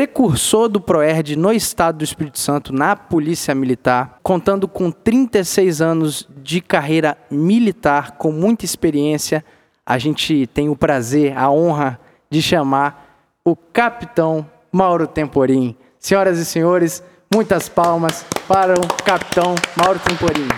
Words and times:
precursor 0.00 0.66
do 0.66 0.80
ProERD 0.80 1.36
no 1.36 1.52
estado 1.52 1.98
do 1.98 2.04
Espírito 2.04 2.38
Santo, 2.38 2.72
na 2.72 2.96
Polícia 2.96 3.54
Militar, 3.54 4.18
contando 4.22 4.66
com 4.66 4.90
36 4.90 5.82
anos 5.82 6.26
de 6.42 6.62
carreira 6.62 7.18
militar, 7.30 8.12
com 8.12 8.32
muita 8.32 8.64
experiência. 8.64 9.44
A 9.84 9.98
gente 9.98 10.46
tem 10.54 10.70
o 10.70 10.74
prazer, 10.74 11.36
a 11.36 11.50
honra 11.50 12.00
de 12.30 12.40
chamar 12.40 13.28
o 13.44 13.54
capitão 13.54 14.48
Mauro 14.72 15.06
Temporim. 15.06 15.76
Senhoras 15.98 16.38
e 16.38 16.46
senhores, 16.46 17.02
muitas 17.30 17.68
palmas 17.68 18.24
para 18.48 18.80
o 18.80 19.04
capitão 19.04 19.54
Mauro 19.76 19.98
Temporim. 19.98 20.48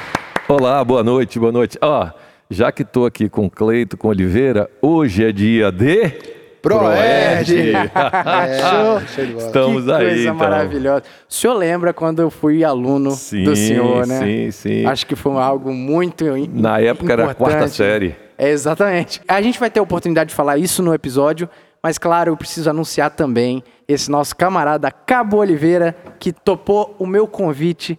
Olá, 0.47 0.85
boa 0.85 1.03
noite, 1.03 1.41
boa 1.41 1.51
noite. 1.51 1.77
Ó, 1.83 2.09
já 2.49 2.71
que 2.71 2.83
estou 2.83 3.07
aqui 3.07 3.29
com 3.29 3.51
Cleito, 3.51 3.97
com 3.97 4.07
Oliveira, 4.07 4.71
hoje 4.81 5.25
é 5.25 5.33
dia 5.33 5.73
de 5.73 6.42
Proerd. 6.63 7.53
é, 7.75 7.91
show. 8.63 9.01
show 9.09 9.27
de 9.27 9.33
bola. 9.33 9.47
Estamos 9.47 9.85
que 9.85 9.93
aí, 9.93 10.07
coisa 10.07 10.23
então. 10.23 10.35
maravilhosa. 10.35 11.03
O 11.29 11.35
senhor 11.35 11.55
lembra 11.55 11.93
quando 11.93 12.23
eu 12.23 12.31
fui 12.31 12.65
aluno 12.65 13.11
sim, 13.11 13.43
do 13.43 13.57
senhor, 13.57 14.07
né? 14.07 14.21
Sim, 14.21 14.51
sim. 14.53 14.87
Acho 14.87 15.07
que 15.07 15.17
foi 15.17 15.33
algo 15.37 15.73
muito 15.73 16.25
Na 16.53 16.79
época 16.79 17.13
era 17.13 17.31
a 17.31 17.35
quarta 17.35 17.57
importante. 17.57 17.77
série. 17.77 18.17
É, 18.39 18.51
exatamente. 18.51 19.21
A 19.27 19.43
gente 19.43 19.59
vai 19.59 19.71
ter 19.71 19.81
a 19.81 19.83
oportunidade 19.83 20.31
de 20.31 20.35
falar 20.35 20.57
isso 20.57 20.83
no 20.83 20.95
episódio, 20.95 21.49
mas 21.83 21.99
claro, 21.99 22.31
eu 22.31 22.37
preciso 22.37 22.71
anunciar 22.71 23.11
também 23.11 23.63
esse 23.87 24.11
nosso 24.11 24.35
camarada 24.37 24.91
Cabo 24.91 25.39
Oliveira, 25.39 25.95
que 26.19 26.33
topou 26.33 26.95
o 26.99 27.07
meu 27.07 27.27
convite 27.27 27.99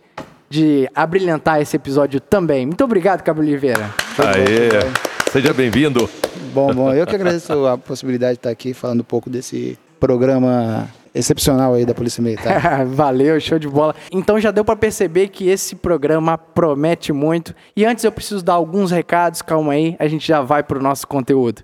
de 0.49 0.89
abrilhantar 0.93 1.59
esse 1.61 1.75
episódio 1.75 2.19
também. 2.19 2.65
Muito 2.65 2.83
obrigado, 2.83 3.23
Cabo 3.23 3.41
Oliveira. 3.41 3.89
Aê, 4.17 5.12
seja 5.33 5.51
bem-vindo. 5.51 6.07
Bom, 6.53 6.71
bom, 6.71 6.93
eu 6.93 7.07
que 7.07 7.15
agradeço 7.15 7.65
a 7.65 7.75
possibilidade 7.75 8.33
de 8.33 8.37
estar 8.37 8.51
aqui 8.51 8.71
falando 8.71 8.99
um 8.99 9.03
pouco 9.03 9.31
desse 9.31 9.79
programa 9.99 10.87
excepcional 11.11 11.73
aí 11.73 11.87
da 11.87 11.93
Polícia 11.95 12.21
Militar. 12.21 12.85
Valeu, 12.85 13.39
show 13.41 13.57
de 13.57 13.67
bola. 13.67 13.95
Então 14.11 14.39
já 14.39 14.51
deu 14.51 14.63
para 14.63 14.75
perceber 14.75 15.29
que 15.29 15.49
esse 15.49 15.75
programa 15.75 16.37
promete 16.37 17.11
muito. 17.11 17.55
E 17.75 17.83
antes 17.83 18.03
eu 18.03 18.11
preciso 18.11 18.43
dar 18.43 18.53
alguns 18.53 18.91
recados, 18.91 19.41
calma 19.41 19.73
aí, 19.73 19.95
a 19.97 20.07
gente 20.07 20.27
já 20.27 20.39
vai 20.39 20.61
para 20.61 20.77
o 20.77 20.81
nosso 20.81 21.07
conteúdo. 21.07 21.63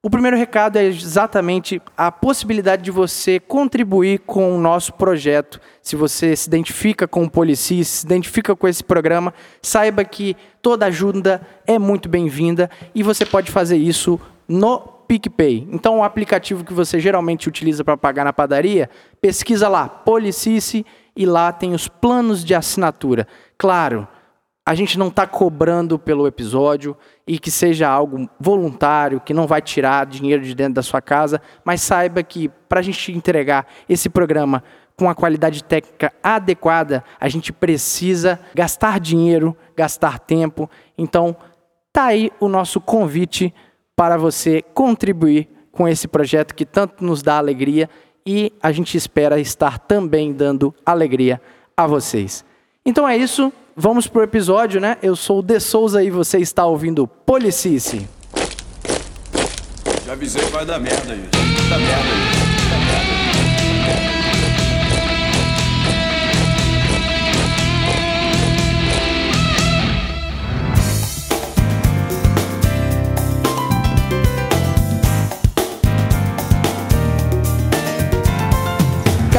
O 0.00 0.08
primeiro 0.08 0.36
recado 0.36 0.76
é 0.76 0.84
exatamente 0.84 1.82
a 1.96 2.12
possibilidade 2.12 2.82
de 2.82 2.90
você 2.92 3.40
contribuir 3.40 4.20
com 4.20 4.54
o 4.54 4.60
nosso 4.60 4.92
projeto. 4.92 5.60
Se 5.82 5.96
você 5.96 6.36
se 6.36 6.46
identifica 6.46 7.08
com 7.08 7.24
o 7.24 7.30
Polici, 7.30 7.84
se 7.84 8.06
identifica 8.06 8.54
com 8.54 8.68
esse 8.68 8.84
programa, 8.84 9.34
saiba 9.60 10.04
que 10.04 10.36
toda 10.62 10.86
ajuda 10.86 11.44
é 11.66 11.80
muito 11.80 12.08
bem-vinda 12.08 12.70
e 12.94 13.02
você 13.02 13.26
pode 13.26 13.50
fazer 13.50 13.76
isso 13.76 14.20
no 14.46 14.78
PicPay. 14.78 15.66
Então, 15.72 15.98
o 15.98 16.04
aplicativo 16.04 16.62
que 16.62 16.72
você 16.72 17.00
geralmente 17.00 17.48
utiliza 17.48 17.82
para 17.82 17.96
pagar 17.96 18.24
na 18.24 18.32
padaria, 18.32 18.88
pesquisa 19.20 19.68
lá, 19.68 19.88
Policice, 19.88 20.86
e 21.16 21.26
lá 21.26 21.50
tem 21.50 21.74
os 21.74 21.88
planos 21.88 22.44
de 22.44 22.54
assinatura. 22.54 23.26
Claro, 23.58 24.06
a 24.68 24.74
gente 24.74 24.98
não 24.98 25.08
está 25.08 25.26
cobrando 25.26 25.98
pelo 25.98 26.26
episódio 26.26 26.94
e 27.28 27.38
que 27.38 27.50
seja 27.50 27.86
algo 27.86 28.28
voluntário, 28.40 29.20
que 29.20 29.34
não 29.34 29.46
vai 29.46 29.60
tirar 29.60 30.06
dinheiro 30.06 30.42
de 30.42 30.54
dentro 30.54 30.74
da 30.74 30.82
sua 30.82 31.02
casa, 31.02 31.40
mas 31.62 31.82
saiba 31.82 32.22
que 32.22 32.48
para 32.66 32.80
a 32.80 32.82
gente 32.82 33.12
entregar 33.12 33.66
esse 33.86 34.08
programa 34.08 34.64
com 34.96 35.10
a 35.10 35.14
qualidade 35.14 35.62
técnica 35.62 36.10
adequada, 36.22 37.04
a 37.20 37.28
gente 37.28 37.52
precisa 37.52 38.40
gastar 38.54 38.98
dinheiro, 38.98 39.54
gastar 39.76 40.18
tempo. 40.18 40.68
Então, 40.96 41.36
tá 41.92 42.04
aí 42.04 42.32
o 42.40 42.48
nosso 42.48 42.80
convite 42.80 43.54
para 43.94 44.16
você 44.16 44.62
contribuir 44.74 45.48
com 45.70 45.86
esse 45.86 46.08
projeto 46.08 46.54
que 46.54 46.64
tanto 46.64 47.04
nos 47.04 47.22
dá 47.22 47.36
alegria 47.36 47.90
e 48.26 48.52
a 48.62 48.72
gente 48.72 48.96
espera 48.96 49.38
estar 49.38 49.78
também 49.78 50.32
dando 50.32 50.74
alegria 50.84 51.40
a 51.76 51.86
vocês. 51.86 52.44
Então 52.84 53.06
é 53.06 53.16
isso, 53.16 53.52
vamos 53.78 54.08
pro 54.08 54.22
episódio, 54.24 54.80
né? 54.80 54.98
Eu 55.00 55.14
sou 55.14 55.38
o 55.38 55.42
De 55.42 55.60
Souza 55.60 56.02
e 56.02 56.10
você 56.10 56.38
está 56.38 56.66
ouvindo 56.66 57.06
Policice. 57.06 58.08
Já 60.04 60.12
avisei 60.12 60.44
que 60.44 60.50
vai 60.50 60.66
dar 60.66 60.80
merda. 60.80 60.98
Vai 61.06 61.68
dar 61.70 61.78
merda 61.78 62.02
aí. 62.02 62.37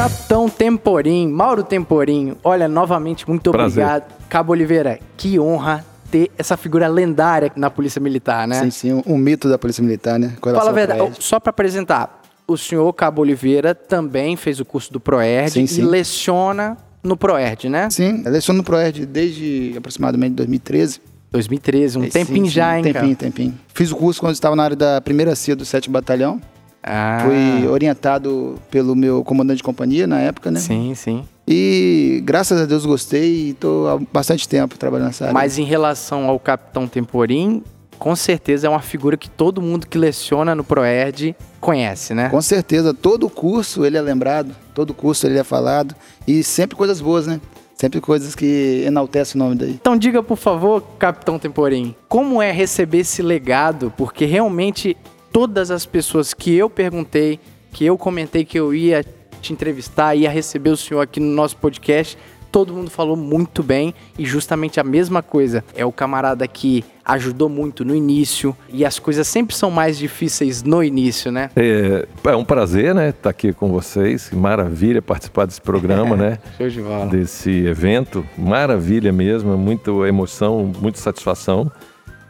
Capitão 0.00 0.48
Temporim, 0.48 1.28
Mauro 1.28 1.62
Temporim, 1.62 2.34
olha, 2.42 2.66
novamente, 2.66 3.28
muito 3.28 3.50
Prazer. 3.50 3.84
obrigado. 3.84 4.14
Cabo 4.30 4.52
Oliveira, 4.52 4.98
que 5.14 5.38
honra 5.38 5.84
ter 6.10 6.30
essa 6.38 6.56
figura 6.56 6.88
lendária 6.88 7.52
na 7.54 7.68
Polícia 7.68 8.00
Militar, 8.00 8.48
né? 8.48 8.62
Sim, 8.62 8.70
sim, 8.70 8.92
um, 8.94 9.02
um 9.14 9.18
mito 9.18 9.46
da 9.46 9.58
Polícia 9.58 9.84
Militar, 9.84 10.18
né? 10.18 10.32
Fala 10.40 10.70
a 10.70 10.72
verdade, 10.72 11.00
prédio. 11.00 11.22
só 11.22 11.38
para 11.38 11.50
apresentar, 11.50 12.22
o 12.48 12.56
senhor 12.56 12.90
Cabo 12.94 13.20
Oliveira 13.20 13.74
também 13.74 14.36
fez 14.36 14.58
o 14.58 14.64
curso 14.64 14.90
do 14.90 14.98
ProERD 14.98 15.50
Sim, 15.52 15.64
e 15.64 15.68
sim. 15.68 15.82
leciona 15.82 16.78
no 17.02 17.14
ProERD, 17.14 17.68
né? 17.68 17.90
Sim, 17.90 18.22
eu 18.24 18.32
leciono 18.32 18.56
no 18.56 18.64
ProERD 18.64 19.04
desde 19.04 19.74
aproximadamente 19.76 20.32
2013. 20.32 20.98
2013, 21.30 21.98
um 21.98 22.02
Sim, 22.04 22.08
tempinho 22.08 22.46
sim, 22.46 22.52
já, 22.52 22.78
hein, 22.78 22.84
Tempinho, 22.84 23.02
cara? 23.16 23.30
tempinho. 23.30 23.54
Fiz 23.74 23.92
o 23.92 23.96
curso 23.96 24.18
quando 24.18 24.32
estava 24.32 24.56
na 24.56 24.62
área 24.64 24.76
da 24.76 24.98
primeira 25.02 25.36
CIA 25.36 25.54
do 25.54 25.64
7 25.66 25.90
Batalhão. 25.90 26.40
Ah, 26.82 27.24
Fui 27.26 27.68
orientado 27.68 28.58
pelo 28.70 28.96
meu 28.96 29.22
comandante 29.22 29.58
de 29.58 29.62
companhia 29.62 30.06
na 30.06 30.18
época, 30.20 30.50
né? 30.50 30.60
Sim, 30.60 30.94
sim. 30.94 31.24
E 31.46 32.22
graças 32.24 32.60
a 32.60 32.64
Deus 32.64 32.86
gostei 32.86 33.48
e 33.48 33.50
estou 33.50 33.88
há 33.88 33.98
bastante 34.12 34.48
tempo 34.48 34.78
trabalhando 34.78 35.08
nessa 35.08 35.24
área. 35.24 35.34
Mas 35.34 35.58
em 35.58 35.64
relação 35.64 36.28
ao 36.28 36.38
Capitão 36.38 36.86
Temporim, 36.86 37.62
com 37.98 38.16
certeza 38.16 38.66
é 38.66 38.70
uma 38.70 38.80
figura 38.80 39.16
que 39.16 39.28
todo 39.28 39.60
mundo 39.60 39.86
que 39.86 39.98
leciona 39.98 40.54
no 40.54 40.64
ProERD 40.64 41.34
conhece, 41.60 42.14
né? 42.14 42.28
Com 42.30 42.40
certeza, 42.40 42.94
todo 42.94 43.28
curso 43.28 43.84
ele 43.84 43.98
é 43.98 44.00
lembrado, 44.00 44.54
todo 44.74 44.94
curso 44.94 45.26
ele 45.26 45.38
é 45.38 45.44
falado 45.44 45.94
e 46.26 46.42
sempre 46.42 46.76
coisas 46.76 47.00
boas, 47.00 47.26
né? 47.26 47.40
Sempre 47.74 48.00
coisas 48.00 48.34
que 48.34 48.84
enaltecem 48.86 49.40
o 49.40 49.44
nome 49.44 49.56
daí. 49.56 49.70
Então 49.72 49.96
diga, 49.96 50.22
por 50.22 50.36
favor, 50.36 50.82
Capitão 50.98 51.38
Temporim, 51.38 51.94
como 52.08 52.40
é 52.40 52.52
receber 52.52 52.98
esse 52.98 53.22
legado? 53.22 53.92
Porque 53.96 54.24
realmente 54.24 54.96
todas 55.32 55.70
as 55.70 55.86
pessoas 55.86 56.34
que 56.34 56.54
eu 56.54 56.68
perguntei, 56.68 57.38
que 57.72 57.84
eu 57.84 57.96
comentei 57.96 58.44
que 58.44 58.58
eu 58.58 58.74
ia 58.74 59.04
te 59.40 59.52
entrevistar, 59.52 60.14
ia 60.14 60.30
receber 60.30 60.70
o 60.70 60.76
senhor 60.76 61.00
aqui 61.00 61.18
no 61.18 61.34
nosso 61.34 61.56
podcast, 61.56 62.18
todo 62.50 62.72
mundo 62.72 62.90
falou 62.90 63.16
muito 63.16 63.62
bem 63.62 63.94
e 64.18 64.24
justamente 64.24 64.80
a 64.80 64.84
mesma 64.84 65.22
coisa. 65.22 65.64
É 65.74 65.84
o 65.84 65.92
camarada 65.92 66.46
que 66.46 66.84
ajudou 67.04 67.48
muito 67.48 67.84
no 67.84 67.94
início 67.94 68.56
e 68.72 68.84
as 68.84 68.98
coisas 68.98 69.26
sempre 69.26 69.54
são 69.54 69.70
mais 69.70 69.98
difíceis 69.98 70.62
no 70.62 70.82
início, 70.82 71.32
né? 71.32 71.50
É, 71.56 72.06
é 72.24 72.36
um 72.36 72.44
prazer, 72.44 72.94
né, 72.94 73.10
estar 73.10 73.30
aqui 73.30 73.52
com 73.52 73.70
vocês. 73.70 74.30
Maravilha 74.32 75.00
participar 75.00 75.46
desse 75.46 75.60
programa, 75.60 76.14
né? 76.16 76.38
Show 76.56 76.68
de 76.68 76.80
bola. 76.80 77.06
Desse 77.06 77.50
evento. 77.50 78.24
Maravilha 78.36 79.12
mesmo, 79.12 79.56
muita 79.56 79.90
emoção, 80.06 80.72
muita 80.80 80.98
satisfação. 80.98 81.70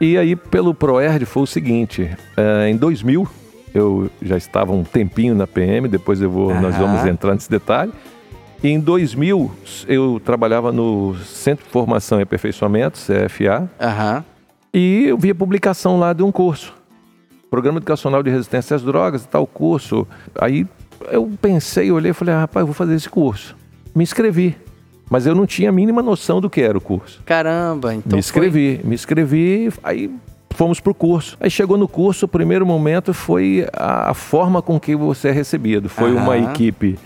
E 0.00 0.16
aí, 0.16 0.34
pelo 0.34 0.72
ProERD, 0.74 1.26
foi 1.26 1.42
o 1.42 1.46
seguinte: 1.46 2.10
eh, 2.36 2.68
em 2.70 2.76
2000, 2.76 3.28
eu 3.74 4.10
já 4.22 4.36
estava 4.36 4.72
um 4.72 4.82
tempinho 4.82 5.34
na 5.34 5.46
PM, 5.46 5.88
depois 5.88 6.20
eu 6.20 6.30
vou, 6.30 6.54
nós 6.60 6.74
vamos 6.76 7.04
entrar 7.04 7.34
nesse 7.34 7.50
detalhe. 7.50 7.92
E 8.62 8.68
em 8.68 8.78
2000, 8.80 9.50
eu 9.88 10.20
trabalhava 10.24 10.70
no 10.72 11.14
Centro 11.24 11.64
de 11.64 11.70
Formação 11.70 12.18
e 12.18 12.22
Aperfeiçoamento, 12.22 12.98
CFA, 12.98 13.70
Aham. 13.80 14.24
e 14.72 15.04
eu 15.06 15.16
vi 15.16 15.30
a 15.30 15.34
publicação 15.34 15.98
lá 15.98 16.12
de 16.12 16.22
um 16.22 16.30
curso. 16.30 16.74
Programa 17.50 17.78
Educacional 17.78 18.22
de 18.22 18.30
Resistência 18.30 18.76
às 18.76 18.82
Drogas, 18.82 19.24
tal 19.26 19.46
curso. 19.46 20.06
Aí 20.38 20.66
eu 21.10 21.30
pensei, 21.40 21.90
olhei 21.90 22.10
e 22.10 22.14
falei, 22.14 22.34
ah, 22.34 22.40
rapaz, 22.40 22.62
eu 22.62 22.66
vou 22.66 22.74
fazer 22.74 22.94
esse 22.94 23.08
curso. 23.08 23.56
Me 23.94 24.02
inscrevi. 24.02 24.56
Mas 25.10 25.26
eu 25.26 25.34
não 25.34 25.44
tinha 25.44 25.68
a 25.68 25.72
mínima 25.72 26.00
noção 26.02 26.40
do 26.40 26.48
que 26.48 26.60
era 26.62 26.78
o 26.78 26.80
curso. 26.80 27.20
Caramba, 27.26 27.92
então 27.92 28.04
me 28.06 28.10
foi- 28.12 28.18
inscrevi, 28.20 28.80
me 28.84 28.94
inscrevi, 28.94 29.70
aí 29.82 30.08
fomos 30.50 30.78
pro 30.78 30.94
curso. 30.94 31.36
Aí 31.40 31.50
chegou 31.50 31.76
no 31.76 31.88
curso, 31.88 32.26
o 32.26 32.28
primeiro 32.28 32.64
momento 32.64 33.12
foi 33.12 33.66
a, 33.72 34.10
a 34.10 34.14
forma 34.14 34.62
com 34.62 34.78
que 34.78 34.94
você 34.94 35.28
é 35.28 35.32
recebido. 35.32 35.88
Foi 35.88 36.12
uma 36.14 36.36
Aham. 36.36 36.52
equipe 36.52 36.96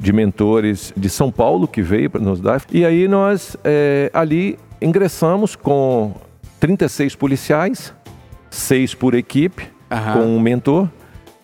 de 0.00 0.12
mentores 0.12 0.92
de 0.96 1.08
São 1.08 1.30
Paulo 1.30 1.68
que 1.68 1.80
veio 1.80 2.10
para 2.10 2.20
nos 2.20 2.40
dar. 2.40 2.60
E 2.72 2.84
aí 2.84 3.06
nós 3.06 3.56
eh, 3.62 4.10
ali 4.12 4.58
ingressamos 4.80 5.54
com 5.54 6.12
36 6.58 7.14
policiais, 7.14 7.94
seis 8.50 8.92
por 8.94 9.14
equipe, 9.14 9.68
Aham. 9.88 10.12
com 10.14 10.26
um 10.26 10.40
mentor. 10.40 10.88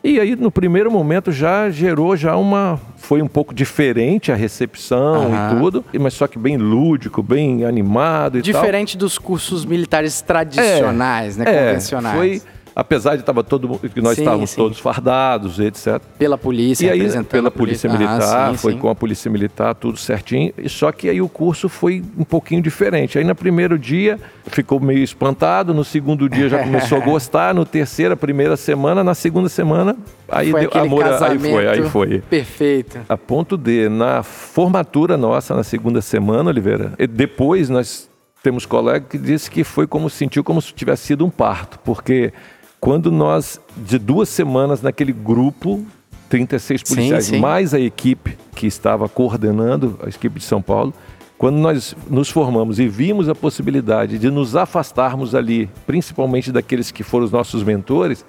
E 0.02 0.20
aí 0.20 0.36
no 0.36 0.50
primeiro 0.50 0.90
momento 0.90 1.32
já 1.32 1.68
gerou 1.70 2.16
já 2.16 2.36
uma 2.36 2.80
foi 2.96 3.20
um 3.20 3.26
pouco 3.26 3.54
diferente 3.54 4.30
a 4.30 4.34
recepção 4.34 5.32
Aham. 5.32 5.56
e 5.56 5.58
tudo, 5.60 5.84
mas 6.00 6.14
só 6.14 6.26
que 6.26 6.38
bem 6.38 6.56
lúdico, 6.56 7.22
bem 7.22 7.64
animado 7.64 8.38
e 8.38 8.42
tal. 8.42 8.52
Diferente 8.52 8.96
dos 8.96 9.18
cursos 9.18 9.64
militares 9.64 10.20
tradicionais, 10.20 11.36
né? 11.36 11.44
É, 11.46 11.66
convencionais. 11.68 12.16
Foi 12.16 12.42
apesar 12.78 13.16
de 13.16 13.24
tava 13.24 13.42
todo 13.42 13.76
que 13.92 14.00
nós 14.00 14.14
Sim, 14.14 14.22
estávamos 14.22 14.50
sim. 14.50 14.56
todos 14.56 14.78
fardados, 14.78 15.58
etc. 15.58 16.00
Pela 16.16 16.38
polícia, 16.38 16.86
E 16.86 16.90
aí, 16.90 17.24
pela 17.24 17.48
a 17.48 17.50
polícia 17.50 17.90
Ah, 17.90 17.92
militar, 17.92 18.50
sim, 18.52 18.56
foi 18.56 18.76
com 18.76 18.88
a 18.88 18.94
polícia 18.94 19.28
militar, 19.28 19.74
tudo 19.74 19.98
certinho. 19.98 20.52
E 20.56 20.68
Só 20.68 20.92
que 20.92 21.10
aí 21.10 21.20
o 21.20 21.28
curso 21.28 21.68
foi 21.68 22.04
um 22.16 22.22
pouquinho 22.22 22.62
diferente. 22.62 23.18
Aí 23.18 23.24
no 23.24 23.34
primeiro 23.34 23.76
dia 23.76 24.16
ficou 24.46 24.78
meio 24.78 25.02
espantado, 25.02 25.74
no 25.74 25.82
segundo 25.84 26.28
dia 26.28 26.48
já 26.48 26.62
começou 26.62 26.98
a 26.98 27.00
gostar, 27.04 27.52
no 27.52 27.64
terceiro, 27.64 28.14
a 28.14 28.16
primeira 28.16 28.56
semana, 28.56 29.02
na 29.02 29.14
segunda 29.14 29.48
semana, 29.48 29.96
aí 30.28 30.52
Foi 30.52 30.60
deu 30.60 30.80
amor, 30.80 31.04
aí 31.04 31.38
foi, 31.38 31.66
aí 31.66 31.82
foi. 31.82 32.18
Perfeito. 32.20 33.00
A 33.08 33.16
ponto 33.16 33.56
de, 33.56 33.88
na 33.88 34.22
formatura 34.22 35.16
nossa, 35.16 35.52
na 35.52 35.64
segunda 35.64 36.00
semana, 36.00 36.48
Oliveira, 36.48 36.92
e 36.96 37.08
depois 37.08 37.68
nós 37.68 38.08
temos 38.40 38.64
colega 38.64 39.04
que 39.08 39.18
disse 39.18 39.50
que 39.50 39.64
foi 39.64 39.86
como, 39.86 40.08
sentiu 40.08 40.44
como 40.44 40.62
se 40.62 40.72
tivesse 40.72 41.06
sido 41.06 41.26
um 41.26 41.30
parto, 41.30 41.78
porque 41.80 42.32
quando 42.80 43.10
nós, 43.10 43.60
de 43.76 43.98
duas 43.98 44.28
semanas 44.28 44.82
naquele 44.82 45.12
grupo, 45.12 45.84
36 46.28 46.80
Sim, 46.84 46.94
policiais, 46.94 47.24
sim. 47.26 47.40
mais 47.40 47.74
a 47.74 47.80
equipe 47.80 48.36
que 48.54 48.66
estava 48.66 49.08
coordenando, 49.08 49.98
a 50.02 50.08
equipe 50.08 50.38
de 50.38 50.44
São 50.44 50.60
Paulo, 50.60 50.92
quando 51.36 51.56
nós 51.56 51.94
nos 52.10 52.28
formamos 52.28 52.80
e 52.80 52.88
vimos 52.88 53.28
a 53.28 53.34
possibilidade 53.34 54.18
de 54.18 54.30
nos 54.30 54.56
afastarmos 54.56 55.34
ali, 55.34 55.70
principalmente 55.86 56.50
daqueles 56.50 56.90
que 56.90 57.04
foram 57.04 57.24
os 57.24 57.30
nossos 57.30 57.62
mentores, 57.62 58.24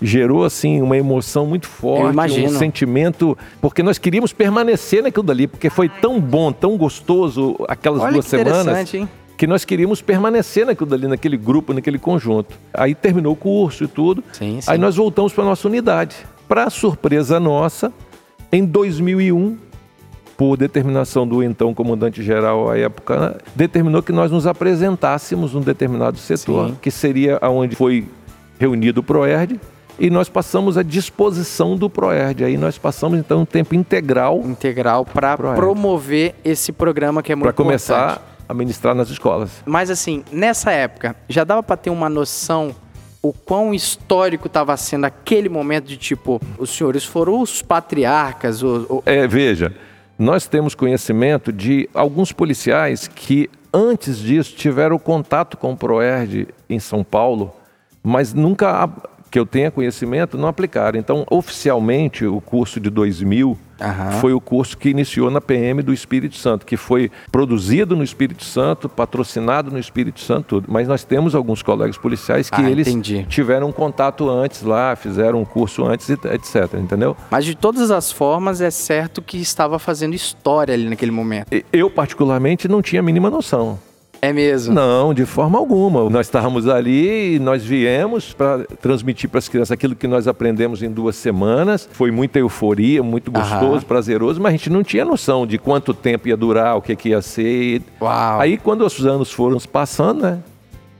gerou 0.00 0.44
assim 0.44 0.80
uma 0.80 0.96
emoção 0.96 1.46
muito 1.46 1.66
forte, 1.66 2.40
um 2.40 2.48
sentimento, 2.50 3.36
porque 3.60 3.82
nós 3.82 3.98
queríamos 3.98 4.32
permanecer 4.32 5.02
naquilo 5.02 5.22
dali, 5.22 5.46
porque 5.46 5.68
foi 5.68 5.88
tão 5.88 6.20
bom, 6.20 6.52
tão 6.52 6.76
gostoso 6.76 7.56
aquelas 7.68 8.02
Olha 8.02 8.12
duas 8.12 8.24
que 8.24 8.30
semanas 8.30 8.60
interessante, 8.60 8.96
hein? 8.98 9.08
Que 9.40 9.46
nós 9.46 9.64
queríamos 9.64 10.02
permanecer 10.02 10.66
naquilo 10.66 10.90
dali, 10.90 11.06
naquele 11.06 11.38
grupo, 11.38 11.72
naquele 11.72 11.98
conjunto. 11.98 12.58
Aí 12.74 12.94
terminou 12.94 13.32
o 13.32 13.36
curso 13.36 13.84
e 13.84 13.88
tudo. 13.88 14.22
Sim, 14.34 14.60
sim. 14.60 14.70
Aí 14.70 14.76
nós 14.76 14.96
voltamos 14.96 15.32
para 15.32 15.42
nossa 15.44 15.66
unidade. 15.66 16.14
Para 16.46 16.68
surpresa 16.68 17.40
nossa, 17.40 17.90
em 18.52 18.66
2001, 18.66 19.56
por 20.36 20.58
determinação 20.58 21.26
do 21.26 21.42
então 21.42 21.72
comandante-geral 21.72 22.68
à 22.68 22.76
época, 22.76 23.18
né, 23.18 23.34
determinou 23.56 24.02
que 24.02 24.12
nós 24.12 24.30
nos 24.30 24.46
apresentássemos 24.46 25.54
num 25.54 25.62
determinado 25.62 26.18
setor, 26.18 26.68
Sim. 26.68 26.76
que 26.82 26.90
seria 26.90 27.38
aonde 27.40 27.76
foi 27.76 28.06
reunido 28.58 29.00
o 29.00 29.02
PROERD, 29.02 29.58
e 29.98 30.10
nós 30.10 30.28
passamos 30.28 30.76
à 30.76 30.82
disposição 30.82 31.78
do 31.78 31.88
PROERD. 31.88 32.44
Aí 32.44 32.58
nós 32.58 32.76
passamos 32.76 33.18
então 33.18 33.40
um 33.40 33.46
tempo 33.46 33.74
integral 33.74 34.42
Integral 34.44 35.06
para 35.06 35.34
promover 35.34 36.34
esse 36.44 36.72
programa 36.72 37.22
que 37.22 37.32
é 37.32 37.34
muito 37.34 37.44
para 37.44 37.54
começar 37.54 38.12
importante. 38.12 38.39
A 38.50 38.54
ministrar 38.54 38.94
nas 38.96 39.08
escolas. 39.10 39.62
Mas 39.64 39.90
assim, 39.90 40.24
nessa 40.32 40.72
época, 40.72 41.14
já 41.28 41.44
dava 41.44 41.62
para 41.62 41.76
ter 41.76 41.90
uma 41.90 42.08
noção 42.08 42.74
o 43.22 43.32
quão 43.32 43.72
histórico 43.72 44.46
estava 44.48 44.76
sendo 44.76 45.04
aquele 45.04 45.48
momento 45.48 45.84
de 45.86 45.96
tipo, 45.96 46.40
os 46.58 46.70
senhores 46.70 47.04
foram 47.04 47.40
os 47.40 47.62
patriarcas, 47.62 48.62
o, 48.62 48.86
o- 48.88 49.02
É, 49.06 49.26
veja, 49.28 49.74
nós 50.18 50.46
temos 50.48 50.74
conhecimento 50.74 51.52
de 51.52 51.88
alguns 51.94 52.32
policiais 52.32 53.06
que 53.06 53.48
antes 53.72 54.18
disso 54.18 54.54
tiveram 54.56 54.98
contato 54.98 55.56
com 55.56 55.72
o 55.72 55.76
Proerd 55.76 56.48
em 56.68 56.80
São 56.80 57.04
Paulo, 57.04 57.54
mas 58.02 58.32
nunca 58.34 58.88
que 59.30 59.38
eu 59.38 59.46
tenha 59.46 59.70
conhecimento 59.70 60.36
não 60.36 60.48
aplicaram. 60.48 60.98
Então, 60.98 61.24
oficialmente, 61.30 62.24
o 62.26 62.40
curso 62.40 62.80
de 62.80 62.90
2000 62.90 63.56
Aham. 63.80 64.10
foi 64.20 64.32
o 64.32 64.40
curso 64.40 64.76
que 64.76 64.88
iniciou 64.90 65.30
na 65.30 65.40
PM 65.40 65.82
do 65.82 65.92
Espírito 65.92 66.36
Santo, 66.36 66.66
que 66.66 66.76
foi 66.76 67.10
produzido 67.30 67.94
no 67.96 68.02
Espírito 68.02 68.44
Santo, 68.44 68.88
patrocinado 68.88 69.70
no 69.70 69.78
Espírito 69.78 70.20
Santo, 70.20 70.46
tudo. 70.60 70.66
Mas 70.70 70.88
nós 70.88 71.04
temos 71.04 71.34
alguns 71.34 71.62
colegas 71.62 71.96
policiais 71.96 72.50
que 72.50 72.60
Ah, 72.60 72.70
eles 72.70 72.88
entendi. 72.88 73.24
tiveram 73.28 73.68
um 73.68 73.72
contato 73.72 74.28
antes 74.28 74.62
lá, 74.62 74.96
fizeram 74.96 75.40
um 75.40 75.44
curso 75.44 75.84
antes, 75.86 76.10
etc. 76.10 76.74
Entendeu? 76.74 77.16
Mas 77.30 77.44
de 77.44 77.54
todas 77.54 77.90
as 77.90 78.10
formas, 78.10 78.60
é 78.60 78.70
certo 78.70 79.22
que 79.22 79.38
estava 79.38 79.78
fazendo 79.78 80.14
história 80.14 80.74
ali 80.74 80.88
naquele 80.88 81.12
momento. 81.12 81.46
Eu, 81.72 81.88
particularmente, 81.90 82.66
não 82.68 82.82
tinha 82.82 83.00
a 83.00 83.02
mínima 83.02 83.30
noção. 83.30 83.78
É 84.22 84.32
mesmo? 84.32 84.74
Não, 84.74 85.14
de 85.14 85.24
forma 85.24 85.58
alguma. 85.58 86.08
Nós 86.10 86.26
estávamos 86.26 86.68
ali 86.68 87.36
e 87.36 87.38
nós 87.38 87.64
viemos 87.64 88.32
para 88.34 88.64
transmitir 88.80 89.30
para 89.30 89.38
as 89.38 89.48
crianças 89.48 89.72
aquilo 89.72 89.94
que 89.96 90.06
nós 90.06 90.28
aprendemos 90.28 90.82
em 90.82 90.90
duas 90.90 91.16
semanas. 91.16 91.88
Foi 91.90 92.10
muita 92.10 92.38
euforia, 92.38 93.02
muito 93.02 93.30
gostoso, 93.30 93.64
Aham. 93.64 93.80
prazeroso, 93.80 94.40
mas 94.40 94.50
a 94.52 94.56
gente 94.56 94.68
não 94.68 94.82
tinha 94.82 95.04
noção 95.06 95.46
de 95.46 95.56
quanto 95.56 95.94
tempo 95.94 96.28
ia 96.28 96.36
durar, 96.36 96.76
o 96.76 96.82
que, 96.82 96.94
que 96.94 97.08
ia 97.10 97.22
ser. 97.22 97.80
Uau. 98.00 98.40
Aí, 98.40 98.58
quando 98.58 98.84
os 98.84 99.06
anos 99.06 99.32
foram 99.32 99.58
se 99.58 99.66
passando, 99.68 100.22
né? 100.22 100.38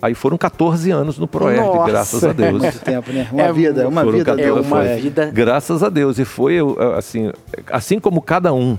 Aí 0.03 0.15
foram 0.15 0.39
14 0.39 0.91
anos 0.91 1.19
no 1.19 1.29
Proerd, 1.29 1.61
Nossa. 1.61 1.91
graças 1.91 2.25
a 2.25 2.33
Deus. 2.33 2.63
Muito 2.63 2.79
tempo, 2.81 3.13
né? 3.13 3.29
Uma 3.31 3.43
É, 3.43 3.53
vida, 3.53 3.87
uma 3.87 4.01
foram 4.01 4.17
vida. 4.17 4.25
14 4.37 4.49
é 4.49 4.53
uma 4.53 4.63
foi. 4.65 4.97
vida. 4.97 5.31
Graças 5.31 5.83
a 5.83 5.91
Deus. 5.91 6.19
E 6.19 6.25
foi 6.25 6.55
eu, 6.55 6.75
assim, 6.97 7.31
assim 7.71 8.01
como 8.01 8.23
cada 8.23 8.51
um 8.55 8.79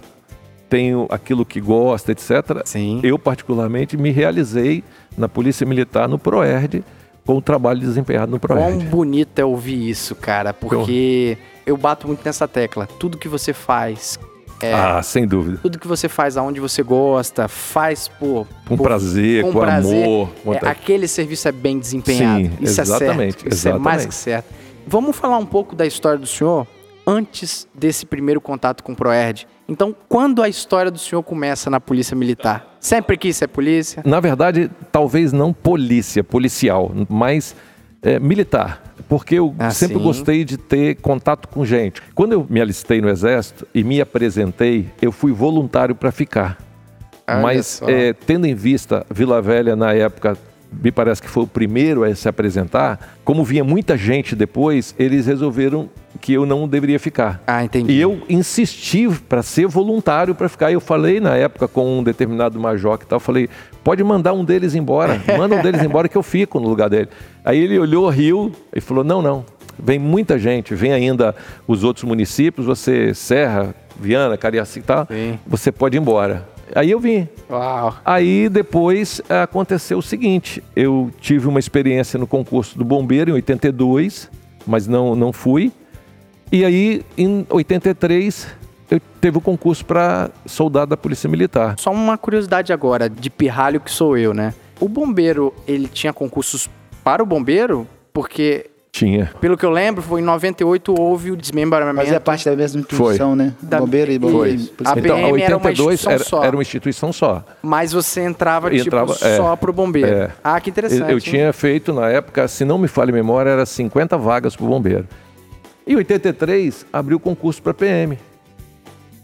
tem 0.72 0.96
o- 0.96 1.06
aquilo 1.10 1.46
que 1.46 1.60
gosta, 1.60 2.14
etc. 2.14 2.62
Sim. 2.64 3.02
Eu, 3.04 3.20
particularmente, 3.20 3.98
me 3.98 4.10
realizei 4.10 4.84
na 5.18 5.28
Polícia 5.28 5.66
Militar, 5.68 6.08
no 6.08 6.18
PROERD, 6.18 6.82
com 7.26 7.36
o 7.38 7.42
trabalho 7.42 7.80
desempenhado 7.82 8.32
no 8.32 8.40
Quão 8.40 8.58
PROERD. 8.58 8.86
bonito 8.86 9.38
é 9.38 9.44
ouvir 9.46 9.90
isso, 9.90 10.16
cara, 10.16 10.54
porque 10.54 11.38
eu 11.66 11.76
bato 11.76 12.08
muito 12.08 12.22
nessa 12.24 12.48
tecla. 12.48 12.88
Tudo 12.88 13.18
que 13.18 13.28
você 13.28 13.52
faz, 13.52 14.18
é, 14.62 14.74
Ah, 14.74 15.04
sem 15.04 15.28
dúvida. 15.28 15.60
tudo 15.62 15.78
que 15.78 15.88
você 15.88 16.08
faz 16.08 16.38
aonde 16.38 16.62
você 16.62 16.82
gosta, 16.82 17.50
faz 17.50 18.08
por, 18.08 18.48
Com 18.68 18.78
por- 18.78 18.84
prazer, 18.84 19.44
com, 19.44 19.52
prazer, 19.52 20.04
amor. 20.06 20.30
com 20.44 20.54
é, 20.54 20.60
aquele 20.64 21.08
serviço 21.08 21.48
é 21.50 21.52
bem 21.52 21.78
desempenhado. 21.80 22.46
Sim, 22.46 22.52
isso 22.62 22.80
exatamente, 22.82 23.38
é 23.40 23.42
certo. 23.42 23.54
Isso 23.54 23.68
é 23.68 23.72
mais 23.74 23.82
exatamente. 24.04 24.08
que 24.08 24.16
certo. 24.16 24.46
Vamos 24.88 25.16
falar 25.18 25.38
um 25.38 25.46
pouco 25.46 25.76
da 25.76 25.86
história 25.86 26.18
do 26.18 26.26
senhor 26.26 26.66
antes 27.06 27.68
desse 27.74 28.06
primeiro 28.06 28.40
contato 28.40 28.84
com 28.84 28.94
o 28.94 28.96
Proerd. 28.96 29.48
Então, 29.72 29.96
quando 30.10 30.44
a 30.44 30.50
história 30.50 30.92
do 30.92 31.00
senhor 31.00 31.24
começa 31.24 31.70
na 31.70 31.80
Polícia 31.80 32.14
Militar? 32.14 32.76
Sempre 32.78 33.16
quis 33.16 33.38
ser 33.38 33.48
polícia? 33.48 34.04
Na 34.06 34.20
verdade, 34.20 34.70
talvez 34.92 35.32
não 35.32 35.54
polícia, 35.54 36.22
policial, 36.26 36.92
mas 37.08 37.56
é, 38.02 38.20
militar. 38.20 38.84
Porque 39.08 39.36
eu 39.36 39.56
Ah, 39.58 39.72
sempre 39.72 39.96
sim. 39.98 40.04
gostei 40.04 40.44
de 40.44 40.58
ter 40.58 40.96
contato 40.96 41.48
com 41.48 41.64
gente. 41.64 42.02
Quando 42.14 42.34
eu 42.34 42.46
me 42.50 42.60
alistei 42.60 43.00
no 43.00 43.08
Exército 43.08 43.66
e 43.74 43.82
me 43.82 44.02
apresentei, 44.02 44.90
eu 45.02 45.10
fui 45.12 45.32
voluntário 45.32 45.96
para 45.96 46.12
ficar. 46.12 46.58
Olha 47.26 47.42
Mas 47.42 47.82
é, 47.88 48.12
tendo 48.12 48.46
em 48.46 48.54
vista 48.54 49.06
Vila 49.10 49.42
Velha 49.42 49.74
na 49.74 49.94
época, 49.94 50.38
me 50.72 50.92
parece 50.92 51.22
que 51.22 51.30
foi 51.30 51.44
o 51.44 51.48
primeiro 51.48 52.04
a 52.04 52.16
se 52.16 52.30
apresentar, 52.30 53.18
como 53.26 53.44
vinha 53.44 53.64
muita 53.64 53.98
gente 53.98 54.36
depois, 54.36 54.96
eles 54.98 55.26
resolveram 55.26 55.90
que 56.20 56.34
eu 56.34 56.46
não 56.46 56.68
deveria 56.68 57.00
ficar. 57.00 57.42
Ah, 57.46 57.64
entendi. 57.64 57.94
E 57.94 58.00
eu 58.00 58.22
insisti 58.30 59.08
para 59.28 59.42
ser 59.42 59.68
voluntário 59.68 60.34
para 60.34 60.48
ficar. 60.48 60.72
Eu 60.72 60.80
falei 60.80 61.20
na 61.20 61.36
época 61.36 61.68
com 61.68 62.00
um 62.00 62.04
determinado 62.04 62.60
major 62.60 62.98
que 62.98 63.06
tal, 63.06 63.20
falei, 63.20 63.50
pode 63.84 64.04
mandar 64.04 64.34
um 64.34 64.46
deles 64.46 64.76
embora, 64.76 65.22
manda 65.38 65.56
um 65.56 65.62
deles 65.62 65.82
embora 65.82 66.08
que 66.08 66.18
eu 66.18 66.24
fico 66.24 66.60
no 66.60 66.68
lugar 66.68 66.90
dele. 66.90 67.10
Aí 67.44 67.60
ele 67.60 67.78
olhou, 67.78 68.08
riu 68.10 68.52
e 68.74 68.80
falou, 68.80 69.04
não, 69.04 69.22
não, 69.22 69.46
vem 69.78 70.00
muita 70.00 70.38
gente, 70.38 70.76
vem 70.76 70.94
ainda 70.94 71.36
os 71.68 71.84
outros 71.84 72.04
municípios, 72.04 72.66
você, 72.66 73.14
Serra, 73.14 73.74
Viana, 74.00 74.38
Cariacica 74.38 74.80
e 74.80 74.84
tal, 74.84 75.08
você 75.46 75.72
pode 75.72 75.98
ir 75.98 76.00
embora. 76.00 76.48
Aí 76.76 76.92
eu 76.92 77.00
vim. 77.00 77.28
Uau. 77.50 77.96
Aí 78.06 78.50
depois 78.50 79.22
eh, 79.30 79.42
aconteceu 79.42 79.98
o 79.98 80.02
seguinte: 80.02 80.64
eu 80.76 81.12
tive 81.20 81.48
uma 81.48 81.60
experiência 81.60 82.20
no 82.20 82.28
concurso 82.28 82.78
do 82.78 82.84
bombeiro 82.86 83.32
em 83.32 83.34
82, 83.34 84.30
mas 84.66 84.88
não, 84.88 85.16
não 85.16 85.32
fui. 85.34 85.72
E 86.52 86.66
aí 86.66 87.04
em 87.18 87.46
83 87.50 88.48
eu 88.90 89.00
teve 89.22 89.38
o 89.38 89.42
concurso 89.42 89.86
para 89.86 90.30
soldado 90.46 90.90
da 90.90 90.98
Polícia 90.98 91.30
Militar. 91.30 91.76
Só 91.80 91.92
uma 91.92 92.18
curiosidade 92.18 92.74
agora, 92.74 93.10
de 93.10 93.30
pirralho 93.30 93.80
que 93.80 93.90
sou 93.90 94.18
eu, 94.18 94.34
né? 94.34 94.54
O 94.80 94.90
bombeiro, 94.90 95.54
ele 95.68 95.88
tinha 95.88 96.12
concursos 96.12 96.70
para 97.04 97.22
o 97.22 97.26
bombeiro? 97.26 97.88
Porque, 98.12 98.71
Tinha. 98.94 99.32
pelo 99.40 99.56
que 99.58 99.66
eu 99.66 99.70
lembro, 99.70 100.02
foi 100.02 100.20
em 100.20 100.24
98 100.24 100.94
houve 101.00 101.32
o 101.32 101.38
desmembramento. 101.38 101.96
Mas 101.96 102.12
é 102.12 102.20
parte 102.20 102.44
da 102.50 102.56
mesma 102.56 102.82
instituição, 102.82 103.36
né? 103.38 103.54
Da- 103.62 103.80
Bombeiro 103.80 104.12
e 104.12 104.20
bombeiro. 104.20 104.48
Isso. 104.60 104.74
polícia 104.74 104.96
A 104.96 105.00
Então, 105.00 105.16
a 105.16 105.20
PM 105.22 105.42
era 105.42 105.58
uma 105.58 105.70
82 105.70 105.94
instituição 105.94 106.12
era, 106.12 106.24
só. 106.26 106.44
era 106.44 106.56
uma 106.56 106.62
instituição 106.62 107.14
só. 107.14 107.44
Mas 107.64 107.94
você 107.94 108.22
entrava, 108.22 108.74
Entrava, 108.76 109.14
tipo, 109.14 109.26
é. 109.26 109.38
só 109.38 109.56
pro 109.56 109.72
bombeiro. 109.72 110.08
É. 110.14 110.32
Ah, 110.44 110.60
que 110.60 110.70
interessante. 110.70 111.04
Eu, 111.04 111.12
eu 111.18 111.22
tinha 111.22 111.54
feito 111.54 111.94
na 111.94 112.10
época, 112.10 112.46
se 112.50 112.66
não 112.66 112.78
me 112.78 112.90
falha 112.90 113.12
a 113.12 113.14
memória, 113.14 113.50
era 113.50 113.66
50 113.66 114.18
vagas 114.18 114.58
para 114.58 114.66
o 114.66 114.70
bombeiro. 114.70 115.08
Em 115.88 115.96
83, 115.96 116.86
abriu 116.92 117.16
o 117.16 117.20
concurso 117.20 117.62
para 117.62 117.74
PM. 117.74 118.20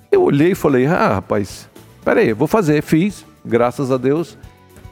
Eu 0.09 0.23
olhei 0.23 0.51
e 0.51 0.55
falei, 0.55 0.85
ah, 0.85 1.15
rapaz, 1.15 1.69
peraí, 2.05 2.31
vou 2.31 2.47
fazer. 2.47 2.81
Fiz, 2.81 3.25
graças 3.45 3.91
a 3.91 3.97
Deus, 3.97 4.37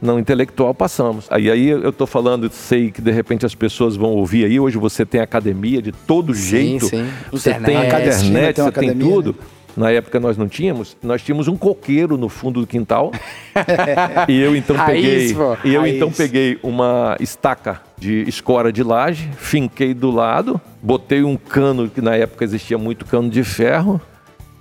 não 0.01 0.19
intelectual 0.19 0.73
passamos. 0.73 1.25
Aí, 1.29 1.49
aí 1.49 1.69
eu 1.69 1.91
tô 1.91 2.05
falando, 2.05 2.49
sei 2.51 2.91
que 2.91 3.01
de 3.01 3.11
repente 3.11 3.45
as 3.45 3.55
pessoas 3.55 3.95
vão 3.95 4.11
ouvir 4.11 4.45
aí, 4.45 4.59
hoje 4.59 4.77
você 4.77 5.05
tem 5.05 5.21
academia 5.21 5.81
de 5.81 5.91
todo 5.91 6.33
Sim, 6.33 6.41
jeito. 6.41 6.85
sim. 6.87 7.07
Você 7.31 7.51
Internet. 7.51 7.65
tem 7.65 7.77
a 7.77 7.85
internet, 7.85 8.55
tem 8.55 8.63
uma 8.63 8.71
você 8.71 8.79
tem 8.79 8.95
tudo. 8.97 9.35
Na 9.75 9.91
época 9.91 10.21
nós 10.21 10.37
não 10.37 10.47
tínhamos, 10.47 10.95
nós 11.03 11.21
tínhamos 11.21 11.49
um 11.49 11.57
coqueiro 11.57 12.17
no 12.17 12.29
fundo 12.29 12.61
do 12.61 12.67
quintal. 12.67 13.11
e 14.29 14.39
eu 14.39 14.55
então 14.55 14.73
peguei, 14.85 15.33
pô. 15.33 15.57
e 15.65 15.73
eu 15.73 15.81
Raiz. 15.81 15.95
então 15.95 16.11
peguei 16.11 16.57
uma 16.63 17.17
estaca 17.19 17.81
de 17.97 18.23
escora 18.27 18.71
de 18.71 18.81
laje, 18.83 19.29
finquei 19.37 19.93
do 19.93 20.11
lado, 20.11 20.61
botei 20.81 21.23
um 21.23 21.35
cano 21.35 21.89
que 21.89 21.99
na 21.99 22.15
época 22.15 22.45
existia 22.45 22.77
muito 22.77 23.05
cano 23.05 23.29
de 23.29 23.43
ferro 23.43 23.99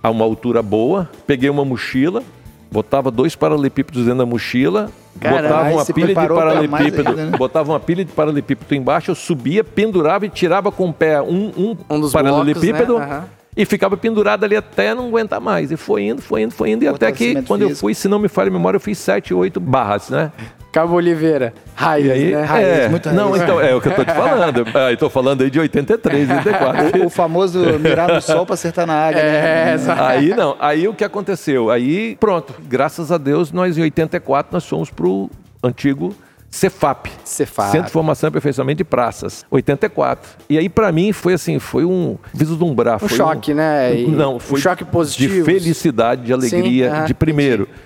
a 0.03 0.11
uma 0.11 0.25
altura 0.25 0.61
boa, 0.61 1.09
peguei 1.27 1.49
uma 1.49 1.65
mochila, 1.65 2.23
botava 2.71 3.09
dois 3.09 3.37
paralelepípedos 3.37 4.03
dentro 4.05 4.19
da 4.19 4.27
mochila, 4.27 4.91
Caramba, 5.21 5.43
botava 5.43 5.71
uma 5.71 5.85
pilha 5.87 6.07
de 6.09 6.15
paralelepípedo, 6.15 7.09
ainda, 7.09 7.27
né? 7.27 7.37
botava 7.39 7.73
uma 7.73 7.81
pilha 7.81 8.05
de 8.05 8.13
paralelepípedo 8.13 8.75
embaixo, 8.75 9.11
eu 9.11 9.15
subia, 9.15 9.63
pendurava 9.63 10.27
e 10.27 10.29
tirava 10.29 10.73
com 10.73 10.89
o 10.89 10.93
pé 10.93 11.23
um, 11.23 11.53
um, 11.57 11.77
Um 11.89 12.01
dos 12.01 12.13
paralelepípedo 12.13 12.95
blocos, 12.95 13.09
né? 13.09 13.17
Aham. 13.17 13.25
e 13.57 13.65
ficava 13.65 13.97
pendurado 13.97 14.45
ali 14.45 14.57
até 14.57 14.95
não 14.95 15.07
aguentar 15.09 15.41
mais. 15.41 15.71
E 15.71 15.77
foi 15.77 16.03
indo, 16.05 16.21
foi 16.21 16.43
indo, 16.43 16.53
foi 16.53 16.71
indo. 16.71 16.85
E 16.85 16.89
até 16.89 17.13
que 17.13 17.43
quando 17.43 17.63
eu 17.63 17.69
físico. 17.69 17.87
fui, 17.87 17.95
se 17.95 18.09
não 18.09 18.19
me 18.19 18.29
falha 18.29 18.49
a 18.49 18.53
memória, 18.53 18.77
eu 18.77 18.81
fiz 18.81 18.99
sete, 18.99 19.33
oito 19.33 19.61
barras, 19.61 20.11
né? 20.11 20.33
Cabo 20.75 20.95
Oliveira. 20.97 21.55
Raiz, 21.77 22.05
E 22.05 22.11
aí, 22.11 22.33
né? 22.35 22.43
Raiz, 22.43 22.67
é, 22.67 22.89
muito 22.89 23.13
não, 23.13 23.31
raiz. 23.31 23.43
então, 23.45 23.61
é 23.61 23.73
o 23.77 23.81
que 23.81 23.87
eu 23.89 23.95
tô 23.95 24.05
te 24.05 24.11
falando. 24.13 24.67
Ah, 24.75 24.91
eu 24.91 24.97
tô 24.97 25.09
falando 25.09 25.43
aí 25.43 25.49
de 25.51 25.61
83, 25.61 26.29
84. 26.29 26.99
O, 27.05 27.07
o 27.07 27.11
famoso 27.11 27.61
mirar 27.79 28.13
no 28.13 28.21
sol 28.21 28.45
pra 28.45 28.55
acertar 28.55 28.85
na 28.85 28.95
águia. 29.07 29.21
É, 29.21 29.65
né? 29.67 29.75
exato. 29.75 30.03
Aí 30.03 30.31
não, 30.35 30.57
aí 30.59 30.89
o 30.89 30.93
que 30.95 31.05
aconteceu? 31.05 31.71
Aí, 31.71 32.17
pronto, 32.19 32.53
graças 32.69 33.13
a 33.13 33.19
Deus, 33.19 33.53
nós 33.53 33.79
em 33.79 33.83
84 33.83 34.53
nós 34.53 34.67
fomos 34.67 34.91
pro 34.91 35.31
antigo 35.63 36.13
Cefap. 36.51 37.11
Cefap. 37.25 37.71
Centro 37.71 37.87
de 37.87 37.93
Formação 37.93 38.27
e 38.27 38.31
Aperfeiçoamento 38.31 38.79
de 38.79 38.85
Praças, 38.85 39.45
84. 39.51 40.29
E 40.49 40.57
aí 40.57 40.69
pra 40.69 40.93
mim 40.93 41.13
foi 41.13 41.35
assim, 41.35 41.59
foi 41.59 41.85
um 41.85 42.17
vislumbrar, 42.33 42.97
Um 42.97 43.09
foi 43.09 43.17
choque, 43.17 43.53
né? 43.53 43.95
E 43.97 44.07
Não, 44.07 44.37
um 44.37 44.39
foi 44.39 44.61
choque 44.61 44.85
positivo. 44.85 45.35
de 45.35 45.43
felicidade, 45.43 46.23
de 46.23 46.33
alegria, 46.33 46.91
Sim, 46.91 46.97
ah, 46.97 47.05
de 47.07 47.13
primeiro 47.15 47.65
estar 47.65 47.84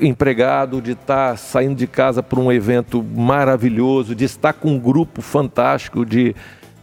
empregado, 0.00 0.80
de 0.80 0.92
estar 0.92 1.36
saindo 1.38 1.74
de 1.74 1.86
casa 1.86 2.22
para 2.22 2.38
um 2.38 2.50
evento 2.52 3.02
maravilhoso, 3.02 4.14
de 4.14 4.24
estar 4.24 4.52
com 4.52 4.70
um 4.72 4.78
grupo 4.78 5.20
fantástico 5.22 6.04
de 6.04 6.34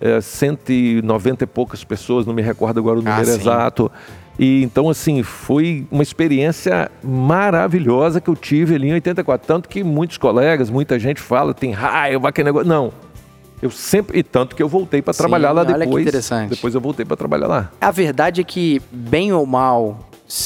eh, 0.02 0.20
190 0.22 1.44
e 1.44 1.48
poucas 1.48 1.84
pessoas, 1.84 2.26
não 2.26 2.34
me 2.34 2.42
recordo 2.42 2.80
agora 2.80 2.98
o 2.98 3.02
Ah, 3.06 3.12
número 3.12 3.26
sim. 3.28 3.40
exato. 3.40 3.92
E 4.38 4.62
então, 4.64 4.90
assim, 4.90 5.24
foi 5.24 5.88
uma 5.90 6.04
experiência 6.04 6.92
maravilhosa 7.02 8.20
que 8.20 8.30
eu 8.30 8.36
tive 8.36 8.76
ali 8.76 8.90
em 8.90 8.94
84. 8.94 9.48
Tanto 9.48 9.70
que 9.70 9.84
muitos 9.84 10.18
colegas, 10.18 10.70
muita 10.70 11.00
gente 11.00 11.22
fala, 11.22 11.54
tem 11.54 11.72
raiva, 11.72 12.28
aquele 12.30 12.46
negócio. 12.48 12.68
Não. 12.68 12.92
Eu 13.62 13.72
sempre. 13.72 14.20
E 14.20 14.24
tanto 14.24 14.54
que 14.56 14.62
eu 14.62 14.68
voltei 14.68 15.02
para 15.02 15.14
Sim, 15.14 15.20
trabalhar 15.20 15.54
lá 15.54 15.62
olha 15.62 15.74
que 15.74 15.80
depois. 15.80 16.02
interessante. 16.04 16.50
Depois 16.50 16.76
eu 16.76 16.82
voltei 16.82 17.06
para 17.06 17.16
trabalhar 17.16 17.48
lá. 17.48 17.72
A 17.80 17.90
verdade 17.92 18.42
é 18.42 18.44
que, 18.44 18.82
bem 18.92 19.32
ou 19.32 19.46
mal, 19.46 20.00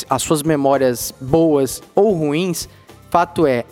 as 0.09 0.21
suas 0.21 0.43
memórias 0.43 1.13
boas 1.19 1.81
ou 1.95 2.13
ruins, 2.13 2.67
fato 3.09 3.47
é, 3.47 3.65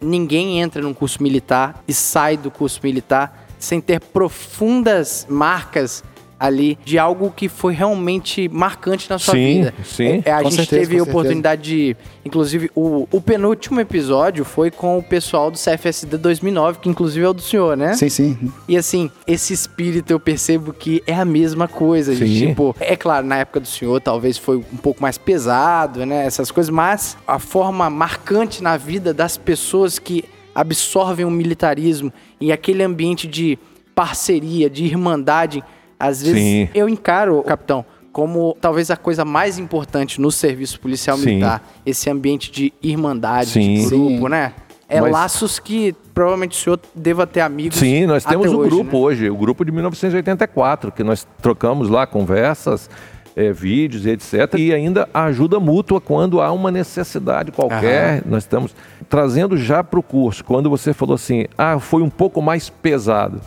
ninguém 0.00 0.60
entra 0.60 0.80
num 0.80 0.94
curso 0.94 1.22
militar 1.22 1.82
e 1.86 1.92
sai 1.92 2.36
do 2.36 2.50
curso 2.50 2.80
militar 2.82 3.46
sem 3.58 3.80
ter 3.80 4.00
profundas 4.00 5.26
marcas 5.28 6.04
ali 6.38 6.78
de 6.84 6.98
algo 6.98 7.32
que 7.34 7.48
foi 7.48 7.74
realmente 7.74 8.48
marcante 8.48 9.10
na 9.10 9.18
sua 9.18 9.34
Sim, 9.34 9.56
vida. 9.56 9.74
sim. 9.84 10.22
É, 10.24 10.32
a 10.32 10.42
gente 10.42 10.56
certeza, 10.56 10.82
teve 10.82 10.98
a 10.98 11.02
oportunidade 11.02 11.62
de, 11.62 11.96
inclusive, 12.24 12.70
o, 12.74 13.08
o 13.10 13.20
penúltimo 13.20 13.80
episódio 13.80 14.44
foi 14.44 14.70
com 14.70 14.98
o 14.98 15.02
pessoal 15.02 15.50
do 15.50 15.58
CFSD 15.58 16.16
2009, 16.16 16.78
que 16.78 16.88
inclusive 16.88 17.24
é 17.24 17.28
o 17.28 17.32
do 17.32 17.42
senhor, 17.42 17.76
né? 17.76 17.94
Sim, 17.94 18.08
sim. 18.08 18.38
E 18.68 18.76
assim, 18.76 19.10
esse 19.26 19.52
espírito 19.52 20.12
eu 20.12 20.20
percebo 20.20 20.72
que 20.72 21.02
é 21.06 21.14
a 21.14 21.24
mesma 21.24 21.66
coisa. 21.66 22.14
Sim. 22.14 22.48
tipo, 22.48 22.74
é 22.78 22.96
claro, 22.96 23.26
na 23.26 23.38
época 23.38 23.60
do 23.60 23.66
senhor 23.66 24.00
talvez 24.00 24.38
foi 24.38 24.56
um 24.56 24.76
pouco 24.76 25.02
mais 25.02 25.18
pesado, 25.18 26.06
né? 26.06 26.24
Essas 26.24 26.50
coisas, 26.50 26.70
mas 26.70 27.16
a 27.26 27.38
forma 27.38 27.90
marcante 27.90 28.62
na 28.62 28.76
vida 28.76 29.12
das 29.12 29.36
pessoas 29.36 29.98
que 29.98 30.24
absorvem 30.54 31.24
o 31.24 31.30
militarismo 31.30 32.12
e 32.40 32.50
aquele 32.50 32.82
ambiente 32.82 33.26
de 33.26 33.58
parceria, 33.94 34.70
de 34.70 34.84
irmandade, 34.84 35.62
às 35.98 36.22
vezes 36.22 36.38
Sim. 36.40 36.68
eu 36.74 36.88
encaro, 36.88 37.42
capitão, 37.42 37.84
como 38.12 38.56
talvez 38.60 38.90
a 38.90 38.96
coisa 38.96 39.24
mais 39.24 39.58
importante 39.58 40.20
no 40.20 40.30
serviço 40.30 40.80
policial 40.80 41.16
Sim. 41.16 41.26
militar, 41.26 41.62
esse 41.84 42.10
ambiente 42.10 42.50
de 42.50 42.72
irmandade, 42.82 43.50
Sim. 43.50 43.74
de 43.74 43.86
grupo, 43.86 44.22
Sim. 44.24 44.28
né? 44.28 44.52
É 44.88 45.00
Mas- 45.02 45.12
laços 45.12 45.58
que 45.58 45.94
provavelmente 46.14 46.58
o 46.58 46.62
senhor 46.62 46.80
deva 46.94 47.26
ter 47.26 47.42
amigos. 47.42 47.78
Sim, 47.78 48.06
nós 48.06 48.24
até 48.24 48.34
temos 48.34 48.52
o 48.52 48.58
hoje, 48.58 48.70
grupo 48.70 48.96
né? 48.96 49.02
hoje, 49.04 49.30
o 49.30 49.36
grupo 49.36 49.64
de 49.64 49.70
1984, 49.70 50.90
que 50.90 51.04
nós 51.04 51.26
trocamos 51.42 51.90
lá 51.90 52.06
conversas, 52.06 52.88
eh, 53.36 53.52
vídeos 53.52 54.06
e 54.06 54.10
etc. 54.10 54.54
E 54.56 54.72
ainda 54.72 55.06
a 55.12 55.24
ajuda 55.24 55.60
mútua 55.60 56.00
quando 56.00 56.40
há 56.40 56.50
uma 56.50 56.70
necessidade 56.70 57.52
qualquer. 57.52 58.22
Nós 58.26 58.44
estamos 58.44 58.74
trazendo 59.10 59.56
já 59.58 59.84
para 59.84 60.00
o 60.00 60.02
curso. 60.02 60.42
Quando 60.42 60.70
você 60.70 60.94
falou 60.94 61.14
assim, 61.14 61.44
ah, 61.56 61.78
foi 61.78 62.02
um 62.02 62.10
pouco 62.10 62.40
mais 62.40 62.70
pesado. 62.70 63.40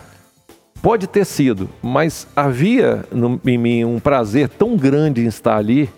Pode 0.81 1.05
ter 1.07 1.25
sido, 1.25 1.69
mas 1.81 2.27
havia 2.35 3.05
no- 3.11 3.39
em 3.45 3.57
mim 3.57 3.85
um 3.85 4.00
prazer 4.00 4.50
tão 4.50 4.75
grande 4.75 5.21
em 5.23 5.27
estar 5.27 5.55
ali, 5.55 5.89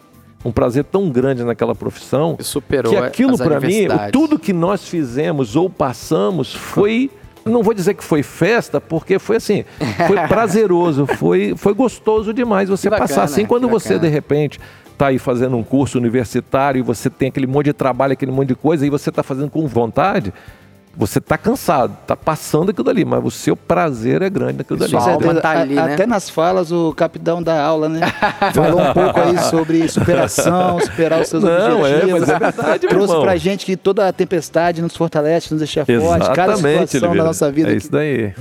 um 0.43 0.51
prazer 0.51 0.83
tão 0.83 1.09
grande 1.09 1.43
naquela 1.43 1.73
profissão, 1.73 2.35
Superou 2.41 2.91
que 2.91 2.97
aquilo 2.97 3.37
para 3.37 3.59
mim, 3.61 3.87
tudo 4.11 4.37
que 4.37 4.51
nós 4.51 4.85
fizemos 4.87 5.55
ou 5.55 5.69
passamos 5.69 6.53
foi. 6.53 7.09
Não 7.45 7.61
vou 7.61 7.73
dizer 7.73 7.93
que 7.93 8.03
foi 8.03 8.23
festa, 8.23 8.79
porque 8.79 9.19
foi 9.19 9.35
assim, 9.35 9.65
foi 10.07 10.15
prazeroso, 10.29 11.05
foi, 11.05 11.53
foi 11.57 11.73
gostoso 11.73 12.33
demais 12.33 12.69
você 12.69 12.89
bacana, 12.89 13.07
passar 13.07 13.23
assim. 13.23 13.45
Quando 13.45 13.67
você, 13.67 13.99
de 13.99 14.07
repente, 14.07 14.59
está 14.93 15.07
aí 15.07 15.19
fazendo 15.19 15.57
um 15.57 15.63
curso 15.63 15.97
universitário 15.97 16.79
e 16.79 16.81
você 16.81 17.09
tem 17.09 17.27
aquele 17.27 17.47
monte 17.47 17.65
de 17.65 17.73
trabalho, 17.73 18.13
aquele 18.13 18.31
monte 18.31 18.49
de 18.49 18.55
coisa, 18.55 18.85
e 18.85 18.89
você 18.89 19.09
está 19.09 19.23
fazendo 19.23 19.49
com 19.49 19.67
vontade, 19.67 20.33
você 20.95 21.17
está 21.19 21.37
cansado, 21.37 21.95
está 22.01 22.15
passando 22.15 22.69
aquilo 22.69 22.89
ali, 22.89 23.03
mas 23.03 23.23
o 23.25 23.31
seu 23.31 23.55
prazer 23.55 24.21
é 24.21 24.29
grande 24.29 24.59
naquilo 24.59 24.77
dali. 24.77 24.91
Sua 24.91 25.01
Com 25.01 25.09
alma 25.09 25.35
tá 25.41 25.49
A- 25.51 25.61
ali, 25.61 25.75
né? 25.75 25.93
Até 25.93 26.05
nas 26.05 26.29
falas 26.29 26.71
o 26.71 26.93
capitão 26.93 27.41
da 27.41 27.59
aula, 27.63 27.89
né? 27.89 28.01
Falou 28.53 28.79
um 28.81 28.93
pouco 28.93 29.19
aí 29.19 29.37
sobre 29.49 29.87
superação, 29.87 30.79
superar 30.79 31.21
os 31.21 31.27
seus 31.29 31.43
Não, 31.43 31.51
é, 31.51 31.95
objetivos. 31.95 32.19
mas 32.21 32.29
é 32.29 32.39
verdade, 32.39 32.87
Trouxe 32.87 33.07
irmão. 33.11 33.21
pra 33.23 33.35
gente 33.37 33.65
que 33.65 33.75
toda 33.75 34.07
a 34.07 34.13
tempestade 34.13 34.81
nos 34.81 34.95
fortalece, 34.95 35.51
nos 35.51 35.59
deixa 35.59 35.85
forte. 35.85 36.31
Cada 36.35 36.57
situação 36.57 37.15
da 37.15 37.23
nossa 37.23 37.51
vida. 37.51 37.69
É 37.69 37.71
que- 37.71 37.77
isso 37.77 37.91
daí. 37.91 38.33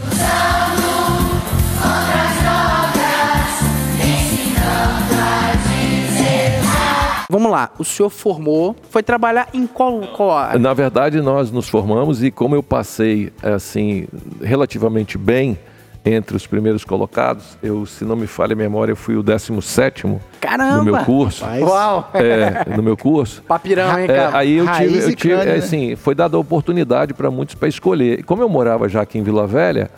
Vamos 7.33 7.51
lá, 7.51 7.71
o 7.79 7.85
senhor 7.85 8.11
formou, 8.11 8.77
foi 8.91 9.03
trabalhar 9.03 9.49
em 9.55 9.67
qual, 9.67 10.01
qual 10.15 10.33
área? 10.37 10.59
Na 10.59 10.75
verdade, 10.75 11.19
nós 11.23 11.51
nos 11.51 11.67
formamos 11.67 12.23
e 12.23 12.31
como 12.31 12.55
eu 12.55 12.63
passei 12.63 13.33
assim 13.43 14.07
relativamente 14.43 15.17
bem 15.17 15.59
entre 16.05 16.37
os 16.37 16.47
primeiros 16.47 16.85
colocados, 16.85 17.57
eu, 17.63 17.87
se 17.87 18.05
não 18.05 18.17
me 18.17 18.27
falha 18.27 18.53
a 18.53 18.57
memória, 18.57 18.93
eu 18.93 18.97
fui 18.97 19.17
o 19.17 19.25
17º 19.25 20.21
Caramba! 20.43 20.77
no 20.77 20.85
meu 20.85 20.99
curso. 21.07 21.43
Rapaz. 21.43 21.63
Uau! 21.63 22.11
É, 22.13 22.77
no 22.77 22.83
meu 22.83 22.99
curso. 22.99 23.43
Papirão, 23.49 23.99
hein, 23.99 24.05
É, 24.05 24.15
cara? 24.15 24.37
aí 24.37 24.59
eu 24.59 24.67
Raiz 24.67 24.93
tive, 24.93 24.99
eu 25.05 25.11
e 25.11 25.17
tive 25.17 25.35
crânio, 25.35 25.51
é, 25.53 25.53
né? 25.55 25.65
assim, 25.65 25.97
foi 25.97 26.15
dada 26.15 26.37
a 26.37 26.41
oportunidade 26.41 27.15
para 27.15 27.31
muitos 27.31 27.55
para 27.55 27.67
escolher. 27.67 28.19
E 28.19 28.23
como 28.23 28.43
eu 28.43 28.49
morava 28.51 28.91
já 28.91 29.01
aqui 29.01 29.17
em 29.19 29.23
Vila 29.23 29.47
Velha, 29.47 29.91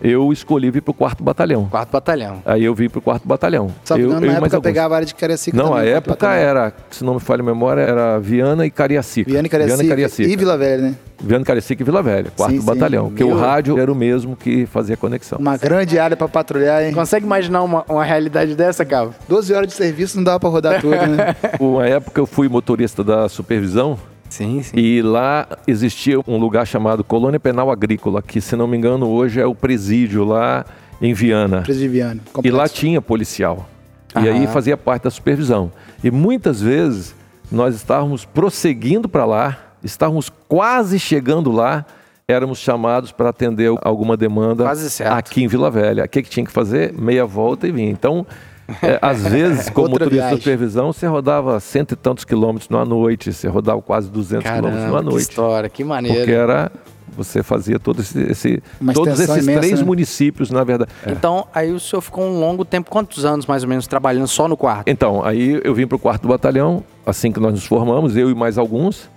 eu 0.00 0.32
escolhi 0.32 0.70
vir 0.70 0.82
para 0.82 0.90
o 0.90 0.94
quarto 0.94 1.22
batalhão. 1.24 1.66
Quarto 1.66 1.90
batalhão. 1.90 2.42
Aí 2.44 2.64
eu 2.64 2.74
vim 2.74 2.88
para 2.88 2.98
o 2.98 3.02
quarto 3.02 3.26
batalhão. 3.26 3.70
Sabe, 3.84 4.02
eu, 4.02 4.08
na 4.10 4.16
eu 4.16 4.22
e 4.22 4.26
mais 4.26 4.36
época 4.38 4.56
eu 4.56 4.62
pegava 4.62 4.94
a 4.94 4.96
área 4.96 5.06
de 5.06 5.14
Cariacica 5.14 5.56
Não, 5.56 5.70
também, 5.70 5.80
a 5.92 5.96
época 5.96 6.32
era, 6.34 6.72
se 6.90 7.02
não 7.04 7.14
me 7.14 7.20
falha 7.20 7.40
a 7.42 7.44
memória, 7.44 7.80
era 7.80 8.18
Viana 8.18 8.66
e 8.66 8.70
Cariacica. 8.70 9.30
Viana 9.30 9.46
e 9.46 9.50
Cariacica, 9.50 10.22
e 10.30 10.36
Vila 10.36 10.56
Velha, 10.56 10.82
né? 10.82 10.94
Viana 11.18 11.42
e 11.42 11.46
Cariacica 11.46 11.82
e 11.82 11.84
Vila 11.84 12.02
Velha, 12.02 12.30
quarto 12.36 12.52
Sim, 12.54 12.60
sim. 12.60 12.66
batalhão. 12.66 13.08
Porque 13.08 13.24
o 13.24 13.28
Meu- 13.28 13.38
rádio 13.38 13.78
era 13.78 13.90
o 13.90 13.94
mesmo 13.94 14.36
que 14.36 14.66
fazia 14.66 14.96
conexão. 14.96 15.38
Uma 15.38 15.56
grande 15.56 15.98
área 15.98 16.16
pra 16.16 16.28
patrulhar, 16.28 16.84
hein? 16.84 16.92
Consegue 16.92 17.24
imaginar 17.24 17.62
uma, 17.62 17.84
uma 17.88 18.04
realidade 18.04 18.54
dessa, 18.54 18.84
Cabo? 18.84 19.14
12 19.28 19.54
horas 19.54 19.68
de 19.68 19.74
serviço 19.74 20.16
não 20.16 20.24
dava 20.24 20.38
pra 20.40 20.48
rodar 20.50 20.80
tudo, 20.80 20.94
né? 20.94 21.34
Uma 21.58 21.86
época 21.86 22.20
eu 22.20 22.26
fui 22.26 22.48
motorista 22.48 23.02
da 23.02 23.28
supervisão 23.28 23.98
Sim, 24.36 24.62
sim. 24.62 24.76
e 24.78 25.00
lá 25.02 25.46
existia 25.66 26.18
um 26.26 26.36
lugar 26.36 26.66
chamado 26.66 27.02
Colônia 27.02 27.40
Penal 27.40 27.70
Agrícola, 27.70 28.20
que 28.22 28.40
se 28.40 28.54
não 28.56 28.66
me 28.66 28.76
engano 28.76 29.08
hoje 29.08 29.40
é 29.40 29.46
o 29.46 29.54
presídio 29.54 30.24
lá 30.24 30.64
em 31.00 31.14
Viana. 31.14 31.62
Presidiviano. 31.62 32.20
E 32.44 32.50
lá 32.50 32.68
tinha 32.68 33.00
policial. 33.00 33.68
E 34.14 34.28
aí 34.28 34.44
Aham. 34.44 34.52
fazia 34.52 34.76
parte 34.76 35.04
da 35.04 35.10
supervisão. 35.10 35.70
E 36.02 36.10
muitas 36.10 36.60
vezes 36.60 37.14
nós 37.50 37.74
estávamos 37.74 38.24
prosseguindo 38.24 39.08
para 39.08 39.24
lá, 39.24 39.58
estávamos 39.82 40.30
quase 40.48 40.98
chegando 40.98 41.50
lá, 41.52 41.84
éramos 42.28 42.58
chamados 42.58 43.12
para 43.12 43.28
atender 43.30 43.72
alguma 43.82 44.16
demanda 44.16 44.64
Quase 44.64 44.90
certo. 44.90 45.12
aqui 45.12 45.44
em 45.44 45.46
Vila 45.48 45.70
Velha. 45.70 46.04
O 46.04 46.08
que, 46.08 46.22
que 46.22 46.30
tinha 46.30 46.44
que 46.44 46.52
fazer? 46.52 46.92
Meia 46.92 47.24
volta 47.24 47.68
e 47.68 47.72
vinha. 47.72 47.90
Então, 47.90 48.26
É, 48.82 48.98
às 49.00 49.22
vezes, 49.26 49.70
como 49.70 49.88
Outra 49.88 50.04
motorista 50.06 50.14
viagem. 50.26 50.36
de 50.38 50.42
supervisão, 50.42 50.92
você 50.92 51.06
rodava 51.06 51.58
cento 51.60 51.92
e 51.92 51.96
tantos 51.96 52.24
quilômetros 52.24 52.68
numa 52.68 52.84
noite, 52.84 53.32
você 53.32 53.46
rodava 53.48 53.80
quase 53.80 54.10
200 54.10 54.44
quilômetros 54.44 54.72
numa 54.74 54.82
Caramba, 54.90 54.98
que 55.04 55.10
noite. 55.10 55.28
história, 55.30 55.68
que 55.68 55.84
maneiro. 55.84 56.18
Porque 56.18 56.32
era, 56.32 56.72
você 57.16 57.42
fazia 57.42 57.78
todo 57.78 58.00
esse, 58.00 58.18
esse- 58.22 58.62
todos 58.92 59.20
esses 59.20 59.44
imensa, 59.44 59.60
três 59.60 59.80
né? 59.80 59.86
municípios, 59.86 60.50
na 60.50 60.64
verdade. 60.64 60.90
Então, 61.06 61.46
aí 61.54 61.70
o 61.72 61.78
senhor 61.78 62.00
ficou 62.02 62.24
um 62.24 62.40
longo 62.40 62.64
tempo, 62.64 62.90
quantos 62.90 63.24
anos 63.24 63.46
mais 63.46 63.62
ou 63.62 63.68
menos, 63.68 63.86
trabalhando 63.86 64.26
só 64.26 64.48
no 64.48 64.56
quarto? 64.56 64.88
Então, 64.88 65.24
aí 65.24 65.60
eu 65.62 65.72
vim 65.74 65.86
para 65.86 65.96
o 65.96 65.98
quarto 65.98 66.26
batalhão, 66.26 66.82
assim 67.06 67.30
que 67.30 67.38
nós 67.38 67.52
nos 67.52 67.64
formamos, 67.66 68.16
eu 68.16 68.28
e 68.30 68.34
mais 68.34 68.58
alguns. 68.58 69.08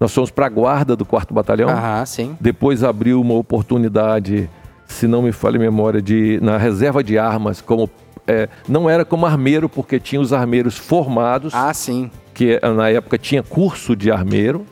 Nós 0.00 0.12
fomos 0.14 0.30
para 0.30 0.46
a 0.46 0.48
guarda 0.48 0.96
do 0.96 1.04
quarto 1.04 1.32
batalhão. 1.32 1.68
Aham, 1.68 2.04
sim. 2.06 2.36
Depois 2.40 2.82
abriu 2.82 3.20
uma 3.20 3.34
oportunidade, 3.34 4.48
se 4.86 5.06
não 5.06 5.22
me 5.22 5.30
falha 5.32 5.56
a 5.56 5.60
memória, 5.60 6.00
de 6.02 6.38
na 6.42 6.56
reserva 6.58 7.02
de 7.04 7.18
armas, 7.18 7.60
como 7.60 7.88
é, 8.26 8.48
não 8.68 8.88
era 8.88 9.04
como 9.04 9.26
armeiro, 9.26 9.68
porque 9.68 9.98
tinha 10.00 10.20
os 10.20 10.32
armeiros 10.32 10.76
formados, 10.78 11.54
Ah, 11.54 11.72
sim. 11.74 12.10
que 12.32 12.58
eh, 12.62 12.68
na 12.70 12.88
época 12.90 13.18
tinha 13.18 13.42
curso 13.42 13.94
de 13.94 14.10
armeiro. 14.10 14.64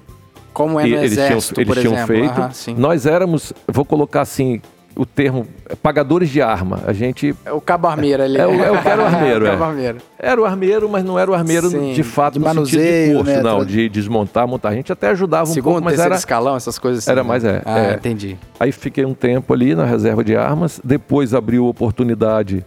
Como 0.52 0.78
é 0.78 0.82
no 0.86 0.88
eles 0.96 1.12
tinham, 1.12 1.26
exército, 1.26 1.60
eles 1.60 1.74
por 1.74 1.80
tinham 1.80 1.94
exemplo. 1.94 2.14
feito. 2.16 2.40
Aham, 2.40 2.50
sim. 2.52 2.74
Nós 2.76 3.06
éramos, 3.06 3.52
vou 3.66 3.84
colocar 3.86 4.20
assim, 4.20 4.60
o 4.94 5.06
termo 5.06 5.46
pagadores 5.82 6.28
de 6.28 6.42
arma. 6.42 6.80
A 6.86 6.92
gente 6.92 7.34
É 7.46 7.52
o 7.52 7.60
cabo 7.62 7.88
armeiro 7.88 8.22
ali. 8.22 8.36
É 8.36 8.46
o- 8.46 8.52
é 8.62 8.70
o 8.70 8.74
armeiro, 9.06 9.44
o 9.46 9.48
é. 9.48 9.50
cabo 9.52 9.64
armeiro. 9.64 9.98
Era 10.18 10.38
o 10.40 10.44
armeiro, 10.44 10.88
mas 10.90 11.02
não 11.02 11.18
era 11.18 11.30
o 11.30 11.34
armeiro 11.34 11.70
Sim, 11.70 11.94
de 11.94 12.02
fato 12.02 12.34
de 12.38 12.44
no 12.44 12.66
sentido 12.66 12.82
de 12.82 13.14
curso, 13.14 13.32
né, 13.32 13.42
não, 13.42 13.64
de 13.64 13.88
desmontar, 13.88 14.46
montar. 14.46 14.68
A 14.68 14.74
gente 14.74 14.92
até 14.92 15.08
ajudava 15.08 15.44
um 15.48 15.54
Segundo, 15.54 15.72
pouco, 15.76 15.84
mas 15.86 15.98
era... 15.98 16.14
escalão, 16.14 16.56
essas 16.56 16.78
coisas 16.78 16.98
assim. 17.02 17.10
Era 17.10 17.22
né? 17.22 17.28
mais, 17.28 17.42
é, 17.44 17.62
Ah, 17.64 17.78
é. 17.78 17.94
entendi. 17.94 18.36
Aí 18.60 18.70
fiquei 18.72 19.06
um 19.06 19.14
tempo 19.14 19.54
ali 19.54 19.74
na 19.74 19.86
reserva 19.86 20.22
de 20.22 20.36
armas, 20.36 20.78
depois 20.84 21.32
abriu 21.32 21.66
oportunidade 21.66 22.62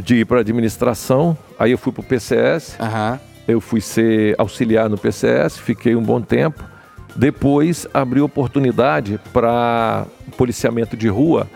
de 0.00 0.16
ir 0.16 0.24
para 0.24 0.40
administração, 0.40 1.36
aí 1.58 1.70
eu 1.72 1.78
fui 1.78 1.92
para 1.92 2.00
o 2.00 2.04
PCS, 2.04 2.76
Aham. 2.80 3.20
eu 3.46 3.60
fui 3.60 3.80
ser 3.80 4.34
auxiliar 4.38 4.88
no 4.88 4.98
PCS, 4.98 5.58
fiquei 5.58 5.94
um 5.94 6.02
bom 6.02 6.20
tempo. 6.20 6.64
Depois 7.14 7.86
abriu 7.92 8.24
oportunidade 8.24 9.20
para 9.32 10.06
policiamento 10.36 10.96
de 10.96 11.08
rua, 11.08 11.48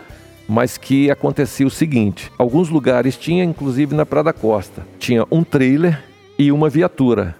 mas 0.47 0.77
que 0.77 1.09
acontecia 1.09 1.65
o 1.65 1.71
seguinte: 1.71 2.31
alguns 2.37 2.69
lugares 2.69 3.17
tinha, 3.17 3.43
inclusive 3.43 3.95
na 3.95 4.05
Praia 4.05 4.25
da 4.25 4.33
Costa, 4.33 4.85
tinha 4.99 5.25
um 5.31 5.43
trailer 5.43 6.03
e 6.37 6.51
uma 6.51 6.69
viatura. 6.69 7.35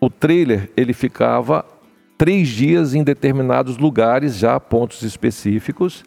O 0.00 0.10
trailer 0.10 0.70
ele 0.76 0.92
ficava 0.92 1.64
três 2.18 2.48
dias 2.48 2.94
em 2.94 3.02
determinados 3.02 3.78
lugares, 3.78 4.36
já 4.36 4.60
pontos 4.60 5.02
específicos, 5.02 6.04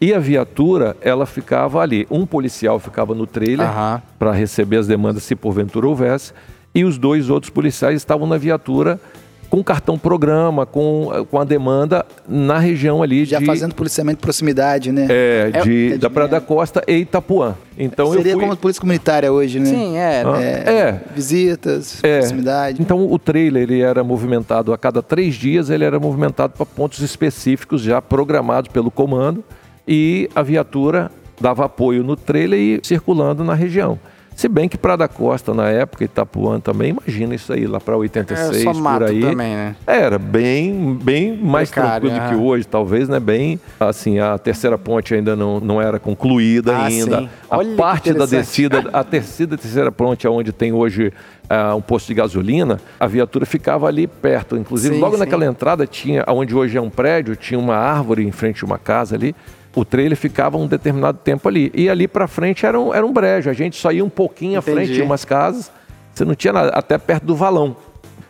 e 0.00 0.12
a 0.12 0.18
viatura 0.18 0.96
ela 1.00 1.24
ficava 1.26 1.80
ali. 1.80 2.06
Um 2.10 2.26
policial 2.26 2.78
ficava 2.78 3.14
no 3.14 3.26
trailer 3.26 3.66
Aham. 3.68 4.02
para 4.18 4.32
receber 4.32 4.76
as 4.78 4.86
demandas 4.86 5.22
se 5.22 5.34
porventura 5.34 5.86
houvesse, 5.86 6.32
e 6.74 6.84
os 6.84 6.98
dois 6.98 7.30
outros 7.30 7.50
policiais 7.50 7.96
estavam 7.96 8.26
na 8.26 8.36
viatura 8.36 9.00
com 9.48 9.62
cartão 9.62 9.96
programa, 9.96 10.66
com, 10.66 11.08
com 11.30 11.40
a 11.40 11.44
demanda 11.44 12.04
na 12.28 12.58
região 12.58 13.00
ali 13.00 13.24
Já 13.24 13.38
de, 13.38 13.46
fazendo 13.46 13.76
policiamento 13.76 14.16
de 14.18 14.22
proximidade, 14.22 14.90
né? 14.90 15.06
é, 15.08 15.50
É- 15.54 15.60
de- 15.60 15.92
é 15.94 15.98
da 15.98 16.10
Praia 16.10 16.28
da 16.28 16.40
Costa 16.40 16.82
e 16.86 16.96
Itapuã. 16.96 17.54
Então 17.78 18.12
Seria 18.12 18.32
eu 18.32 18.38
fui... 18.38 18.44
como 18.44 18.56
polícia 18.56 18.80
comunitária 18.80 19.32
hoje, 19.32 19.60
né? 19.60 19.66
Sim, 19.66 19.96
é. 19.96 20.22
Ah, 20.26 20.42
É, 20.42 20.70
é. 20.78 21.00
Visitas, 21.14 22.02
É. 22.02 22.18
proximidade. 22.18 22.82
Então 22.82 23.10
o 23.10 23.18
trailer 23.20 23.62
ele 23.62 23.80
era 23.80 24.02
movimentado 24.02 24.72
a 24.72 24.76
cada 24.76 25.00
três 25.00 25.36
dias, 25.36 25.70
ele 25.70 25.84
era 25.84 26.00
movimentado 26.00 26.52
para 26.54 26.66
pontos 26.66 26.98
específicos 26.98 27.80
já 27.82 28.02
programados 28.02 28.68
pelo 28.70 28.90
comando 28.90 29.44
e 29.86 30.28
a 30.34 30.42
viatura 30.42 31.10
dava 31.40 31.64
apoio 31.64 32.02
no 32.02 32.16
trailer 32.16 32.58
e 32.58 32.80
circulando 32.82 33.44
na 33.44 33.54
região. 33.54 33.98
Se 34.34 34.48
bem 34.50 34.68
que 34.68 34.76
Praia 34.76 34.98
da 34.98 35.08
Costa 35.08 35.54
na 35.54 35.70
época, 35.70 36.04
Itapuã 36.04 36.60
também, 36.60 36.90
imagina 36.90 37.34
isso 37.34 37.54
aí, 37.54 37.66
lá 37.66 37.80
para 37.80 37.94
É 37.94 37.96
86, 37.96 38.62
só 38.64 38.72
por 38.74 39.02
aí. 39.04 39.22
também, 39.22 39.54
né? 39.54 39.74
Era 39.86 40.18
bem, 40.18 40.94
bem 41.02 41.34
mais 41.38 41.70
Precário, 41.70 42.10
tranquilo 42.10 42.26
é. 42.26 42.28
que 42.28 42.34
hoje, 42.34 42.66
talvez, 42.66 43.08
né? 43.08 43.18
Bem, 43.18 43.58
assim, 43.80 44.18
a 44.18 44.36
terceira 44.36 44.76
ponte 44.76 45.14
ainda 45.14 45.34
não, 45.34 45.58
não 45.58 45.80
era 45.80 45.98
concluída 45.98 46.76
Ah, 46.76 46.84
ainda. 46.84 47.20
sim. 47.20 47.28
A 47.50 47.56
Olha 47.56 47.76
parte 47.76 48.12
da 48.12 48.26
descida, 48.26 48.84
a 48.92 49.02
terceira 49.02 49.56
terceira 49.56 49.90
ponte, 49.90 50.28
onde 50.28 50.52
tem 50.52 50.70
hoje 50.70 51.14
ah, 51.48 51.74
um 51.74 51.80
posto 51.80 52.08
de 52.08 52.14
gasolina, 52.14 52.78
a 53.00 53.06
viatura 53.06 53.46
ficava 53.46 53.86
ali 53.86 54.06
perto. 54.06 54.54
Inclusive, 54.58 54.96
Sim, 54.96 55.00
logo 55.00 55.14
sim. 55.14 55.20
naquela 55.20 55.46
entrada 55.46 55.86
tinha, 55.86 56.22
onde 56.28 56.54
hoje 56.54 56.76
é 56.76 56.80
um 56.80 56.90
prédio, 56.90 57.36
tinha 57.36 57.58
uma 57.58 57.76
árvore 57.76 58.22
em 58.22 58.32
frente 58.32 58.62
a 58.62 58.66
uma 58.66 58.78
casa 58.78 59.14
ali. 59.16 59.34
O 59.76 59.84
trailer 59.84 60.16
ficava 60.16 60.56
um 60.56 60.66
determinado 60.66 61.18
tempo 61.22 61.46
ali. 61.48 61.70
E 61.74 61.88
ali 61.88 62.08
para 62.08 62.26
frente 62.26 62.64
era 62.66 62.80
um, 62.80 62.92
era 62.94 63.06
um 63.06 63.12
brejo. 63.12 63.48
A 63.48 63.52
gente 63.52 63.76
só 63.76 63.92
ia 63.92 64.02
um 64.04 64.08
pouquinho 64.08 64.56
à 64.58 64.58
Entendi. 64.62 64.74
frente, 64.76 64.92
tinha 64.94 65.04
umas 65.04 65.24
casas. 65.24 65.70
Você 66.14 66.24
não 66.24 66.34
tinha 66.34 66.52
nada, 66.52 66.70
até 66.70 66.96
perto 66.96 67.24
do 67.26 67.36
valão. 67.36 67.76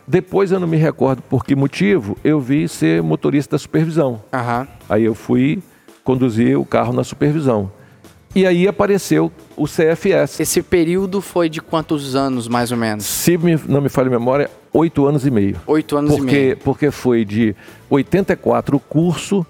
Depois 0.05 0.51
eu 0.51 0.59
não 0.59 0.67
me 0.67 0.77
recordo 0.77 1.21
por 1.21 1.43
que 1.45 1.55
motivo, 1.55 2.17
eu 2.23 2.39
vi 2.39 2.67
ser 2.67 3.01
motorista 3.01 3.55
da 3.55 3.59
supervisão. 3.59 4.21
Aham. 4.33 4.67
Aí 4.89 5.03
eu 5.05 5.15
fui 5.15 5.63
conduzir 6.03 6.59
o 6.59 6.65
carro 6.65 6.91
na 6.93 7.03
supervisão. 7.03 7.71
E 8.35 8.45
aí 8.45 8.67
apareceu 8.67 9.31
o 9.55 9.65
CFS. 9.65 10.39
Esse 10.41 10.61
período 10.61 11.21
foi 11.21 11.49
de 11.49 11.59
quantos 11.61 12.13
anos, 12.15 12.47
mais 12.47 12.71
ou 12.71 12.77
menos? 12.77 13.05
Se 13.05 13.37
me- 13.37 13.59
não 13.67 13.81
me 13.81 13.89
falha 13.89 14.07
a 14.07 14.11
memória, 14.11 14.49
oito 14.73 15.05
anos 15.07 15.25
e 15.25 15.31
meio. 15.31 15.55
Oito 15.65 15.97
anos 15.97 16.13
e 16.13 16.17
Porque, 16.17 16.35
meio. 16.35 16.57
porque 16.57 16.91
foi 16.91 17.25
de 17.25 17.55
84 17.89 18.75
o 18.77 18.79
curso 18.79 19.45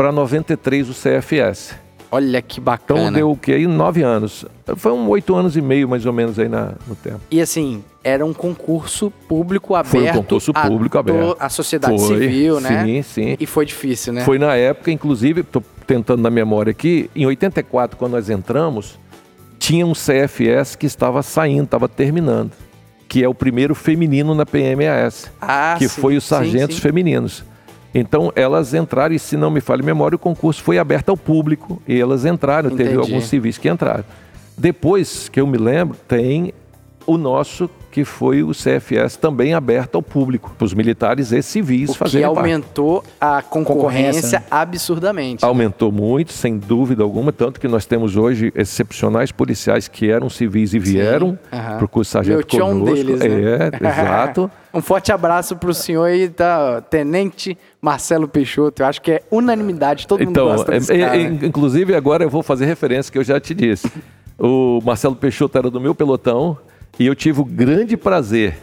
para 0.00 0.10
93 0.12 0.88
o 0.88 0.94
CFS. 0.94 1.74
Olha 2.10 2.40
que 2.40 2.54
Então 2.58 2.64
bacana. 2.64 3.12
deu 3.12 3.30
o 3.30 3.36
quê? 3.36 3.52
Aí 3.52 3.66
nove 3.66 4.00
anos. 4.00 4.46
Foi 4.76 4.92
um 4.92 5.06
oito 5.10 5.34
anos 5.36 5.58
e 5.58 5.60
meio, 5.60 5.86
mais 5.86 6.06
ou 6.06 6.12
menos, 6.14 6.38
aí 6.38 6.48
na- 6.48 6.72
no 6.88 6.94
tempo. 6.96 7.20
E 7.30 7.38
assim, 7.38 7.84
era 8.02 8.24
um 8.24 8.32
concurso 8.32 9.10
público 9.28 9.74
aberto. 9.74 9.90
Foi 9.90 10.08
um 10.08 10.12
concurso 10.14 10.52
a 10.54 10.66
público 10.66 10.92
to- 10.94 10.98
aberto. 11.00 11.36
A 11.38 11.50
sociedade 11.50 11.98
Foi, 11.98 12.18
civil, 12.18 12.60
né? 12.62 12.82
Sim, 12.86 13.02
sim. 13.02 13.36
E 13.38 13.44
foi 13.44 13.66
difícil, 13.66 14.14
né? 14.14 14.24
Foi 14.24 14.38
na 14.38 14.56
época, 14.56 14.90
inclusive, 14.90 15.42
estou 15.42 15.62
tentando 15.86 16.22
na 16.22 16.30
memória 16.30 16.70
aqui, 16.70 17.10
em 17.14 17.26
84, 17.26 17.98
quando 17.98 18.12
nós 18.12 18.30
entramos, 18.30 18.98
tinha 19.58 19.84
um 19.86 19.92
CFS 19.92 20.76
que 20.76 20.86
estava 20.86 21.22
saindo, 21.22 21.64
estava 21.64 21.86
terminando, 21.90 22.52
que 23.06 23.22
é 23.22 23.28
o 23.28 23.34
primeiro 23.34 23.74
feminino 23.74 24.34
na 24.34 24.46
PMAS, 24.46 25.30
Ah, 25.38 25.74
que 25.78 25.86
sim, 25.90 26.00
foi 26.00 26.16
os 26.16 26.24
sim, 26.24 26.30
sargentos 26.30 26.76
sim. 26.76 26.80
femininos. 26.82 27.44
Então, 27.94 28.32
elas 28.36 28.72
entraram, 28.72 29.14
e 29.14 29.18
se 29.18 29.36
não 29.36 29.50
me 29.50 29.60
falha 29.60 29.82
a 29.82 29.86
memória, 29.86 30.16
o 30.16 30.18
concurso 30.18 30.62
foi 30.62 30.78
aberto 30.78 31.08
ao 31.08 31.16
público, 31.16 31.82
e 31.86 32.00
elas 32.00 32.24
entraram, 32.24 32.70
teve 32.70 32.94
Entendi. 32.94 32.98
alguns 32.98 33.24
civis 33.28 33.58
que 33.58 33.68
entraram. 33.68 34.04
Depois, 34.56 35.28
que 35.28 35.40
eu 35.40 35.46
me 35.46 35.58
lembro, 35.58 35.96
tem 36.06 36.52
o 37.06 37.16
nosso, 37.16 37.68
que 37.90 38.04
foi 38.04 38.42
o 38.42 38.50
CFS 38.52 39.16
também 39.16 39.52
aberto 39.54 39.96
ao 39.96 40.02
público, 40.02 40.52
para 40.56 40.64
os 40.64 40.72
militares 40.74 41.32
e 41.32 41.42
civis 41.42 41.90
O 41.90 41.92
que 41.94 41.98
fazerem 41.98 42.26
parte. 42.26 42.38
aumentou 42.38 43.02
a 43.20 43.42
concorrência, 43.42 44.12
Concorrência, 44.22 44.38
né? 44.40 44.46
absurdamente. 44.50 45.44
Aumentou 45.44 45.90
muito, 45.90 46.32
sem 46.32 46.56
dúvida 46.58 47.02
alguma, 47.02 47.32
tanto 47.32 47.58
que 47.58 47.66
nós 47.66 47.86
temos 47.86 48.16
hoje 48.16 48.52
excepcionais 48.54 49.32
policiais 49.32 49.88
que 49.88 50.08
eram 50.10 50.28
civis 50.30 50.72
e 50.74 50.78
vieram 50.78 51.38
para 51.50 51.84
o 51.84 51.88
curso 51.88 52.12
sargento 52.12 52.36
Meu 52.36 52.44
tio 52.44 52.60
é 52.60 52.64
um 52.64 52.78
conosco. 52.80 52.94
deles, 52.94 53.18
né? 53.18 53.26
É, 53.82 53.88
exato. 53.88 54.50
um 54.72 54.80
forte 54.80 55.10
abraço 55.10 55.56
pro 55.56 55.74
senhor 55.74 56.04
aí, 56.04 56.28
tá? 56.28 56.80
Tenente 56.82 57.58
Marcelo 57.82 58.28
Peixoto. 58.28 58.82
Eu 58.82 58.86
acho 58.86 59.00
que 59.02 59.10
é 59.12 59.22
unanimidade, 59.30 60.06
todo 60.06 60.20
mundo 60.20 60.30
Então, 60.30 60.46
gosta 60.46 60.70
desse 60.72 60.92
é- 60.92 60.98
cara. 61.00 61.16
é- 61.20 61.28
né? 61.30 61.38
inclusive 61.42 61.94
agora 61.94 62.22
eu 62.22 62.30
vou 62.30 62.42
fazer 62.42 62.66
referência 62.66 63.10
que 63.10 63.18
eu 63.18 63.24
já 63.24 63.40
te 63.40 63.52
disse. 63.54 63.90
O 64.38 64.80
Marcelo 64.84 65.14
Peixoto 65.16 65.58
era 65.58 65.70
do 65.70 65.80
meu 65.80 65.94
pelotão 65.94 66.56
e 67.00 67.06
eu 67.06 67.14
tive 67.14 67.40
o 67.40 67.44
grande 67.44 67.96
prazer 67.96 68.56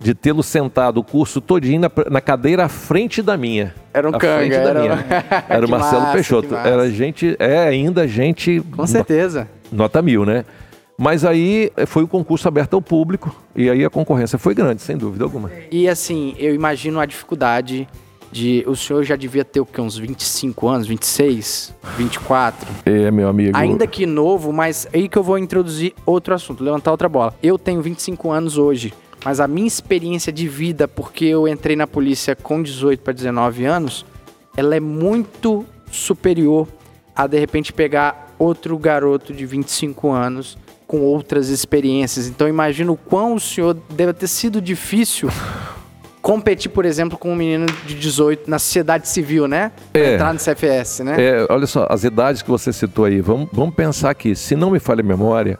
de 0.00 0.14
tê-lo 0.14 0.42
sentado 0.42 0.98
o 0.98 1.04
curso 1.04 1.40
todinho 1.40 1.82
na, 1.82 1.90
na 2.10 2.20
cadeira 2.20 2.64
à 2.64 2.68
frente 2.68 3.22
da 3.22 3.36
minha. 3.36 3.72
Era 3.94 4.08
um 4.08 4.12
canga, 4.12 4.38
frente 4.38 4.50
da 4.50 4.56
era 4.56 4.78
um- 4.80 4.82
minha. 4.82 5.44
Era 5.48 5.66
o 5.66 5.70
Marcelo 5.70 6.00
massa, 6.00 6.12
Peixoto. 6.14 6.56
Era 6.56 6.90
gente, 6.90 7.36
é 7.38 7.58
ainda 7.58 8.08
gente 8.08 8.60
Com 8.74 8.86
certeza. 8.86 9.46
nota 9.70 10.00
mil, 10.02 10.24
né? 10.24 10.44
Mas 10.98 11.24
aí 11.24 11.70
eh, 11.76 11.86
foi 11.86 12.02
o 12.02 12.08
concurso 12.08 12.48
aberto 12.48 12.74
ao 12.74 12.82
público 12.82 13.34
e 13.54 13.68
aí 13.70 13.84
a 13.84 13.90
concorrência 13.90 14.38
foi 14.38 14.54
grande, 14.54 14.82
sem 14.82 14.96
dúvida 14.96 15.22
alguma. 15.24 15.50
E 15.70 15.88
assim, 15.88 16.34
eu 16.38 16.54
imagino 16.54 16.98
a 16.98 17.06
dificuldade 17.06 17.86
de. 18.32 18.64
O 18.66 18.74
senhor 18.74 19.04
já 19.04 19.14
devia 19.14 19.44
ter 19.44 19.60
o 19.60 19.66
quê? 19.66 19.80
Uns 19.80 19.96
25 19.96 20.66
anos, 20.68 20.86
26, 20.86 21.74
24. 21.96 22.68
É, 22.86 23.10
meu 23.10 23.28
amigo. 23.28 23.56
Ainda 23.56 23.86
que 23.86 24.06
novo, 24.06 24.52
mas 24.52 24.88
aí 24.92 25.08
que 25.08 25.18
eu 25.18 25.22
vou 25.22 25.38
introduzir 25.38 25.94
outro 26.06 26.34
assunto, 26.34 26.64
levantar 26.64 26.90
outra 26.90 27.08
bola. 27.08 27.34
Eu 27.42 27.58
tenho 27.58 27.82
25 27.82 28.30
anos 28.30 28.56
hoje, 28.56 28.92
mas 29.24 29.38
a 29.38 29.46
minha 29.46 29.68
experiência 29.68 30.32
de 30.32 30.48
vida, 30.48 30.88
porque 30.88 31.26
eu 31.26 31.46
entrei 31.46 31.76
na 31.76 31.86
polícia 31.86 32.34
com 32.34 32.62
18 32.62 33.00
para 33.00 33.12
19 33.12 33.64
anos, 33.64 34.06
ela 34.56 34.74
é 34.74 34.80
muito 34.80 35.64
superior 35.90 36.66
a 37.14 37.26
de 37.26 37.38
repente 37.38 37.72
pegar 37.72 38.34
outro 38.38 38.76
garoto 38.78 39.32
de 39.32 39.44
25 39.44 40.10
anos 40.10 40.56
com 40.86 41.00
outras 41.00 41.48
experiências. 41.48 42.26
Então 42.26 42.48
imagino 42.48 42.94
o 42.94 42.96
quão 42.96 43.34
o 43.34 43.40
senhor 43.40 43.76
deve 43.90 44.12
ter 44.12 44.26
sido 44.26 44.60
difícil 44.60 45.28
competir, 46.22 46.70
por 46.70 46.84
exemplo, 46.84 47.18
com 47.18 47.32
um 47.32 47.36
menino 47.36 47.66
de 47.84 47.94
18 47.96 48.48
na 48.48 48.58
sociedade 48.58 49.08
civil, 49.08 49.46
né? 49.48 49.72
Pra 49.92 50.00
É. 50.00 50.14
Entrar 50.14 50.32
no 50.32 50.38
CFS, 50.38 51.00
né? 51.00 51.16
É, 51.18 51.46
olha 51.50 51.66
só, 51.66 51.86
as 51.90 52.04
idades 52.04 52.40
que 52.40 52.48
você 52.48 52.72
citou 52.72 53.04
aí, 53.04 53.20
vamos, 53.20 53.48
vamos 53.52 53.74
pensar 53.74 54.10
aqui, 54.10 54.34
se 54.36 54.54
não 54.54 54.70
me 54.70 54.78
falha 54.78 55.00
a 55.00 55.04
memória, 55.04 55.58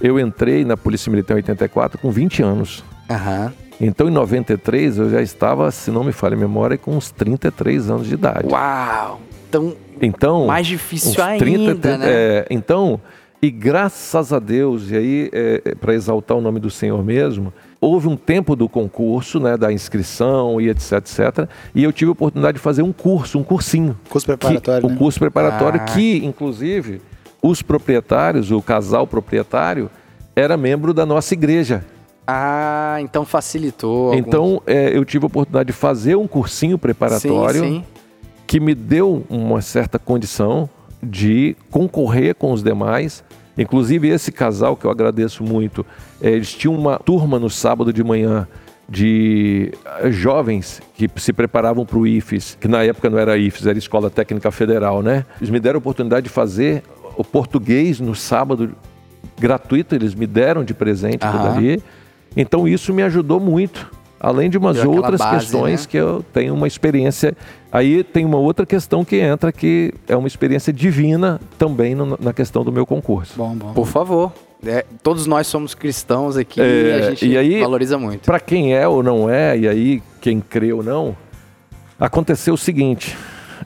Eu 0.00 0.16
entrei 0.20 0.64
na 0.64 0.76
Polícia 0.76 1.10
Militar 1.10 1.34
em 1.34 1.38
84 1.38 1.98
com 1.98 2.08
20 2.12 2.40
anos. 2.40 2.84
Aham. 3.10 3.52
Então, 3.80 4.06
em 4.08 4.12
93, 4.12 4.96
eu 4.98 5.10
já 5.10 5.20
estava, 5.20 5.72
se 5.72 5.90
não 5.90 6.04
me 6.04 6.12
falha 6.12 6.34
a 6.36 6.38
memória, 6.38 6.78
com 6.78 6.96
uns 6.96 7.10
33 7.10 7.90
anos 7.90 8.06
de 8.06 8.14
idade. 8.14 8.46
Uau! 8.48 9.20
Então, 9.48 9.74
Então, 10.00 10.46
mais 10.46 10.68
difícil 10.68 11.20
ainda, 11.20 11.44
30, 11.44 11.98
né? 11.98 12.06
é, 12.08 12.46
então, 12.48 13.00
e 13.42 13.50
graças 13.50 14.32
a 14.32 14.38
Deus, 14.38 14.88
e 14.92 14.96
aí, 14.96 15.30
é, 15.32 15.74
para 15.80 15.92
exaltar 15.94 16.36
o 16.36 16.40
nome 16.40 16.60
do 16.60 16.70
Senhor 16.70 17.04
mesmo, 17.04 17.52
houve 17.80 18.08
um 18.08 18.16
tempo 18.16 18.56
do 18.56 18.68
concurso, 18.68 19.38
né, 19.38 19.56
da 19.56 19.72
inscrição 19.72 20.60
e 20.60 20.68
etc, 20.68 20.92
etc, 20.94 21.48
e 21.74 21.84
eu 21.84 21.92
tive 21.92 22.08
a 22.08 22.12
oportunidade 22.12 22.56
de 22.56 22.62
fazer 22.62 22.82
um 22.82 22.92
curso, 22.92 23.38
um 23.38 23.44
cursinho. 23.44 23.96
Curso 24.08 24.26
que- 24.26 24.36
preparatório, 24.36 24.86
o 24.86 24.90
né? 24.90 24.96
curso 24.96 25.18
preparatório 25.20 25.80
Ah. 25.80 25.84
que, 25.84 26.24
inclusive, 26.24 27.00
os 27.42 27.62
proprietários, 27.62 28.50
o 28.50 28.60
casal 28.60 29.06
proprietário, 29.06 29.88
era 30.34 30.56
membro 30.56 30.92
da 30.92 31.06
nossa 31.06 31.34
igreja. 31.34 31.84
Ah, 32.26 32.98
então 33.00 33.24
facilitou. 33.24 34.08
alguns- 34.12 34.18
Então, 34.26 34.62
é, 34.66 34.94
eu 34.96 35.04
tive 35.04 35.24
a 35.24 35.28
oportunidade 35.28 35.68
de 35.68 35.72
fazer 35.72 36.14
um 36.16 36.26
cursinho 36.26 36.76
preparatório 36.76 37.60
Sim, 37.62 37.70
sim. 37.76 37.84
que 38.46 38.60
me 38.60 38.74
deu 38.74 39.24
uma 39.30 39.60
certa 39.62 39.98
condição 39.98 40.68
de 41.02 41.56
concorrer 41.70 42.34
com 42.34 42.52
os 42.52 42.62
demais. 42.62 43.24
Inclusive, 43.58 44.08
esse 44.08 44.30
casal, 44.30 44.76
que 44.76 44.84
eu 44.84 44.90
agradeço 44.90 45.42
muito, 45.42 45.84
eh, 46.20 46.30
eles 46.30 46.54
tinham 46.54 46.74
uma 46.74 46.98
turma 46.98 47.38
no 47.38 47.50
sábado 47.50 47.92
de 47.92 48.04
manhã 48.04 48.46
de 48.88 49.72
eh, 50.00 50.10
jovens 50.10 50.80
que 50.94 51.10
se 51.16 51.32
preparavam 51.32 51.84
para 51.84 51.98
o 51.98 52.06
IFES, 52.06 52.56
que 52.60 52.68
na 52.68 52.82
época 52.84 53.10
não 53.10 53.18
era 53.18 53.36
IFES, 53.36 53.66
era 53.66 53.78
Escola 53.78 54.08
Técnica 54.08 54.50
Federal, 54.50 55.02
né? 55.02 55.26
Eles 55.38 55.50
me 55.50 55.60
deram 55.60 55.76
a 55.76 55.80
oportunidade 55.80 56.24
de 56.24 56.30
fazer 56.30 56.82
o 57.16 57.24
português 57.24 58.00
no 58.00 58.14
sábado 58.14 58.74
gratuito, 59.38 59.94
eles 59.94 60.14
me 60.14 60.26
deram 60.26 60.64
de 60.64 60.72
presente 60.72 61.24
Aham. 61.24 61.56
ali. 61.56 61.82
Então 62.36 62.68
isso 62.68 62.94
me 62.94 63.02
ajudou 63.02 63.40
muito. 63.40 63.90
Além 64.20 64.50
de 64.50 64.58
umas 64.58 64.76
Deu 64.76 64.90
outras 64.90 65.18
base, 65.20 65.46
questões 65.46 65.82
né? 65.82 65.86
que 65.90 65.96
eu 65.96 66.24
tenho 66.32 66.52
uma 66.54 66.66
experiência. 66.66 67.36
Aí 67.70 68.02
tem 68.02 68.24
uma 68.24 68.38
outra 68.38 68.66
questão 68.66 69.04
que 69.04 69.16
entra, 69.16 69.52
que 69.52 69.94
é 70.08 70.16
uma 70.16 70.26
experiência 70.26 70.72
divina 70.72 71.40
também 71.56 71.94
no- 71.94 72.18
na 72.20 72.32
questão 72.32 72.64
do 72.64 72.72
meu 72.72 72.84
concurso. 72.84 73.34
Bom, 73.36 73.54
bom. 73.54 73.72
Por 73.72 73.86
favor. 73.86 74.32
É, 74.66 74.84
todos 75.04 75.24
nós 75.26 75.46
somos 75.46 75.72
cristãos 75.72 76.36
aqui 76.36 76.60
e 76.60 76.90
É, 76.90 76.94
a 76.94 77.10
gente 77.10 77.26
e 77.28 77.36
aí- 77.38 77.60
valoriza 77.60 77.96
muito. 77.96 78.22
Para 78.24 78.40
quem 78.40 78.74
é 78.74 78.88
ou 78.88 79.04
não 79.04 79.30
é, 79.30 79.56
e 79.56 79.68
aí 79.68 80.02
quem 80.20 80.40
crê 80.40 80.72
ou 80.72 80.82
não, 80.82 81.16
aconteceu 81.98 82.54
o 82.54 82.58
seguinte: 82.58 83.16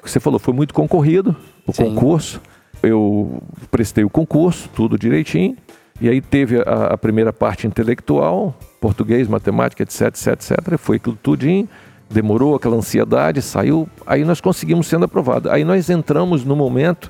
você 0.05 0.21
falou, 0.21 0.39
foi 0.39 0.53
muito 0.53 0.75
concorrido 0.75 1.35
o 1.67 1.73
Sim. 1.73 1.85
concurso. 1.95 2.41
Eu 2.83 3.43
prestei 3.71 4.05
o 4.05 4.11
concurso, 4.11 4.69
tudo 4.75 4.99
direitinho. 4.99 5.57
E 6.03 6.09
aí 6.09 6.21
teve 6.21 6.61
a, 6.67 6.87
a 6.95 6.99
primeira 6.99 7.33
parte 7.33 7.65
intelectual, 7.65 8.53
português, 8.81 9.29
matemática, 9.29 9.85
etc, 9.85 10.09
etc, 10.09 10.27
etc. 10.33 10.77
Foi 10.77 10.97
aquilo 10.97 11.17
tudinho. 11.23 11.69
Demorou 12.11 12.57
aquela 12.57 12.75
ansiedade, 12.77 13.41
saiu. 13.41 13.89
Aí 14.05 14.25
nós 14.25 14.41
conseguimos 14.41 14.89
sendo 14.89 15.05
aprovado. 15.05 15.49
Aí 15.49 15.63
nós 15.65 15.89
entramos 15.89 16.45
no 16.45 16.57
momento 16.57 17.09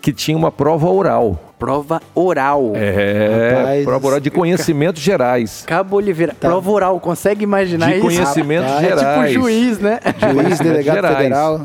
que 0.00 0.12
tinha 0.12 0.36
uma 0.36 0.50
prova 0.50 0.88
oral. 0.90 1.54
Prova 1.56 2.02
oral. 2.12 2.72
É, 2.74 3.54
Rapaz, 3.60 3.84
prova 3.84 4.06
oral 4.08 4.20
de 4.20 4.30
conhecimentos 4.30 5.00
gerais. 5.00 5.62
Cabo 5.64 5.96
Oliveira, 5.96 6.34
prova 6.34 6.68
oral, 6.68 6.98
consegue 6.98 7.44
imaginar 7.44 7.86
De 7.86 7.92
isso? 7.92 8.02
conhecimentos 8.02 8.68
Rapaz, 8.68 8.84
é 8.84 8.92
É 8.92 8.98
gerais. 8.98 9.30
tipo 9.30 9.42
juiz, 9.44 9.78
né? 9.78 10.00
Juiz, 10.32 10.58
delegado 10.58 10.94
gerais. 10.96 11.16
federal. 11.18 11.62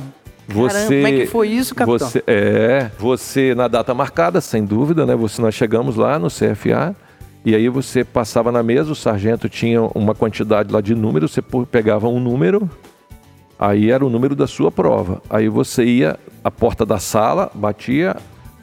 Você, 0.48 0.74
Caramba, 0.74 0.96
como 0.96 1.08
é 1.08 1.12
que 1.12 1.28
foi 1.28 1.48
isso, 1.50 1.76
capitão? 1.76 2.08
Você, 2.08 2.24
é, 2.26 2.90
você 2.98 3.54
na 3.54 3.68
data 3.68 3.94
marcada, 3.94 4.40
sem 4.40 4.64
dúvida, 4.64 5.06
né? 5.06 5.16
Você, 5.16 5.42
nós 5.42 5.54
chegamos 5.54 5.96
lá 5.96 6.18
no 6.18 6.30
CFA 6.30 6.96
e 7.44 7.54
aí 7.56 7.68
você 7.70 8.04
passava 8.04 8.52
na 8.52 8.64
mesa, 8.64 8.92
o 8.92 8.96
sargento 8.96 9.50
tinha 9.50 9.82
uma 9.82 10.16
quantidade 10.16 10.72
lá 10.72 10.82
de 10.82 10.96
números, 10.96 11.32
você 11.32 11.42
pegava 11.70 12.08
um 12.08 12.20
número, 12.20 12.70
aí 13.60 13.92
era 13.92 14.06
o 14.06 14.10
número 14.10 14.36
da 14.36 14.48
sua 14.48 14.72
prova. 14.72 15.22
Aí 15.30 15.50
você 15.50 15.84
ia 15.84 16.20
à 16.44 16.52
porta 16.52 16.86
da 16.86 17.00
sala, 17.00 17.52
batia, 17.54 18.16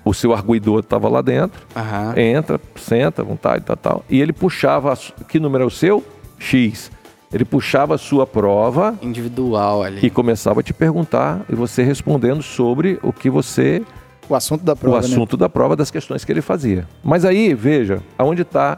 o 0.05 0.12
seu 0.12 0.33
arguidor 0.35 0.81
estava 0.81 1.09
lá 1.09 1.23
dentro, 1.23 1.62
Aham. 1.75 2.14
entra, 2.18 2.61
senta 2.77 3.23
vontade, 3.23 3.64
tal, 3.64 3.77
tal. 3.77 4.05
E 4.09 4.20
ele 4.20 4.33
puxava, 4.33 4.94
que 5.29 5.40
número 5.40 5.64
é 5.64 5.66
o 5.66 5.70
seu? 5.70 6.05
X. 6.38 6.90
Ele 7.35 7.44
puxava 7.44 7.97
a 7.97 7.99
sua 7.99 8.25
prova 8.27 8.94
Individual 9.03 9.83
ali. 9.83 9.99
e 10.07 10.09
começava 10.09 10.61
a 10.61 10.62
te 10.62 10.73
perguntar 10.73 11.44
e 11.51 11.55
você 11.57 11.83
respondendo 11.83 12.42
sobre 12.42 12.99
o 13.03 13.12
que 13.12 13.29
você, 13.29 13.83
O 14.29 14.35
assunto 14.37 14.62
da 14.64 14.73
o 14.73 14.77
prova, 14.77 15.01
né? 15.01 15.05
assunto 15.07 15.37
da 15.37 15.49
prova, 15.49 15.75
das 15.75 15.90
questões 15.90 16.25
que 16.25 16.31
ele 16.33 16.40
fazia. 16.40 16.87
Mas 17.03 17.25
aí, 17.25 17.53
veja, 17.53 18.01
aonde 18.16 18.42
está 18.42 18.77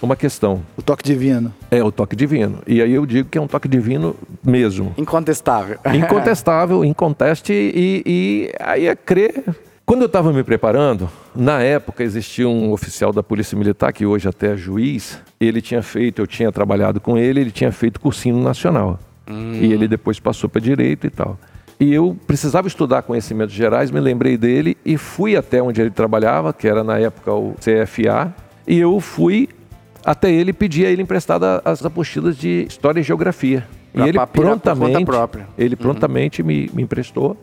uma 0.00 0.14
questão. 0.14 0.62
O 0.76 0.82
toque 0.82 1.02
divino. 1.02 1.52
É 1.70 1.82
o 1.82 1.90
toque 1.90 2.14
divino. 2.14 2.60
E 2.66 2.80
aí 2.80 2.92
eu 2.92 3.04
digo 3.06 3.28
que 3.28 3.38
é 3.38 3.40
um 3.40 3.46
toque 3.48 3.66
divino 3.66 4.14
mesmo. 4.44 4.94
Incontestável. 4.96 5.78
Incontestável, 5.92 6.84
inconteste 6.84 7.52
e, 7.52 8.02
e 8.06 8.52
aí 8.60 8.86
é 8.86 8.94
crer. 8.94 9.42
Quando 9.86 10.02
eu 10.02 10.06
estava 10.06 10.32
me 10.32 10.42
preparando, 10.42 11.08
na 11.32 11.62
época 11.62 12.02
existia 12.02 12.48
um 12.48 12.72
oficial 12.72 13.12
da 13.12 13.22
Polícia 13.22 13.56
Militar, 13.56 13.92
que 13.92 14.04
hoje 14.04 14.28
até 14.28 14.52
é 14.54 14.56
juiz, 14.56 15.22
ele 15.38 15.62
tinha 15.62 15.80
feito, 15.80 16.20
eu 16.20 16.26
tinha 16.26 16.50
trabalhado 16.50 17.00
com 17.00 17.16
ele, 17.16 17.40
ele 17.40 17.52
tinha 17.52 17.70
feito 17.70 18.00
cursinho 18.00 18.36
nacional. 18.42 18.98
E 19.28 19.72
ele 19.72 19.86
depois 19.86 20.18
passou 20.18 20.50
para 20.50 20.60
direito 20.60 21.06
e 21.06 21.10
tal. 21.10 21.38
E 21.78 21.94
eu 21.94 22.16
precisava 22.26 22.66
estudar 22.66 23.02
conhecimentos 23.02 23.54
gerais, 23.54 23.92
me 23.92 24.00
lembrei 24.00 24.36
dele 24.36 24.76
e 24.84 24.96
fui 24.96 25.36
até 25.36 25.62
onde 25.62 25.80
ele 25.80 25.90
trabalhava, 25.90 26.52
que 26.52 26.66
era 26.66 26.82
na 26.82 26.98
época 26.98 27.32
o 27.32 27.54
CFA, 27.54 28.34
e 28.66 28.80
eu 28.80 28.98
fui 28.98 29.48
até 30.04 30.32
ele 30.32 30.50
e 30.50 30.52
pedi 30.52 30.84
a 30.84 30.90
ele 30.90 31.02
emprestada 31.02 31.62
as 31.64 31.84
apostilas 31.84 32.36
de 32.36 32.66
História 32.68 32.98
e 32.98 33.02
Geografia. 33.04 33.64
E 33.94 33.98
Pra 33.98 34.08
ele 34.08 34.18
prontamente, 34.26 35.04
própria. 35.04 35.46
ele 35.56 35.76
prontamente 35.76 36.42
me, 36.42 36.68
me 36.74 36.82
emprestou. 36.82 37.36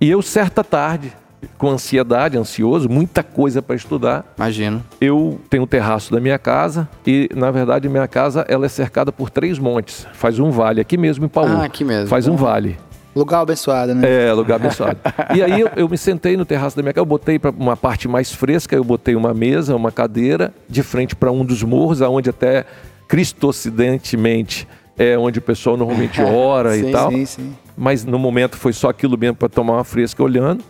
E 0.00 0.08
eu, 0.08 0.22
certa 0.22 0.62
tarde, 0.64 1.12
com 1.56 1.70
ansiedade, 1.70 2.36
ansioso, 2.36 2.88
muita 2.88 3.22
coisa 3.22 3.60
para 3.62 3.76
estudar, 3.76 4.24
Imagino. 4.36 4.82
eu 5.00 5.40
tenho 5.48 5.62
o 5.62 5.66
terraço 5.66 6.12
da 6.12 6.20
minha 6.20 6.38
casa 6.38 6.88
e, 7.06 7.28
na 7.34 7.50
verdade, 7.50 7.88
minha 7.88 8.08
casa 8.08 8.44
ela 8.48 8.66
é 8.66 8.68
cercada 8.68 9.12
por 9.12 9.30
três 9.30 9.58
montes. 9.58 10.06
Faz 10.12 10.38
um 10.38 10.50
vale, 10.50 10.80
aqui 10.80 10.96
mesmo 10.96 11.24
em 11.24 11.28
Paulo. 11.28 11.52
Ah, 11.52 11.64
aqui 11.64 11.84
mesmo. 11.84 12.08
Faz 12.08 12.26
um 12.26 12.36
vale. 12.36 12.76
Lugar 13.14 13.40
abençoado, 13.40 13.94
né? 13.94 14.28
É, 14.28 14.32
lugar 14.32 14.56
abençoado. 14.56 14.98
e 15.34 15.42
aí 15.42 15.60
eu, 15.60 15.70
eu 15.74 15.88
me 15.88 15.98
sentei 15.98 16.36
no 16.36 16.44
terraço 16.44 16.76
da 16.76 16.82
minha 16.82 16.92
casa, 16.92 17.02
eu 17.02 17.06
botei 17.06 17.38
para 17.38 17.50
uma 17.50 17.76
parte 17.76 18.06
mais 18.06 18.32
fresca, 18.32 18.76
eu 18.76 18.84
botei 18.84 19.16
uma 19.16 19.34
mesa, 19.34 19.74
uma 19.74 19.90
cadeira, 19.90 20.52
de 20.68 20.82
frente 20.82 21.16
para 21.16 21.32
um 21.32 21.44
dos 21.44 21.62
morros, 21.62 22.00
aonde 22.00 22.30
até 22.30 22.64
cristocidentemente 23.08 24.68
é 24.96 25.16
onde 25.16 25.38
o 25.38 25.42
pessoal 25.42 25.76
normalmente 25.76 26.20
ora 26.22 26.76
e 26.76 26.84
Sim, 26.84 26.92
tal. 26.92 27.10
Sim, 27.10 27.26
sim. 27.26 27.56
Mas 27.76 28.04
no 28.04 28.18
momento 28.18 28.56
foi 28.56 28.72
só 28.72 28.90
aquilo 28.90 29.16
mesmo 29.16 29.36
para 29.36 29.48
tomar 29.48 29.74
uma 29.74 29.84
fresca 29.84 30.22
olhando. 30.22 30.62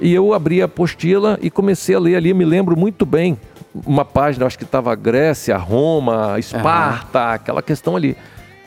E 0.00 0.12
eu 0.12 0.32
abri 0.32 0.60
a 0.60 0.66
apostila 0.66 1.38
e 1.40 1.50
comecei 1.50 1.94
a 1.94 1.98
ler 1.98 2.16
ali. 2.16 2.30
Eu 2.30 2.36
me 2.36 2.44
lembro 2.44 2.78
muito 2.78 3.06
bem 3.06 3.38
uma 3.84 4.04
página, 4.04 4.46
acho 4.46 4.58
que 4.58 4.64
estava 4.64 4.94
Grécia, 4.94 5.56
Roma, 5.56 6.38
Esparta, 6.38 7.32
aquela 7.32 7.62
questão 7.62 7.96
ali. 7.96 8.16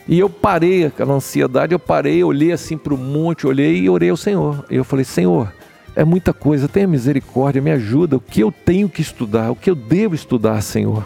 E 0.08 0.18
eu 0.18 0.28
parei, 0.28 0.86
aquela 0.86 1.14
ansiedade, 1.14 1.72
eu 1.72 1.78
parei, 1.78 2.22
olhei 2.24 2.52
assim 2.52 2.76
para 2.76 2.94
o 2.94 2.98
monte, 2.98 3.46
olhei 3.46 3.78
e 3.78 3.88
orei 3.88 4.10
ao 4.10 4.16
Senhor. 4.16 4.64
E 4.70 4.76
eu 4.76 4.84
falei: 4.84 5.04
Senhor, 5.04 5.52
é 5.94 6.04
muita 6.04 6.32
coisa, 6.32 6.68
tenha 6.68 6.86
misericórdia, 6.86 7.62
me 7.62 7.70
ajuda. 7.70 8.16
O 8.16 8.20
que 8.20 8.40
eu 8.40 8.52
tenho 8.52 8.88
que 8.88 9.02
estudar? 9.02 9.50
O 9.50 9.56
que 9.56 9.70
eu 9.70 9.74
devo 9.74 10.14
estudar, 10.14 10.60
Senhor? 10.62 11.04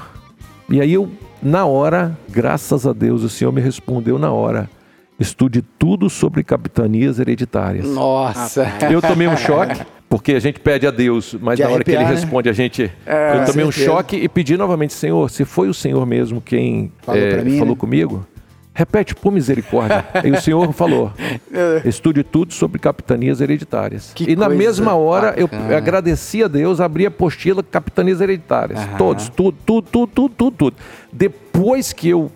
E 0.68 0.80
aí 0.80 0.92
eu, 0.92 1.10
na 1.42 1.66
hora, 1.66 2.16
graças 2.28 2.86
a 2.86 2.92
Deus, 2.92 3.22
o 3.22 3.28
Senhor 3.28 3.52
me 3.52 3.60
respondeu 3.60 4.18
na 4.18 4.32
hora. 4.32 4.70
Estude 5.18 5.62
tudo 5.62 6.10
sobre 6.10 6.42
capitanias 6.42 7.18
hereditárias. 7.20 7.86
Nossa. 7.86 8.66
Eu 8.90 9.00
tomei 9.00 9.28
um 9.28 9.36
choque, 9.36 9.80
porque 10.08 10.32
a 10.32 10.40
gente 10.40 10.58
pede 10.58 10.86
a 10.86 10.90
Deus, 10.90 11.36
mas 11.40 11.56
De 11.56 11.62
na 11.62 11.70
hora 11.70 11.84
que 11.84 11.90
ele 11.92 12.02
né? 12.04 12.10
responde 12.10 12.48
a 12.48 12.52
gente. 12.52 12.82
eu 13.06 13.38
com 13.40 13.44
tomei 13.52 13.64
um 13.64 13.70
choque 13.72 14.16
e 14.16 14.28
pedi 14.28 14.56
novamente, 14.56 14.92
Senhor, 14.92 15.30
se 15.30 15.44
foi 15.44 15.68
o 15.68 15.74
Senhor 15.74 16.04
mesmo 16.04 16.40
quem 16.40 16.90
Falou 17.02 17.28
pra 17.28 17.44
mim, 17.44 17.58
falou 17.58 17.74
né? 17.74 17.80
comigo, 17.80 18.26
repete 18.74 19.14
por 19.14 19.30
misericórdia. 19.32 20.04
e 20.24 20.30
o 20.32 20.40
Senhor 20.40 20.72
falou: 20.72 21.12
estude 21.86 22.24
tudo 22.24 22.52
sobre 22.52 22.80
capitanias 22.80 23.40
hereditárias. 23.40 24.10
Que 24.12 24.28
e 24.32 24.34
na 24.34 24.48
mesma 24.48 24.94
hora 24.94 25.32
eu 25.36 25.46
bacana. 25.46 25.76
agradeci 25.76 26.42
a 26.42 26.48
Deus, 26.48 26.80
abri 26.80 27.04
a 27.04 27.08
apostila 27.08 27.62
capitanias 27.62 28.20
hereditárias. 28.20 28.80
Aham. 28.80 28.96
Todos, 28.98 29.28
tudo, 29.28 29.56
tudo, 29.64 29.86
tudo, 29.88 30.06
tudo, 30.12 30.28
tudo, 30.34 30.56
tudo. 30.56 30.76
Depois 31.12 31.92
que 31.92 32.08
eu 32.08 32.32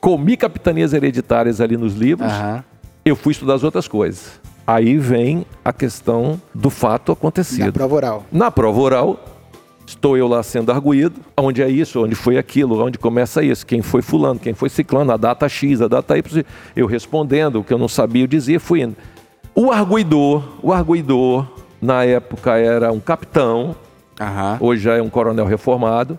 comi 0.00 0.36
capitanias 0.36 0.92
hereditárias 0.92 1.60
ali 1.60 1.76
nos 1.76 1.94
livros, 1.94 2.30
Aham. 2.32 2.64
eu 3.04 3.16
fui 3.16 3.32
estudar 3.32 3.54
as 3.54 3.64
outras 3.64 3.88
coisas. 3.88 4.40
Aí 4.66 4.98
vem 4.98 5.46
a 5.64 5.72
questão 5.72 6.40
do 6.54 6.70
fato 6.70 7.10
Na 7.10 7.12
acontecido. 7.14 7.72
prova 7.72 7.94
oral. 7.94 8.24
Na 8.32 8.50
prova 8.50 8.80
oral, 8.80 9.24
estou 9.86 10.16
eu 10.16 10.26
lá 10.26 10.42
sendo 10.42 10.72
arguído, 10.72 11.20
onde 11.36 11.62
é 11.62 11.68
isso, 11.68 12.02
onde 12.02 12.16
foi 12.16 12.36
aquilo, 12.36 12.82
onde 12.84 12.98
começa 12.98 13.42
isso, 13.44 13.64
quem 13.64 13.80
foi 13.80 14.02
fulano, 14.02 14.40
quem 14.40 14.54
foi 14.54 14.68
ciclano, 14.68 15.12
a 15.12 15.16
data 15.16 15.48
X, 15.48 15.80
a 15.80 15.86
data 15.88 16.18
Y, 16.18 16.44
eu 16.74 16.86
respondendo 16.86 17.60
o 17.60 17.64
que 17.64 17.72
eu 17.72 17.78
não 17.78 17.86
sabia, 17.88 18.24
eu 18.24 18.26
dizia, 18.26 18.58
fui 18.58 18.82
indo. 18.82 18.96
O 19.54 19.70
arguidor, 19.70 20.42
o 20.60 20.72
arguidor, 20.72 21.46
na 21.80 22.02
época 22.04 22.56
era 22.56 22.90
um 22.90 22.98
capitão, 22.98 23.76
Aham. 24.20 24.56
hoje 24.60 24.82
já 24.82 24.96
é 24.96 25.02
um 25.02 25.08
coronel 25.08 25.46
reformado, 25.46 26.18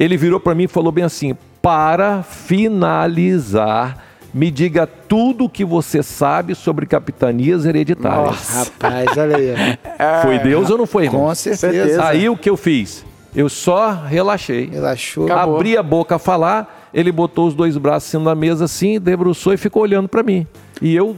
Ele 0.00 0.16
virou 0.16 0.40
para 0.40 0.54
mim 0.56 0.64
e 0.64 0.68
falou 0.68 0.90
bem 0.90 1.04
assim: 1.04 1.36
para 1.64 2.22
finalizar, 2.22 3.96
me 4.34 4.50
diga 4.50 4.86
tudo 4.86 5.46
o 5.46 5.48
que 5.48 5.64
você 5.64 6.02
sabe 6.02 6.54
sobre 6.54 6.84
capitanias 6.84 7.64
hereditárias. 7.64 8.50
Rapaz, 8.50 9.16
olha 9.16 9.36
aí. 9.38 9.54
Foi 10.22 10.38
Deus 10.40 10.68
ou 10.68 10.76
não 10.76 10.86
foi, 10.86 11.04
irmão? 11.04 11.22
Com 11.22 11.34
certeza. 11.34 12.04
Aí 12.04 12.28
o 12.28 12.36
que 12.36 12.50
eu 12.50 12.56
fiz? 12.58 13.02
Eu 13.34 13.48
só 13.48 13.92
relaxei. 13.92 14.68
Relaxou. 14.70 15.24
Acabou. 15.24 15.56
Abri 15.56 15.74
a 15.78 15.82
boca 15.82 16.16
a 16.16 16.18
falar, 16.18 16.90
ele 16.92 17.10
botou 17.10 17.48
os 17.48 17.54
dois 17.54 17.78
braços 17.78 18.14
assim 18.14 18.22
na 18.22 18.34
mesa 18.34 18.66
assim, 18.66 19.00
debruçou 19.00 19.54
e 19.54 19.56
ficou 19.56 19.82
olhando 19.82 20.06
para 20.06 20.22
mim. 20.22 20.46
E 20.82 20.94
eu, 20.94 21.16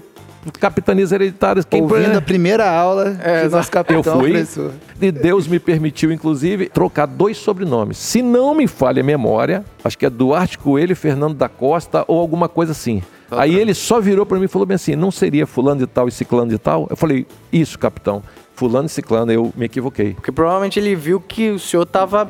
capitanias 0.53 1.13
hereditárias, 1.13 1.65
quem 1.65 1.83
Ouvindo 1.83 2.17
a 2.17 2.23
primeira 2.23 2.71
aula 2.71 3.17
É, 3.23 3.47
o 3.47 3.51
nosso 3.51 3.71
capitão 3.71 3.97
eu 3.97 4.21
fui 4.21 4.31
professor. 4.33 4.73
e 5.01 5.11
Deus 5.11 5.47
me 5.47 5.59
permitiu, 5.59 6.13
inclusive, 6.13 6.69
trocar 6.69 7.07
dois 7.07 7.37
sobrenomes. 7.37 7.99
Se 7.99 8.23
não 8.23 8.55
me 8.55 8.67
falha 8.67 9.01
a 9.01 9.05
memória, 9.05 9.65
acho 9.85 9.97
que 9.99 10.07
é 10.07 10.11
Duarte 10.11 10.59
Coelho 10.59 10.93
e 10.93 10.95
Fernando 10.95 11.35
da 11.35 11.49
Costa 11.49 12.05
ou 12.07 12.21
alguma 12.21 12.49
coisa 12.49 12.73
assim. 12.73 13.03
Aí 13.31 13.57
ele 13.57 13.75
só 13.75 14.01
virou 14.01 14.25
para 14.25 14.39
mim 14.39 14.45
e 14.45 14.49
falou 14.49 14.67
bem 14.67 14.77
assim: 14.77 14.95
não 14.95 15.11
seria 15.11 15.47
fulano 15.47 15.81
de 15.81 15.87
tal 15.87 16.07
e 16.07 16.13
ciclano 16.13 16.51
de 16.51 16.59
tal? 16.59 16.87
Eu 16.89 16.97
falei: 16.97 17.27
isso, 17.53 17.79
capitão. 17.79 18.23
Fulano 18.55 18.87
e 18.87 18.89
ciclano, 18.89 19.31
eu 19.33 19.53
me 19.57 19.67
equivoquei. 19.67 20.15
Porque 20.15 20.33
provavelmente 20.33 20.79
ele 20.79 20.95
viu 20.95 21.21
que 21.21 21.51
o 21.51 21.59
senhor 21.59 21.85
tava. 21.87 22.29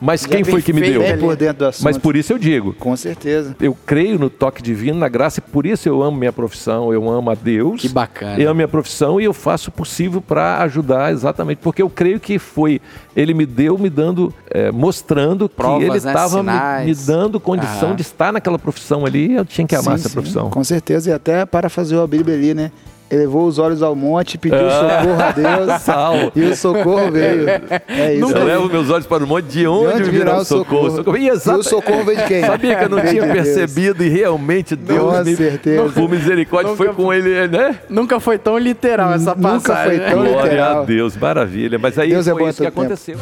Mas 0.00 0.22
Já 0.22 0.28
quem 0.28 0.44
foi 0.44 0.54
bem 0.54 0.62
que 0.62 0.72
me 0.72 0.80
deu? 0.80 1.00
né? 1.00 1.12
Bem 1.12 1.18
por 1.18 1.36
dentro 1.36 1.58
do 1.58 1.66
assunto. 1.66 1.84
Mas 1.84 1.96
por 1.98 2.16
isso 2.16 2.32
eu 2.32 2.38
digo, 2.38 2.74
Com 2.74 2.94
certeza. 2.96 3.56
eu 3.60 3.76
creio 3.86 4.18
no 4.18 4.28
toque 4.28 4.62
divino, 4.62 4.98
na 4.98 5.08
graça, 5.08 5.40
e 5.40 5.50
por 5.50 5.64
isso 5.66 5.88
eu 5.88 6.02
amo 6.02 6.16
minha 6.16 6.32
profissão, 6.32 6.92
eu 6.92 7.08
amo 7.08 7.30
a 7.30 7.34
Deus. 7.34 7.80
Que 7.80 7.88
bacana. 7.88 8.38
Eu 8.38 8.48
amo 8.50 8.56
minha 8.56 8.68
profissão 8.68 9.20
e 9.20 9.24
eu 9.24 9.32
faço 9.32 9.70
o 9.70 9.72
possível 9.72 10.20
para 10.20 10.58
ajudar 10.62 11.12
exatamente, 11.12 11.58
porque 11.62 11.82
eu 11.82 11.88
creio 11.88 12.20
que 12.20 12.38
foi, 12.38 12.80
ele 13.14 13.32
me 13.32 13.46
deu, 13.46 13.78
me 13.78 13.88
dando, 13.88 14.32
eh, 14.50 14.70
mostrando 14.70 15.48
Provas, 15.48 15.78
que 15.78 15.84
ele 15.84 15.90
né, 15.92 15.96
estava 15.96 16.42
me, 16.42 16.50
sinais. 16.50 16.86
me 16.86 17.06
dando 17.06 17.40
condição 17.40 17.88
Aham. 17.88 17.96
de 17.96 18.02
estar 18.02 18.32
naquela 18.32 18.58
profissão 18.58 19.06
ali, 19.06 19.34
eu 19.34 19.44
tinha 19.44 19.66
que 19.66 19.74
amar 19.74 19.96
Sim, 19.96 20.00
essa 20.00 20.08
sim, 20.08 20.14
profissão. 20.14 20.50
Com 20.50 20.62
certeza. 20.64 21.10
E 21.10 21.12
até 21.12 21.44
para 21.46 21.68
fazer 21.68 21.98
a 21.98 22.06
Bíblia 22.06 22.34
ali, 22.36 22.52
né? 22.54 22.70
Elevou 23.08 23.46
os 23.46 23.58
olhos 23.60 23.82
ao 23.84 23.94
monte, 23.94 24.36
pediu 24.36 24.66
Ah. 24.66 25.00
socorro 25.00 25.22
a 25.22 25.30
Deus. 25.30 25.72
Salvo. 25.82 26.32
E 26.34 26.42
o 26.42 26.56
socorro 26.56 27.10
veio. 27.12 27.48
É 27.88 28.14
isso. 28.14 28.30
Eu 28.32 28.36
aí. 28.36 28.44
levo 28.44 28.68
meus 28.68 28.90
olhos 28.90 29.06
para 29.06 29.22
o 29.22 29.26
monte, 29.28 29.44
de 29.46 29.66
onde, 29.66 29.94
onde 30.02 30.10
virá 30.10 30.36
o 30.38 30.40
o 30.40 30.44
socorro? 30.44 30.90
socorro? 30.96 31.16
E, 31.16 31.22
E 31.26 31.28
exato- 31.28 31.60
o 31.60 31.62
socorro 31.62 32.02
veio 32.04 32.18
de 32.18 32.24
quem? 32.24 32.40
Sabia 32.46 32.74
que 32.76 32.84
eu 32.84 32.88
não 32.88 32.98
tinha 33.00 33.12
de 33.22 33.32
Deus. 33.32 33.32
percebido 33.32 34.02
e 34.02 34.08
realmente 34.08 34.74
Deus 34.74 35.18
Com 35.18 35.24
me, 35.24 35.36
certeza. 35.36 35.88
por 35.92 36.08
misericórdia, 36.10 36.70
Nunca 36.72 36.84
foi 36.84 36.94
com 36.94 37.12
ele, 37.12 37.46
né? 37.48 37.78
Nunca 37.88 38.18
foi 38.18 38.38
tão 38.38 38.58
literal 38.58 39.12
essa 39.14 39.34
Nunca 39.36 39.48
passagem. 39.72 39.98
foi 40.00 40.10
tão 40.10 40.22
né? 40.24 40.28
Glória 40.30 40.50
literal. 40.50 40.82
a 40.82 40.84
Deus, 40.84 41.16
maravilha. 41.16 41.78
Mas 41.78 41.98
aí 41.98 42.10
Deus 42.10 42.26
é 42.26 42.32
foi 42.32 42.42
bom 42.42 42.48
isso 42.48 42.58
que 42.62 42.68
tempo. 42.68 42.80
aconteceu. 42.80 43.16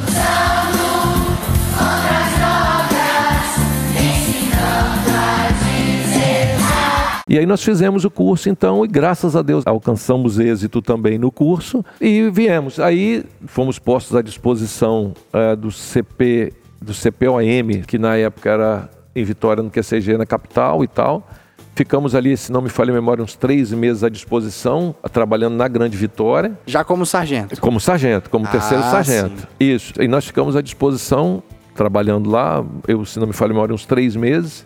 E 7.35 7.39
aí 7.41 7.47
nós 7.47 7.65
fizemos 7.65 8.05
o 8.05 8.11
curso, 8.13 8.49
então, 8.49 8.85
e 8.85 8.87
graças 8.87 9.35
a 9.35 9.43
Deus 9.43 9.65
alcançamos 9.67 10.39
êxito 10.39 10.81
também 10.81 11.19
no 11.19 11.33
curso 11.33 11.85
e 12.01 12.31
viemos. 12.31 12.79
Aí 12.79 13.25
fomos 13.47 13.77
postos 13.77 14.17
à 14.17 14.23
disposição 14.23 15.13
eh, 15.33 15.57
do 15.57 15.69
CP, 15.73 16.53
do 16.81 16.95
CPOM, 16.95 17.83
que 17.89 17.99
na 17.99 18.17
época 18.17 18.51
era 18.51 18.89
em 19.17 19.25
Vitória, 19.25 19.65
no 19.65 19.69
QCG, 19.69 20.17
na 20.17 20.25
capital 20.25 20.85
e 20.85 20.87
tal. 20.87 21.29
Ficamos 21.75 22.15
ali, 22.15 22.37
se 22.37 22.53
não 22.53 22.63
me 22.63 22.69
falha 22.69 22.93
a 22.93 22.95
memória, 22.95 23.25
uns 23.25 23.35
três 23.35 23.73
meses 23.73 24.05
à 24.05 24.09
disposição, 24.09 24.95
trabalhando 25.13 25.57
na 25.57 25.67
Grande 25.67 25.97
Vitória. 25.97 26.57
Já 26.65 26.85
como 26.85 27.05
sargento. 27.05 27.61
Como 27.61 27.81
sargento, 27.81 28.31
como 28.31 28.47
Ah, 28.47 28.51
terceiro 28.51 28.85
sargento. 28.85 29.49
Isso. 29.59 29.93
E 30.01 30.07
nós 30.07 30.25
ficamos 30.25 30.55
à 30.55 30.63
disposição, 30.63 31.43
trabalhando 31.75 32.31
lá, 32.31 32.65
eu, 32.87 33.05
se 33.05 33.19
não 33.19 33.27
me 33.27 33.33
falha 33.33 33.51
a 33.51 33.55
memória, 33.55 33.75
uns 33.75 33.85
três 33.85 34.15
meses. 34.15 34.65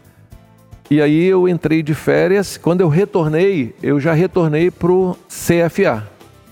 E 0.90 1.02
aí 1.02 1.26
eu 1.26 1.48
entrei 1.48 1.82
de 1.82 1.94
férias. 1.94 2.56
Quando 2.56 2.80
eu 2.80 2.88
retornei, 2.88 3.74
eu 3.82 4.00
já 4.00 4.12
retornei 4.14 4.70
pro 4.70 5.16
CFA. 5.28 6.06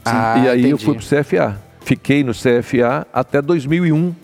Ah, 0.05 0.39
e 0.39 0.49
aí 0.49 0.63
eu 0.63 0.77
entendi. 0.77 0.85
fui 0.85 0.95
pro 0.95 1.05
CFA. 1.05 1.61
Fiquei 1.81 2.23
no 2.23 2.33
CFA 2.33 3.07
até 3.13 3.41
2001, 3.41 4.15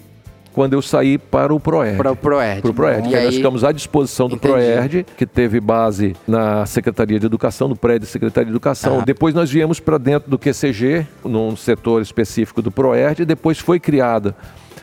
quando 0.53 0.75
eu 0.75 0.83
saí 0.83 1.17
para 1.17 1.55
o 1.55 1.59
ProERD. 1.59 1.97
Para 1.97 2.13
o 2.13 2.17
Proerd. 2.17 2.61
Para 2.61 2.71
o 2.71 2.75
ProERD, 2.75 3.09
E 3.09 3.17
aí 3.17 3.25
nós 3.25 3.37
ficamos 3.37 3.65
à 3.65 3.73
disposição 3.73 4.29
do 4.29 4.35
Entendi. 4.35 4.53
ProERD, 4.53 5.07
que 5.17 5.25
teve 5.25 5.61
base 5.61 6.15
na 6.27 6.67
Secretaria 6.67 7.19
de 7.19 7.27
Educação, 7.27 7.69
no 7.69 7.77
prédio 7.77 8.01
da 8.01 8.07
Secretaria 8.07 8.47
de 8.47 8.53
Educação. 8.53 9.01
Ah. 9.01 9.05
Depois 9.05 9.35
nós 9.35 9.51
viemos 9.51 9.81
para 9.81 9.97
dentro 9.97 10.29
do 10.31 10.39
QCG, 10.39 11.07
num 11.25 11.57
setor 11.57 12.03
específico 12.03 12.61
do 12.61 12.71
ProERD, 12.71 13.23
e 13.23 13.25
depois 13.25 13.59
foi 13.59 13.81
criada 13.81 14.35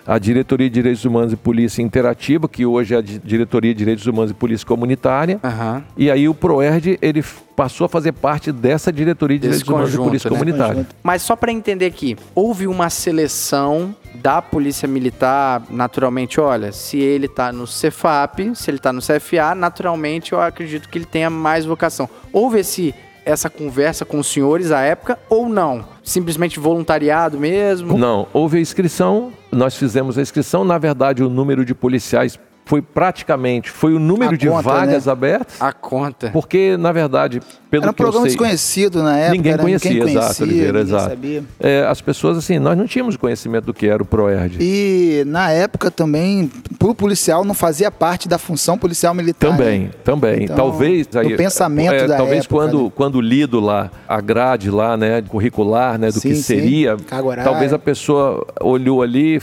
a 0.10 0.18
Diretoria 0.18 0.68
de 0.68 0.74
Direitos 0.74 1.06
Humanos 1.06 1.32
e 1.34 1.36
Polícia 1.36 1.84
Interativa, 1.84 2.50
que 2.50 2.66
hoje 2.66 2.96
é 2.96 2.98
a 2.98 3.02
Di- 3.02 3.20
Diretoria 3.20 3.72
de 3.72 3.78
Direitos 3.78 4.08
Humanos 4.08 4.32
e 4.32 4.34
Polícia 4.34 4.66
Comunitária. 4.66 5.40
Aham. 5.44 5.84
E 5.96 6.10
aí 6.10 6.28
o 6.28 6.34
ProERD, 6.34 6.98
ele 7.00 7.24
passou 7.56 7.86
a 7.86 7.90
fazer 7.90 8.14
parte 8.14 8.52
dessa 8.52 8.92
Diretoria 8.92 9.38
de 9.38 9.48
Desse 9.48 9.60
Direitos 9.64 9.70
Humanos 9.70 9.90
e 9.90 9.92
conjunto, 9.98 10.08
Polícia 10.10 10.30
né? 10.32 10.36
Comunitária. 10.36 10.88
Mas 11.04 11.22
só 11.22 11.36
para 11.36 11.52
entender 11.52 11.86
aqui, 11.86 12.18
houve 12.34 12.66
uma 12.66 12.90
seleção 12.90 13.94
da 14.16 14.42
Polícia 14.42 14.88
Militar, 14.88 15.62
naturalmente, 15.70 16.42
olha, 16.42 16.72
se 16.72 16.98
ele 16.98 17.28
tá 17.28 17.52
no 17.52 17.68
Cefap, 17.68 18.56
se 18.56 18.72
ele 18.72 18.80
tá 18.80 18.92
no 18.92 19.02
CFA, 19.02 19.54
naturalmente 19.56 20.34
eu 20.34 20.42
acredito 20.42 20.90
que 20.90 20.98
ele 20.98 21.06
tenha 21.06 21.30
mais 21.30 21.66
vocação. 21.66 22.10
Houve 22.34 22.60
esse 22.62 22.96
essa 23.26 23.48
conversa 23.48 24.06
com 24.06 24.18
os 24.18 24.26
senhores 24.28 24.72
à 24.72 24.80
época 24.82 25.20
ou 25.30 25.48
não? 25.48 25.86
Simplesmente 26.04 26.60
voluntariado 26.60 27.38
mesmo? 27.38 27.96
Não, 27.96 28.26
houve 28.34 28.58
a 28.58 28.62
inscrição, 28.62 29.32
nós 29.52 29.76
fizemos 29.76 30.18
a 30.18 30.22
inscrição. 30.22 30.64
Na 30.64 30.78
verdade, 30.78 31.24
o 31.24 31.30
número 31.30 31.66
de 31.66 31.74
policiais 31.74 32.40
foi 32.66 32.84
praticamente, 32.84 33.72
foi 33.72 33.96
o 33.96 34.00
número 34.00 34.36
A 34.36 34.38
de 34.38 34.48
conta, 34.48 34.62
vagas 34.62 35.08
né? 35.08 35.12
abertas. 35.12 35.60
A 35.60 35.74
conta. 35.74 36.30
Porque, 36.30 36.78
na 36.78 36.92
verdade, 36.92 37.42
pelo 37.70 37.84
Era 37.84 37.92
um 37.92 37.94
que 37.94 38.02
eu 38.02 38.06
programa 38.06 38.26
sei, 38.28 38.36
desconhecido 38.36 39.04
na 39.04 39.18
época. 39.18 39.36
Ninguém 39.36 39.52
era- 39.54 39.62
conhecia, 39.62 39.92
ninguém 39.92 40.10
exato, 40.10 40.26
conhecia, 40.26 40.46
Oliveira, 40.46 40.80
ninguém 40.80 40.96
exato. 40.96 41.10
sabia. 41.10 41.44
é, 41.60 41.86
as 41.86 42.02
pessoas, 42.02 42.38
assim, 42.38 42.58
nós 42.60 42.78
não 42.78 42.88
tínhamos 42.88 43.16
conhecimento 43.16 43.66
do 43.66 43.74
que 43.74 43.88
era 43.88 44.02
o 44.02 44.06
ProERD. 44.06 44.58
E 44.60 45.24
na 45.28 45.52
época 45.52 45.92
também, 45.92 46.52
pro 46.80 46.96
policial 46.96 47.46
não 47.46 47.54
fazia 47.54 47.92
parte 47.92 48.28
da 48.28 48.38
função 48.38 48.78
policial 48.78 49.14
militar. 49.14 49.52
Também, 49.52 49.80
né? 49.82 49.90
também. 50.04 50.44
Então, 50.46 50.56
talvez 50.56 51.08
no 51.14 51.38
pensamento 51.38 51.94
é, 51.94 52.08
da 52.08 52.18
talvez 52.18 52.46
época, 52.46 52.56
quando 52.56 52.84
né? 52.86 52.92
quando 52.96 53.22
lido 53.22 53.60
lá 53.60 53.92
a 54.08 54.20
grade 54.20 54.72
lá, 54.72 54.98
né, 54.98 55.22
curricular, 55.22 55.98
né, 56.00 56.08
do 56.08 56.20
Sim, 56.20 56.30
que 56.30 56.36
sim. 56.36 56.42
seria, 56.42 56.98
horária. 57.24 57.44
talvez 57.44 57.72
a 57.72 57.80
pessoa 57.80 58.46
olhou 58.62 59.02
ali, 59.02 59.36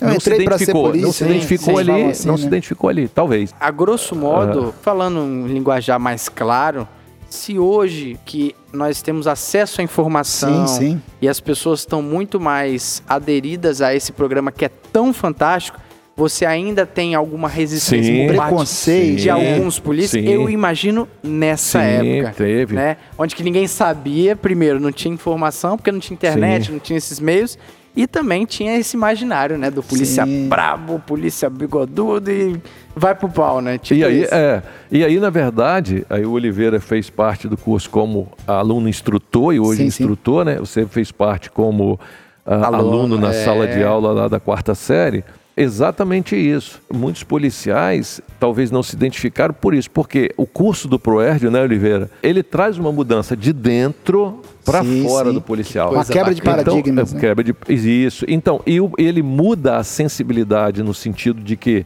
Eu 0.00 0.08
não 0.08 0.20
se 0.20 0.30
identificou, 0.32 0.94
não 0.94 1.12
se 1.12 1.24
né? 1.24 1.30
identificou 1.30 1.74
Sim, 1.74 1.80
ali, 1.90 2.02
assim, 2.04 2.26
não 2.26 2.34
né? 2.34 2.40
se 2.40 2.46
identificou 2.46 2.90
ali, 2.90 3.08
talvez. 3.08 3.54
A 3.58 3.70
grosso 3.70 4.14
modo, 4.14 4.74
falando 4.82 5.20
um 5.20 5.46
linguajar 5.46 5.98
mais 5.98 6.28
claro, 6.28 6.86
se 7.32 7.58
hoje 7.58 8.18
que 8.24 8.54
nós 8.72 9.00
temos 9.00 9.26
acesso 9.26 9.80
à 9.80 9.84
informação 9.84 10.66
Sim, 10.66 10.78
sim. 10.78 11.02
e 11.20 11.28
as 11.28 11.40
pessoas 11.40 11.80
estão 11.80 12.02
muito 12.02 12.38
mais 12.38 13.02
aderidas 13.08 13.80
a 13.80 13.94
esse 13.94 14.12
programa 14.12 14.52
que 14.52 14.64
é 14.64 14.70
tão 14.92 15.12
fantástico, 15.12 15.80
você 16.14 16.44
ainda 16.44 16.84
tem 16.84 17.14
alguma 17.14 17.48
resistência 17.48 18.12
Sim. 18.12 18.26
Preconceito, 18.26 19.16
de 19.16 19.22
Sim. 19.22 19.28
alguns 19.30 19.78
polícias? 19.78 20.22
Sim. 20.22 20.30
Eu 20.30 20.50
imagino 20.50 21.08
nessa 21.22 21.80
Sim, 21.80 22.18
época, 22.18 22.34
teve. 22.36 22.74
né? 22.74 22.98
Onde 23.16 23.34
que 23.34 23.42
ninguém 23.42 23.66
sabia, 23.66 24.36
primeiro, 24.36 24.78
não 24.78 24.92
tinha 24.92 25.12
informação, 25.12 25.76
porque 25.76 25.90
não 25.90 26.00
tinha 26.00 26.14
internet, 26.14 26.66
Sim. 26.66 26.72
não 26.72 26.78
tinha 26.78 26.98
esses 26.98 27.18
meios. 27.18 27.58
E 27.94 28.06
também 28.06 28.46
tinha 28.46 28.76
esse 28.78 28.96
imaginário, 28.96 29.58
né? 29.58 29.70
Do 29.70 29.82
polícia 29.82 30.24
Sim. 30.24 30.48
brabo, 30.48 30.98
polícia 30.98 31.50
bigodudo 31.50 32.30
e 32.30 32.58
vai 32.96 33.14
pro 33.14 33.28
pau, 33.28 33.60
né? 33.60 33.76
Tipo 33.76 34.00
E 34.00 34.04
aí, 34.04 34.22
isso. 34.22 34.34
é, 34.34 34.62
e 34.90 35.04
aí, 35.04 35.20
na 35.20 35.28
verdade, 35.28 36.06
aí 36.08 36.24
o 36.24 36.32
Oliveira 36.32 36.80
fez 36.80 37.10
parte 37.10 37.46
do 37.46 37.56
curso 37.56 37.90
como 37.90 38.32
aluno 38.46 38.88
instrutor 38.88 39.54
e 39.54 39.60
hoje 39.60 39.82
Sim, 39.84 39.90
sim. 39.90 40.02
instrutor, 40.04 40.44
né? 40.44 40.56
Você 40.56 40.86
fez 40.86 41.12
parte 41.12 41.50
como 41.50 42.00
ah, 42.46 42.66
Aluno, 42.66 42.88
aluno, 42.88 43.18
na 43.18 43.28
é. 43.28 43.44
sala 43.44 43.66
de 43.66 43.82
aula 43.84 44.12
lá 44.12 44.28
da 44.28 44.40
quarta 44.40 44.74
série. 44.74 45.22
Exatamente 45.56 46.34
isso. 46.34 46.80
Muitos 46.92 47.22
policiais 47.22 48.20
talvez 48.40 48.70
não 48.70 48.82
se 48.82 48.96
identificaram 48.96 49.52
por 49.52 49.74
isso, 49.74 49.90
porque 49.90 50.32
o 50.36 50.46
curso 50.46 50.88
do 50.88 50.98
Proerd, 50.98 51.50
né, 51.50 51.60
Oliveira, 51.62 52.10
ele 52.22 52.42
traz 52.42 52.78
uma 52.78 52.90
mudança 52.90 53.36
de 53.36 53.52
dentro 53.52 54.40
para 54.64 54.82
fora 54.82 55.28
sim. 55.28 55.34
do 55.34 55.40
policial. 55.42 55.88
Uma 55.88 55.96
Coisa 55.96 56.12
quebra 56.12 56.34
de 56.34 56.40
bacana. 56.40 56.64
paradigmas. 56.64 57.08
Então, 57.10 57.14
né? 57.14 57.28
quebra 57.28 57.44
de 57.44 58.04
isso. 58.04 58.24
Então, 58.28 58.60
e 58.66 58.80
o- 58.80 58.92
ele 58.96 59.22
muda 59.22 59.76
a 59.76 59.84
sensibilidade 59.84 60.82
no 60.82 60.94
sentido 60.94 61.42
de 61.42 61.56
que 61.56 61.84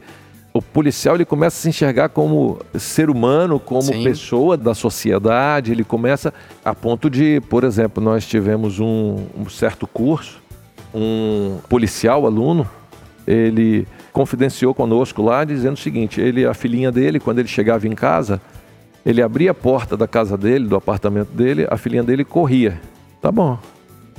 o 0.54 0.62
policial 0.62 1.16
ele 1.16 1.24
começa 1.24 1.56
a 1.58 1.60
se 1.60 1.68
enxergar 1.68 2.08
como 2.10 2.58
ser 2.78 3.10
humano, 3.10 3.58
como 3.60 3.82
Sim. 3.82 4.04
pessoa 4.04 4.56
da 4.56 4.74
sociedade. 4.74 5.72
Ele 5.72 5.84
começa 5.84 6.32
a 6.64 6.74
ponto 6.74 7.10
de, 7.10 7.42
por 7.48 7.64
exemplo, 7.64 8.02
nós 8.02 8.24
tivemos 8.26 8.78
um, 8.80 9.26
um 9.36 9.48
certo 9.50 9.86
curso, 9.86 10.40
um 10.94 11.58
policial 11.68 12.24
aluno, 12.24 12.66
ele 13.26 13.86
confidenciou 14.12 14.72
conosco 14.74 15.22
lá 15.22 15.44
dizendo 15.44 15.74
o 15.74 15.80
seguinte: 15.80 16.20
ele, 16.20 16.46
a 16.46 16.54
filhinha 16.54 16.92
dele, 16.92 17.18
quando 17.18 17.38
ele 17.38 17.48
chegava 17.48 17.86
em 17.86 17.94
casa, 17.94 18.40
ele 19.04 19.22
abria 19.22 19.50
a 19.50 19.54
porta 19.54 19.96
da 19.96 20.06
casa 20.06 20.36
dele, 20.36 20.66
do 20.66 20.76
apartamento 20.76 21.30
dele, 21.30 21.66
a 21.70 21.76
filhinha 21.76 22.02
dele 22.02 22.24
corria. 22.24 22.80
Tá 23.20 23.32
bom. 23.32 23.58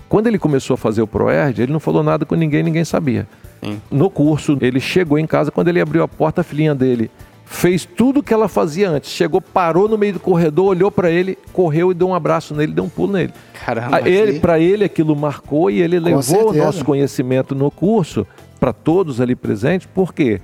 Quando 0.10 0.28
ele 0.28 0.40
começou 0.40 0.76
a 0.76 0.78
fazer 0.78 1.02
o 1.02 1.08
ProERD, 1.08 1.62
ele 1.62 1.74
não 1.74 1.80
falou 1.80 2.02
nada 2.02 2.26
com 2.26 2.36
ninguém, 2.36 2.64
ninguém 2.64 2.86
sabia. 2.86 3.28
Sim. 3.62 3.82
No 3.92 4.10
curso, 4.10 4.58
ele 4.62 4.80
chegou 4.80 5.20
em 5.20 5.28
casa, 5.28 5.52
quando 5.52 5.68
ele 5.68 5.82
abriu 5.82 6.04
a 6.04 6.08
porta, 6.08 6.42
a 6.42 6.44
filhinha 6.44 6.74
dele 6.74 7.12
fez 7.48 7.86
tudo 7.86 8.22
que 8.22 8.34
ela 8.34 8.48
fazia 8.48 8.90
antes. 8.90 9.10
Chegou, 9.10 9.42
parou 9.42 9.88
no 9.88 9.98
meio 9.98 10.14
do 10.14 10.20
corredor, 10.20 10.68
olhou 10.68 10.92
para 10.92 11.10
ele, 11.10 11.38
correu 11.54 11.92
e 11.92 11.94
deu 11.94 12.10
um 12.10 12.14
abraço 12.14 12.54
nele, 12.54 12.74
deu 12.74 12.84
um 12.84 12.90
pulo 12.90 13.14
nele. 13.14 13.34
Caramba. 13.66 14.08
Ele, 14.08 14.34
sim. 14.34 14.40
para 14.40 14.60
ele 14.60 14.84
aquilo 14.84 15.16
marcou 15.16 15.72
e 15.72 15.82
ele 15.82 16.00
levou 16.00 16.20
o 16.20 16.24
certeza. 16.24 16.66
nosso 16.66 16.86
conhecimento 16.86 17.56
no 17.56 17.72
curso 17.72 18.28
para 18.58 18.74
todos 18.74 19.22
ali 19.22 19.36
presentes. 19.36 19.88
Por 19.94 20.14
quê? 20.14 20.42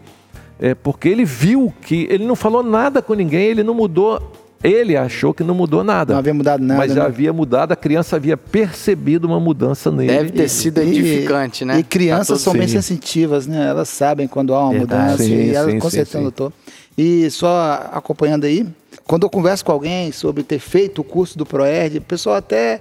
É 0.59 0.73
porque 0.75 1.09
ele 1.09 1.25
viu 1.25 1.73
que 1.81 2.07
ele 2.09 2.25
não 2.25 2.35
falou 2.35 2.63
nada 2.63 3.01
com 3.01 3.13
ninguém, 3.13 3.47
ele 3.47 3.63
não 3.63 3.73
mudou. 3.73 4.31
Ele 4.63 4.95
achou 4.95 5.33
que 5.33 5.43
não 5.43 5.53
mudou 5.53 5.83
nada. 5.83 6.13
Não 6.13 6.19
havia 6.19 6.33
mudado 6.33 6.63
nada. 6.63 6.77
mas 6.77 6.93
já 6.93 7.01
né? 7.01 7.07
havia 7.07 7.33
mudado, 7.33 7.73
a 7.73 7.75
criança 7.75 8.15
havia 8.15 8.37
percebido 8.37 9.25
uma 9.25 9.37
mudança 9.37 9.91
nele. 9.91 10.07
Deve 10.13 10.31
ter 10.31 10.47
sido 10.47 10.81
E- 10.81 10.87
edificante, 10.87 11.65
né? 11.65 11.79
E 11.79 11.83
crianças 11.83 12.39
são 12.39 12.53
bem 12.53 12.67
sensitivas, 12.69 13.45
né? 13.45 13.67
Elas 13.67 13.89
sabem 13.89 14.25
quando 14.25 14.53
há 14.53 14.63
uma 14.63 14.71
Verdade. 14.71 15.01
mudança 15.03 15.23
Sim, 15.25 15.35
e 15.35 15.53
elas 15.53 15.73
com 15.81 15.89
certeza 15.89 16.21
notou. 16.21 16.53
E 16.97 17.29
só 17.29 17.89
acompanhando 17.91 18.45
aí, 18.45 18.65
quando 19.05 19.23
eu 19.23 19.29
converso 19.29 19.65
com 19.65 19.73
alguém 19.73 20.13
sobre 20.13 20.43
ter 20.43 20.59
feito 20.59 21.01
o 21.01 21.03
curso 21.03 21.37
do 21.37 21.45
Proerd, 21.45 21.97
o 21.97 22.01
pessoal 22.01 22.37
até 22.37 22.79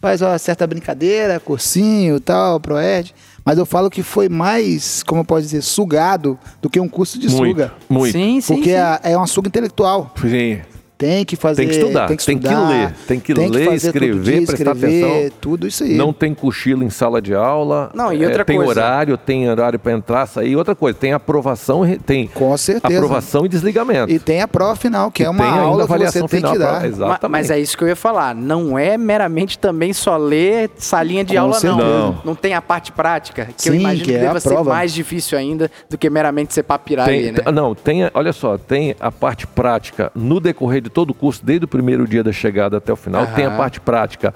faz 0.00 0.22
uma 0.22 0.38
certa 0.38 0.64
brincadeira, 0.68 1.40
cursinho 1.40 2.16
e 2.16 2.20
tal, 2.20 2.60
Proerd, 2.60 3.12
mas 3.44 3.58
eu 3.58 3.66
falo 3.66 3.90
que 3.90 4.02
foi 4.02 4.28
mais, 4.28 5.02
como 5.02 5.20
eu 5.20 5.24
posso 5.24 5.42
dizer, 5.42 5.62
sugado 5.62 6.38
do 6.62 6.70
que 6.70 6.80
um 6.80 6.88
curso 6.88 7.18
de 7.18 7.28
muito, 7.28 7.50
suga. 7.50 7.74
muito. 7.88 8.12
Sim, 8.12 8.40
sim, 8.40 8.54
Porque 8.54 8.70
sim. 8.70 8.76
é, 8.76 9.00
é 9.12 9.16
uma 9.16 9.26
suga 9.26 9.48
intelectual. 9.48 10.12
Sim. 10.20 10.62
Tem 10.96 11.24
que 11.24 11.34
fazer. 11.34 11.62
Tem 11.62 11.68
que 11.68 11.74
estudar, 11.74 12.06
tem 12.06 12.16
que, 12.16 12.24
tem 12.24 12.38
que 12.38 12.46
estudar, 12.46 12.68
ler, 12.68 12.92
tem 13.06 13.20
que 13.20 13.34
ler, 13.34 13.42
fazer 13.48 13.92
todo 13.92 14.04
escrever, 14.04 14.22
dia, 14.38 14.46
prestar 14.46 14.72
escrever, 14.76 15.04
atenção. 15.04 15.36
Tudo 15.40 15.66
isso 15.66 15.82
aí. 15.84 15.94
Não 15.94 16.12
tem 16.12 16.32
cochilo 16.32 16.84
em 16.84 16.90
sala 16.90 17.20
de 17.20 17.34
aula. 17.34 17.90
Não, 17.94 18.12
e 18.12 18.22
É, 18.22 18.26
outra 18.28 18.44
tem 18.44 18.56
coisa. 18.56 18.70
horário, 18.70 19.16
tem 19.18 19.50
horário 19.50 19.78
para 19.78 19.92
entrar, 19.92 20.26
sair. 20.26 20.54
Outra 20.54 20.74
coisa, 20.74 20.96
tem 20.96 21.12
aprovação, 21.12 21.82
tem 22.06 22.28
Com 22.28 22.56
certeza. 22.56 22.94
aprovação 22.96 23.44
e 23.44 23.48
desligamento. 23.48 24.12
E 24.12 24.18
tem 24.20 24.40
a 24.40 24.46
prova 24.46 24.76
final, 24.76 25.10
que 25.10 25.22
E 25.22 25.26
é 25.26 25.30
uma 25.30 25.42
tem 25.44 25.52
aula 25.52 25.70
que 25.70 25.76
você 25.78 25.82
avaliação 25.94 26.28
tem 26.28 26.40
que 26.40 26.48
pra- 26.48 26.58
dar. 26.58 26.86
Exatamente. 26.86 27.22
Ma- 27.22 27.28
Mas 27.28 27.50
é 27.50 27.58
isso 27.58 27.76
que 27.76 27.82
eu 27.82 27.88
ia 27.88 27.96
falar. 27.96 28.32
Não 28.34 28.78
é 28.78 28.96
meramente 28.96 29.58
também 29.58 29.92
só 29.92 30.16
ler 30.16 30.70
salinha 30.76 31.24
de 31.24 31.34
Com 31.34 31.40
aula, 31.40 31.54
não. 31.54 31.60
certeza. 31.60 32.14
não. 32.24 32.34
tem 32.36 32.54
a 32.54 32.62
parte 32.62 32.92
prática, 32.92 33.46
que 33.46 33.68
eu 33.68 33.72
Sim, 33.72 33.80
imagino 33.80 34.04
que 34.04 34.10
que, 34.12 34.16
é 34.16 34.20
a 34.20 34.26
deva 34.28 34.40
ser 34.40 34.62
mais 34.62 34.92
difícil 34.92 35.36
ainda 35.36 35.68
do 35.90 35.98
que 35.98 36.08
meramente 36.08 36.54
ser 36.54 36.62
papirar 36.62 37.06
Tem- 37.06 37.18
ali, 37.28 37.32
né? 37.32 37.38
Não, 37.52 37.74
tem, 37.74 38.08
olha 38.14 38.32
só, 38.32 38.56
tem 38.58 38.94
a 39.00 39.10
parte 39.10 39.46
prática 39.46 40.12
no 40.14 40.38
decorrer 40.38 40.83
de 40.84 40.90
todo 40.90 41.10
o 41.10 41.14
curso, 41.14 41.44
desde 41.44 41.64
o 41.64 41.68
primeiro 41.68 42.06
dia 42.06 42.22
da 42.22 42.32
chegada 42.32 42.76
até 42.76 42.92
o 42.92 42.96
final. 42.96 43.26
Tem 43.28 43.46
a 43.46 43.50
parte 43.50 43.80
prática 43.80 44.34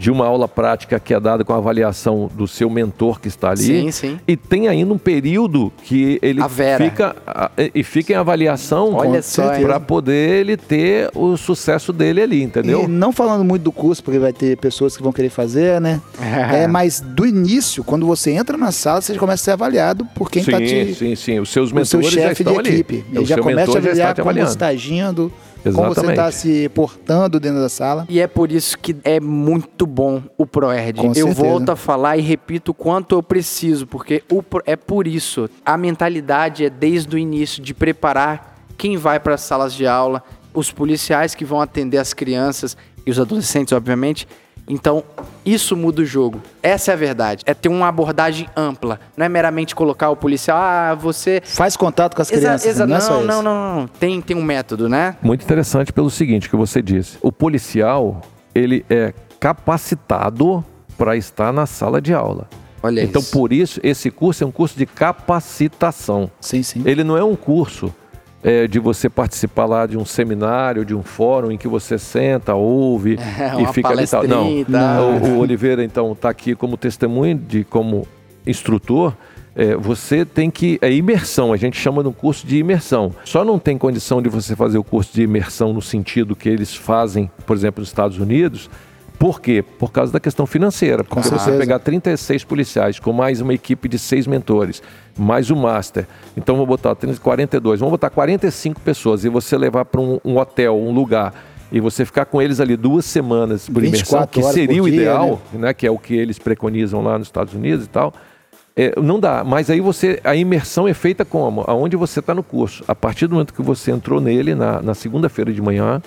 de 0.00 0.10
uma 0.10 0.26
aula 0.26 0.48
prática 0.48 0.98
que 0.98 1.12
é 1.12 1.20
dada 1.20 1.44
com 1.44 1.52
a 1.52 1.58
avaliação 1.58 2.30
do 2.34 2.48
seu 2.48 2.70
mentor 2.70 3.20
que 3.20 3.28
está 3.28 3.50
ali. 3.50 3.62
Sim, 3.62 3.90
sim. 3.90 4.20
E 4.26 4.34
tem 4.34 4.66
ainda 4.66 4.94
um 4.94 4.96
período 4.96 5.70
que 5.84 6.18
ele 6.22 6.40
fica 6.78 7.14
e 7.74 7.84
fica 7.84 8.14
em 8.14 8.16
avaliação 8.16 8.96
para 9.62 9.78
poder 9.78 10.40
ele 10.40 10.56
ter 10.56 11.10
o 11.14 11.36
sucesso 11.36 11.92
dele 11.92 12.22
ali, 12.22 12.42
entendeu? 12.42 12.84
E 12.84 12.88
não 12.88 13.12
falando 13.12 13.44
muito 13.44 13.62
do 13.62 13.70
curso, 13.70 14.02
porque 14.02 14.18
vai 14.18 14.32
ter 14.32 14.56
pessoas 14.56 14.96
que 14.96 15.02
vão 15.02 15.12
querer 15.12 15.28
fazer, 15.28 15.78
né? 15.82 16.00
é, 16.18 16.66
mas 16.66 17.02
do 17.02 17.26
início, 17.26 17.84
quando 17.84 18.06
você 18.06 18.30
entra 18.30 18.56
na 18.56 18.72
sala, 18.72 19.02
você 19.02 19.12
já 19.12 19.20
começa 19.20 19.42
a 19.42 19.44
ser 19.44 19.50
avaliado 19.50 20.06
por 20.14 20.30
quem 20.30 20.42
sim, 20.42 20.50
está 20.50 20.64
te. 20.64 20.94
sim, 20.94 21.14
sim. 21.14 21.40
Os 21.40 21.50
seus 21.50 21.72
o 21.72 21.74
mentores 21.74 21.90
seu 21.90 22.22
já 22.22 22.28
chefe 22.28 22.42
de 22.42 22.54
equipe. 22.54 23.04
O 23.12 23.18
Ele 23.18 23.26
já 23.26 23.34
seu 23.34 23.44
começa 23.44 23.70
a 23.70 23.74
mentor 23.74 23.82
já 23.82 23.90
está 23.90 24.10
avaliar 24.10 24.14
te 24.14 24.22
como 24.22 24.52
está 24.54 24.66
agindo, 24.68 25.32
como 25.62 25.74
você 25.88 26.00
Exatamente. 26.00 26.10
está 26.12 26.32
se 26.32 26.68
portando 26.70 27.38
dentro 27.40 27.60
da 27.60 27.68
sala. 27.68 28.06
E 28.08 28.20
é 28.20 28.26
por 28.26 28.50
isso 28.50 28.78
que 28.78 28.96
é 29.04 29.20
muito 29.20 29.86
bom 29.86 30.22
o 30.38 30.46
ProErd. 30.46 31.00
Com 31.00 31.08
Eu 31.08 31.14
certeza. 31.14 31.42
volto 31.42 31.70
a 31.70 31.76
falar 31.76 32.16
e 32.16 32.20
repito 32.20 32.70
o 32.70 32.74
quanto 32.74 33.14
eu 33.14 33.22
preciso, 33.22 33.86
porque 33.86 34.22
o 34.30 34.42
Pro- 34.42 34.62
é 34.66 34.76
por 34.76 35.06
isso. 35.06 35.48
A 35.64 35.76
mentalidade 35.76 36.64
é 36.64 36.70
desde 36.70 37.14
o 37.14 37.18
início 37.18 37.62
de 37.62 37.74
preparar 37.74 38.56
quem 38.78 38.96
vai 38.96 39.20
para 39.20 39.34
as 39.34 39.42
salas 39.42 39.74
de 39.74 39.86
aula, 39.86 40.22
os 40.54 40.70
policiais 40.72 41.34
que 41.34 41.44
vão 41.44 41.60
atender 41.60 41.98
as 41.98 42.12
crianças 42.14 42.76
e 43.06 43.10
os 43.10 43.18
adolescentes, 43.20 43.72
obviamente. 43.72 44.26
Então, 44.72 45.02
isso 45.44 45.76
muda 45.76 46.00
o 46.00 46.04
jogo. 46.04 46.40
Essa 46.62 46.92
é 46.92 46.94
a 46.94 46.96
verdade. 46.96 47.42
É 47.44 47.52
ter 47.52 47.68
uma 47.68 47.88
abordagem 47.88 48.46
ampla. 48.56 49.00
Não 49.16 49.26
é 49.26 49.28
meramente 49.28 49.74
colocar 49.74 50.10
o 50.10 50.16
policial, 50.16 50.56
ah, 50.60 50.94
você. 50.94 51.42
Faz 51.44 51.76
contato 51.76 52.14
com 52.14 52.22
as 52.22 52.30
Exa- 52.30 52.40
crianças, 52.40 52.66
exa- 52.70 52.86
não 52.86 52.96
é 52.96 53.00
só 53.00 53.14
não, 53.20 53.24
não, 53.24 53.42
não, 53.42 53.76
não. 53.80 53.86
Tem, 53.88 54.20
tem 54.20 54.36
um 54.36 54.42
método, 54.42 54.88
né? 54.88 55.16
Muito 55.20 55.42
interessante 55.44 55.92
pelo 55.92 56.08
seguinte 56.08 56.48
que 56.48 56.54
você 56.56 56.80
disse. 56.80 57.18
O 57.20 57.32
policial, 57.32 58.20
ele 58.54 58.84
é 58.88 59.12
capacitado 59.40 60.64
para 60.96 61.16
estar 61.16 61.52
na 61.52 61.66
sala 61.66 62.00
de 62.00 62.14
aula. 62.14 62.48
Olha 62.82 63.02
então, 63.02 63.20
isso. 63.20 63.32
por 63.32 63.52
isso, 63.52 63.80
esse 63.82 64.10
curso 64.10 64.44
é 64.44 64.46
um 64.46 64.50
curso 64.52 64.78
de 64.78 64.86
capacitação. 64.86 66.30
Sim, 66.40 66.62
sim. 66.62 66.82
Ele 66.86 67.02
não 67.04 67.16
é 67.16 67.24
um 67.24 67.34
curso 67.36 67.92
é, 68.42 68.66
de 68.66 68.78
você 68.78 69.08
participar 69.08 69.66
lá 69.66 69.86
de 69.86 69.98
um 69.98 70.04
seminário, 70.04 70.84
de 70.84 70.94
um 70.94 71.02
fórum 71.02 71.50
em 71.50 71.58
que 71.58 71.68
você 71.68 71.98
senta, 71.98 72.54
ouve 72.54 73.18
É, 73.38 73.62
e 73.62 73.72
fica 73.72 73.88
ali 73.88 74.06
tal. 74.06 74.26
Não, 74.26 74.64
tal. 74.64 75.04
o, 75.04 75.34
o 75.34 75.38
Oliveira, 75.38 75.84
então, 75.84 76.12
está 76.12 76.28
aqui 76.30 76.54
como 76.54 76.76
testemunho 76.76 77.36
de 77.36 77.64
como 77.64 78.06
instrutor. 78.46 79.14
é, 79.54 79.74
você 79.76 80.24
tem 80.24 80.50
que. 80.50 80.78
É 80.80 80.90
imersão, 80.92 81.52
a 81.52 81.56
gente 81.56 81.76
chama 81.78 82.02
de 82.02 82.08
um 82.08 82.12
curso 82.12 82.46
de 82.46 82.58
imersão. 82.58 83.14
Só 83.24 83.44
não 83.44 83.58
tem 83.58 83.76
condição 83.76 84.22
de 84.22 84.28
você 84.28 84.56
fazer 84.56 84.78
o 84.78 84.84
curso 84.84 85.12
de 85.12 85.22
imersão 85.22 85.72
no 85.72 85.82
sentido 85.82 86.36
que 86.36 86.48
eles 86.48 86.74
fazem, 86.74 87.30
por 87.46 87.56
exemplo, 87.56 87.80
nos 87.80 87.88
Estados 87.88 88.18
Unidos. 88.18 88.70
Por 89.20 89.38
quê? 89.38 89.62
Por 89.62 89.92
causa 89.92 90.10
da 90.10 90.18
questão 90.18 90.46
financeira. 90.46 91.04
Porque 91.04 91.20
você 91.20 91.38
certeza. 91.38 91.58
pegar 91.58 91.78
36 91.78 92.42
policiais 92.42 92.98
com 92.98 93.12
mais 93.12 93.42
uma 93.42 93.52
equipe 93.52 93.86
de 93.86 93.98
seis 93.98 94.26
mentores, 94.26 94.82
mais 95.14 95.50
o 95.50 95.56
master. 95.56 96.06
Então 96.34 96.54
vamos 96.54 96.66
botar 96.66 96.94
30, 96.94 97.20
42, 97.20 97.80
vamos 97.80 97.90
botar 97.90 98.08
45 98.08 98.80
pessoas 98.80 99.22
e 99.22 99.28
você 99.28 99.58
levar 99.58 99.84
para 99.84 100.00
um, 100.00 100.18
um 100.24 100.38
hotel, 100.38 100.74
um 100.74 100.90
lugar, 100.90 101.34
e 101.70 101.80
você 101.80 102.06
ficar 102.06 102.24
com 102.24 102.40
eles 102.40 102.60
ali 102.60 102.78
duas 102.78 103.04
semanas 103.04 103.68
por 103.68 103.84
imersão, 103.84 104.20
24 104.20 104.40
que 104.40 104.42
seria 104.54 104.82
o 104.82 104.86
dia, 104.86 105.02
ideal, 105.02 105.42
né? 105.52 105.74
que 105.74 105.86
é 105.86 105.90
o 105.90 105.98
que 105.98 106.14
eles 106.14 106.38
preconizam 106.38 107.02
lá 107.02 107.18
nos 107.18 107.28
Estados 107.28 107.52
Unidos 107.52 107.84
e 107.84 107.88
tal. 107.90 108.14
É, 108.74 108.98
não 108.98 109.20
dá, 109.20 109.44
mas 109.44 109.68
aí 109.68 109.80
você 109.80 110.18
a 110.24 110.34
imersão 110.34 110.88
é 110.88 110.94
feita 110.94 111.26
como? 111.26 111.62
Aonde 111.66 111.94
você 111.94 112.20
está 112.20 112.34
no 112.34 112.42
curso. 112.42 112.82
A 112.88 112.94
partir 112.94 113.26
do 113.26 113.34
momento 113.34 113.52
que 113.52 113.60
você 113.60 113.90
entrou 113.90 114.18
nele 114.18 114.54
na, 114.54 114.80
na 114.80 114.94
segunda-feira 114.94 115.52
de 115.52 115.60
manhã, 115.60 116.00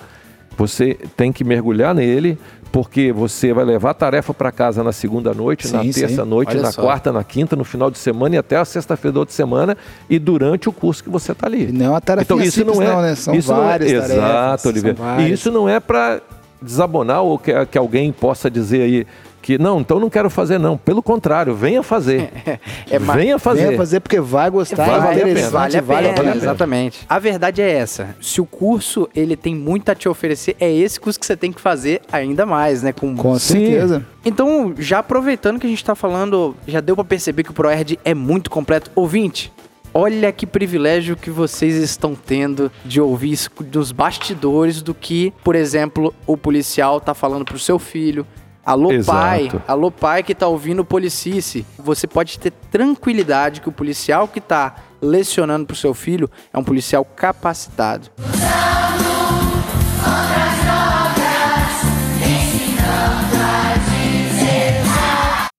você 0.56 0.98
tem 1.16 1.32
que 1.32 1.44
mergulhar 1.44 1.94
nele, 1.94 2.38
porque 2.74 3.12
você 3.12 3.52
vai 3.52 3.64
levar 3.64 3.90
a 3.90 3.94
tarefa 3.94 4.34
para 4.34 4.50
casa 4.50 4.82
na 4.82 4.90
segunda 4.90 5.32
noite, 5.32 5.72
na 5.72 5.80
Sim, 5.84 5.92
sim. 5.92 6.00
terça 6.00 6.24
noite, 6.24 6.48
Olha 6.50 6.62
na 6.62 6.72
só. 6.72 6.82
quarta, 6.82 7.12
na 7.12 7.22
quinta, 7.22 7.54
no 7.54 7.62
final 7.62 7.88
de 7.88 7.96
semana 7.96 8.34
e 8.34 8.38
até 8.38 8.56
a 8.56 8.64
sexta-feira 8.64 9.16
outra 9.16 9.32
semana 9.32 9.76
e 10.10 10.18
durante 10.18 10.68
o 10.68 10.72
curso 10.72 11.04
que 11.04 11.08
você 11.08 11.30
está 11.30 11.46
ali. 11.46 11.68
E 11.68 11.72
não 11.72 11.86
é 11.86 11.90
uma 11.90 12.00
tarefinha 12.00 12.34
Então 12.34 12.44
isso 12.44 12.58
simples 12.58 12.76
não 12.76 12.82
é, 12.84 12.92
não, 12.92 13.00
né? 13.00 13.14
São 13.14 13.32
isso 13.32 13.52
não 13.52 13.62
é- 13.62 13.66
várias 13.68 13.92
tarefas, 13.92 14.10
Exato, 14.16 14.68
Oliveira. 14.70 14.96
várias. 14.98 15.28
E 15.30 15.32
isso 15.34 15.52
não 15.52 15.68
é 15.68 15.78
para 15.78 16.20
desabonar 16.60 17.22
ou 17.22 17.38
que, 17.38 17.52
que 17.66 17.78
alguém 17.78 18.10
possa 18.10 18.50
dizer 18.50 18.82
aí 18.82 19.06
que 19.44 19.58
não, 19.58 19.80
então 19.80 20.00
não 20.00 20.08
quero 20.08 20.30
fazer 20.30 20.58
não. 20.58 20.76
Pelo 20.78 21.02
contrário, 21.02 21.54
venha 21.54 21.82
fazer. 21.82 22.30
É 22.90 22.98
ma- 22.98 23.14
venha 23.14 23.38
fazer. 23.38 23.66
Venha 23.66 23.76
fazer 23.76 24.00
porque 24.00 24.18
vai 24.20 24.48
gostar, 24.50 24.84
Vale 24.86 24.98
vai 24.98 24.98
a 24.98 25.10
pena, 25.18 25.20
interessante, 25.30 25.52
Vale 25.52 25.76
a 25.76 25.82
pena, 25.82 25.94
vale 25.94 26.08
a 26.08 26.12
pena. 26.14 26.36
exatamente. 26.36 27.00
A 27.08 27.18
verdade 27.18 27.60
é 27.62 27.70
essa. 27.70 28.16
Se 28.20 28.40
o 28.40 28.46
curso 28.46 29.08
ele 29.14 29.36
tem 29.36 29.54
muito 29.54 29.88
a 29.90 29.94
te 29.94 30.08
oferecer, 30.08 30.56
é 30.58 30.70
esse 30.72 30.98
curso 30.98 31.18
que 31.20 31.26
você 31.26 31.36
tem 31.36 31.52
que 31.52 31.60
fazer 31.60 32.00
ainda 32.10 32.46
mais, 32.46 32.82
né? 32.82 32.92
Com... 32.92 33.14
Com 33.16 33.38
Sim. 33.38 33.58
certeza. 33.66 34.06
Então, 34.24 34.74
já 34.78 34.98
aproveitando 35.00 35.58
que 35.60 35.66
a 35.66 35.70
gente 35.70 35.84
tá 35.84 35.94
falando, 35.94 36.54
já 36.66 36.80
deu 36.80 36.94
pra 36.94 37.04
perceber 37.04 37.42
que 37.42 37.50
o 37.50 37.54
ProErd 37.54 37.98
é 38.04 38.14
muito 38.14 38.48
completo. 38.50 38.90
Ouvinte, 38.94 39.52
olha 39.92 40.32
que 40.32 40.46
privilégio 40.46 41.16
que 41.16 41.30
vocês 41.30 41.74
estão 41.76 42.14
tendo 42.14 42.70
de 42.84 43.00
ouvir 43.00 43.32
isso 43.32 43.50
dos 43.60 43.92
bastidores 43.92 44.80
do 44.82 44.94
que, 44.94 45.32
por 45.44 45.54
exemplo, 45.54 46.14
o 46.26 46.36
policial 46.36 47.00
tá 47.00 47.12
falando 47.14 47.44
pro 47.44 47.58
seu 47.58 47.78
filho. 47.78 48.26
Alô 48.64 48.90
Exato. 48.92 49.18
pai, 49.18 49.50
alô 49.68 49.90
pai 49.90 50.22
que 50.22 50.34
tá 50.34 50.48
ouvindo 50.48 50.80
o 50.80 50.84
Policice. 50.86 51.66
Você 51.78 52.06
pode 52.06 52.38
ter 52.38 52.50
tranquilidade 52.70 53.60
que 53.60 53.68
o 53.68 53.72
policial 53.72 54.26
que 54.26 54.40
tá 54.40 54.76
lecionando 55.02 55.66
pro 55.66 55.76
seu 55.76 55.92
filho 55.92 56.30
é 56.50 56.56
um 56.56 56.64
policial 56.64 57.04
capacitado. 57.04 58.10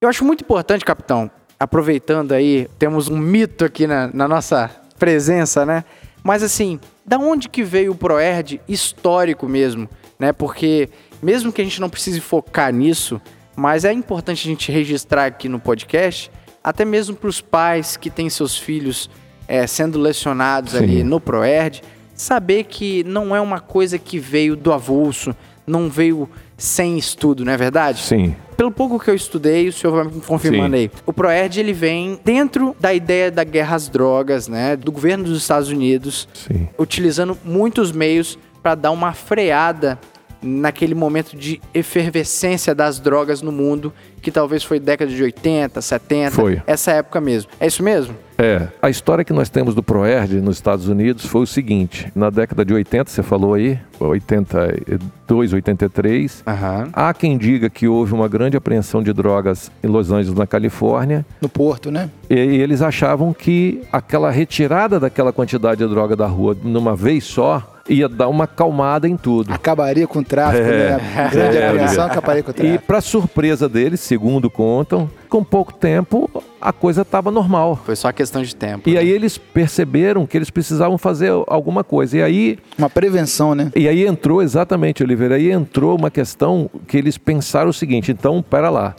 Eu 0.02 0.10
acho 0.10 0.26
muito 0.26 0.44
importante, 0.44 0.84
capitão, 0.84 1.30
aproveitando 1.60 2.32
aí, 2.32 2.68
temos 2.80 3.08
um 3.08 3.18
mito 3.18 3.66
aqui 3.66 3.86
na, 3.86 4.10
na 4.12 4.28
nossa 4.28 4.70
presença, 4.98 5.64
né? 5.64 5.84
Mas 6.24 6.42
assim, 6.42 6.80
da 7.06 7.20
onde 7.20 7.50
que 7.50 7.62
veio 7.62 7.92
o 7.92 7.96
Proerd 7.96 8.60
histórico 8.68 9.48
mesmo, 9.48 9.88
né? 10.18 10.34
Porque 10.34 10.90
mesmo 11.26 11.52
que 11.52 11.60
a 11.60 11.64
gente 11.64 11.82
não 11.82 11.90
precise 11.90 12.22
focar 12.22 12.72
nisso, 12.72 13.20
mas 13.56 13.84
é 13.84 13.92
importante 13.92 14.48
a 14.48 14.52
gente 14.52 14.72
registrar 14.72 15.26
aqui 15.26 15.50
no 15.50 15.60
podcast, 15.60 16.30
até 16.64 16.86
mesmo 16.86 17.16
para 17.16 17.28
os 17.28 17.42
pais 17.42 17.98
que 17.98 18.12
têm 18.12 18.30
seus 18.30 18.56
filhos 18.56 19.10
eh, 19.48 19.66
sendo 19.66 20.00
lecionados 20.00 20.74
Sim. 20.74 20.84
ali 20.84 21.04
no 21.04 21.20
Proerd, 21.20 21.82
saber 22.14 22.66
que 22.66 23.04
não 23.06 23.36
é 23.36 23.42
uma 23.42 23.60
coisa 23.60 23.98
que 23.98 24.20
veio 24.20 24.56
do 24.56 24.72
avulso, 24.72 25.36
não 25.66 25.90
veio 25.90 26.30
sem 26.56 26.96
estudo, 26.96 27.44
não 27.44 27.54
é 27.54 27.58
verdade? 27.58 28.04
Sim. 28.04 28.36
Pelo 28.56 28.72
pouco 28.72 29.00
que 29.00 29.10
eu 29.10 29.16
estudei, 29.16 29.68
o 29.68 29.74
senhor 29.74 29.94
vai 29.94 30.04
me 30.04 30.22
confirmando 30.22 30.78
Sim. 30.78 30.84
aí. 30.84 30.92
O 31.08 31.12
Proerd 31.12 31.60
ele 31.60 31.74
vem 31.74 32.20
dentro 32.24 32.76
da 32.80 32.94
ideia 32.94 33.32
da 33.32 33.44
guerra 33.44 33.76
às 33.76 33.90
drogas, 33.90 34.48
né, 34.48 34.76
do 34.76 34.92
governo 34.92 35.24
dos 35.24 35.40
Estados 35.40 35.70
Unidos, 35.70 36.30
Sim. 36.36 36.70
utilizando 36.78 37.36
muitos 37.44 37.92
meios 37.92 38.38
para 38.62 38.76
dar 38.76 38.92
uma 38.92 39.12
freada 39.12 40.00
naquele 40.46 40.96
momento 40.96 41.36
de 41.36 41.60
efervescência 41.74 42.74
das 42.76 43.00
drogas 43.00 43.42
no 43.42 43.52
mundo, 43.52 43.92
que 44.22 44.32
talvez 44.32 44.64
foi 44.64 44.80
década 44.80 45.12
de 45.12 45.22
80, 45.22 45.82
70, 45.82 46.32
Foi. 46.32 46.62
essa 46.66 46.92
época 46.92 47.20
mesmo. 47.22 47.52
É 47.60 47.68
isso 47.68 47.84
mesmo? 47.84 48.16
É, 48.38 48.68
a 48.82 48.90
história 48.90 49.24
que 49.24 49.32
nós 49.32 49.50
temos 49.50 49.74
do 49.74 49.82
Proerd 49.82 50.42
nos 50.42 50.58
Estados 50.58 50.88
Unidos 50.90 51.26
foi 51.26 51.42
o 51.44 51.48
seguinte: 51.48 52.12
na 52.14 52.30
década 52.30 52.66
de 52.66 52.74
80, 52.74 53.10
você 53.10 53.24
falou 53.24 53.54
aí, 53.54 53.80
82, 54.00 55.54
83, 55.54 56.44
Aham. 56.46 56.90
há 56.94 57.14
quem 57.14 57.38
diga 57.38 57.70
que 57.70 57.88
houve 57.88 58.14
uma 58.14 58.28
grande 58.28 58.58
apreensão 58.58 59.02
de 59.02 59.14
drogas 59.14 59.72
em 59.84 59.88
Los 59.88 60.12
Angeles, 60.12 60.38
na 60.38 60.46
Califórnia, 60.48 61.26
No 61.42 61.48
Porto, 61.50 61.90
né? 61.92 62.10
e 62.30 62.36
eles 62.36 62.82
achavam 62.82 63.34
que 63.34 63.82
aquela 63.92 64.32
retirada 64.32 65.00
daquela 65.00 65.32
quantidade 65.32 65.84
de 65.84 65.88
droga 65.90 66.16
da 66.16 66.28
rua 66.28 66.58
numa 66.64 66.96
vez 66.96 67.24
só 67.24 67.75
ia 67.88 68.10
dar 68.10 68.28
uma 68.30 68.48
calmada 68.48 69.08
em 69.08 69.16
tudo. 69.16 69.54
Acabaria 69.54 70.08
com 70.08 70.20
o 70.20 70.24
tráfico, 70.24 70.64
É. 70.64 70.98
né? 70.98 71.14
A 71.18 71.28
grande 71.30 71.58
É, 71.58 71.68
apreensão 71.68 71.74
Oliveira. 71.88 72.06
acabaria 72.06 72.44
com 72.44 72.50
o 72.50 72.54
E 72.54 72.56
tráfico. 72.56 72.84
para 72.86 73.02
surpresa 73.02 73.70
deles, 73.70 74.00
segundo 74.00 74.50
contam, 74.50 75.10
com 75.30 75.44
pouco 75.44 75.72
tempo 75.74 76.30
a 76.60 76.74
coisa 76.74 77.04
estava 77.04 77.30
normal. 77.30 77.80
Foi 77.86 77.96
só 77.96 78.12
questão 78.12 78.42
de 78.42 78.56
tempo. 78.56 78.90
E 78.90 78.94
né? 78.94 79.00
aí 79.02 79.10
eles 79.10 79.38
perceberam 79.38 80.26
que 80.26 80.36
eles 80.36 80.50
precisavam 80.50 80.98
fazer 80.98 81.32
alguma 81.48 81.84
coisa. 81.84 82.18
E 82.18 82.24
aí, 82.24 82.58
Uma 82.78 82.90
prevenção, 82.90 83.54
né? 83.54 83.72
e 83.76 83.88
aí 83.88 84.06
entrou 84.08 84.42
exatamente, 84.42 85.04
Oliveira, 85.04 85.36
aí 85.36 85.52
entrou 85.52 85.96
uma 85.98 86.10
questão 86.10 86.70
que 86.88 86.98
eles 86.98 87.18
pensaram 87.20 87.70
o 87.70 87.74
seguinte, 87.74 88.12
então, 88.12 88.42
pera 88.42 88.70
lá. 88.70 88.96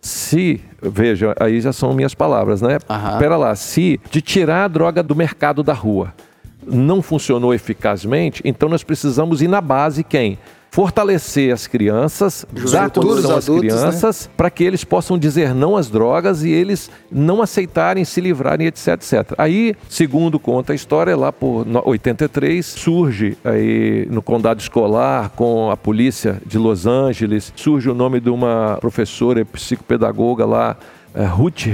Se, 0.00 0.60
veja, 0.80 1.34
aí 1.40 1.60
já 1.60 1.72
são 1.72 1.92
minhas 1.92 2.14
palavras, 2.14 2.60
né? 2.62 2.78
Aham. 2.88 3.18
Pera 3.18 3.36
lá, 3.36 3.54
se 3.56 3.98
de 4.10 4.20
tirar 4.20 4.64
a 4.64 4.68
droga 4.68 5.02
do 5.02 5.16
mercado 5.16 5.62
da 5.62 5.72
rua 5.72 6.12
não 6.66 7.00
funcionou 7.00 7.54
eficazmente, 7.54 8.42
então 8.44 8.68
nós 8.68 8.82
precisamos 8.82 9.40
ir 9.42 9.48
na 9.48 9.60
base 9.60 10.02
quem? 10.04 10.38
Fortalecer 10.68 11.54
as 11.54 11.66
crianças, 11.66 12.44
dar 12.70 12.90
condição 12.90 13.36
às 13.38 13.44
adultos, 13.48 13.72
né? 13.74 13.78
crianças, 13.80 14.28
para 14.36 14.50
que 14.50 14.62
eles 14.62 14.84
possam 14.84 15.16
dizer 15.16 15.54
não 15.54 15.74
às 15.74 15.88
drogas 15.88 16.42
e 16.42 16.50
eles 16.50 16.90
não 17.10 17.40
aceitarem, 17.40 18.04
se 18.04 18.20
livrarem, 18.20 18.66
etc, 18.66 18.88
etc. 18.88 19.32
Aí, 19.38 19.74
segundo 19.88 20.38
conta 20.38 20.72
a 20.72 20.76
história, 20.76 21.16
lá 21.16 21.32
por 21.32 21.64
no- 21.64 21.80
83, 21.82 22.66
surge 22.66 23.38
aí 23.42 24.06
no 24.10 24.20
condado 24.20 24.60
escolar, 24.60 25.30
com 25.30 25.70
a 25.70 25.78
polícia 25.78 26.42
de 26.44 26.58
Los 26.58 26.84
Angeles, 26.84 27.54
surge 27.56 27.88
o 27.88 27.94
nome 27.94 28.20
de 28.20 28.28
uma 28.28 28.76
professora 28.78 29.46
psicopedagoga 29.46 30.44
lá, 30.44 30.76
eh, 31.14 31.24
Ruth 31.24 31.68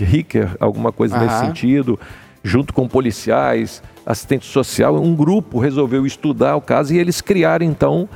Hicker, 0.00 0.56
alguma 0.58 0.92
coisa 0.92 1.18
nesse 1.18 1.40
sentido, 1.40 2.00
junto 2.42 2.72
com 2.72 2.88
policiais, 2.88 3.82
assistente 4.06 4.46
social, 4.46 4.94
um 4.94 5.14
grupo 5.14 5.58
resolveu 5.58 6.06
estudar 6.06 6.54
o 6.54 6.60
caso 6.60 6.94
e 6.94 6.98
eles 6.98 7.20
criaram 7.20 7.66
então 7.66 8.08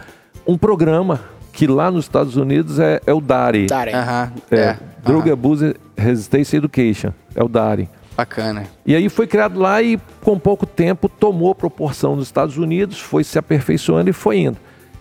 um 0.47 0.57
programa 0.57 1.21
que 1.53 1.67
lá 1.67 1.91
nos 1.91 2.05
Estados 2.05 2.37
Unidos 2.37 2.79
é, 2.79 3.01
é 3.05 3.13
o 3.13 3.21
DARE. 3.21 3.67
Darem. 3.67 3.95
Aham. 3.95 4.33
É, 4.51 4.57
É. 4.61 4.79
Drug. 5.05 5.31
Abuse 5.31 5.75
Resistance 5.97 6.57
Education, 6.57 7.13
é 7.35 7.43
o 7.43 7.49
DARE. 7.49 7.89
Bacana. 8.17 8.65
E 8.85 8.95
aí 8.95 9.09
foi 9.09 9.27
criado 9.27 9.59
lá 9.59 9.83
e 9.83 9.99
com 10.23 10.39
pouco 10.39 10.67
tempo 10.67 11.09
tomou 11.09 11.55
proporção 11.55 12.15
nos 12.15 12.27
Estados 12.27 12.57
Unidos, 12.59 13.01
foi 13.01 13.25
se 13.25 13.39
aperfeiçoando 13.39 14.11
e 14.11 14.13
foi 14.13 14.39
indo. 14.39 14.59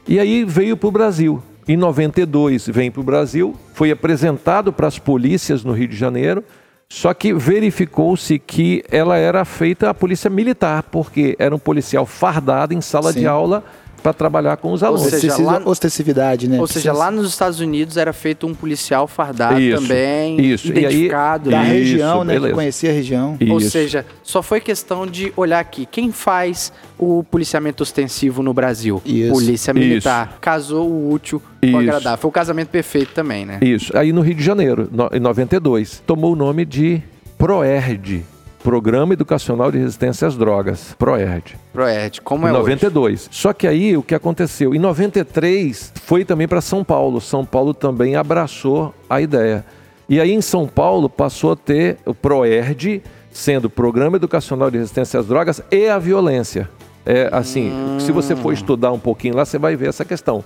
E 0.08 0.20
aí 0.20 0.44
veio 0.44 0.78
para 0.78 0.88
o 0.88 0.92
Brasil. 0.92 1.44
Em 1.68 1.78
92 1.78 2.68
vem 2.68 2.90
para 2.90 3.02
o 3.02 3.04
Brasil, 3.04 3.56
foi 3.74 3.92
apresentado 3.92 4.74
para 4.74 4.88
as 4.88 4.98
polícias 4.98 5.64
no 5.64 5.72
Rio 5.72 5.90
de 5.90 5.96
Janeiro, 5.96 6.44
só 6.92 7.14
que 7.14 7.32
verificou-se 7.32 8.40
que 8.40 8.84
ela 8.90 9.16
era 9.16 9.46
feita 9.46 9.92
a 9.92 9.94
polícia 9.94 10.30
militar, 10.30 10.84
porque 10.84 11.36
era 11.38 11.56
um 11.56 11.60
policial 11.60 12.06
fardado 12.06 12.74
em 12.74 12.82
sala 12.82 13.14
Sim. 13.14 13.20
de 13.20 13.28
aula 13.28 13.64
para 14.02 14.14
trabalhar 14.14 14.58
com 14.58 14.72
os 14.72 14.82
alunos. 14.84 15.04
seja, 15.08 15.28
Precisa 15.28 15.44
lá- 15.52 15.62
ostensividade, 15.66 16.48
né? 16.50 16.60
Ou 16.60 16.68
seja, 16.68 16.90
Precisa- 16.92 16.94
lá 16.94 17.12
nos 17.12 17.30
Estados 17.30 17.60
Unidos 17.60 17.98
era 17.98 18.14
feito 18.14 18.48
um 18.48 18.54
policial 18.54 19.08
fardado 19.08 19.60
Isso, 19.60 19.82
também, 19.82 20.40
isso. 20.42 20.68
E 20.68 20.72
aí- 20.72 20.78
identificado. 20.86 21.50
Da? 21.50 21.64
Isso, 21.64 21.72
região, 21.74 22.24
né? 22.24 22.34
beleza. 22.34 22.48
Que 22.50 22.54
conhecia 22.56 22.90
a 22.90 22.94
região. 22.94 23.38
Ou 23.50 23.58
Isso. 23.60 23.72
seja, 23.72 24.06
só 24.24 24.42
foi 24.42 24.60
questão 24.62 25.06
de 25.06 25.32
olhar 25.36 25.60
aqui. 25.60 25.86
Quem 25.90 26.12
faz 26.12 26.72
o 26.98 27.24
policiamento 27.24 27.84
ostensivo 27.84 28.42
no 28.44 28.54
Brasil? 28.54 29.02
Isso. 29.06 29.32
Polícia 29.32 29.74
Militar. 29.74 30.38
Casou 30.42 30.90
o 30.90 31.12
útil 31.12 31.42
com 31.62 31.72
o 31.74 31.78
agradável. 31.78 32.18
Foi 32.18 32.30
o 32.30 32.32
casamento 32.32 32.70
perfeito 32.70 33.12
também, 33.14 33.46
né? 33.46 33.60
Isso. 33.62 33.96
Aí 33.98 34.12
no 34.14 34.22
Rio 34.22 34.36
de 34.36 34.44
Janeiro, 34.44 34.88
no- 34.92 35.10
em 35.12 35.20
92, 35.20 36.02
tomou 36.06 36.34
o 36.34 36.36
nome 36.36 36.66
de 36.66 37.02
PROERD, 37.38 38.24
Programa 38.64 39.14
Educacional 39.14 39.72
de 39.72 39.78
Resistência 39.78 40.28
às 40.28 40.36
Drogas, 40.36 40.94
PROERD. 41.00 41.56
Proerd, 41.72 42.22
como 42.22 42.46
é 42.46 42.52
hoje? 42.52 42.60
92. 42.60 43.30
Só 43.32 43.54
que 43.54 43.66
aí 43.66 43.96
o 43.96 44.04
que 44.04 44.14
aconteceu? 44.14 44.76
Em 44.76 44.80
93 44.80 45.94
foi 46.04 46.26
também 46.26 46.48
para 46.48 46.62
São 46.62 46.84
Paulo. 46.84 47.22
São 47.22 47.46
Paulo 47.46 47.74
também 47.74 48.16
abraçou 48.16 48.94
a 49.10 49.22
ideia. 49.22 49.66
E 50.10 50.20
aí 50.20 50.32
em 50.32 50.42
São 50.42 50.68
Paulo 50.68 51.10
passou 51.10 51.54
a 51.54 51.56
ter 51.56 51.98
o 52.06 52.14
PROERD, 52.14 53.02
sendo 53.32 53.70
Programa 53.70 54.18
Educacional 54.18 54.70
de 54.70 54.78
Resistência 54.78 55.20
às 55.20 55.26
Drogas 55.26 55.62
e 55.72 55.88
a 55.88 55.98
Violência. 55.98 56.70
É 57.06 57.30
assim, 57.32 57.72
se 58.00 58.12
você 58.12 58.36
for 58.36 58.52
estudar 58.52 58.92
um 58.92 59.00
pouquinho 59.00 59.36
lá, 59.36 59.46
você 59.46 59.58
vai 59.58 59.76
ver 59.76 59.90
essa 59.90 60.04
questão. 60.04 60.44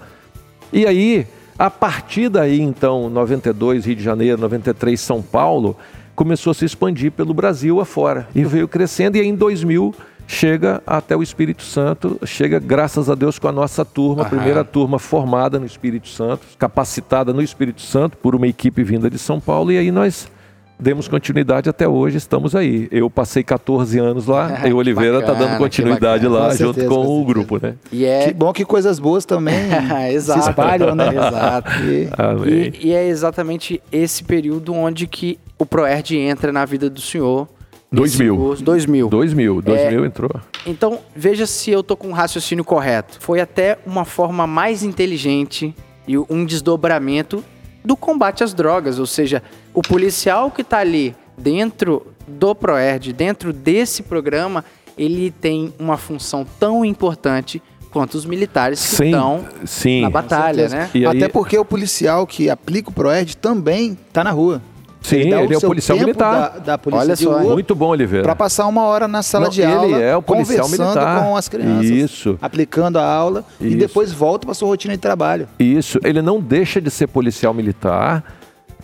E 0.72 0.86
aí, 0.86 1.26
a 1.58 1.70
partir 1.70 2.30
daí, 2.30 2.62
então, 2.62 3.10
92, 3.10 3.86
Rio 3.86 3.96
de 3.96 4.04
Janeiro, 4.04 4.40
93, 4.40 5.00
São 5.00 5.22
Paulo, 5.22 5.76
começou 6.16 6.52
a 6.52 6.54
se 6.54 6.66
expandir 6.66 7.12
pelo 7.12 7.34
Brasil 7.34 7.80
afora. 7.80 8.28
E 8.36 8.44
veio 8.44 8.68
crescendo, 8.68 9.18
e 9.18 9.22
aí 9.22 9.28
em 9.28 9.36
2000 9.36 9.94
chega 10.26 10.82
até 10.88 11.16
o 11.16 11.22
Espírito 11.22 11.64
Santo, 11.64 12.18
chega, 12.26 12.58
graças 12.60 13.10
a 13.10 13.16
Deus, 13.16 13.38
com 13.38 13.48
a 13.48 13.52
nossa 13.52 13.84
turma, 13.84 14.24
a 14.24 14.26
primeira 14.26 14.64
turma 14.64 14.98
formada 14.98 15.60
no 15.60 15.66
Espírito 15.66 16.08
Santo, 16.08 16.46
capacitada 16.58 17.34
no 17.34 17.42
Espírito 17.42 17.82
Santo 17.82 18.18
por 18.18 18.34
uma 18.36 18.48
equipe 18.48 18.84
vinda 18.84 19.10
de 19.10 19.20
São 19.20 19.40
Paulo, 19.40 19.72
e 19.72 19.78
aí 19.78 19.92
nós 19.92 20.28
demos 20.80 21.08
continuidade 21.08 21.70
até 21.70 21.88
hoje, 21.88 22.18
estamos 22.18 22.56
aí. 22.56 22.88
Eu 22.92 23.10
passei 23.10 23.44
14 23.44 24.00
anos 24.00 24.28
lá, 24.28 24.62
e 24.68 24.74
o 24.74 24.78
Oliveira 24.78 25.20
está 25.20 25.34
dando 25.34 25.58
continuidade 25.58 26.28
lá, 26.28 26.50
Com 26.50 26.56
junto 26.56 26.74
certeza, 26.76 26.88
com 26.90 27.06
com 27.06 27.22
o 27.22 27.26
grupo, 27.26 27.60
né? 27.62 27.76
E 27.92 28.06
é... 28.06 28.28
Que 28.28 28.34
bom 28.34 28.52
que 28.52 28.66
coisas 28.66 29.00
boas 29.00 29.26
também 29.26 29.56
Exato. 30.12 30.42
se 30.44 30.50
espalham, 30.50 30.96
né? 30.96 31.10
Exato. 31.10 31.72
E- 31.84 32.10
Amém. 32.18 32.74
E, 32.82 32.88
e 32.88 32.94
é 32.94 33.08
exatamente 33.08 33.82
esse 33.92 34.24
período 34.24 34.74
onde 34.74 35.06
que 35.08 35.38
o 35.58 35.66
Proerd 35.66 36.16
entra 36.18 36.52
na 36.52 36.66
vida 36.66 36.90
do 36.90 37.02
senhor. 37.02 37.48
Nesse 37.92 38.18
2000. 38.18 38.36
curso. 38.38 38.64
2000. 38.64 39.10
2000, 39.10 39.62
2000 39.62 40.06
entrou. 40.06 40.32
Então, 40.66 41.00
veja 41.16 41.46
se 41.46 41.70
eu 41.70 41.84
tô 41.84 41.96
com 41.96 42.08
um 42.08 42.12
raciocínio 42.12 42.64
correto. 42.66 43.18
Foi 43.20 43.40
até 43.40 43.78
uma 43.86 44.04
forma 44.04 44.48
mais 44.48 44.82
inteligente 44.82 45.76
e 46.08 46.18
um 46.18 46.44
desdobramento 46.44 47.44
do 47.86 47.96
combate 47.96 48.44
às 48.44 48.54
drogas, 48.54 48.98
ou 48.98 49.06
seja, 49.06 49.44
o 49.74 49.82
policial 49.82 50.50
que 50.50 50.64
tá 50.64 50.80
ali 50.80 51.16
dentro 51.38 52.08
do 52.28 52.56
Proerd, 52.56 53.12
dentro 53.14 53.52
desse 53.54 54.02
programa, 54.04 54.64
ele 54.98 55.30
tem 55.30 55.74
uma 55.78 55.98
função 55.98 56.46
tão 56.60 56.84
importante 56.86 57.62
quanto 57.92 58.16
os 58.16 58.26
militares 58.26 58.80
que 58.82 58.96
Sim, 58.96 59.06
estão 59.06 59.46
sim. 59.66 60.02
na 60.02 60.10
batalha, 60.10 60.68
né? 60.68 60.90
E 60.96 61.06
aí- 61.06 61.18
Até 61.18 61.28
porque 61.28 61.58
o 61.60 61.66
policial 61.66 62.26
que 62.26 62.50
aplica 62.50 62.90
o 62.90 62.94
PROERD 62.94 63.36
também 63.38 63.96
tá 64.12 64.24
na 64.24 64.32
rua. 64.32 64.62
Sim, 65.04 65.30
dá 65.30 65.44
ele 65.44 65.54
é 65.54 65.58
o 65.58 65.62
policial 65.62 65.98
militar. 65.98 66.52
Da, 66.54 66.60
da 66.60 66.78
polícia 66.78 67.04
Olha 67.06 67.16
só, 67.16 67.40
Muito 67.44 67.76
bom, 67.76 67.90
Oliveira. 67.90 68.24
para 68.24 68.36
passar 68.36 68.66
uma 68.68 68.84
hora 68.84 69.08
na 69.08 69.22
sala 69.22 69.46
Não, 69.46 69.52
de 69.52 69.64
aula 69.64 69.86
ele 69.86 70.02
é 70.02 70.16
o 70.16 70.22
policial 70.22 70.64
conversando 70.66 70.88
militar. 70.96 71.24
com 71.24 71.36
as 71.36 71.50
crianças. 71.50 71.86
Isso. 71.90 72.38
Aplicando 72.42 72.98
a 72.98 73.06
aula 73.06 73.44
e 73.60 73.68
Isso. 73.68 73.78
depois 73.78 74.12
volta 74.14 74.46
para 74.46 74.54
sua 74.56 74.70
rotina 74.70 74.94
de 74.94 75.00
trabalho. 75.00 75.48
Isso, 75.60 76.00
ele 76.04 76.22
não 76.22 76.40
deixa 76.40 76.80
de 76.80 76.90
ser 76.90 77.08
policial 77.08 77.54
militar 77.54 78.24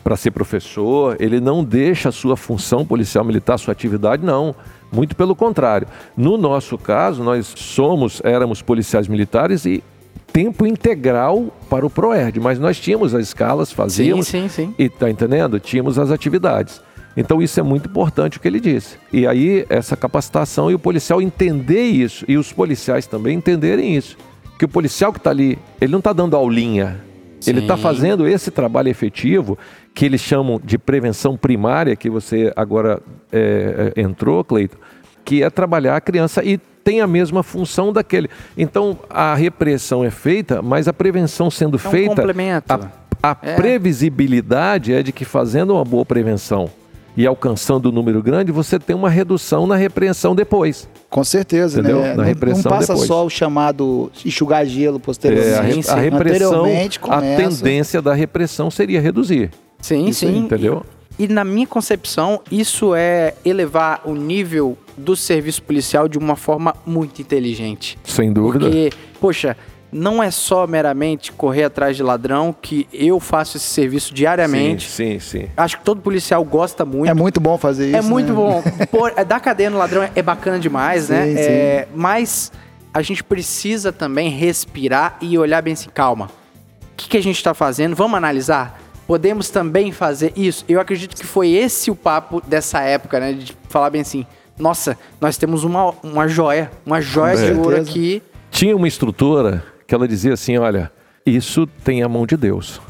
para 0.04 0.16
ser 0.16 0.32
professor, 0.32 1.16
ele 1.20 1.40
não 1.40 1.64
deixa 1.64 2.10
a 2.10 2.12
sua 2.12 2.36
função 2.36 2.86
policial 2.86 3.24
militar, 3.24 3.58
sua 3.58 3.72
atividade, 3.72 4.26
não. 4.26 4.56
Muito 4.92 5.16
pelo 5.16 5.36
contrário. 5.36 5.88
No 6.18 6.38
nosso 6.38 6.78
caso, 6.78 7.24
nós 7.24 7.54
somos, 7.56 8.22
éramos 8.24 8.62
policiais 8.62 9.08
militares 9.08 9.66
e 9.66 9.84
tempo 10.32 10.66
integral 10.66 11.48
para 11.70 11.86
o 11.86 11.90
PROERD, 11.90 12.40
mas 12.40 12.60
nós 12.60 12.80
tínhamos 12.80 13.16
as 13.16 13.24
escalas, 13.24 13.70
Sim, 13.70 13.76
fazíamos, 13.76 14.28
sim, 14.28 14.48
sim. 14.48 14.74
E 14.78 14.90
tá 14.90 15.10
entendendo? 15.10 15.60
Tínhamos 15.60 15.98
as 15.98 16.12
atividades. 16.12 16.82
Então 17.18 17.42
isso 17.42 17.60
é 17.60 17.64
muito 17.64 17.90
importante 17.90 18.38
o 18.38 18.40
que 18.40 18.48
ele 18.48 18.60
disse. 18.60 18.98
E 19.12 19.28
aí 19.28 19.66
essa 19.70 19.98
capacitação 19.98 20.70
e 20.72 20.76
o 20.76 20.80
policial 20.80 21.22
entender 21.22 21.84
isso 21.84 22.24
e 22.28 22.38
os 22.38 22.54
policiais 22.54 23.08
também 23.08 23.38
entenderem 23.38 23.96
isso, 23.96 24.16
que 24.58 24.66
o 24.66 24.70
policial 24.70 25.12
que 25.12 25.20
está 25.20 25.30
ali, 25.30 25.58
ele 25.82 25.92
não 25.92 26.00
está 26.00 26.14
dando 26.14 26.36
aulinha. 26.36 27.02
Ele 27.48 27.60
está 27.62 27.78
Sim. 27.78 27.84
fazendo 27.84 28.28
esse 28.28 28.52
trabalho 28.52 28.90
efetivo 28.90 29.58
que 29.94 30.06
eles 30.06 30.22
chamam 30.22 30.60
de 30.64 30.78
prevenção 30.78 31.38
primária, 31.38 31.96
que 31.96 32.10
você 32.10 32.52
agora 32.56 33.02
é, 33.32 33.94
é, 33.96 34.02
entrou, 34.02 34.44
Cleito, 34.44 34.78
que 35.24 35.42
é 35.42 35.50
trabalhar 35.50 35.96
a 35.96 36.02
criança 36.02 36.44
e 36.44 36.60
tem 36.84 37.02
a 37.02 37.08
mesma 37.08 37.44
função 37.44 37.92
daquele. 37.94 38.30
Então 38.58 38.98
a 39.10 39.36
repressão 39.36 40.04
é 40.04 40.10
feita, 40.10 40.62
mas 40.62 40.88
a 40.88 40.94
prevenção 40.94 41.50
sendo 41.52 41.78
É 41.78 41.88
um 41.88 41.92
feita, 41.92 42.16
complemento. 42.16 42.74
a, 42.74 43.32
a 43.32 43.38
É. 43.42 43.56
previsibilidade 43.56 44.94
é 44.94 45.04
de 45.04 45.12
que 45.12 45.26
fazendo 45.26 45.74
uma 45.74 45.84
boa 45.86 46.06
prevenção 46.06 46.70
e 47.18 47.28
alcançando 47.28 47.90
um 47.90 47.92
número 47.92 48.24
grande, 48.24 48.52
você 48.52 48.80
tem 48.80 48.96
uma 48.96 49.10
redução 49.10 49.68
na 49.68 49.76
repreensão 49.76 50.34
depois. 50.34 50.88
Com 51.10 51.24
certeza, 51.24 51.80
Entendeu? 51.80 52.00
né? 52.02 52.14
Na 52.16 52.24
Não- 52.24 52.54
não 52.54 52.64
passa 52.64 52.94
depois. 52.94 53.08
só 53.08 53.26
o 53.26 53.30
chamado 53.30 54.12
enxugar 54.26 54.66
gelo 54.66 54.96
É, 54.96 54.98
a, 54.98 55.00
posteriormente. 55.02 55.88
re- 55.90 55.94
a 55.94 55.96
repressão, 56.00 56.66
a 57.10 57.22
tendência 57.22 58.02
da 58.02 58.14
repressão 58.14 58.72
seria 58.72 59.02
reduzir, 59.02 59.50
Sim, 59.82 60.08
Isso 60.08 60.26
aí, 60.26 60.34
sim. 60.34 60.38
entendeu? 60.40 60.84
E 61.18 61.28
na 61.28 61.44
minha 61.44 61.68
concepção, 61.68 62.40
isso 62.50 62.94
é 62.96 63.34
elevar 63.44 64.02
o 64.06 64.14
nível 64.14 64.78
do 65.00 65.16
serviço 65.16 65.64
policial 65.64 66.08
de 66.08 66.18
uma 66.18 66.36
forma 66.36 66.76
muito 66.86 67.22
inteligente. 67.22 67.97
Sem 68.04 68.32
dúvida. 68.32 68.66
Porque, 68.66 68.89
poxa, 69.20 69.56
não 69.91 70.22
é 70.22 70.30
só 70.30 70.68
meramente 70.68 71.32
correr 71.32 71.64
atrás 71.64 71.95
de 71.95 72.04
ladrão 72.04 72.56
que 72.60 72.88
eu 72.93 73.20
faço 73.20 73.58
esse 73.58 73.66
serviço 73.66 74.14
diariamente. 74.14 74.88
Sim, 74.89 75.20
sim, 75.20 75.41
sim. 75.41 75.50
Acho 75.58 75.78
que 75.80 75.84
todo 75.84 76.02
policial 76.02 76.43
gosta 76.43 76.86
muito. 76.86 77.10
É 77.10 77.14
muito 77.14 77.39
bom 77.39 77.58
fazer 77.58 77.88
isso. 77.88 77.97
É 77.97 78.02
muito 78.02 78.30
né? 78.30 78.36
bom. 78.36 78.64
Pôr, 78.91 79.14
é, 79.16 79.26
dar 79.26 79.39
cadeia 79.39 79.70
no 79.70 79.78
ladrão 79.78 80.08
é 80.14 80.22
bacana 80.22 80.60
demais, 80.60 81.10
né? 81.10 81.26
Sim, 81.26 81.36
É, 81.38 81.88
mas 81.95 82.52
a 82.93 83.02
gente 83.02 83.24
precisa 83.24 83.91
também 83.91 84.30
respirar 84.30 85.18
e 85.22 85.38
olhar 85.38 85.62
bem 85.62 85.74
assim, 85.74 85.89
calma. 85.89 86.26
O 86.26 86.95
que, 86.95 87.10
que 87.10 87.18
a 87.18 87.24
gente 87.24 87.38
está 87.38 87.54
fazendo? 87.54 87.95
Vamos 87.95 88.18
analisar? 88.18 88.80
Podemos 89.08 89.50
também 89.50 89.91
fazer 89.91 90.34
isso? 90.36 90.64
Eu 90.68 90.80
acredito 90.80 91.16
que 91.16 91.26
foi 91.26 91.50
esse 91.50 91.89
o 91.89 91.95
papo 91.95 92.41
dessa 92.45 92.82
época, 92.82 93.20
né? 93.20 93.34
De 93.34 93.58
falar 93.68 93.89
bem 93.89 94.02
assim, 94.02 94.26
nossa, 94.60 94.97
nós 95.22 95.38
temos 95.38 95.64
uma, 95.64 95.93
uma 96.03 96.28
joia, 96.28 96.70
uma 96.86 97.01
joia 97.01 97.38
de 97.38 97.57
ouro 97.57 97.78
aqui. 97.78 98.22
Tinha 98.51 98.76
uma 98.76 98.88
instrutora 98.88 99.64
que 99.88 99.95
ela 99.95 100.07
dizia 100.07 100.34
assim: 100.34 100.57
olha, 100.57 100.91
isso 101.26 101.66
tem 101.66 102.03
a 102.03 102.10
mão 102.10 102.26
de 102.28 102.36
Deus. 102.36 102.82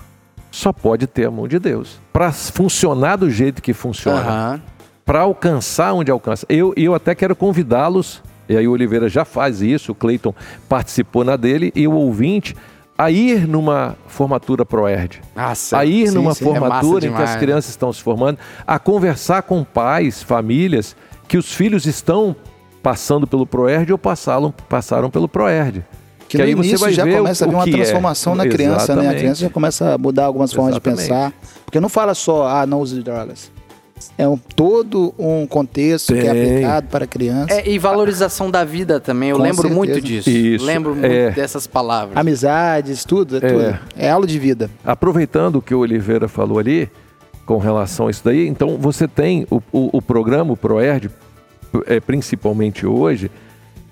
Só 0.52 0.74
pode 0.74 1.06
ter 1.06 1.28
a 1.28 1.32
mão 1.32 1.48
de 1.48 1.60
Deus. 1.60 2.00
Para 2.12 2.32
funcionar 2.32 3.18
do 3.18 3.30
jeito 3.30 3.62
que 3.62 3.72
funciona, 3.72 4.20
Aham. 4.20 4.62
para 5.06 5.22
alcançar 5.22 5.94
onde 5.94 6.10
alcança. 6.10 6.46
Eu, 6.50 6.74
eu 6.76 6.96
até 6.96 7.14
quero 7.14 7.36
convidá-los, 7.36 8.24
e 8.48 8.58
aí 8.58 8.68
o 8.68 8.72
Oliveira 8.72 9.08
já 9.08 9.24
faz 9.24 9.62
isso, 9.62 9.92
o 9.92 9.96
Cleiton 9.96 10.34
participou 10.68 11.24
na 11.24 11.38
dele, 11.38 11.72
e 11.76 11.88
o 11.88 11.94
ouvinte, 11.94 12.56
a 12.98 13.12
ir 13.12 13.48
numa 13.48 13.96
formatura 14.08 14.66
ProErd. 14.66 15.22
Nossa, 15.36 15.78
A 15.78 15.86
ir 15.86 16.08
sim, 16.08 16.16
numa 16.16 16.34
sim, 16.34 16.44
é 16.44 16.48
formatura 16.48 17.06
em 17.06 17.10
que 17.10 17.14
demais, 17.14 17.30
as 17.30 17.36
né? 17.36 17.40
crianças 17.40 17.70
estão 17.70 17.94
se 17.94 18.02
formando, 18.02 18.40
a 18.66 18.80
conversar 18.80 19.44
com 19.44 19.64
pais, 19.64 20.24
famílias, 20.24 20.96
que 21.30 21.38
os 21.38 21.54
filhos 21.54 21.86
estão 21.86 22.36
passando 22.82 23.28
pelo 23.28 23.46
ProErd 23.46 23.92
ou 23.92 23.98
passaram, 24.00 24.52
passaram 24.68 25.10
pelo 25.12 25.30
ProErd. 25.30 25.86
Que, 26.28 26.38
no 26.40 26.48
início 26.48 26.92
já 26.92 27.06
ver 27.06 27.18
começa 27.18 27.46
a 27.46 27.48
ver 27.48 27.56
uma 27.56 27.64
que 27.64 27.70
é. 27.70 27.74
transformação 27.74 28.36
na 28.36 28.48
criança, 28.48 28.94
né? 28.96 29.02
A 29.02 29.04
Exatamente. 29.04 29.20
criança 29.20 29.42
já 29.42 29.50
começa 29.50 29.94
a 29.94 29.98
mudar 29.98 30.26
algumas 30.26 30.52
formas 30.52 30.74
Exatamente. 30.74 31.02
de 31.04 31.08
pensar. 31.08 31.34
Porque 31.66 31.80
não 31.80 31.88
fala 31.90 32.14
só, 32.14 32.48
ah, 32.48 32.66
não 32.66 32.82
use 32.82 33.02
drogas. 33.02 33.52
É 34.18 34.28
um, 34.28 34.38
todo 34.38 35.14
um 35.20 35.46
contexto 35.46 36.14
que 36.14 36.20
é 36.20 36.32
Tem. 36.34 36.52
aplicado 36.52 36.88
para 36.88 37.06
a 37.06 37.08
criança. 37.08 37.54
É, 37.54 37.70
e 37.70 37.78
valorização 37.78 38.50
da 38.50 38.64
vida 38.64 39.00
também. 39.00 39.30
Eu 39.30 39.38
Com 39.38 39.44
lembro 39.44 39.62
certeza. 39.64 39.76
muito 39.76 40.02
disso. 40.02 40.30
Isso, 40.30 40.66
Lembro 40.66 40.96
muito 40.96 41.06
é. 41.06 41.32
dessas 41.32 41.68
palavras. 41.68 42.18
Amizades, 42.18 43.04
tudo, 43.06 43.36
é, 43.36 43.40
É. 43.40 43.52
tudo. 43.52 43.80
É 43.98 44.10
aula 44.10 44.26
de 44.26 44.40
vida. 44.40 44.70
Aproveitando 44.86 45.58
o 45.58 45.62
que 45.62 45.76
o 45.76 45.80
Oliveira 45.80 46.28
falou 46.28 46.58
ali, 46.60 46.90
com 47.50 47.58
relação 47.58 48.06
a 48.06 48.12
isso 48.12 48.22
daí, 48.24 48.48
então 48.48 48.78
você 48.78 49.08
tem 49.08 49.48
o, 49.50 49.56
o, 49.72 49.98
o 49.98 50.02
programa, 50.04 50.54
o 50.54 50.56
ProErd, 50.56 51.10
é, 51.88 52.00
principalmente 52.00 52.86
hoje, 52.86 53.32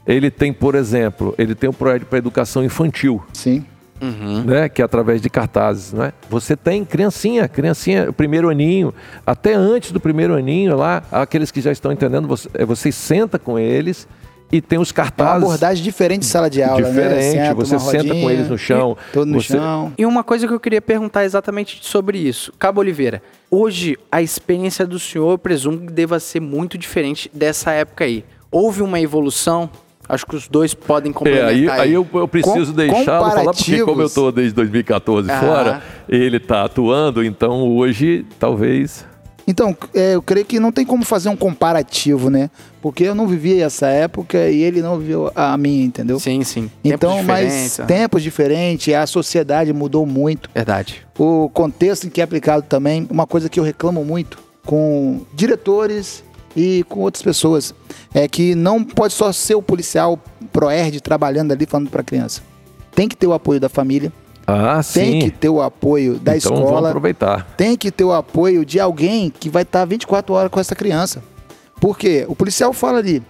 ele 0.06 0.30
tem, 0.30 0.54
por 0.54 0.76
exemplo, 0.76 1.34
ele 1.40 1.56
tem 1.56 1.68
o 1.68 1.74
ProErd 1.74 2.06
para 2.06 2.20
educação 2.20 2.64
infantil, 2.64 3.20
Sim. 3.34 3.66
Uhum. 4.00 4.44
né, 4.44 4.70
que 4.70 4.80
é 4.80 4.86
através 4.86 5.24
de 5.24 5.28
cartazes, 5.28 5.92
né? 5.92 6.14
Você 6.30 6.56
tem 6.56 6.86
criancinha, 6.86 7.48
criancinha, 7.48 8.14
primeiro 8.14 8.48
aninho, 8.48 8.94
até 9.26 9.56
antes 9.56 9.92
do 9.92 10.00
primeiro 10.00 10.36
aninho 10.36 10.78
lá, 10.78 11.02
aqueles 11.12 11.50
que 11.50 11.60
já 11.60 11.72
estão 11.72 11.92
entendendo, 11.92 12.28
você, 12.28 12.48
é, 12.54 12.64
você 12.64 12.92
senta 12.92 13.40
com 13.40 13.58
eles 13.58 14.08
e 14.52 14.62
tem 14.62 14.80
os 14.80 14.90
É 14.90 14.92
uma 14.92 14.96
cartazes 14.96 15.44
abordagem 15.44 15.84
diferente 15.84 16.22
de 16.22 16.28
sala 16.28 16.50
de 16.50 16.64
aula, 16.64 16.82
né? 16.82 16.88
diferente, 16.90 17.32
Senta, 17.32 17.54
você 17.54 17.80
senta 17.80 18.14
com 18.16 18.30
eles 18.30 18.50
no 18.50 18.58
chão, 18.58 18.98
Todo 19.12 19.28
no 19.28 19.42
você- 19.42 19.54
chão. 19.58 19.92
E 19.98 20.06
uma 20.06 20.24
coisa 20.24 20.48
que 20.48 20.54
eu 20.54 20.60
queria 20.60 20.82
perguntar 20.82 21.26
exatamente 21.26 21.80
sobre 21.82 22.18
isso. 22.18 22.54
Cabo 22.58 22.80
Oliveira, 22.82 23.22
hoje 23.52 23.98
a 24.12 24.22
experiência 24.22 24.86
do 24.86 24.98
senhor, 25.00 25.32
eu 25.32 25.38
presumo 25.38 25.80
que 25.80 25.92
deva 25.94 26.20
ser 26.20 26.40
muito 26.40 26.78
diferente 26.78 27.30
dessa 27.34 27.72
época 27.72 28.06
aí. 28.06 28.24
Houve 28.52 28.82
uma 28.82 29.00
evolução? 29.00 29.70
Acho 30.10 30.26
que 30.26 30.38
os 30.38 30.48
dois 30.48 30.74
podem 30.74 31.12
É, 31.12 31.14
complementar. 31.14 31.50
aí, 31.50 31.70
aí 31.70 31.94
eu, 31.94 32.08
eu 32.14 32.28
preciso 32.30 32.72
Com- 32.72 32.78
deixá-lo 32.78 33.30
falar, 33.30 33.52
porque 33.54 33.84
como 33.84 34.02
eu 34.02 34.06
estou 34.08 34.32
desde 34.32 34.54
2014 34.56 35.30
Ah. 35.30 35.40
fora, 35.42 35.82
ele 36.08 36.38
está 36.38 36.64
atuando, 36.64 37.22
então 37.22 37.62
hoje 37.76 38.26
talvez. 38.40 39.06
Então, 39.48 39.76
é, 39.94 40.16
eu 40.16 40.22
creio 40.22 40.46
que 40.46 40.60
não 40.60 40.74
tem 40.74 40.86
como 40.86 41.06
fazer 41.06 41.30
um 41.30 41.36
comparativo, 41.38 42.30
né? 42.30 42.50
Porque 42.82 43.06
eu 43.06 43.16
não 43.16 43.26
vivi 43.26 43.62
essa 43.62 43.88
época 43.88 44.50
e 44.50 44.62
ele 44.62 44.82
não 44.82 45.00
viveu 45.00 45.32
a 45.34 45.58
minha, 45.58 45.86
entendeu? 45.86 46.20
Sim, 46.20 46.44
sim. 46.44 46.70
Então, 46.84 47.12
Tempos 47.12 47.26
mas 47.26 47.80
tempos 47.88 48.22
diferentes, 48.22 48.94
a 48.94 49.08
sociedade 49.08 49.72
mudou 49.72 50.06
muito. 50.06 50.50
Verdade. 50.54 51.08
O 51.18 51.50
contexto 51.54 52.06
em 52.08 52.10
que 52.10 52.20
é 52.20 52.24
aplicado 52.26 52.64
também, 52.64 53.08
uma 53.10 53.26
coisa 53.26 53.48
que 53.48 53.58
eu 53.58 53.64
reclamo 53.64 54.04
muito 54.04 54.38
com 54.66 55.22
diretores 55.34 56.24
e 56.54 56.84
com 56.90 57.00
outras 57.00 57.24
pessoas, 57.24 57.74
é 58.14 58.28
que 58.28 58.54
não 58.54 58.84
pode 58.84 59.14
só 59.14 59.32
ser 59.32 59.56
o 59.56 59.62
policial 59.62 60.20
proerd 60.52 61.00
trabalhando 61.00 61.54
ali 61.54 61.66
falando 61.66 61.90
para 61.90 62.04
criança. 62.04 62.42
Tem 62.94 63.08
que 63.08 63.16
ter 63.16 63.28
o 63.28 63.34
apoio 63.34 63.60
da 63.60 63.70
família, 63.70 64.12
Ah, 64.50 64.76
tem 64.94 65.12
sim. 65.14 65.20
que 65.20 65.30
ter 65.32 65.50
o 65.50 65.62
apoio 65.62 66.16
da 66.20 66.38
então 66.38 66.52
vamos 66.54 66.66
escola, 66.70 66.88
aproveitar. 66.90 67.46
tem 67.58 67.76
que 67.76 67.92
ter 67.92 68.06
o 68.06 68.14
apoio 68.14 68.66
de 68.66 68.80
alguém 68.80 69.30
que 69.30 69.50
vai 69.50 69.64
estar 69.64 69.84
24 69.84 70.34
horas 70.34 70.50
com 70.50 70.60
essa 70.60 70.74
criança. 70.74 71.22
Porque 71.82 72.26
o 72.30 72.36
policial 72.36 72.72
fala 72.72 73.00
ali, 73.00 73.22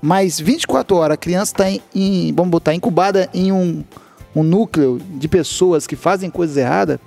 mas 0.00 0.40
24 0.40 0.96
horas 0.96 1.14
a 1.14 1.18
criança 1.18 1.52
está 1.52 1.70
em, 1.70 1.82
em- 1.94 2.32
vamos 2.34 2.50
botar, 2.50 2.74
incubada 2.74 3.28
em 3.34 3.52
um, 3.52 3.84
um 4.34 4.42
núcleo 4.42 4.98
de 5.16 5.28
pessoas 5.28 5.86
que 5.86 5.94
fazem 5.96 6.30
coisas 6.30 6.56
erradas, 6.56 6.98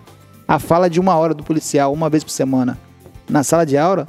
a 0.48 0.60
fala 0.60 0.88
de 0.90 1.00
uma 1.00 1.16
hora 1.16 1.34
do 1.34 1.44
policial, 1.44 1.92
uma 1.92 2.10
vez 2.12 2.24
por 2.24 2.30
semana, 2.32 2.78
na 3.28 3.44
sala 3.44 3.66
de 3.66 3.76
aula, 3.78 4.08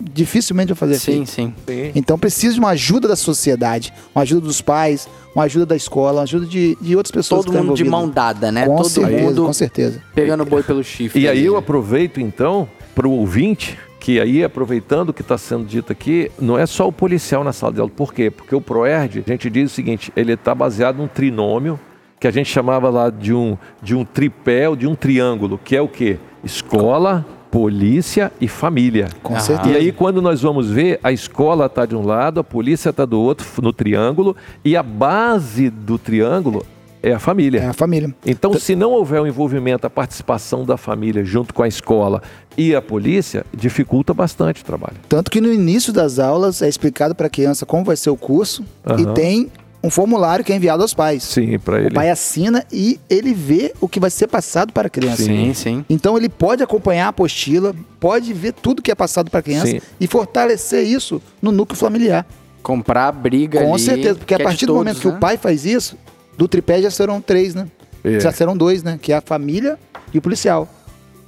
dificilmente 0.00 0.68
vai 0.68 0.76
fazer 0.76 0.98
Sim, 0.98 1.22
efeito. 1.22 1.30
sim. 1.30 1.92
Então 1.94 2.18
precisa 2.18 2.54
de 2.54 2.60
uma 2.60 2.70
ajuda 2.70 3.08
da 3.08 3.16
sociedade, 3.16 3.92
uma 4.14 4.22
ajuda 4.22 4.42
dos 4.42 4.60
pais, 4.60 5.08
uma 5.34 5.44
ajuda 5.44 5.66
da 5.66 5.76
escola, 5.76 6.18
uma 6.18 6.22
ajuda 6.22 6.46
de, 6.46 6.76
de 6.80 6.96
outras 6.96 7.10
pessoas 7.10 7.44
Todo 7.44 7.54
mundo 7.54 7.74
de 7.74 7.84
mão 7.84 8.08
dada, 8.08 8.50
né? 8.52 8.66
Com 8.66 8.76
Todo 8.76 8.88
certeza, 8.88 9.22
mundo 9.22 9.44
com 9.46 9.52
certeza. 9.52 10.02
pegando 10.14 10.42
o 10.42 10.46
boi 10.46 10.62
pelo 10.62 10.82
chifre. 10.82 11.20
E 11.20 11.28
aí 11.28 11.44
eu 11.44 11.56
aproveito 11.56 12.20
então 12.20 12.68
para 12.94 13.06
o 13.06 13.10
ouvinte, 13.10 13.78
que 14.00 14.20
aí 14.20 14.42
aproveitando 14.44 15.10
o 15.10 15.12
que 15.12 15.22
está 15.22 15.36
sendo 15.36 15.64
dito 15.64 15.92
aqui, 15.92 16.30
não 16.38 16.58
é 16.58 16.64
só 16.64 16.86
o 16.88 16.92
policial 16.92 17.42
na 17.44 17.52
sala 17.52 17.72
de 17.72 17.80
aula. 17.80 17.92
Por 17.94 18.14
quê? 18.14 18.30
Porque 18.30 18.54
o 18.54 18.60
ProErd, 18.60 19.24
a 19.26 19.30
gente 19.30 19.50
diz 19.50 19.72
o 19.72 19.74
seguinte, 19.74 20.12
ele 20.16 20.32
está 20.32 20.54
baseado 20.54 20.96
num 20.96 21.08
trinômio, 21.08 21.78
que 22.18 22.26
a 22.26 22.30
gente 22.30 22.50
chamava 22.50 22.88
lá 22.88 23.10
de 23.10 23.34
um, 23.34 23.58
de 23.82 23.94
um 23.94 24.04
tripé 24.04 24.68
ou 24.68 24.74
de 24.74 24.86
um 24.86 24.94
triângulo, 24.94 25.60
que 25.62 25.76
é 25.76 25.82
o 25.82 25.88
quê? 25.88 26.18
Escola, 26.42 27.26
polícia 27.56 28.30
e 28.38 28.46
família. 28.46 29.08
Com 29.22 29.34
Ah. 29.34 29.40
certeza. 29.40 29.70
E 29.70 29.76
aí, 29.78 29.90
quando 29.92 30.20
nós 30.20 30.42
vamos 30.42 30.68
ver, 30.68 31.00
a 31.02 31.10
escola 31.10 31.64
está 31.64 31.86
de 31.86 31.96
um 31.96 32.04
lado, 32.04 32.38
a 32.38 32.44
polícia 32.44 32.90
está 32.90 33.06
do 33.06 33.18
outro, 33.18 33.46
no 33.62 33.72
triângulo, 33.72 34.36
e 34.62 34.76
a 34.76 34.82
base 34.82 35.70
do 35.70 35.96
triângulo 35.98 36.66
é 37.02 37.14
a 37.14 37.18
família. 37.18 37.60
É 37.60 37.66
a 37.68 37.72
família. 37.72 38.14
Então, 38.26 38.52
se 38.58 38.76
não 38.76 38.90
houver 38.90 39.22
o 39.22 39.26
envolvimento, 39.26 39.86
a 39.86 39.90
participação 39.90 40.66
da 40.66 40.76
família 40.76 41.24
junto 41.24 41.54
com 41.54 41.62
a 41.62 41.68
escola 41.68 42.20
e 42.58 42.74
a 42.74 42.82
polícia, 42.82 43.46
dificulta 43.56 44.12
bastante 44.12 44.60
o 44.60 44.64
trabalho. 44.64 44.96
Tanto 45.08 45.30
que 45.30 45.40
no 45.40 45.50
início 45.50 45.94
das 45.94 46.18
aulas 46.18 46.60
é 46.60 46.68
explicado 46.68 47.14
para 47.14 47.26
a 47.28 47.30
criança 47.30 47.64
como 47.64 47.84
vai 47.84 47.96
ser 47.96 48.10
o 48.10 48.16
curso 48.18 48.62
e 48.98 49.02
Aham. 49.02 49.14
tem 49.14 49.50
um 49.86 49.90
formulário 49.90 50.44
que 50.44 50.52
é 50.52 50.56
enviado 50.56 50.82
aos 50.82 50.92
pais. 50.92 51.22
Sim, 51.22 51.58
para 51.58 51.74
O 51.76 51.78
ele. 51.78 51.90
pai 51.94 52.10
assina 52.10 52.64
e 52.72 52.98
ele 53.08 53.32
vê 53.32 53.72
o 53.80 53.88
que 53.88 54.00
vai 54.00 54.10
ser 54.10 54.26
passado 54.26 54.72
para 54.72 54.88
a 54.88 54.90
criança. 54.90 55.22
Sim, 55.22 55.54
sim. 55.54 55.84
Então 55.88 56.16
ele 56.16 56.28
pode 56.28 56.62
acompanhar 56.62 57.06
a 57.06 57.08
apostila, 57.08 57.74
pode 58.00 58.32
ver 58.34 58.52
tudo 58.52 58.82
que 58.82 58.90
é 58.90 58.94
passado 58.94 59.30
para 59.30 59.40
a 59.40 59.42
criança 59.42 59.66
Sim. 59.68 59.80
e 60.00 60.06
fortalecer 60.06 60.84
isso 60.84 61.22
no 61.40 61.52
núcleo 61.52 61.78
familiar. 61.78 62.26
Comprar 62.62 63.08
a 63.08 63.12
briga 63.12 63.62
Com 63.62 63.74
ali, 63.74 63.82
certeza, 63.82 64.14
porque 64.16 64.34
a 64.34 64.36
que 64.38 64.42
é 64.42 64.44
partir 64.44 64.66
do 64.66 64.72
todos, 64.72 64.80
momento 64.80 65.00
que 65.00 65.08
né? 65.08 65.14
o 65.14 65.18
pai 65.20 65.36
faz 65.36 65.64
isso, 65.64 65.96
do 66.36 66.48
tripé 66.48 66.82
já 66.82 66.90
serão 66.90 67.20
três, 67.20 67.54
né? 67.54 67.68
É. 68.02 68.18
Já 68.20 68.32
serão 68.32 68.56
dois, 68.56 68.82
né? 68.82 68.98
Que 69.00 69.12
é 69.12 69.16
a 69.16 69.20
família 69.20 69.78
e 70.12 70.18
o 70.18 70.22
policial. 70.22 70.68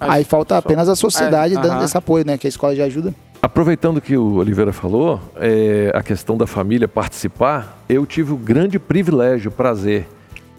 Acho 0.01 0.13
Aí 0.13 0.25
falta 0.25 0.55
só- 0.55 0.59
apenas 0.59 0.89
a 0.89 0.95
sociedade 0.97 1.55
É, 1.55 1.61
dando 1.61 1.73
aham. 1.73 1.85
esse 1.85 1.97
apoio, 1.97 2.25
né? 2.27 2.37
Que 2.39 2.47
a 2.47 2.51
escola 2.51 2.75
já 2.75 2.85
ajuda. 2.85 3.15
Aproveitando 3.41 4.01
que 4.01 4.17
o 4.17 4.35
Oliveira 4.35 4.73
falou, 4.73 5.21
é, 5.37 5.93
a 5.95 6.03
questão 6.03 6.37
da 6.37 6.47
família 6.47 6.89
participar, 6.89 7.79
eu 7.89 8.05
tive 8.05 8.33
o 8.33 8.37
grande 8.37 8.79
privilégio, 8.81 9.51
prazer 9.51 10.09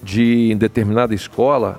de, 0.02 0.50
em 0.54 0.56
determinada 0.58 1.14
escola, 1.14 1.78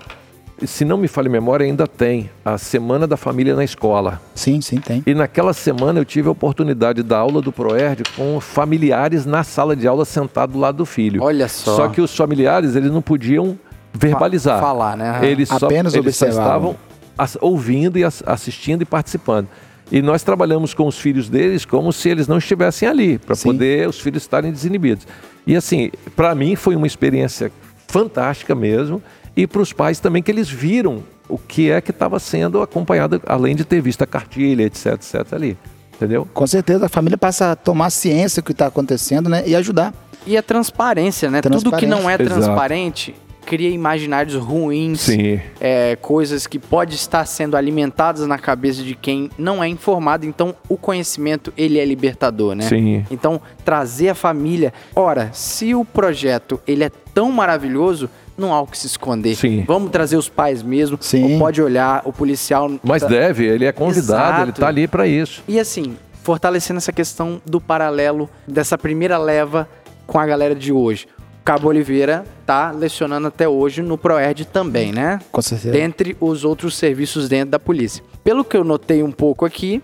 se 0.63 0.85
não 0.85 0.99
me 0.99 1.09
falha 1.09 1.29
a 1.29 1.33
memória, 1.33 1.65
ainda 1.65 1.87
tem 1.87 2.29
a 2.45 2.59
Semana 2.59 3.07
da 3.07 3.17
Família 3.17 3.57
na 3.57 3.65
escola. 3.65 4.21
Sim, 4.35 4.61
sim, 4.61 4.77
tem. 4.77 5.03
E 5.07 5.15
naquela 5.15 5.55
semana 5.55 5.99
eu 5.99 6.05
tive 6.05 6.29
a 6.29 6.33
oportunidade 6.33 7.03
da 7.03 7.17
aula 7.17 7.41
do 7.41 7.51
Proerd 7.51 8.03
com 8.15 8.39
familiares 8.41 9.25
na 9.25 9.43
sala 9.43 9.75
de 9.75 9.89
aula 9.89 10.05
sentado 10.05 10.53
do 10.53 10.59
lado 10.59 10.77
do 10.77 10.85
filho. 10.85 11.23
Olha 11.23 11.49
só. 11.49 11.77
Só 11.77 11.89
que 11.89 12.03
os 12.03 12.15
familiares, 12.15 12.77
eles 12.77 12.93
não 12.93 13.01
podiam 13.01 13.59
verbalizar. 13.95 14.61
Fa- 14.61 14.67
falar, 14.67 14.97
né? 14.99 15.19
Eles 15.23 15.49
só, 15.49 15.65
Apenas 15.65 15.95
eles 15.95 16.15
só 16.15 16.27
observavam. 16.27 16.73
estavam 16.73 16.77
as- 17.17 17.39
ouvindo 17.41 17.99
e 17.99 18.05
as- 18.05 18.23
assistindo 18.27 18.83
e 18.83 18.85
participando. 18.85 19.49
E 19.91 20.01
nós 20.01 20.23
trabalhamos 20.23 20.73
com 20.73 20.87
os 20.87 20.99
filhos 20.99 21.29
deles 21.29 21.65
como 21.65 21.93
se 21.93 22.09
eles 22.09 22.29
não 22.29 22.39
estivessem 22.39 22.89
ali, 22.89 23.19
para 23.19 23.37
poder 23.37 23.89
os 23.89 24.01
filhos 24.01 24.23
estarem 24.23 24.53
desinibidos. 24.53 25.07
E 25.47 25.57
assim, 25.57 25.91
para 26.15 26.35
mim 26.35 26.55
foi 26.55 26.77
uma 26.77 26.87
experiência 26.87 27.51
fantástica 27.89 28.55
mesmo, 28.55 29.03
e 29.37 29.47
para 29.47 29.63
os 29.63 29.73
pais 29.73 29.99
também, 29.99 30.23
que 30.23 30.31
eles 30.31 30.49
viram 30.49 31.03
o 31.29 31.39
que 31.39 31.71
é 31.71 31.81
que 31.81 31.91
estava 31.91 32.19
sendo 32.19 32.61
acompanhado, 32.61 33.21
além 33.27 33.57
de 33.57 33.65
ter 33.65 33.81
visto 33.81 34.03
a 34.03 34.07
cartilha, 34.07 34.65
etc, 34.65 34.87
etc 34.95 35.33
ali. 35.33 35.57
Entendeu? 35.95 36.27
Com 36.33 36.47
certeza 36.47 36.87
a 36.87 36.89
família 36.89 37.19
passa 37.19 37.53
a 37.53 37.57
tomar 37.57 37.91
ciência 37.91 38.41
do 38.41 38.47
que 38.47 38.53
está 38.53 38.67
acontecendo, 38.67 39.29
né? 39.29 39.43
E 39.47 39.55
ajudar. 39.55 39.93
E 40.27 40.37
a 40.37 40.43
transparência, 40.43 41.31
né? 41.31 41.41
Tudo 41.43 41.73
que 41.73 41.87
não 41.87 42.09
é 42.09 42.15
Exato. 42.15 43.21
Cria 43.45 43.71
imaginários 43.71 44.35
ruins, 44.35 45.01
Sim. 45.01 45.41
é, 45.61 45.97
coisas 45.97 46.47
que 46.47 46.59
pode 46.59 46.95
estar 46.95 47.25
sendo 47.27 47.57
alimentadas 47.57 48.27
na 48.27 48.39
cabeça 48.39 48.83
de 48.83 48.95
quem 48.95 49.31
não 49.37 49.63
é 49.63 49.69
informado. 49.69 50.27
Então, 50.27 50.55
o 50.69 50.77
conhecimento 50.77 51.53
ele 51.57 51.79
é 51.79 51.85
libertador, 51.85 52.55
né? 52.55 52.65
Sim. 52.69 53.05
Então, 53.11 53.41
trazer 53.65 54.11
a 54.11 54.15
família. 54.15 54.73
Ora, 54.95 55.31
se 55.33 55.75
o 55.75 55.85
projeto 55.85 56.61
ele 56.67 56.85
é 56.85 56.91
tão 57.15 57.31
maravilhoso, 57.33 58.09
não 58.37 58.55
há 58.55 58.61
o 58.61 58.67
que 58.67 58.79
se 58.79 58.87
esconder. 58.87 59.35
Sim. 59.37 59.65
Vamos 59.67 59.91
trazer 59.91 60.17
os 60.17 60.29
pais 60.29 60.63
mesmo. 60.63 60.97
Sim. 61.01 61.35
Ou 61.35 61.39
pode 61.39 61.61
olhar 61.61 62.03
o 62.05 62.13
policial. 62.13 62.71
Mas 62.83 63.03
tá- 63.03 63.09
deve, 63.09 63.45
ele 63.47 63.65
é 63.65 63.73
convidado, 63.73 64.29
ele 64.29 64.43
Exato. 64.45 64.51
está 64.51 64.69
ali 64.69 64.89
para 64.89 65.07
isso. 65.07 65.43
E 65.47 65.59
assim, 65.61 65.97
fortalecendo 66.23 66.79
essa 66.79 66.93
questão 66.93 67.41
do 67.45 67.61
paralelo 67.61 68.29
dessa 68.47 68.79
primeira 68.79 69.19
leva 69.19 69.69
com 70.07 70.19
a 70.19 70.27
galera 70.27 70.55
de 70.55 70.73
hoje. 70.73 71.07
O 71.41 71.43
Cabo 71.43 71.69
Oliveira 71.69 72.25
tá 72.45 72.71
lecionando 72.71 73.27
até 73.29 73.49
hoje 73.49 73.81
no 73.81 73.97
Proerd 73.97 74.45
também, 74.45 74.93
né? 74.93 75.19
Com 75.33 75.41
certeza. 75.41 75.73
Dentre 75.73 76.15
os 76.21 76.45
outros 76.45 76.77
serviços 76.77 77.31
dentro 77.31 77.53
da 77.53 77.59
polícia. 77.59 78.05
Pelo 78.23 78.45
que 78.45 78.57
eu 78.57 78.63
notei 78.63 79.03
um 79.03 79.11
pouco 79.11 79.47
aqui, 79.47 79.83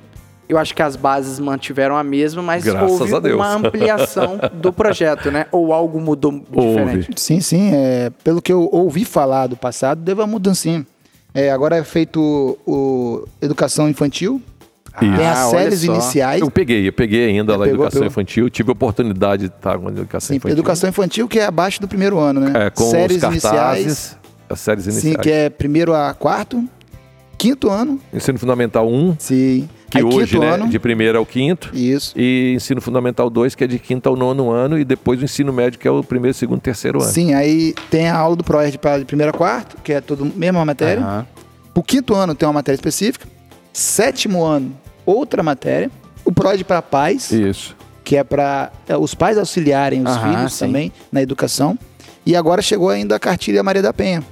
eu 0.49 0.59
acho 0.59 0.75
que 0.75 0.83
as 0.83 0.97
bases 0.97 1.41
mantiveram 1.41 1.97
a 1.97 2.05
mesma, 2.05 2.43
mas 2.43 2.63
Graças 2.63 3.01
houve 3.01 3.15
a 3.15 3.21
Deus. 3.21 3.37
uma 3.37 3.55
ampliação 3.55 4.39
do 4.53 4.71
projeto, 4.71 5.31
né? 5.31 5.47
Ou 5.51 5.73
algo 5.73 5.99
mudou 5.99 6.45
diferente. 6.51 7.09
Sim, 7.17 7.41
sim. 7.41 7.71
É, 7.73 8.11
pelo 8.23 8.43
que 8.43 8.53
eu 8.53 8.69
ouvi 8.71 9.07
falar 9.07 9.47
do 9.47 9.57
passado, 9.57 10.03
deve 10.03 10.21
uma 10.21 10.27
mudancinha. 10.27 10.87
É, 11.35 11.51
agora 11.51 11.77
é 11.77 11.83
feito 11.85 12.59
o 12.67 13.27
Educação 13.41 13.89
Infantil. 13.89 14.43
Tem 14.99 15.13
as 15.15 15.39
Ah, 15.39 15.51
séries 15.51 15.85
iniciais. 15.85 16.41
Eu 16.41 16.51
peguei, 16.51 16.89
eu 16.89 16.93
peguei 16.93 17.27
ainda 17.27 17.53
É, 17.53 17.57
lá 17.57 17.65
pegou, 17.65 17.75
educação 17.85 18.01
pegou. 18.01 18.07
infantil, 18.07 18.49
tive 18.51 18.71
a 18.71 18.73
oportunidade 18.73 19.49
de 19.49 19.55
estar 19.55 19.79
com 19.79 19.89
a 19.89 19.91
educação 19.91 20.29
Sim, 20.29 20.37
infantil. 20.37 20.53
Educação 20.55 20.89
Infantil, 20.91 21.29
que 21.29 21.39
é 21.39 21.45
abaixo 21.45 21.81
do 21.81 21.89
primeiro 21.89 22.19
ano, 22.19 22.41
né? 22.41 22.67
É, 22.67 22.71
com 22.71 22.91
séries 22.91 23.17
os 23.17 23.23
cartazes, 23.23 23.85
iniciais. 23.85 24.19
as 24.49 24.61
séries 24.61 24.85
iniciais. 24.87 25.15
Sim, 25.17 25.21
que 25.21 25.31
é 25.31 25.51
primeiro 25.51 25.93
a 25.95 26.15
quarto. 26.15 26.65
Quinto 27.39 27.69
ano. 27.69 28.01
Ensino 28.15 28.39
Fundamental 28.39 28.89
1, 28.89 29.17
Sim. 29.19 29.69
que 29.91 29.99
Aí, 29.99 30.05
hoje, 30.05 30.39
né, 30.39 30.55
ano. 30.55 30.69
de 30.69 30.79
primeiro 30.79 31.19
ao 31.19 31.27
quinto. 31.27 31.71
Isso. 31.75 32.15
E 32.17 32.55
Ensino 32.57 32.81
Fundamental 32.81 33.29
2, 33.29 33.55
que 33.55 33.63
é 33.65 33.67
de 33.67 33.79
quinto 33.79 34.09
ao 34.09 34.17
nono 34.17 34.51
ano. 34.51 34.79
E 34.79 34.85
depois 34.87 35.21
o 35.21 35.25
Ensino 35.25 35.53
Médio, 35.53 35.79
que 35.79 35.87
é 35.87 35.91
o 35.91 36.03
primeiro, 36.03 36.35
segundo, 36.35 36.61
terceiro 36.63 37.03
ano. 37.03 37.13
Sim, 37.13 37.35
aí 37.35 37.75
tem 37.91 38.09
a 38.09 38.17
aula 38.17 38.37
do 38.37 38.43
ProERD 38.43 38.79
para 38.79 38.99
de 39.01 39.05
primeiro 39.05 39.31
a 39.35 39.37
quarto, 39.37 39.77
que 39.85 39.93
é 39.93 40.01
tudo 40.01 40.25
mesma 40.35 40.65
matéria. 40.65 41.03
Aham. 41.03 41.27
O 41.75 41.83
quinto 41.83 42.15
ano 42.15 42.35
tem 42.35 42.47
uma 42.47 42.55
matéria 42.55 42.77
específica. 42.77 43.29
Sétimo 43.71 44.43
ano, 44.43 44.73
outra 45.07 45.43
matéria. 45.43 45.91
O 46.25 46.33
ProERD 46.33 46.65
para 46.65 46.83
pais, 46.83 47.31
Isso. 47.31 47.77
que 48.05 48.17
é 48.17 48.25
para 48.25 48.71
os 49.01 49.15
pais 49.15 49.39
auxiliarem 49.39 50.03
os 50.03 50.11
Aham, 50.11 50.33
filhos 50.37 50.53
sim. 50.55 50.67
também 50.67 50.93
na 51.11 51.23
educação. 51.23 51.79
E 52.27 52.35
agora 52.35 52.61
chegou 52.61 52.91
ainda 52.91 53.15
a 53.15 53.19
cartilha 53.21 53.63
Maria 53.63 53.81
da 53.83 53.93
Penha, 53.93 54.25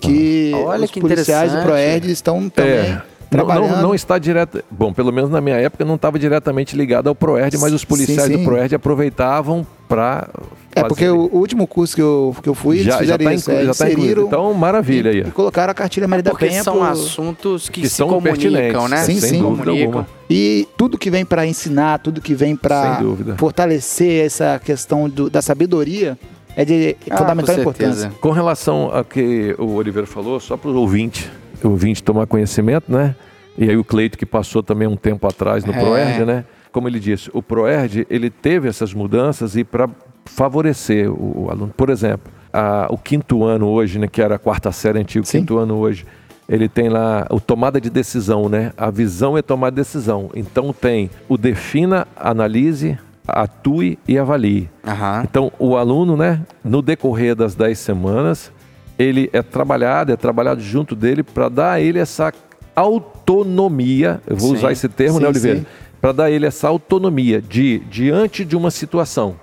que 0.00 0.52
Olha 0.54 0.84
os 0.84 0.90
que 0.90 1.00
policiais 1.00 1.50
do. 1.52 1.62
ProERD 1.62 2.10
estão 2.10 2.48
também 2.50 2.72
É. 2.72 3.02
Não, 3.30 3.40
trabalhando. 3.44 3.70
não, 3.76 3.82
não 3.82 3.94
está 3.94 4.16
direto. 4.18 4.62
Bom, 4.70 4.92
pelo 4.92 5.10
menos 5.10 5.28
na 5.30 5.40
minha 5.40 5.56
época 5.56 5.84
não 5.84 5.96
estava 5.96 6.18
diretamente 6.20 6.76
ligado 6.76 7.08
ao 7.08 7.14
Proerd, 7.16 7.56
mas 7.58 7.72
os 7.72 7.80
Sim, 7.80 7.86
policiais 7.88 8.30
sim. 8.30 8.36
do 8.38 8.44
Proerd 8.44 8.74
aproveitavam 8.76 9.66
para. 9.94 10.28
É 10.76 10.82
porque 10.82 11.08
o, 11.08 11.28
último 11.32 11.66
curso 11.66 11.94
que 11.94 12.02
eu, 12.02 12.34
que 12.42 12.48
eu 12.48 12.54
fui, 12.54 12.76
eles 12.76 12.86
já, 12.86 12.92
já 12.92 12.98
fizeram 12.98 13.30
está 13.30 13.34
isso. 13.34 13.50
é, 13.50 13.64
já 13.66 13.74
tá 13.74 13.90
incluído. 13.92 14.22
Então, 14.22 14.52
maravilha 14.54 15.10
e, 15.12 15.22
aí. 15.22 15.28
e 15.28 15.30
colocaram 15.30 15.70
a 15.70 15.74
cartilha 15.74 16.08
Maria 16.08 16.22
da 16.24 16.30
Porque 16.32 16.46
Penha 16.46 16.62
são 16.64 16.74
pro- 16.78 16.82
assuntos 16.84 17.68
que, 17.68 17.82
Que 17.82 17.88
se 17.88 17.94
são 17.96 18.08
comunicam, 18.08 18.50
pertinentes, 18.50 18.90
né? 18.90 18.96
Sim, 19.04 19.20
se 19.20 19.28
sem 19.28 19.40
dúvida 19.40 19.64
comunicam. 19.64 19.86
alguma. 19.86 20.06
E 20.28 20.66
tudo 20.76 20.98
que 20.98 21.10
vem 21.10 21.24
para 21.24 21.46
ensinar, 21.46 21.98
tudo 22.00 22.20
que 22.20 22.34
vem 22.34 22.56
para 22.56 22.96
dúvida. 23.00 23.36
fortalecer 23.38 24.24
essa 24.26 24.60
questão 24.64 25.08
do- 25.08 25.30
da 25.30 25.40
sabedoria 25.40 26.18
é 26.56 26.64
de 26.64 26.96
Ah, 27.10 27.16
fundamental 27.18 27.54
com 27.54 27.60
importância. 27.60 28.12
Com 28.20 28.30
relação 28.30 28.90
ao 28.92 29.04
que 29.04 29.54
o 29.58 29.74
Oliveira 29.74 30.06
falou, 30.06 30.40
só 30.40 30.56
para 30.56 30.70
o 30.70 30.76
ouvinte, 30.76 31.30
o 31.62 31.68
ouvinte 31.68 32.02
tomar 32.02 32.26
conhecimento, 32.26 32.90
né? 32.90 33.14
E 33.56 33.70
aí 33.70 33.76
o 33.76 33.84
Cleito 33.84 34.18
que 34.18 34.26
passou 34.26 34.62
também 34.64 34.88
um 34.88 34.96
tempo 34.96 35.26
atrás 35.28 35.64
no 35.64 35.72
É. 35.72 35.78
Proerd, 35.78 36.24
né? 36.24 36.44
Como 36.74 36.88
ele 36.88 36.98
disse, 36.98 37.30
o 37.32 37.40
Proerd, 37.40 38.04
ele 38.10 38.28
teve 38.28 38.66
essas 38.68 38.92
mudanças 38.92 39.54
e 39.54 39.62
para 39.62 39.88
favorecer 40.24 41.08
o, 41.08 41.44
o 41.44 41.48
aluno. 41.48 41.72
Por 41.76 41.88
exemplo, 41.88 42.32
a- 42.52 42.88
o 42.90 42.98
quinto 42.98 43.44
ano 43.44 43.68
hoje, 43.68 43.96
né, 43.96 44.08
que 44.08 44.20
era 44.20 44.34
a 44.34 44.38
quarta 44.40 44.72
série 44.72 44.98
antiga, 44.98 45.22
o 45.22 45.26
Sim. 45.26 45.38
quinto 45.38 45.56
ano 45.56 45.76
hoje, 45.76 46.04
ele 46.48 46.68
tem 46.68 46.88
lá 46.88 47.28
o 47.30 47.38
tomada 47.38 47.80
de 47.80 47.88
decisão, 47.88 48.48
né? 48.48 48.72
A 48.76 48.90
visão 48.90 49.38
é 49.38 49.40
tomar 49.42 49.70
decisão. 49.70 50.30
Então 50.34 50.72
tem 50.72 51.08
o 51.28 51.38
defina, 51.38 52.08
analise, 52.16 52.98
atue 53.24 53.96
e 54.08 54.18
avalie. 54.18 54.68
Aham. 54.84 55.22
Então, 55.22 55.52
o 55.60 55.76
aluno, 55.76 56.16
né, 56.16 56.40
no 56.64 56.82
decorrer 56.82 57.36
das 57.36 57.54
10 57.54 57.78
semanas, 57.78 58.50
ele 58.98 59.30
é 59.32 59.42
trabalhado, 59.42 60.10
é 60.12 60.16
trabalhado 60.16 60.60
junto 60.60 60.96
dele 60.96 61.22
para 61.22 61.48
dar 61.48 61.72
a 61.74 61.80
ele 61.80 62.00
essa 62.00 62.32
autonomia. 62.74 64.20
Eu 64.26 64.36
vou 64.36 64.50
Sim. 64.50 64.56
usar 64.56 64.72
esse 64.72 64.88
termo, 64.88 65.20
né, 65.20 65.26
Sim, 65.26 65.30
Oliveira? 65.30 65.58
sim. 65.60 65.66
Para 66.04 66.12
dar 66.12 66.30
ele 66.30 66.44
essa 66.44 66.68
autonomia 66.68 67.40
de, 67.40 67.78
diante 67.90 68.44
de 68.44 68.54
uma 68.54 68.70
situação, 68.70 69.36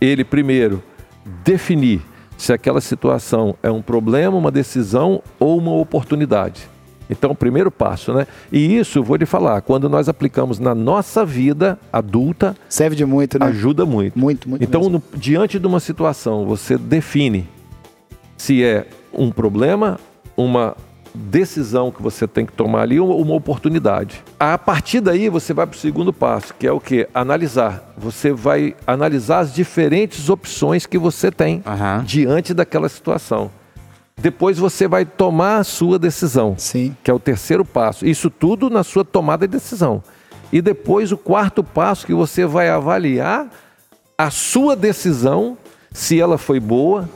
ele 0.00 0.24
primeiro 0.24 0.82
definir 1.44 2.00
se 2.38 2.54
aquela 2.54 2.80
situação 2.80 3.54
é 3.62 3.70
um 3.70 3.82
problema, 3.82 4.34
uma 4.34 4.50
decisão 4.50 5.22
ou 5.38 5.58
uma 5.58 5.72
oportunidade. 5.72 6.70
Então, 7.10 7.32
o 7.32 7.34
primeiro 7.34 7.70
passo, 7.70 8.14
né? 8.14 8.26
E 8.50 8.78
isso, 8.78 9.02
vou 9.02 9.16
lhe 9.16 9.26
falar, 9.26 9.60
quando 9.60 9.86
nós 9.86 10.08
aplicamos 10.08 10.58
na 10.58 10.74
nossa 10.74 11.22
vida 11.22 11.78
adulta, 11.92 12.56
Serve 12.66 12.96
de 12.96 13.04
muito, 13.04 13.38
né? 13.38 13.44
ajuda 13.44 13.84
muito. 13.84 14.18
Muito, 14.18 14.48
muito 14.48 14.64
Então, 14.64 14.88
no- 14.88 15.02
diante 15.14 15.58
de 15.58 15.66
uma 15.66 15.80
situação, 15.80 16.46
você 16.46 16.78
define 16.78 17.46
se 18.38 18.64
é 18.64 18.86
um 19.12 19.30
problema, 19.30 20.00
uma 20.34 20.74
decisão 21.14 21.92
que 21.92 22.02
você 22.02 22.26
tem 22.26 22.44
que 22.44 22.52
tomar 22.52 22.82
ali 22.82 22.98
ou 22.98 23.20
uma 23.20 23.34
oportunidade. 23.34 24.22
A 24.38 24.58
partir 24.58 25.00
daí, 25.00 25.28
você 25.28 25.54
vai 25.54 25.66
para 25.66 25.76
o 25.76 25.78
segundo 25.78 26.12
passo, 26.12 26.52
que 26.58 26.66
é 26.66 26.72
o 26.72 26.80
que? 26.80 27.08
Analisar. 27.14 27.94
Você 27.96 28.32
vai 28.32 28.74
analisar 28.86 29.38
as 29.40 29.54
diferentes 29.54 30.28
opções 30.28 30.86
que 30.86 30.98
você 30.98 31.30
tem 31.30 31.62
Aham. 31.64 32.02
diante 32.04 32.52
daquela 32.52 32.88
situação. 32.88 33.50
Depois 34.16 34.58
você 34.58 34.86
vai 34.86 35.04
tomar 35.04 35.58
a 35.58 35.64
sua 35.64 35.98
decisão 35.98 36.54
Sim. 36.56 36.96
que 37.02 37.10
é 37.10 37.14
o 37.14 37.18
terceiro 37.18 37.64
passo. 37.64 38.06
Isso 38.06 38.30
tudo 38.30 38.68
na 38.70 38.82
sua 38.84 39.04
tomada 39.04 39.46
de 39.46 39.52
decisão. 39.52 40.02
E 40.52 40.62
depois 40.62 41.10
o 41.10 41.16
quarto 41.16 41.64
passo 41.64 42.06
que 42.06 42.14
você 42.14 42.46
vai 42.46 42.68
avaliar 42.68 43.48
a 44.16 44.30
sua 44.30 44.76
decisão, 44.76 45.58
se 45.92 46.20
ela 46.20 46.38
foi 46.38 46.60
boa, 46.60 47.08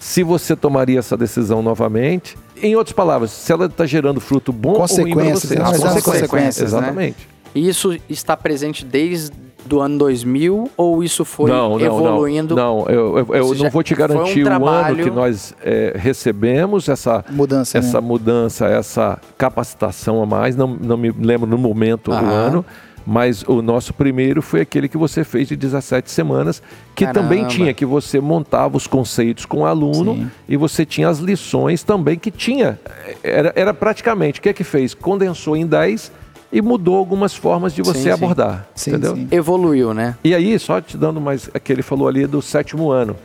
se 0.00 0.22
você 0.22 0.54
tomaria 0.56 0.98
essa 0.98 1.16
decisão 1.16 1.62
novamente. 1.62 2.36
Em 2.60 2.74
outras 2.76 2.92
palavras, 2.92 3.30
se 3.30 3.52
ela 3.52 3.66
está 3.66 3.86
gerando 3.86 4.20
fruto 4.20 4.52
bom 4.52 4.70
ou 4.70 4.74
ruim 4.78 4.86
para 5.14 5.24
Consequências, 5.24 5.42
você. 5.42 5.54
né? 5.58 5.62
As 5.64 5.70
as 5.74 5.78
consequências, 5.80 6.20
consequências, 6.30 6.72
né? 6.72 6.78
Exatamente. 6.78 7.28
E 7.54 7.68
isso 7.68 7.96
está 8.08 8.36
presente 8.36 8.84
desde 8.84 9.32
do 9.64 9.80
ano 9.80 9.98
2000 9.98 10.70
ou 10.76 11.02
isso 11.04 11.24
foi 11.24 11.50
não, 11.50 11.70
não, 11.70 11.80
evoluindo? 11.80 12.54
Não, 12.54 12.78
não 12.78 12.86
eu, 12.88 13.18
eu- 13.18 13.34
eu 13.34 13.54
não 13.54 13.70
vou 13.70 13.82
te 13.82 13.94
foi 13.94 14.04
um 14.04 14.08
garantir 14.08 14.44
o 14.46 14.66
ano 14.66 15.02
que 15.02 15.10
nós 15.10 15.54
é, 15.62 15.92
recebemos 15.96 16.88
essa, 16.88 17.24
Mudança, 17.30 17.76
essa 17.78 18.00
né? 18.00 18.06
mudança, 18.06 18.66
essa 18.66 19.18
capacitação 19.36 20.22
a 20.22 20.26
mais. 20.26 20.56
Não, 20.56 20.66
não 20.68 20.96
me 20.96 21.10
lembro 21.10 21.46
no 21.48 21.58
momento 21.58 22.10
do 22.10 22.16
Aham. 22.16 22.30
ano, 22.30 22.66
mas 23.10 23.42
o 23.44 23.62
nosso 23.62 23.94
primeiro 23.94 24.42
foi 24.42 24.60
aquele 24.60 24.86
que 24.86 24.98
você 24.98 25.24
fez 25.24 25.48
de 25.48 25.56
17 25.56 26.10
semanas, 26.10 26.62
que 26.94 27.06
também 27.06 27.38
Caramba. 27.38 27.54
tinha 27.54 27.72
que 27.72 27.86
você 27.86 28.20
montava 28.20 28.76
os 28.76 28.86
conceitos 28.86 29.46
com 29.46 29.60
o 29.60 29.64
aluno 29.64 30.14
Sim. 30.14 30.30
e 30.46 30.58
você 30.58 30.84
tinha 30.84 31.08
as 31.08 31.18
lições 31.18 31.82
também 31.82 32.18
que 32.18 32.30
tinha. 32.30 32.78
Era, 33.22 33.50
era 33.56 33.72
praticamente, 33.72 34.40
o 34.40 34.42
que 34.42 34.50
é 34.50 34.52
que 34.52 34.62
fez? 34.62 34.92
Condensou 34.92 35.56
em 35.56 35.66
10 35.66 36.12
e 36.52 36.60
mudou 36.60 36.96
algumas 36.96 37.34
formas 37.34 37.72
de 37.72 37.80
você 37.80 38.00
Sim, 38.00 38.04
sim. 38.04 38.10
abordar. 38.10 38.68
Sim, 38.74 38.90
entendeu? 38.90 39.16
sim. 39.16 39.28
Evoluiu, 39.30 39.94
né? 39.94 40.14
E 40.22 40.34
aí, 40.34 40.58
só 40.58 40.78
te 40.78 40.98
dando 40.98 41.18
mais, 41.18 41.48
é 41.54 41.58
que 41.58 41.72
ele 41.72 41.82
falou 41.82 42.08
ali 42.08 42.26
do 42.26 42.42
sétimo 42.42 42.90
ano. 42.90 43.16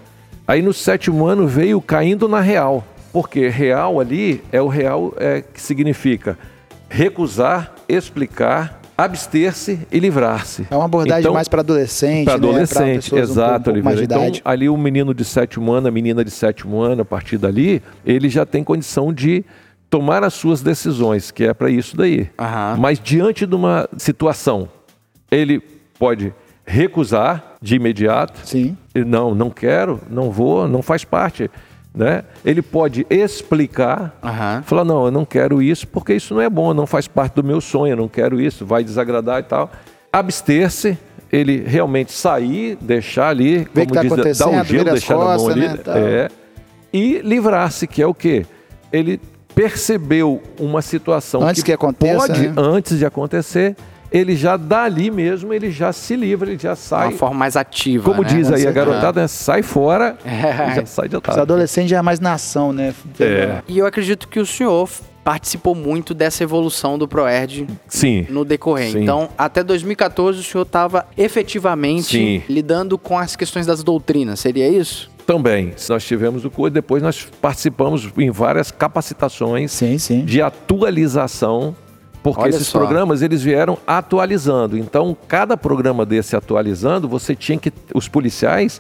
Aí 0.48 0.62
no 0.62 0.72
sétimo 0.72 1.26
ano 1.26 1.46
veio 1.46 1.82
caindo 1.82 2.30
na 2.30 2.40
real. 2.40 2.86
Porque 3.12 3.50
real 3.50 4.00
ali 4.00 4.42
é 4.50 4.62
o 4.62 4.70
real 4.70 5.14
é, 5.18 5.42
que 5.42 5.62
significa 5.62 6.38
recusar, 6.88 7.74
explicar, 7.90 8.82
abster-se 8.98 9.80
e 9.92 10.00
livrar-se. 10.00 10.68
É 10.70 10.76
uma 10.76 10.86
abordagem 10.86 11.22
Então, 11.22 11.34
mais 11.34 11.48
para 11.48 11.62
adolescente, 11.62 12.26
Para 12.26 12.38
né? 12.38 12.48
Adolescente, 12.48 13.14
um 13.14 13.18
exato, 13.18 13.70
Oliveira. 13.72 13.98
de 13.98 14.04
Então, 14.06 14.32
ali 14.46 14.70
o 14.70 14.78
menino 14.78 15.14
de 15.14 15.26
sétimo 15.26 15.72
ano, 15.72 15.88
a 15.88 15.92
menina 15.92 16.24
de 16.24 16.32
sétimo 16.32 16.80
ano, 16.82 17.02
a 17.02 17.06
partir 17.06 17.38
dali, 17.38 17.82
ele 18.06 18.30
já 18.30 18.46
tem 18.46 18.64
condição 18.64 19.12
de 19.12 19.44
tomar 19.90 20.24
as 20.24 20.34
suas 20.34 20.62
decisões, 20.62 21.32
que 21.32 21.44
é 21.44 21.54
para 21.54 21.70
isso 21.70 21.96
daí. 21.96 22.30
Aham. 22.40 22.78
Mas 22.80 23.00
diante 23.00 23.46
de 23.46 23.56
uma 23.56 23.88
situação, 23.98 24.68
ele 25.32 25.62
pode 26.00 26.34
recusar 26.66 27.56
de 27.62 27.76
imediato. 27.76 28.40
Sim. 28.44 28.78
Ele, 28.94 29.06
Não, 29.06 29.36
não 29.36 29.50
quero, 29.50 30.00
não 30.10 30.32
vou, 30.32 30.68
não 30.68 30.82
faz 30.82 31.04
parte. 31.04 31.50
Né? 31.96 32.24
Ele 32.44 32.62
pode 32.62 33.06
explicar, 33.10 34.18
Aham. 34.24 34.64
falar, 34.66 34.84
não, 34.84 35.06
eu 35.06 35.12
não 35.12 35.24
quero 35.26 35.62
isso 35.62 35.88
porque 35.88 36.16
isso 36.16 36.34
não 36.34 36.42
é 36.42 36.50
bom, 36.50 36.74
não 36.74 36.88
faz 36.88 37.08
parte 37.08 37.36
do 37.36 37.44
meu 37.44 37.62
sonho, 37.62 37.94
eu 37.94 37.98
não 37.98 38.08
quero 38.08 38.42
isso, 38.42 38.66
vai 38.66 38.84
desagradar 38.84 39.40
e 39.40 39.44
tal. 39.44 39.72
Abster-se, 40.12 40.98
ele 41.32 41.64
realmente 41.66 42.12
sair, 42.12 42.78
deixar 42.82 43.30
ali, 43.30 43.60
Ver 43.74 43.88
como 43.88 44.02
que 44.02 44.10
tá 44.10 44.24
diz, 44.24 44.38
dar 44.40 44.50
o 44.50 44.64
gelo, 44.64 44.84
deixar 44.86 45.18
na 45.18 45.26
mão 45.26 45.38
costas, 45.38 45.52
ali. 45.56 45.68
né, 45.68 45.78
é, 45.88 46.32
e 46.92 47.20
livrar-se, 47.20 47.86
que 47.88 48.02
é 48.02 48.08
o 48.08 48.14
quê? 48.14 48.46
Ele 48.92 49.20
percebeu 49.54 50.42
uma 50.60 50.82
situação 50.82 51.44
Antes 51.44 51.62
que 51.64 51.72
aconteça, 51.72 52.28
pode, 52.28 52.48
né? 52.48 52.54
antes 52.58 52.98
de 52.98 53.06
acontecer, 53.06 53.76
ele 54.14 54.36
já 54.36 54.56
dali 54.56 55.10
mesmo, 55.10 55.52
ele 55.54 55.72
já 55.72 55.92
se 55.92 56.16
livra, 56.16 56.50
ele 56.52 56.60
já 56.62 56.76
sai. 56.76 57.08
Uma 57.08 57.18
forma 57.18 57.36
mais 57.36 57.58
ativa. 57.58 58.04
Como 58.10 58.22
né? 58.22 58.30
diz 58.30 58.48
aí 58.50 58.54
a 58.54 58.58
certeza. 58.58 58.72
garotada, 58.72 59.22
né, 59.22 59.28
sai 59.28 59.64
fora 59.64 60.16
É. 60.24 60.72
e 60.72 60.76
já 60.76 60.86
sai 60.86 61.10
de 61.10 61.16
Os 61.16 61.18
otário. 61.18 61.42
adolescentes 61.42 61.90
já 61.90 61.98
é 61.98 62.02
mais 62.04 62.20
nação, 62.20 62.72
né? 62.72 62.94
É. 63.20 63.62
E 63.68 63.80
eu 63.80 63.86
acredito 63.88 64.28
que 64.28 64.40
o 64.40 64.46
senhor 64.46 64.88
participou 65.24 65.74
muito 65.74 66.14
dessa 66.14 66.44
evolução 66.44 66.98
do 66.98 67.08
ProErd 67.08 67.66
Sim. 67.88 68.28
no 68.30 68.44
decorrer. 68.46 68.92
Sim. 68.92 69.04
Então, 69.04 69.30
até 69.38 69.64
2014, 69.64 70.40
o 70.40 70.44
senhor 70.44 70.64
estava 70.64 71.06
efetivamente 71.18 72.18
Sim. 72.18 72.42
lidando 72.50 72.98
com 72.98 73.18
as 73.18 73.36
questões 73.36 73.66
das 73.66 73.82
doutrinas, 73.84 74.40
seria 74.42 74.68
isso? 74.68 75.10
Também. 75.26 75.72
Nós 75.88 76.04
tivemos 76.04 76.44
o 76.44 76.52
curso, 76.52 76.72
depois 76.74 77.02
nós 77.02 77.26
participamos 77.42 78.10
em 78.18 78.30
várias 78.30 78.70
capacitações 78.70 79.72
Sim, 79.72 79.98
sim. 79.98 80.26
de 80.26 80.42
atualização, 80.42 81.74
porque 82.24 82.42
Olha 82.42 82.50
esses 82.50 82.68
só. 82.68 82.80
programas 82.80 83.22
eles 83.22 83.44
vieram 83.44 83.78
atualizando. 83.86 84.78
Então, 84.78 85.16
cada 85.28 85.58
programa 85.58 86.06
desse 86.06 86.36
atualizando, 86.36 87.08
você 87.08 87.36
tinha 87.36 87.60
que 87.60 87.72
os 87.94 88.08
policiais 88.08 88.80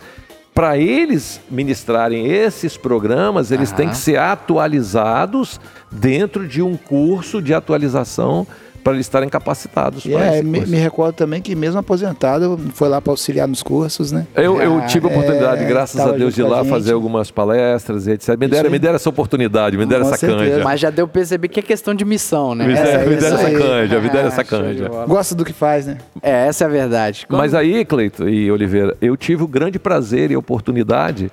para 0.53 0.77
eles 0.77 1.41
ministrarem 1.49 2.27
esses 2.27 2.77
programas, 2.77 3.51
eles 3.51 3.69
Aham. 3.69 3.77
têm 3.77 3.89
que 3.89 3.97
ser 3.97 4.17
atualizados 4.19 5.59
dentro 5.91 6.47
de 6.47 6.61
um 6.61 6.77
curso 6.77 7.41
de 7.41 7.53
atualização 7.53 8.47
para 8.83 8.93
eles 8.93 9.05
estarem 9.05 9.29
capacitados. 9.29 10.03
Para 10.03 10.25
é, 10.25 10.33
esse 10.39 10.43
me, 10.43 10.59
me 10.65 10.77
recordo 10.77 11.15
também 11.15 11.41
que 11.41 11.55
mesmo 11.55 11.79
aposentado, 11.79 12.59
foi 12.73 12.89
lá 12.89 12.99
para 12.99 13.11
auxiliar 13.13 13.47
nos 13.47 13.63
cursos, 13.63 14.11
né? 14.11 14.27
Eu, 14.35 14.61
eu 14.61 14.79
Ah, 14.79 14.85
tive 14.87 15.07
a 15.07 15.09
oportunidade, 15.09 15.63
é, 15.63 15.67
graças 15.67 15.99
a 16.01 16.11
Deus, 16.11 16.33
de 16.35 16.43
lá 16.43 16.59
gente. 16.59 16.69
fazer 16.69 16.91
algumas 16.93 17.31
palestras 17.31 18.07
e 18.07 18.11
etc. 18.11 18.37
Me 18.37 18.47
deram, 18.47 18.69
me 18.69 18.77
deram 18.79 18.95
essa 18.95 19.09
oportunidade, 19.09 19.77
me 19.77 19.85
deram 19.85 20.03
Com 20.03 20.09
essa 20.09 20.17
certeza. 20.17 20.51
canja. 20.51 20.63
Mas 20.63 20.79
já 20.81 20.89
deu 20.89 21.07
pra 21.07 21.13
perceber 21.13 21.47
que 21.47 21.59
é 21.59 21.63
questão 21.63 21.93
de 21.95 22.03
missão, 22.03 22.53
né? 22.53 22.67
Me 22.67 22.73
Essa 22.73 22.83
deram, 22.83 22.99
aí, 23.03 23.09
me 23.09 23.15
deram 23.15 23.37
essa 23.37 23.47
essa 23.47 23.57
canja, 23.59 23.99
me 24.01 24.09
deram 24.09 24.27
essa 24.27 24.41
Ah, 24.41 24.43
de 24.43 24.49
canja. 24.49 24.89
Gosta 25.07 25.35
do 25.35 25.45
que 25.45 25.53
faz, 25.53 25.85
né? 25.85 25.97
É, 26.21 26.47
essa 26.47 26.65
é 26.65 26.67
a 26.67 26.69
verdade. 26.69 27.25
Como- 27.27 27.41
Mas 27.41 27.53
aí, 27.53 27.85
Cleito 27.85 28.27
e 28.27 28.51
Oliveira, 28.51 28.97
eu 29.01 29.15
tive 29.15 29.43
o 29.43 29.47
grande 29.47 29.79
prazer 29.79 30.29
e 30.31 30.33
a 30.35 30.39
oportunidade 30.39 31.31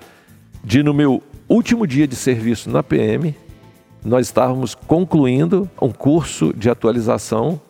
de, 0.63 0.83
no 0.83 0.95
meu 0.95 1.21
último 1.49 1.87
dia 1.87 2.07
de 2.07 2.15
serviço 2.15 2.71
na 2.71 2.83
PM, 2.83 3.35
nós 4.05 4.27
estávamos 4.27 4.75
concluindo 4.75 5.69
um 5.81 5.91
curso 5.91 6.53
de 6.57 6.71
atualização 6.71 7.61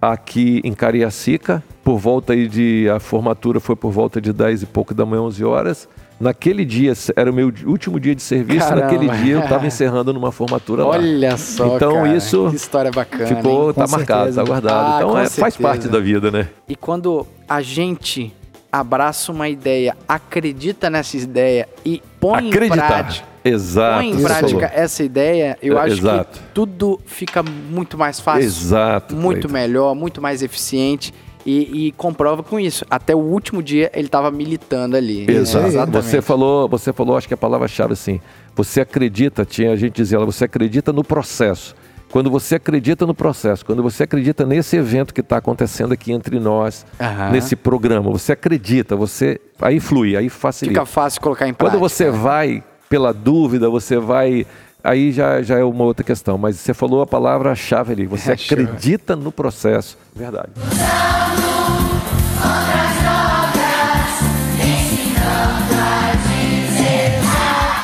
aqui 0.00 0.60
em 0.64 0.72
Cariacica, 0.72 1.62
por 1.82 1.98
volta 1.98 2.32
aí 2.32 2.46
de. 2.48 2.88
A 2.88 3.00
formatura 3.00 3.58
foi 3.60 3.74
por 3.76 3.90
volta 3.90 4.20
de 4.20 4.32
10 4.32 4.62
e 4.62 4.66
pouco 4.66 4.94
da 4.94 5.04
manhã, 5.06 5.22
11 5.22 5.44
horas. 5.44 5.88
Naquele 6.20 6.64
dia, 6.64 6.92
era 7.14 7.30
o 7.30 7.34
meu 7.34 7.52
último 7.64 8.00
dia 8.00 8.12
de 8.12 8.22
serviço, 8.22 8.68
Caramba. 8.68 8.86
naquele 8.92 9.08
dia 9.22 9.34
eu 9.34 9.40
estava 9.40 9.64
encerrando 9.68 10.12
numa 10.12 10.32
formatura 10.32 10.82
lá. 10.82 10.90
Olha 10.90 11.36
só, 11.36 11.76
Então, 11.76 11.94
cara, 11.94 12.16
isso 12.16 12.48
que 12.50 12.56
história 12.56 12.90
bacana. 12.90 13.26
Ficou, 13.26 13.68
hein? 13.68 13.74
tá 13.74 13.84
Com 13.84 13.90
marcado, 13.92 14.20
certeza. 14.24 14.42
tá 14.42 14.46
guardado. 14.48 14.92
Ah, 14.94 14.96
então 14.98 15.10
é, 15.10 15.28
faz 15.28 15.54
certeza. 15.54 15.62
parte 15.62 15.88
da 15.88 16.00
vida, 16.00 16.30
né? 16.32 16.48
E 16.68 16.74
quando 16.74 17.24
a 17.48 17.62
gente 17.62 18.34
abraça 18.70 19.30
uma 19.30 19.48
ideia, 19.48 19.96
acredita 20.08 20.90
nessa 20.90 21.16
ideia 21.16 21.68
e 21.84 22.02
põe 22.20 22.46
em 22.46 22.48
Acreditar. 22.50 22.86
prática, 22.88 23.26
Exato. 23.48 23.96
põe 23.98 24.10
em 24.10 24.22
prática 24.22 24.70
essa 24.74 25.02
ideia, 25.02 25.56
eu 25.62 25.78
É, 25.78 25.82
acho 25.82 25.98
exato. 25.98 26.38
que 26.38 26.44
tudo 26.54 27.00
fica 27.06 27.42
muito 27.42 27.96
mais 27.98 28.20
fácil, 28.20 28.44
Exato. 28.44 29.14
muito 29.14 29.48
Cleiton. 29.48 29.52
melhor, 29.52 29.94
muito 29.94 30.20
mais 30.22 30.42
eficiente. 30.42 31.12
E, 31.46 31.86
e 31.86 31.92
comprova 31.92 32.42
com 32.42 32.60
isso. 32.60 32.84
Até 32.90 33.14
o 33.14 33.18
último 33.20 33.62
dia 33.62 33.90
ele 33.94 34.06
estava 34.06 34.30
militando 34.30 34.96
ali. 34.96 35.24
Exato. 35.30 35.64
É, 35.64 35.68
exatamente. 35.68 36.04
Você 36.04 36.20
falou, 36.20 36.68
você 36.68 36.92
falou, 36.92 37.16
acho 37.16 37.26
que 37.26 37.32
a 37.32 37.38
palavra-chave 37.38 37.94
assim. 37.94 38.20
Você 38.54 38.82
acredita, 38.82 39.46
tinha 39.46 39.72
a 39.72 39.76
gente 39.76 39.94
dizia, 39.94 40.18
você 40.18 40.44
acredita 40.44 40.92
no 40.92 41.02
processo. 41.02 41.74
Quando 42.10 42.28
você 42.30 42.56
acredita 42.56 43.06
no 43.06 43.14
processo, 43.14 43.64
quando 43.64 43.82
você 43.82 44.02
acredita 44.02 44.44
nesse 44.44 44.76
evento 44.76 45.14
que 45.14 45.20
está 45.20 45.36
acontecendo 45.38 45.92
aqui 45.92 46.12
entre 46.12 46.38
nós, 46.40 46.84
Aham. 47.00 47.30
nesse 47.30 47.54
programa, 47.56 48.10
você 48.10 48.32
acredita, 48.32 48.96
você 48.96 49.40
aí 49.60 49.78
flui, 49.78 50.16
aí 50.16 50.28
facilita. 50.28 50.80
Fica 50.80 50.86
fácil 50.86 51.20
colocar 51.20 51.46
em 51.48 51.54
prática. 51.54 51.78
Quando 51.78 51.80
você 51.80 52.10
vai 52.10 52.62
pela 52.88 53.12
dúvida, 53.12 53.68
você 53.68 53.98
vai. 53.98 54.46
Aí 54.82 55.10
já, 55.12 55.42
já 55.42 55.58
é 55.58 55.64
uma 55.64 55.84
outra 55.84 56.04
questão, 56.04 56.38
mas 56.38 56.56
você 56.56 56.72
falou 56.72 57.02
a 57.02 57.06
palavra-chave 57.06 57.92
ali. 57.92 58.06
Você 58.06 58.30
É, 58.30 58.34
acredita 58.34 59.16
no 59.16 59.32
processo. 59.32 59.98
Verdade. 60.14 60.50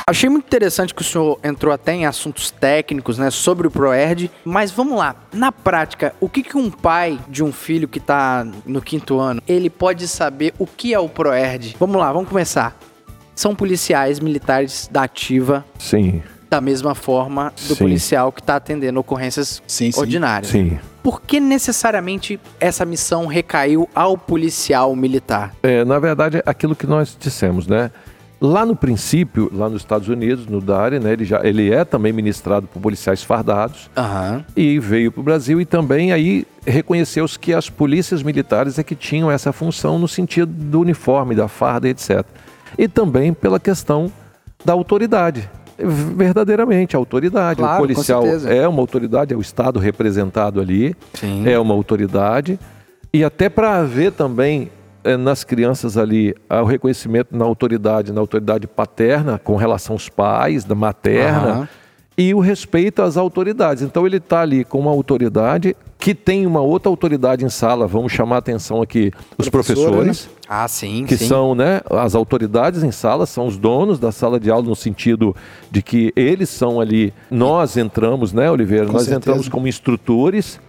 Achei 0.07 0.29
muito 0.29 0.45
interessante 0.45 0.93
que 0.93 1.01
o 1.01 1.05
senhor 1.05 1.39
entrou 1.43 1.73
até 1.73 1.91
em 1.91 2.05
assuntos 2.05 2.51
técnicos, 2.51 3.17
né, 3.17 3.31
sobre 3.31 3.67
o 3.67 3.71
ProErd, 3.71 4.29
mas 4.43 4.69
vamos 4.69 4.95
lá, 4.99 5.15
na 5.33 5.51
prática, 5.51 6.13
o 6.19 6.29
que, 6.29 6.43
que 6.43 6.55
um 6.55 6.69
pai 6.69 7.19
de 7.27 7.43
um 7.43 7.51
filho 7.51 7.87
que 7.87 7.97
está 7.97 8.45
no 8.67 8.81
quinto 8.83 9.19
ano, 9.19 9.41
ele 9.47 9.67
pode 9.67 10.07
saber 10.07 10.53
o 10.59 10.67
que 10.67 10.93
é 10.93 10.99
o 10.99 11.09
ProErd? 11.09 11.75
Vamos 11.79 11.97
lá, 11.97 12.13
vamos 12.13 12.29
começar. 12.29 12.77
São 13.35 13.53
policiais 13.53 14.19
militares 14.19 14.89
da 14.91 15.03
ativa, 15.03 15.65
Sim, 15.77 16.23
da 16.49 16.61
mesma 16.61 16.95
forma 16.95 17.51
do 17.67 17.75
Sim. 17.75 17.83
policial 17.83 18.31
que 18.31 18.39
está 18.39 18.55
atendendo 18.55 18.99
ocorrências 18.99 19.61
Sim, 19.67 19.91
sim. 19.91 19.99
ordinárias. 19.99 20.51
sim. 20.51 20.79
Por 21.03 21.21
que 21.21 21.39
necessariamente 21.39 22.39
essa 22.59 22.83
missão 22.83 23.27
recaiu 23.27 23.87
ao 23.93 24.17
policial 24.17 24.95
militar? 24.95 25.53
É, 25.61 25.85
na 25.85 25.99
verdade, 25.99 26.37
é 26.37 26.43
aquilo 26.45 26.75
que 26.75 26.87
nós 26.87 27.15
dissemos, 27.19 27.67
né? 27.67 27.91
Lá 28.41 28.65
no 28.65 28.75
princípio, 28.75 29.49
lá 29.53 29.69
nos 29.69 29.81
Estados 29.81 30.07
Unidos, 30.07 30.45
no 30.47 30.59
DARE, 30.59 30.99
né, 30.99 31.13
ele, 31.13 31.23
já, 31.23 31.41
ele 31.45 31.71
é 31.71 31.85
também 31.85 32.11
ministrado 32.11 32.67
por 32.67 32.81
policiais 32.81 33.23
fardados 33.23 33.89
Aham. 33.95 34.43
e 34.55 34.77
veio 34.79 35.11
para 35.11 35.21
o 35.21 35.23
Brasil 35.23 35.61
e 35.61 35.65
também 35.65 36.11
aí 36.11 36.45
reconheceu-se 36.65 37.37
que 37.39 37.53
as 37.53 37.69
polícias 37.69 38.21
militares 38.23 38.77
é 38.77 38.83
que 38.83 38.95
tinham 38.95 39.31
essa 39.31 39.53
função 39.53 39.97
no 39.97 40.07
sentido 40.07 40.51
do 40.51 40.81
uniforme, 40.81 41.33
da 41.33 41.47
farda, 41.47 41.87
etc. 41.87 42.25
E 42.77 42.87
também 42.87 43.33
pela 43.33 43.59
questão 43.59 44.11
da 44.63 44.73
autoridade. 44.73 45.49
Verdadeiramente, 45.77 46.95
a 46.95 46.99
autoridade. 46.99 47.59
Claro, 47.59 47.83
o 47.83 47.87
policial 47.87 48.23
é 48.25 48.67
uma 48.67 48.81
autoridade, 48.81 49.33
é 49.33 49.37
o 49.37 49.41
Estado 49.41 49.77
representado 49.79 50.61
ali 50.61 50.95
Sim. 51.13 51.47
é 51.47 51.59
uma 51.59 51.73
autoridade 51.73 52.57
e 53.13 53.23
até 53.23 53.49
para 53.49 53.75
haver 53.75 54.11
também 54.11 54.71
eh, 55.03 55.17
nas 55.17 55.43
crianças 55.43 55.97
ali 55.97 56.33
ah, 56.49 56.61
o 56.61 56.65
reconhecimento 56.65 57.35
na 57.37 57.45
autoridade, 57.45 58.11
na 58.11 58.21
autoridade 58.21 58.67
paterna 58.67 59.37
com 59.37 59.55
relação 59.55 59.95
aos 59.95 60.09
pais, 60.09 60.63
da 60.63 60.75
materna 60.75 61.49
Aham. 61.49 61.69
e 62.17 62.33
o 62.33 62.39
respeito 62.39 63.01
às 63.01 63.15
autoridades. 63.15 63.83
Então 63.83 64.05
ele 64.05 64.17
está 64.17 64.41
ali 64.41 64.63
com 64.63 64.79
uma 64.79 64.91
autoridade 64.91 65.75
que 65.97 66.15
tem 66.15 66.45
uma 66.45 66.61
outra 66.61 66.89
autoridade 66.89 67.45
em 67.45 67.49
sala. 67.49 67.85
Vamos 67.87 68.11
chamar 68.11 68.35
a 68.35 68.39
atenção 68.39 68.81
aqui 68.81 69.11
os 69.37 69.49
professores 69.49 70.29
Ah, 70.47 70.67
sim, 70.67 71.05
que 71.05 71.17
sim. 71.17 71.27
são 71.27 71.55
né, 71.55 71.81
as 71.89 72.13
autoridades 72.13 72.83
em 72.83 72.91
sala, 72.91 73.25
são 73.25 73.47
os 73.47 73.57
donos 73.57 73.99
da 73.99 74.11
sala 74.11 74.39
de 74.39 74.51
aula, 74.51 74.65
no 74.65 74.75
sentido 74.75 75.35
de 75.71 75.81
que 75.81 76.13
eles 76.15 76.49
são 76.49 76.79
ali. 76.79 77.13
Nós 77.31 77.77
entramos, 77.77 78.31
né, 78.31 78.49
Oliveira? 78.49 78.85
Com 78.85 78.93
nós 78.93 79.03
certeza. 79.03 79.17
entramos 79.17 79.49
como 79.49 79.67
instrutores, 79.67 80.59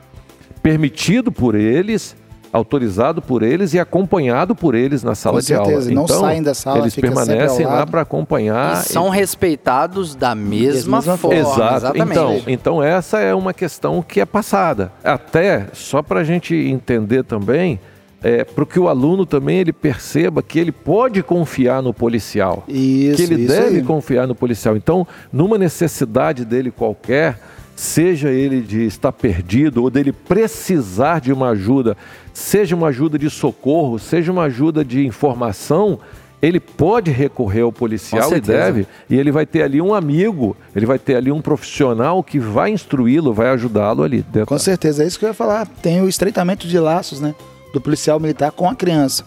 permitido 0.62 1.30
por 1.30 1.54
eles, 1.54 2.16
autorizado 2.52 3.20
por 3.20 3.42
eles 3.42 3.74
e 3.74 3.78
acompanhado 3.78 4.54
por 4.54 4.74
eles 4.74 5.02
na 5.02 5.14
sala 5.14 5.40
Com 5.40 5.46
de 5.46 5.54
aula. 5.54 5.66
certeza, 5.66 5.90
não 5.92 6.04
então, 6.04 6.20
saem 6.20 6.42
da 6.42 6.54
sala, 6.54 6.78
eles 6.78 6.96
permanecem 6.96 7.66
ao 7.66 7.72
lá 7.72 7.86
para 7.86 8.00
acompanhar. 8.00 8.80
E 8.80 8.84
são 8.88 9.08
respeitados 9.10 10.14
da 10.14 10.34
mesma, 10.34 10.98
mesma 10.98 11.16
forma. 11.16 11.38
Exato. 11.38 11.76
Exatamente. 11.76 12.10
Então, 12.10 12.42
então 12.46 12.82
essa 12.82 13.18
é 13.18 13.34
uma 13.34 13.52
questão 13.52 14.02
que 14.02 14.20
é 14.20 14.26
passada. 14.26 14.90
Até 15.04 15.66
só 15.72 16.02
para 16.02 16.20
a 16.20 16.24
gente 16.24 16.54
entender 16.54 17.24
também, 17.24 17.78
é, 18.26 18.42
para 18.42 18.66
que 18.66 18.80
o 18.80 18.88
aluno 18.88 19.24
também 19.24 19.58
ele 19.58 19.72
perceba 19.72 20.42
que 20.42 20.58
ele 20.58 20.72
pode 20.72 21.22
confiar 21.22 21.80
no 21.80 21.94
policial. 21.94 22.64
Isso, 22.66 23.18
que 23.18 23.22
ele 23.22 23.46
deve 23.46 23.76
aí. 23.76 23.82
confiar 23.84 24.26
no 24.26 24.34
policial. 24.34 24.76
Então, 24.76 25.06
numa 25.32 25.56
necessidade 25.56 26.44
dele 26.44 26.72
qualquer, 26.72 27.38
seja 27.76 28.30
ele 28.30 28.62
de 28.62 28.84
estar 28.84 29.12
perdido 29.12 29.80
ou 29.80 29.90
dele 29.90 30.10
precisar 30.10 31.20
de 31.20 31.32
uma 31.32 31.50
ajuda, 31.50 31.96
seja 32.34 32.74
uma 32.74 32.88
ajuda 32.88 33.16
de 33.16 33.30
socorro, 33.30 33.96
seja 33.96 34.32
uma 34.32 34.42
ajuda 34.42 34.84
de 34.84 35.06
informação, 35.06 36.00
ele 36.42 36.58
pode 36.58 37.12
recorrer 37.12 37.60
ao 37.60 37.70
policial 37.70 38.36
e 38.36 38.40
deve, 38.40 38.88
e 39.08 39.14
ele 39.14 39.30
vai 39.30 39.46
ter 39.46 39.62
ali 39.62 39.80
um 39.80 39.94
amigo, 39.94 40.56
ele 40.74 40.84
vai 40.84 40.98
ter 40.98 41.14
ali 41.14 41.30
um 41.30 41.40
profissional 41.40 42.24
que 42.24 42.40
vai 42.40 42.72
instruí-lo, 42.72 43.32
vai 43.32 43.50
ajudá-lo 43.50 44.02
ali. 44.02 44.22
dentro. 44.22 44.46
Com 44.46 44.58
certeza, 44.58 45.04
é 45.04 45.06
isso 45.06 45.16
que 45.16 45.24
eu 45.24 45.28
ia 45.28 45.34
falar. 45.34 45.68
Tem 45.80 46.02
o 46.02 46.08
estreitamento 46.08 46.66
de 46.66 46.76
laços, 46.80 47.20
né? 47.20 47.32
Do 47.76 47.80
policial 47.82 48.18
militar 48.18 48.52
com 48.52 48.66
a 48.66 48.74
criança. 48.74 49.22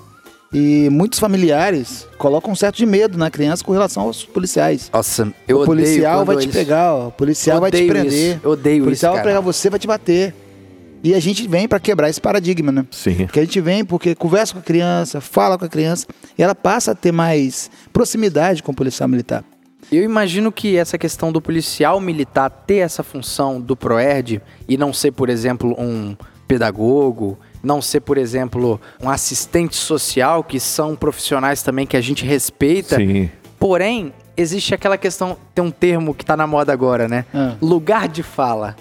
E 0.51 0.89
muitos 0.89 1.19
familiares 1.19 2.07
colocam 2.17 2.51
um 2.51 2.55
certo 2.55 2.77
de 2.77 2.85
medo 2.87 3.15
na 3.15 3.29
criança 3.29 3.63
com 3.63 3.71
relação 3.71 4.01
aos 4.01 4.25
policiais. 4.25 4.89
Nossa, 4.91 5.31
eu 5.47 5.61
o 5.61 5.65
policial 5.65 6.25
vai 6.25 6.37
te 6.37 6.45
eles- 6.45 6.55
pegar, 6.55 6.95
ó. 6.95 7.07
O 7.09 7.11
policial 7.11 7.59
vai 7.61 7.69
te 7.69 7.85
prender. 7.85 8.11
isso, 8.11 8.39
eu 8.43 8.49
odeio 8.49 8.81
o 8.81 8.85
policial 8.85 9.13
isso, 9.13 9.17
vai 9.23 9.31
pegar 9.31 9.39
você, 9.41 9.69
vai 9.69 9.77
te 9.77 9.85
bater. 9.85 10.33
E 11.03 11.13
a 11.13 11.19
gente 11.19 11.47
vem 11.47 11.67
para 11.67 11.79
quebrar 11.79 12.09
esse 12.09 12.19
paradigma, 12.19 12.71
né? 12.71 12.87
Sim. 12.89 13.27
Porque 13.27 13.39
a 13.39 13.43
gente 13.43 13.61
vem 13.61 13.85
porque 13.85 14.15
conversa 14.15 14.53
com 14.53 14.59
a 14.59 14.63
criança, 14.63 15.21
fala 15.21 15.55
com 15.55 15.65
a 15.65 15.69
criança, 15.69 16.07
e 16.35 16.41
ela 16.41 16.55
passa 16.55 16.93
a 16.93 16.95
ter 16.95 17.11
mais 17.11 17.69
proximidade 17.93 18.63
com 18.63 18.71
o 18.71 18.75
policial 18.75 19.07
militar. 19.07 19.43
Eu 19.91 20.03
imagino 20.03 20.51
que 20.51 20.75
essa 20.75 20.97
questão 20.97 21.31
do 21.31 21.39
policial 21.39 21.99
militar 22.01 22.49
ter 22.49 22.77
essa 22.77 23.03
função 23.03 23.61
do 23.61 23.75
PROERD 23.75 24.41
e 24.67 24.75
não 24.75 24.91
ser, 24.91 25.11
por 25.11 25.29
exemplo, 25.29 25.75
um 25.79 26.17
pedagogo, 26.47 27.37
não 27.61 27.81
ser, 27.81 28.01
por 28.01 28.17
exemplo, 28.17 28.79
um 29.01 29.09
assistente 29.09 29.75
social, 29.75 30.43
que 30.43 30.59
são 30.59 30.95
profissionais 30.95 31.61
também 31.61 31.85
que 31.85 31.97
a 31.97 32.01
gente 32.01 32.25
respeita. 32.25 32.95
Sim. 32.95 33.29
Porém, 33.59 34.13
existe 34.37 34.73
aquela 34.73 34.97
questão, 34.97 35.37
tem 35.53 35.63
um 35.63 35.71
termo 35.71 36.13
que 36.13 36.25
tá 36.25 36.37
na 36.37 36.47
moda 36.47 36.71
agora, 36.71 37.07
né? 37.07 37.25
Ah. 37.33 37.55
Lugar 37.61 38.07
de 38.07 38.23
fala. 38.23 38.75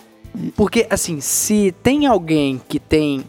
Porque, 0.56 0.86
assim, 0.88 1.20
se 1.20 1.74
tem 1.82 2.06
alguém 2.06 2.60
que 2.68 2.78
tem 2.78 3.24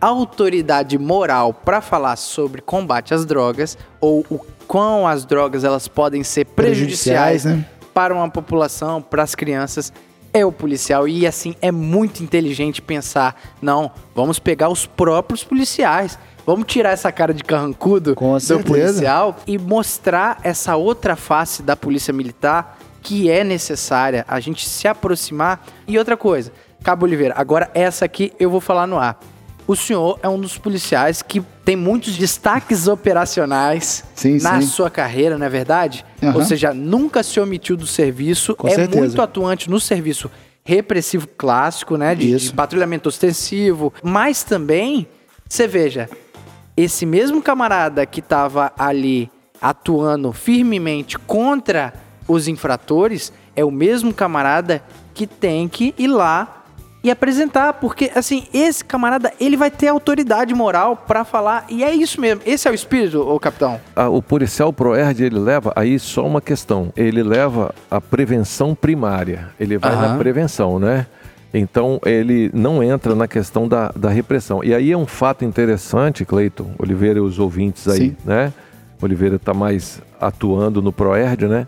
autoridade 0.00 0.98
moral 0.98 1.54
para 1.54 1.80
falar 1.80 2.16
sobre 2.16 2.60
combate 2.60 3.14
às 3.14 3.24
drogas 3.24 3.78
ou 4.00 4.24
o 4.28 4.38
quão 4.66 5.06
as 5.06 5.24
drogas 5.24 5.64
elas 5.64 5.88
podem 5.88 6.22
ser 6.22 6.44
prejudiciais, 6.44 7.42
Prejudiciais, 7.42 7.44
né? 7.44 7.66
para 7.94 8.12
uma 8.14 8.28
população, 8.28 9.00
para 9.00 9.22
as 9.22 9.34
crianças, 9.34 9.92
é 10.34 10.44
o 10.44 10.50
policial. 10.50 11.06
E 11.06 11.26
assim, 11.26 11.54
é 11.62 11.70
muito 11.70 12.22
inteligente 12.22 12.82
pensar, 12.82 13.40
não, 13.62 13.92
vamos 14.14 14.40
pegar 14.40 14.68
os 14.68 14.84
próprios 14.84 15.44
policiais. 15.44 16.18
Vamos 16.44 16.66
tirar 16.66 16.90
essa 16.90 17.10
cara 17.10 17.32
de 17.32 17.42
carrancudo 17.42 18.14
Com 18.14 18.34
do 18.34 18.40
certeza. 18.40 18.68
policial 18.68 19.36
e 19.46 19.56
mostrar 19.56 20.40
essa 20.42 20.76
outra 20.76 21.16
face 21.16 21.62
da 21.62 21.74
polícia 21.74 22.12
militar 22.12 22.78
que 23.00 23.30
é 23.30 23.44
necessária 23.44 24.24
a 24.28 24.40
gente 24.40 24.68
se 24.68 24.88
aproximar. 24.88 25.64
E 25.86 25.98
outra 25.98 26.16
coisa, 26.16 26.52
Cabo 26.82 27.06
Oliveira, 27.06 27.34
agora 27.36 27.70
essa 27.72 28.04
aqui 28.04 28.32
eu 28.38 28.50
vou 28.50 28.60
falar 28.60 28.86
no 28.86 28.98
ar. 28.98 29.18
O 29.66 29.74
senhor 29.74 30.18
é 30.22 30.28
um 30.28 30.38
dos 30.38 30.58
policiais 30.58 31.22
que 31.22 31.42
tem 31.64 31.76
muitos 31.76 32.16
destaques 32.16 32.86
operacionais 32.86 34.04
Sim, 34.14 34.38
na 34.40 34.60
sim. 34.60 34.66
sua 34.66 34.90
carreira, 34.90 35.38
não 35.38 35.46
é 35.46 35.48
verdade? 35.48 36.04
Aham. 36.22 36.36
Ou 36.36 36.42
seja, 36.44 36.74
nunca 36.74 37.22
se 37.22 37.40
omitiu 37.40 37.76
do 37.76 37.86
serviço, 37.86 38.54
Com 38.54 38.68
é 38.68 38.74
certeza. 38.74 38.98
muito 38.98 39.22
atuante 39.22 39.70
no 39.70 39.80
serviço 39.80 40.30
repressivo 40.62 41.26
clássico, 41.26 41.96
né? 41.96 42.14
De, 42.14 42.36
de 42.36 42.52
patrulhamento 42.52 43.08
ostensivo, 43.08 43.92
mas 44.02 44.42
também, 44.42 45.06
você 45.48 45.66
veja, 45.66 46.08
esse 46.76 47.06
mesmo 47.06 47.42
camarada 47.42 48.04
que 48.06 48.20
estava 48.20 48.72
ali 48.78 49.30
atuando 49.60 50.32
firmemente 50.32 51.18
contra 51.18 51.94
os 52.26 52.48
infratores 52.48 53.32
é 53.56 53.64
o 53.64 53.70
mesmo 53.70 54.12
camarada 54.12 54.82
que 55.12 55.26
tem 55.26 55.68
que 55.68 55.94
ir 55.96 56.08
lá 56.08 56.63
e 57.04 57.10
apresentar, 57.10 57.74
porque 57.74 58.10
assim, 58.14 58.46
esse 58.52 58.82
camarada, 58.82 59.30
ele 59.38 59.58
vai 59.58 59.70
ter 59.70 59.88
autoridade 59.88 60.54
moral 60.54 60.96
pra 60.96 61.22
falar, 61.22 61.66
e 61.68 61.84
é 61.84 61.94
isso 61.94 62.18
mesmo. 62.18 62.40
Esse 62.46 62.66
é 62.66 62.70
o 62.70 62.74
espírito, 62.74 63.20
ô 63.20 63.38
capitão. 63.38 63.78
Ah, 63.94 64.08
o 64.08 64.22
policial 64.22 64.72
ProERD, 64.72 65.22
ele 65.22 65.38
leva, 65.38 65.70
aí 65.76 65.98
só 65.98 66.26
uma 66.26 66.40
questão, 66.40 66.90
ele 66.96 67.22
leva 67.22 67.74
a 67.90 68.00
prevenção 68.00 68.74
primária, 68.74 69.50
ele 69.60 69.76
vai 69.76 69.92
Aham. 69.92 70.08
na 70.08 70.18
prevenção, 70.18 70.78
né? 70.78 71.06
Então, 71.52 72.00
ele 72.04 72.50
não 72.52 72.82
entra 72.82 73.14
na 73.14 73.28
questão 73.28 73.68
da, 73.68 73.92
da 73.94 74.08
repressão. 74.08 74.64
E 74.64 74.74
aí 74.74 74.90
é 74.90 74.96
um 74.96 75.06
fato 75.06 75.44
interessante, 75.44 76.24
Cleiton, 76.24 76.72
Oliveira 76.78 77.18
e 77.18 77.22
os 77.22 77.38
ouvintes 77.38 77.86
aí, 77.86 77.98
Sim. 77.98 78.16
né? 78.24 78.52
Oliveira 79.00 79.36
está 79.36 79.52
mais 79.52 80.00
atuando 80.20 80.80
no 80.80 80.90
ProERD, 80.90 81.46
né? 81.46 81.66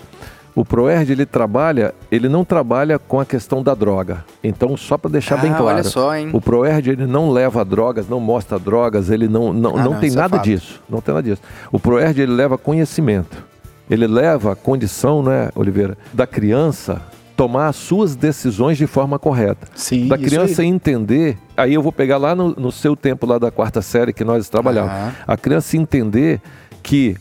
O 0.56 0.64
ProERD, 0.64 1.12
ele 1.12 1.26
trabalha, 1.26 1.94
ele 2.10 2.28
não 2.30 2.42
trabalha 2.42 2.98
com 2.98 3.20
a 3.20 3.26
questão 3.26 3.62
da 3.62 3.74
droga. 3.74 4.24
Então, 4.42 4.74
só 4.76 4.96
para 4.96 5.10
deixar 5.10 5.36
bem 5.36 5.50
Ah, 5.52 5.56
claro. 5.56 5.74
olha 5.76 5.84
só, 5.84 6.16
hein? 6.16 6.30
O 6.32 6.40
ProERD, 6.40 6.88
ele 6.92 7.06
não 7.06 7.30
leva 7.30 7.62
drogas, 7.62 8.08
não 8.08 8.18
mostra 8.18 8.58
drogas, 8.58 9.10
ele 9.10 9.28
não, 9.28 9.52
não, 9.52 9.76
Ah, 9.76 9.82
não, 9.84 9.92
não, 9.92 10.00
tem 10.00 10.10
é 10.10 10.14
nada 10.14 10.36
fato. 10.38 10.44
disso. 10.46 10.82
Não 10.88 11.02
tem 11.02 11.14
nada 11.14 11.28
disso. 11.28 11.42
O 11.70 11.78
ProERD, 11.78 12.22
ele 12.22 12.32
leva 12.32 12.56
conhecimento. 12.56 13.44
Ele 13.90 14.06
leva 14.06 14.52
a 14.52 14.56
condição, 14.56 15.22
né, 15.22 15.50
Oliveira, 15.54 15.96
da 16.12 16.26
criança 16.26 17.02
tomar 17.36 17.68
as 17.68 17.76
suas 17.76 18.16
decisões 18.16 18.78
de 18.78 18.86
forma 18.86 19.18
correta. 19.18 19.68
Sim, 19.74 20.08
da 20.08 20.16
criança 20.16 20.62
aí. 20.62 20.68
entender, 20.68 21.36
aí 21.54 21.74
eu 21.74 21.82
vou 21.82 21.92
pegar 21.92 22.16
lá 22.16 22.34
no, 22.34 22.54
no 22.56 22.72
seu 22.72 22.96
tempo 22.96 23.26
lá 23.26 23.38
da 23.38 23.50
quarta 23.50 23.82
série 23.82 24.10
que 24.10 24.24
nós 24.24 24.48
trabalhamos. 24.48 24.90
Aham. 24.90 25.12
A 25.26 25.36
criança 25.36 25.76
entender 25.76 26.40
que 26.82 27.14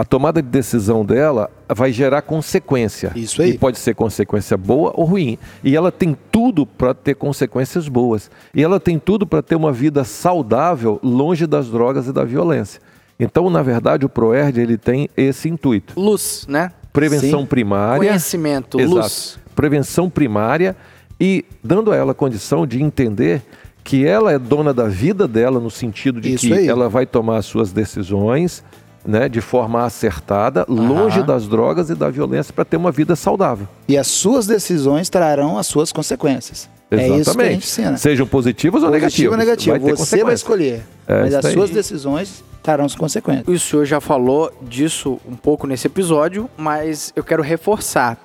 a 0.00 0.04
tomada 0.04 0.40
de 0.40 0.48
decisão 0.48 1.04
dela 1.04 1.50
vai 1.68 1.92
gerar 1.92 2.22
consequência. 2.22 3.12
Isso 3.14 3.42
aí. 3.42 3.50
E 3.50 3.58
pode 3.58 3.78
ser 3.78 3.94
consequência 3.94 4.56
boa 4.56 4.94
ou 4.96 5.04
ruim. 5.04 5.36
E 5.62 5.76
ela 5.76 5.92
tem 5.92 6.16
tudo 6.32 6.64
para 6.64 6.94
ter 6.94 7.14
consequências 7.14 7.86
boas. 7.86 8.30
E 8.54 8.62
ela 8.62 8.80
tem 8.80 8.98
tudo 8.98 9.26
para 9.26 9.42
ter 9.42 9.56
uma 9.56 9.70
vida 9.70 10.02
saudável, 10.02 10.98
longe 11.02 11.46
das 11.46 11.68
drogas 11.68 12.06
e 12.06 12.14
da 12.14 12.24
violência. 12.24 12.80
Então, 13.18 13.50
na 13.50 13.60
verdade, 13.60 14.06
o 14.06 14.08
ProERD 14.08 14.62
ele 14.62 14.78
tem 14.78 15.10
esse 15.14 15.50
intuito. 15.50 15.92
Luz, 16.00 16.46
né? 16.48 16.72
Prevenção 16.94 17.40
Sim. 17.40 17.46
primária. 17.46 18.08
Conhecimento, 18.08 18.80
Exato. 18.80 18.94
luz. 18.96 19.38
Prevenção 19.54 20.08
primária 20.08 20.74
e 21.20 21.44
dando 21.62 21.92
a 21.92 21.96
ela 21.96 22.12
a 22.12 22.14
condição 22.14 22.66
de 22.66 22.82
entender 22.82 23.42
que 23.84 24.06
ela 24.06 24.32
é 24.32 24.38
dona 24.38 24.72
da 24.72 24.88
vida 24.88 25.26
dela 25.26 25.60
no 25.60 25.70
sentido 25.70 26.20
de 26.20 26.34
Isso 26.34 26.46
que 26.46 26.52
aí. 26.52 26.68
ela 26.68 26.88
vai 26.88 27.04
tomar 27.06 27.38
as 27.38 27.46
suas 27.46 27.72
decisões, 27.72 28.62
né, 29.04 29.28
de 29.28 29.40
forma 29.40 29.84
acertada, 29.84 30.64
longe 30.68 31.22
das 31.22 31.46
drogas 31.48 31.90
e 31.90 31.94
da 31.94 32.10
violência 32.10 32.52
para 32.52 32.64
ter 32.64 32.76
uma 32.76 32.92
vida 32.92 33.16
saudável. 33.16 33.66
E 33.88 33.96
as 33.96 34.06
suas 34.06 34.46
decisões 34.46 35.08
trarão 35.08 35.58
as 35.58 35.66
suas 35.66 35.92
consequências. 35.92 36.68
É 36.90 37.08
isso 37.08 37.36
que 37.36 37.42
a 37.42 37.50
gente 37.52 37.64
ensina. 37.64 37.96
Sejam 37.96 38.26
positivas 38.26 38.82
ou 38.82 38.90
Positivo 38.90 39.36
negativas. 39.36 39.72
ou 39.72 39.78
negativo. 39.78 39.96
Vai 39.96 40.06
Você 40.06 40.24
vai 40.24 40.34
escolher. 40.34 40.82
É, 41.06 41.22
mas 41.22 41.34
as 41.34 41.44
aí. 41.44 41.52
suas 41.52 41.70
decisões 41.70 42.42
trarão 42.62 42.84
as 42.84 42.94
consequências. 42.94 43.46
O 43.46 43.58
senhor 43.58 43.84
já 43.84 44.00
falou 44.00 44.52
disso 44.62 45.20
um 45.28 45.36
pouco 45.36 45.66
nesse 45.66 45.86
episódio, 45.86 46.50
mas 46.56 47.12
eu 47.14 47.22
quero 47.22 47.42
reforçar. 47.42 48.18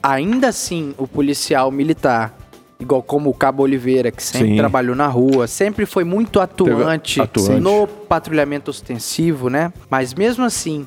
Ainda 0.00 0.48
assim, 0.48 0.94
o 0.98 1.06
policial 1.06 1.70
militar, 1.70 2.36
igual 2.82 3.02
como 3.02 3.30
o 3.30 3.34
Cabo 3.34 3.62
Oliveira, 3.62 4.10
que 4.10 4.22
sempre 4.22 4.50
Sim. 4.50 4.56
trabalhou 4.56 4.94
na 4.94 5.06
rua, 5.06 5.46
sempre 5.46 5.86
foi 5.86 6.04
muito 6.04 6.40
atuante, 6.40 7.20
atuante. 7.20 7.60
no 7.60 7.86
patrulhamento 7.86 8.70
ostensivo, 8.70 9.48
né? 9.48 9.72
Mas 9.88 10.12
mesmo 10.12 10.44
assim, 10.44 10.86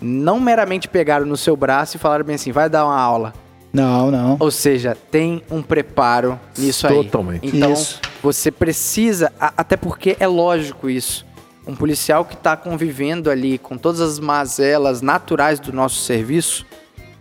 não 0.00 0.38
meramente 0.38 0.88
pegaram 0.88 1.26
no 1.26 1.36
seu 1.36 1.56
braço 1.56 1.96
e 1.96 1.98
falaram 1.98 2.24
bem 2.24 2.36
assim, 2.36 2.52
vai 2.52 2.68
dar 2.68 2.84
uma 2.84 2.98
aula. 2.98 3.32
Não, 3.72 4.10
não. 4.10 4.36
Ou 4.38 4.50
seja, 4.50 4.96
tem 5.10 5.42
um 5.50 5.62
preparo 5.62 6.38
nisso 6.58 6.86
aí. 6.86 6.94
Totalmente. 6.94 7.56
Então, 7.56 7.72
Isso. 7.72 7.98
você 8.22 8.50
precisa, 8.50 9.32
até 9.40 9.78
porque 9.78 10.14
é 10.20 10.26
lógico 10.26 10.90
isso. 10.90 11.24
Um 11.66 11.74
policial 11.74 12.24
que 12.24 12.34
está 12.34 12.54
convivendo 12.54 13.30
ali 13.30 13.56
com 13.56 13.78
todas 13.78 14.00
as 14.00 14.18
mazelas 14.18 15.00
naturais 15.00 15.58
do 15.58 15.72
nosso 15.72 16.00
serviço, 16.00 16.66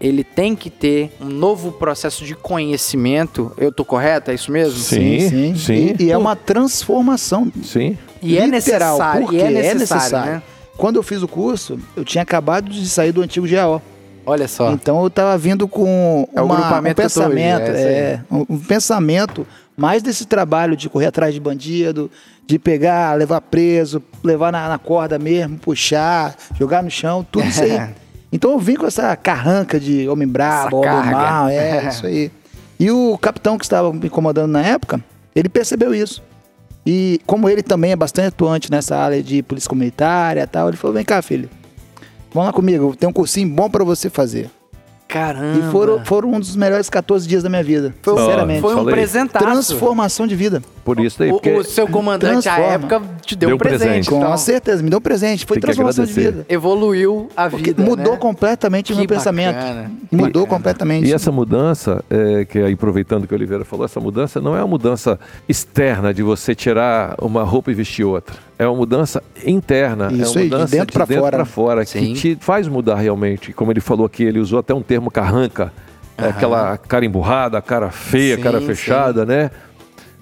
ele 0.01 0.23
tem 0.23 0.55
que 0.55 0.69
ter 0.69 1.11
um 1.21 1.25
novo 1.29 1.71
processo 1.71 2.25
de 2.25 2.33
conhecimento. 2.35 3.51
Eu 3.57 3.71
tô 3.71 3.85
correto? 3.85 4.31
É 4.31 4.33
isso 4.33 4.51
mesmo? 4.51 4.79
Sim. 4.79 5.53
sim. 5.55 5.95
E, 5.99 6.05
e 6.05 6.11
é 6.11 6.17
uma 6.17 6.35
transformação. 6.35 7.51
Sim. 7.63 7.97
E 8.21 8.37
é 8.37 8.45
literal, 8.45 8.97
necessário. 8.97 9.21
porque 9.21 9.37
E 9.37 9.41
é 9.41 9.73
necessário, 9.75 10.31
né? 10.31 10.41
Quando 10.75 10.95
eu 10.95 11.03
fiz 11.03 11.21
o 11.21 11.27
curso, 11.27 11.79
eu 11.95 12.03
tinha 12.03 12.23
acabado 12.23 12.69
de 12.69 12.89
sair 12.89 13.11
do 13.11 13.21
antigo 13.21 13.47
GAO. 13.47 13.81
Olha 14.25 14.47
só. 14.47 14.71
Então 14.71 15.03
eu 15.03 15.09
tava 15.09 15.37
vindo 15.37 15.67
com 15.67 16.27
É 16.35 16.41
uma- 16.41 16.55
um 16.55 16.57
tô 16.59 16.75
hoje, 16.87 16.93
pensamento, 16.95 17.71
é 17.71 17.81
é, 17.81 18.21
um, 18.31 18.45
um 18.49 18.59
pensamento 18.59 19.45
mais 19.75 20.01
desse 20.03 20.25
trabalho 20.25 20.75
de 20.75 20.89
correr 20.89 21.07
atrás 21.07 21.33
de 21.33 21.39
bandido, 21.39 22.09
de 22.45 22.59
pegar, 22.59 23.15
levar 23.17 23.41
preso, 23.41 24.01
levar 24.23 24.51
na, 24.51 24.67
na 24.69 24.77
corda 24.77 25.17
mesmo, 25.17 25.57
puxar, 25.57 26.35
jogar 26.59 26.83
no 26.83 26.89
chão, 26.91 27.25
tudo 27.31 27.45
isso 27.47 27.63
aí. 27.63 27.71
Então 28.31 28.51
eu 28.51 28.59
vim 28.59 28.75
com 28.75 28.85
essa 28.85 29.15
carranca 29.15 29.79
de 29.79 30.07
homem 30.07 30.27
brabo, 30.27 30.77
homem 30.77 30.89
carga. 30.89 31.11
mau, 31.11 31.49
é 31.49 31.87
isso 31.89 32.05
aí. 32.05 32.31
E 32.79 32.89
o 32.89 33.17
capitão 33.17 33.57
que 33.57 33.65
estava 33.65 33.91
me 33.93 34.09
comandando 34.09 34.47
na 34.47 34.61
época, 34.61 35.03
ele 35.35 35.49
percebeu 35.49 35.93
isso. 35.93 36.23
E 36.85 37.19
como 37.27 37.47
ele 37.47 37.61
também 37.61 37.91
é 37.91 37.95
bastante 37.95 38.29
atuante 38.29 38.71
nessa 38.71 38.97
área 38.97 39.21
de 39.21 39.43
polícia 39.43 39.69
comunitária 39.69 40.41
e 40.41 40.47
tal, 40.47 40.67
ele 40.69 40.77
falou: 40.77 40.95
vem 40.95 41.05
cá, 41.05 41.21
filho. 41.21 41.49
Vamos 42.33 42.47
lá 42.47 42.53
comigo, 42.53 42.95
tem 42.95 43.07
um 43.07 43.13
cursinho 43.13 43.49
bom 43.49 43.69
pra 43.69 43.83
você 43.83 44.09
fazer. 44.09 44.49
Caramba. 45.07 45.59
E 45.59 45.71
foram, 45.71 46.05
foram 46.05 46.31
um 46.31 46.39
dos 46.39 46.55
melhores 46.55 46.89
14 46.89 47.27
dias 47.27 47.43
da 47.43 47.49
minha 47.49 47.61
vida. 47.63 47.93
Ó, 48.07 48.17
Sinceramente. 48.17 48.61
Foi 48.61 48.73
um 48.73 48.85
presentaço. 48.85 49.45
Transformação 49.45 50.25
de 50.25 50.35
vida. 50.37 50.63
Por 50.83 50.99
isso 50.99 51.21
aí, 51.21 51.29
O, 51.29 51.33
porque 51.33 51.51
o 51.51 51.63
seu 51.63 51.87
comandante 51.87 52.49
à 52.49 52.57
época 52.59 53.01
te 53.21 53.35
deu, 53.35 53.49
Deu 53.49 53.55
um 53.55 53.59
presente. 53.59 53.81
presente. 53.87 54.09
Com 54.09 54.17
então. 54.19 54.37
certeza, 54.37 54.81
me 54.81 54.89
deu 54.89 54.99
um 54.99 55.01
presente. 55.01 55.45
Foi 55.45 55.55
Tem 55.57 55.61
transformação 55.61 56.05
de 56.05 56.13
vida. 56.13 56.45
Evoluiu 56.49 57.29
a 57.37 57.49
Porque 57.49 57.65
vida. 57.71 57.83
mudou 57.83 58.13
né? 58.13 58.19
completamente 58.19 58.91
o 58.91 58.95
Que 58.95 59.01
meu 59.01 59.07
pensamento. 59.07 59.55
bacana. 59.55 59.91
Mudou 60.11 60.27
Bacana. 60.43 60.47
completamente. 60.47 61.07
E 61.07 61.13
essa 61.13 61.31
mudança, 61.31 62.03
é, 62.09 62.45
que 62.45 62.59
aí, 62.59 62.73
aproveitando 62.73 63.27
que 63.27 63.33
o 63.33 63.37
Oliveira 63.37 63.63
falou, 63.63 63.85
essa 63.85 63.99
mudança 63.99 64.41
não 64.41 64.55
é 64.55 64.59
uma 64.61 64.67
mudança 64.67 65.19
externa 65.47 66.13
de 66.13 66.23
você 66.23 66.55
tirar 66.55 67.15
uma 67.21 67.43
roupa 67.43 67.71
e 67.71 67.73
vestir 67.73 68.03
outra. 68.05 68.35
É 68.57 68.67
uma 68.67 68.75
mudança 68.77 69.21
interna. 69.45 70.11
Isso 70.11 70.37
é 70.37 70.41
aí, 70.43 70.47
uma 70.47 70.49
de 70.49 70.55
mudança 70.55 70.75
dentro 70.75 70.93
pra 70.93 71.05
fora. 71.05 71.37
pra 71.37 71.45
fora, 71.45 71.85
Sim. 71.85 72.13
que 72.13 72.35
te 72.35 72.37
faz 72.39 72.67
mudar 72.67 72.95
realmente. 72.95 73.53
Como 73.53 73.71
ele 73.71 73.81
falou 73.81 74.05
aqui, 74.05 74.23
ele 74.23 74.39
usou 74.39 74.59
até 74.59 74.73
um 74.73 74.81
termo 74.81 75.09
carranca, 75.11 75.71
é 76.17 76.25
aquela 76.27 76.77
cara 76.77 77.03
emburrada, 77.05 77.59
cara 77.61 77.89
feia, 77.89 78.35
Sim, 78.35 78.41
cara 78.43 78.59
sim. 78.59 78.67
fechada, 78.67 79.25
né? 79.25 79.49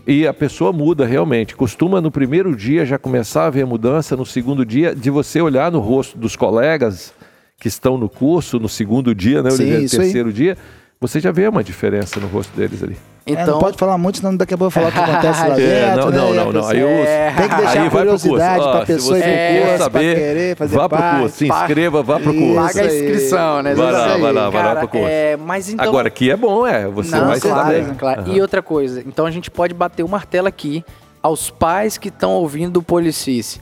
E 0.08 0.28
a 0.28 0.34
pessoa 0.34 0.74
muda 0.74 1.06
realmente. 1.06 1.56
Costuma 1.56 2.02
no 2.02 2.10
primeiro 2.10 2.56
dia 2.56 2.86
já 2.86 2.98
começar 2.98 3.46
a 3.46 3.50
ver 3.50 3.66
mudança, 3.66 4.16
no 4.16 4.26
segundo 4.26 4.66
dia, 4.66 4.96
de 4.96 5.10
você 5.10 5.42
olhar 5.42 5.72
no 5.72 5.80
rosto 5.80 6.18
dos 6.18 6.36
colegas 6.36 7.14
que 7.60 7.68
estão 7.68 7.98
no 7.98 8.10
curso, 8.10 8.60
no 8.60 8.70
segundo 8.70 9.14
dia, 9.14 9.44
né, 9.44 9.52
Sim, 9.52 9.84
isso 9.84 9.96
aí. 9.98 10.04
terceiro 10.04 10.32
dia, 10.32 10.58
você 11.02 11.20
já 11.20 11.32
vê 11.32 11.48
uma 11.48 11.64
diferença 11.64 12.20
no 12.20 12.28
rosto 12.28 12.56
deles 12.58 12.84
ali. 12.84 12.98
É, 13.26 13.32
Então, 13.32 13.46
não 13.54 13.60
pode 13.60 13.78
falar 13.78 13.98
muito, 13.98 14.18
senão 14.18 14.36
daqui 14.36 14.54
a 14.54 14.58
pouco 14.58 14.76
eu 14.78 14.82
vou 14.84 14.92
falar 14.92 15.04
o 15.06 15.06
que 15.06 15.12
acontece 15.12 15.48
lá 15.48 15.56
É, 15.60 15.96
dentro. 15.96 16.02
não, 16.02 16.10
né? 16.12 16.18
não, 16.18 16.30
a 16.30 16.34
não, 16.46 16.52
não. 16.52 16.68
Aí 16.68 16.80
eu- 16.80 16.88
É. 16.90 17.32
Tem 17.38 17.48
que 17.50 17.56
deixar 17.56 17.72
Aí 17.72 17.78
a 17.78 17.82
vai 17.82 17.90
pro 17.90 18.10
curso. 18.10 18.28
curiosidade 18.28 18.64
pra 18.64 18.80
se 18.82 18.86
pessoa 18.88 19.18
ir 19.18 19.22
pro 19.22 19.30
quer 19.32 19.62
curso, 19.68 19.78
saber, 19.84 20.16
querer 20.16 20.56
fazer 20.58 20.76
vá 20.76 20.90
pro 20.90 20.98
parte. 20.98 21.20
curso, 21.22 21.36
se 21.38 21.48
inscreva, 21.48 22.04
vá 22.04 22.20
pro 22.20 22.34
curso. 22.34 22.56
paga 22.56 22.82
a 22.82 22.86
inscrição, 22.86 23.64
né? 23.64 23.76
Vai 23.76 23.92
lá, 23.94 24.18
vai 24.18 24.34
lá, 24.34 24.50
vai 24.50 24.64
lá 24.64 24.76
pro 24.76 24.88
curso. 24.90 25.08
é, 25.08 25.38
mas 25.38 25.70
então... 25.70 25.86
Agora, 25.88 26.08
aqui 26.10 26.32
é 26.32 26.36
bom, 26.36 26.68
é. 26.68 26.88
Você 26.88 27.16
Não, 27.16 27.28
vai 27.28 27.40
claro, 27.40 27.68
saber. 27.78 27.96
claro. 27.96 28.22
Aham. 28.22 28.34
E 28.36 28.42
outra 28.42 28.62
coisa, 28.62 29.02
então 29.06 29.26
a 29.26 29.32
gente 29.32 29.50
pode 29.50 29.74
bater 29.74 30.04
o 30.04 30.08
martelo 30.10 30.48
aqui 30.50 30.84
aos 31.24 31.50
pais 31.50 31.98
que 31.98 32.10
estão 32.10 32.32
ouvindo 32.32 32.78
o 32.78 32.84
Policice. 32.84 33.62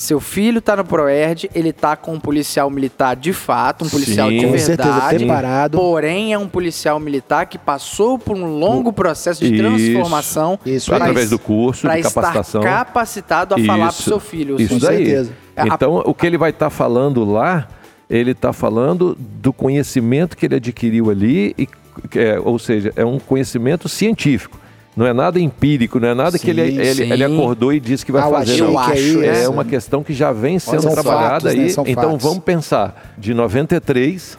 Seu 0.00 0.18
filho 0.18 0.62
tá 0.62 0.74
no 0.76 0.82
Proerd, 0.82 1.50
ele 1.54 1.74
tá 1.74 1.94
com 1.94 2.14
um 2.14 2.18
policial 2.18 2.70
militar 2.70 3.14
de 3.14 3.34
fato, 3.34 3.84
um 3.84 3.88
policial 3.90 4.30
Sim. 4.30 4.38
de 4.38 4.46
verdade. 4.46 5.16
preparado. 5.18 5.76
Porém, 5.76 6.32
é 6.32 6.38
um 6.38 6.48
policial 6.48 6.98
militar 6.98 7.44
que 7.44 7.58
passou 7.58 8.18
por 8.18 8.34
um 8.34 8.46
longo 8.58 8.94
processo 8.94 9.40
de 9.44 9.52
Isso. 9.52 9.62
transformação. 9.62 10.58
Isso 10.64 10.94
Através 10.94 11.28
do 11.28 11.38
curso, 11.38 11.86
de 11.86 12.02
capacitação. 12.02 12.62
estar 12.62 12.82
capacitado 12.86 13.54
a 13.54 13.58
falar 13.58 13.88
pro 13.88 13.98
Isso. 13.98 14.02
seu 14.08 14.18
filho. 14.18 14.58
Isso 14.58 14.72
Com 14.72 14.78
daí. 14.80 14.96
certeza. 15.04 15.32
A- 15.54 15.66
Então, 15.66 15.96
o 16.06 16.14
que 16.14 16.26
ele 16.26 16.38
vai 16.38 16.48
estar 16.48 16.70
falando 16.70 17.22
lá, 17.22 17.68
ele 18.08 18.30
está 18.30 18.54
falando 18.54 19.14
do 19.20 19.52
conhecimento 19.52 20.34
que 20.34 20.46
ele 20.46 20.54
adquiriu 20.54 21.10
ali, 21.10 21.54
e, 21.58 21.68
é, 22.16 22.40
ou 22.42 22.58
seja, 22.58 22.90
é 22.96 23.04
um 23.04 23.18
conhecimento 23.18 23.86
científico. 23.86 24.58
Não 25.00 25.06
é 25.06 25.14
nada 25.14 25.40
empírico, 25.40 25.98
não 25.98 26.08
é 26.08 26.14
nada 26.14 26.38
que 26.38 26.50
ele, 26.50 26.62
Sim, 26.72 26.78
ele, 26.78 26.94
sim. 27.06 27.10
ele 27.10 27.24
acordou 27.24 27.72
e 27.72 27.80
disse 27.80 28.04
que 28.04 28.12
vai 28.12 28.20
Ah, 28.20 28.28
fazer. 28.28 28.58
não. 28.58 28.66
Eu 28.74 28.78
é 28.78 28.82
acho, 28.82 29.22
É 29.22 29.40
isso. 29.40 29.50
uma 29.50 29.64
questão 29.64 30.02
que 30.04 30.12
já 30.12 30.30
vem 30.30 30.58
sendo 30.58 30.82
São 30.82 30.92
trabalhada 30.92 31.40
fatos, 31.40 31.54
né? 31.54 31.62
aí. 31.62 31.70
São 31.70 31.84
Então 31.86 32.10
fatos. 32.10 32.22
vamos 32.22 32.44
pensar 32.44 33.14
de 33.16 33.32
93 33.32 34.38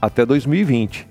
até 0.00 0.24
2020. 0.24 1.06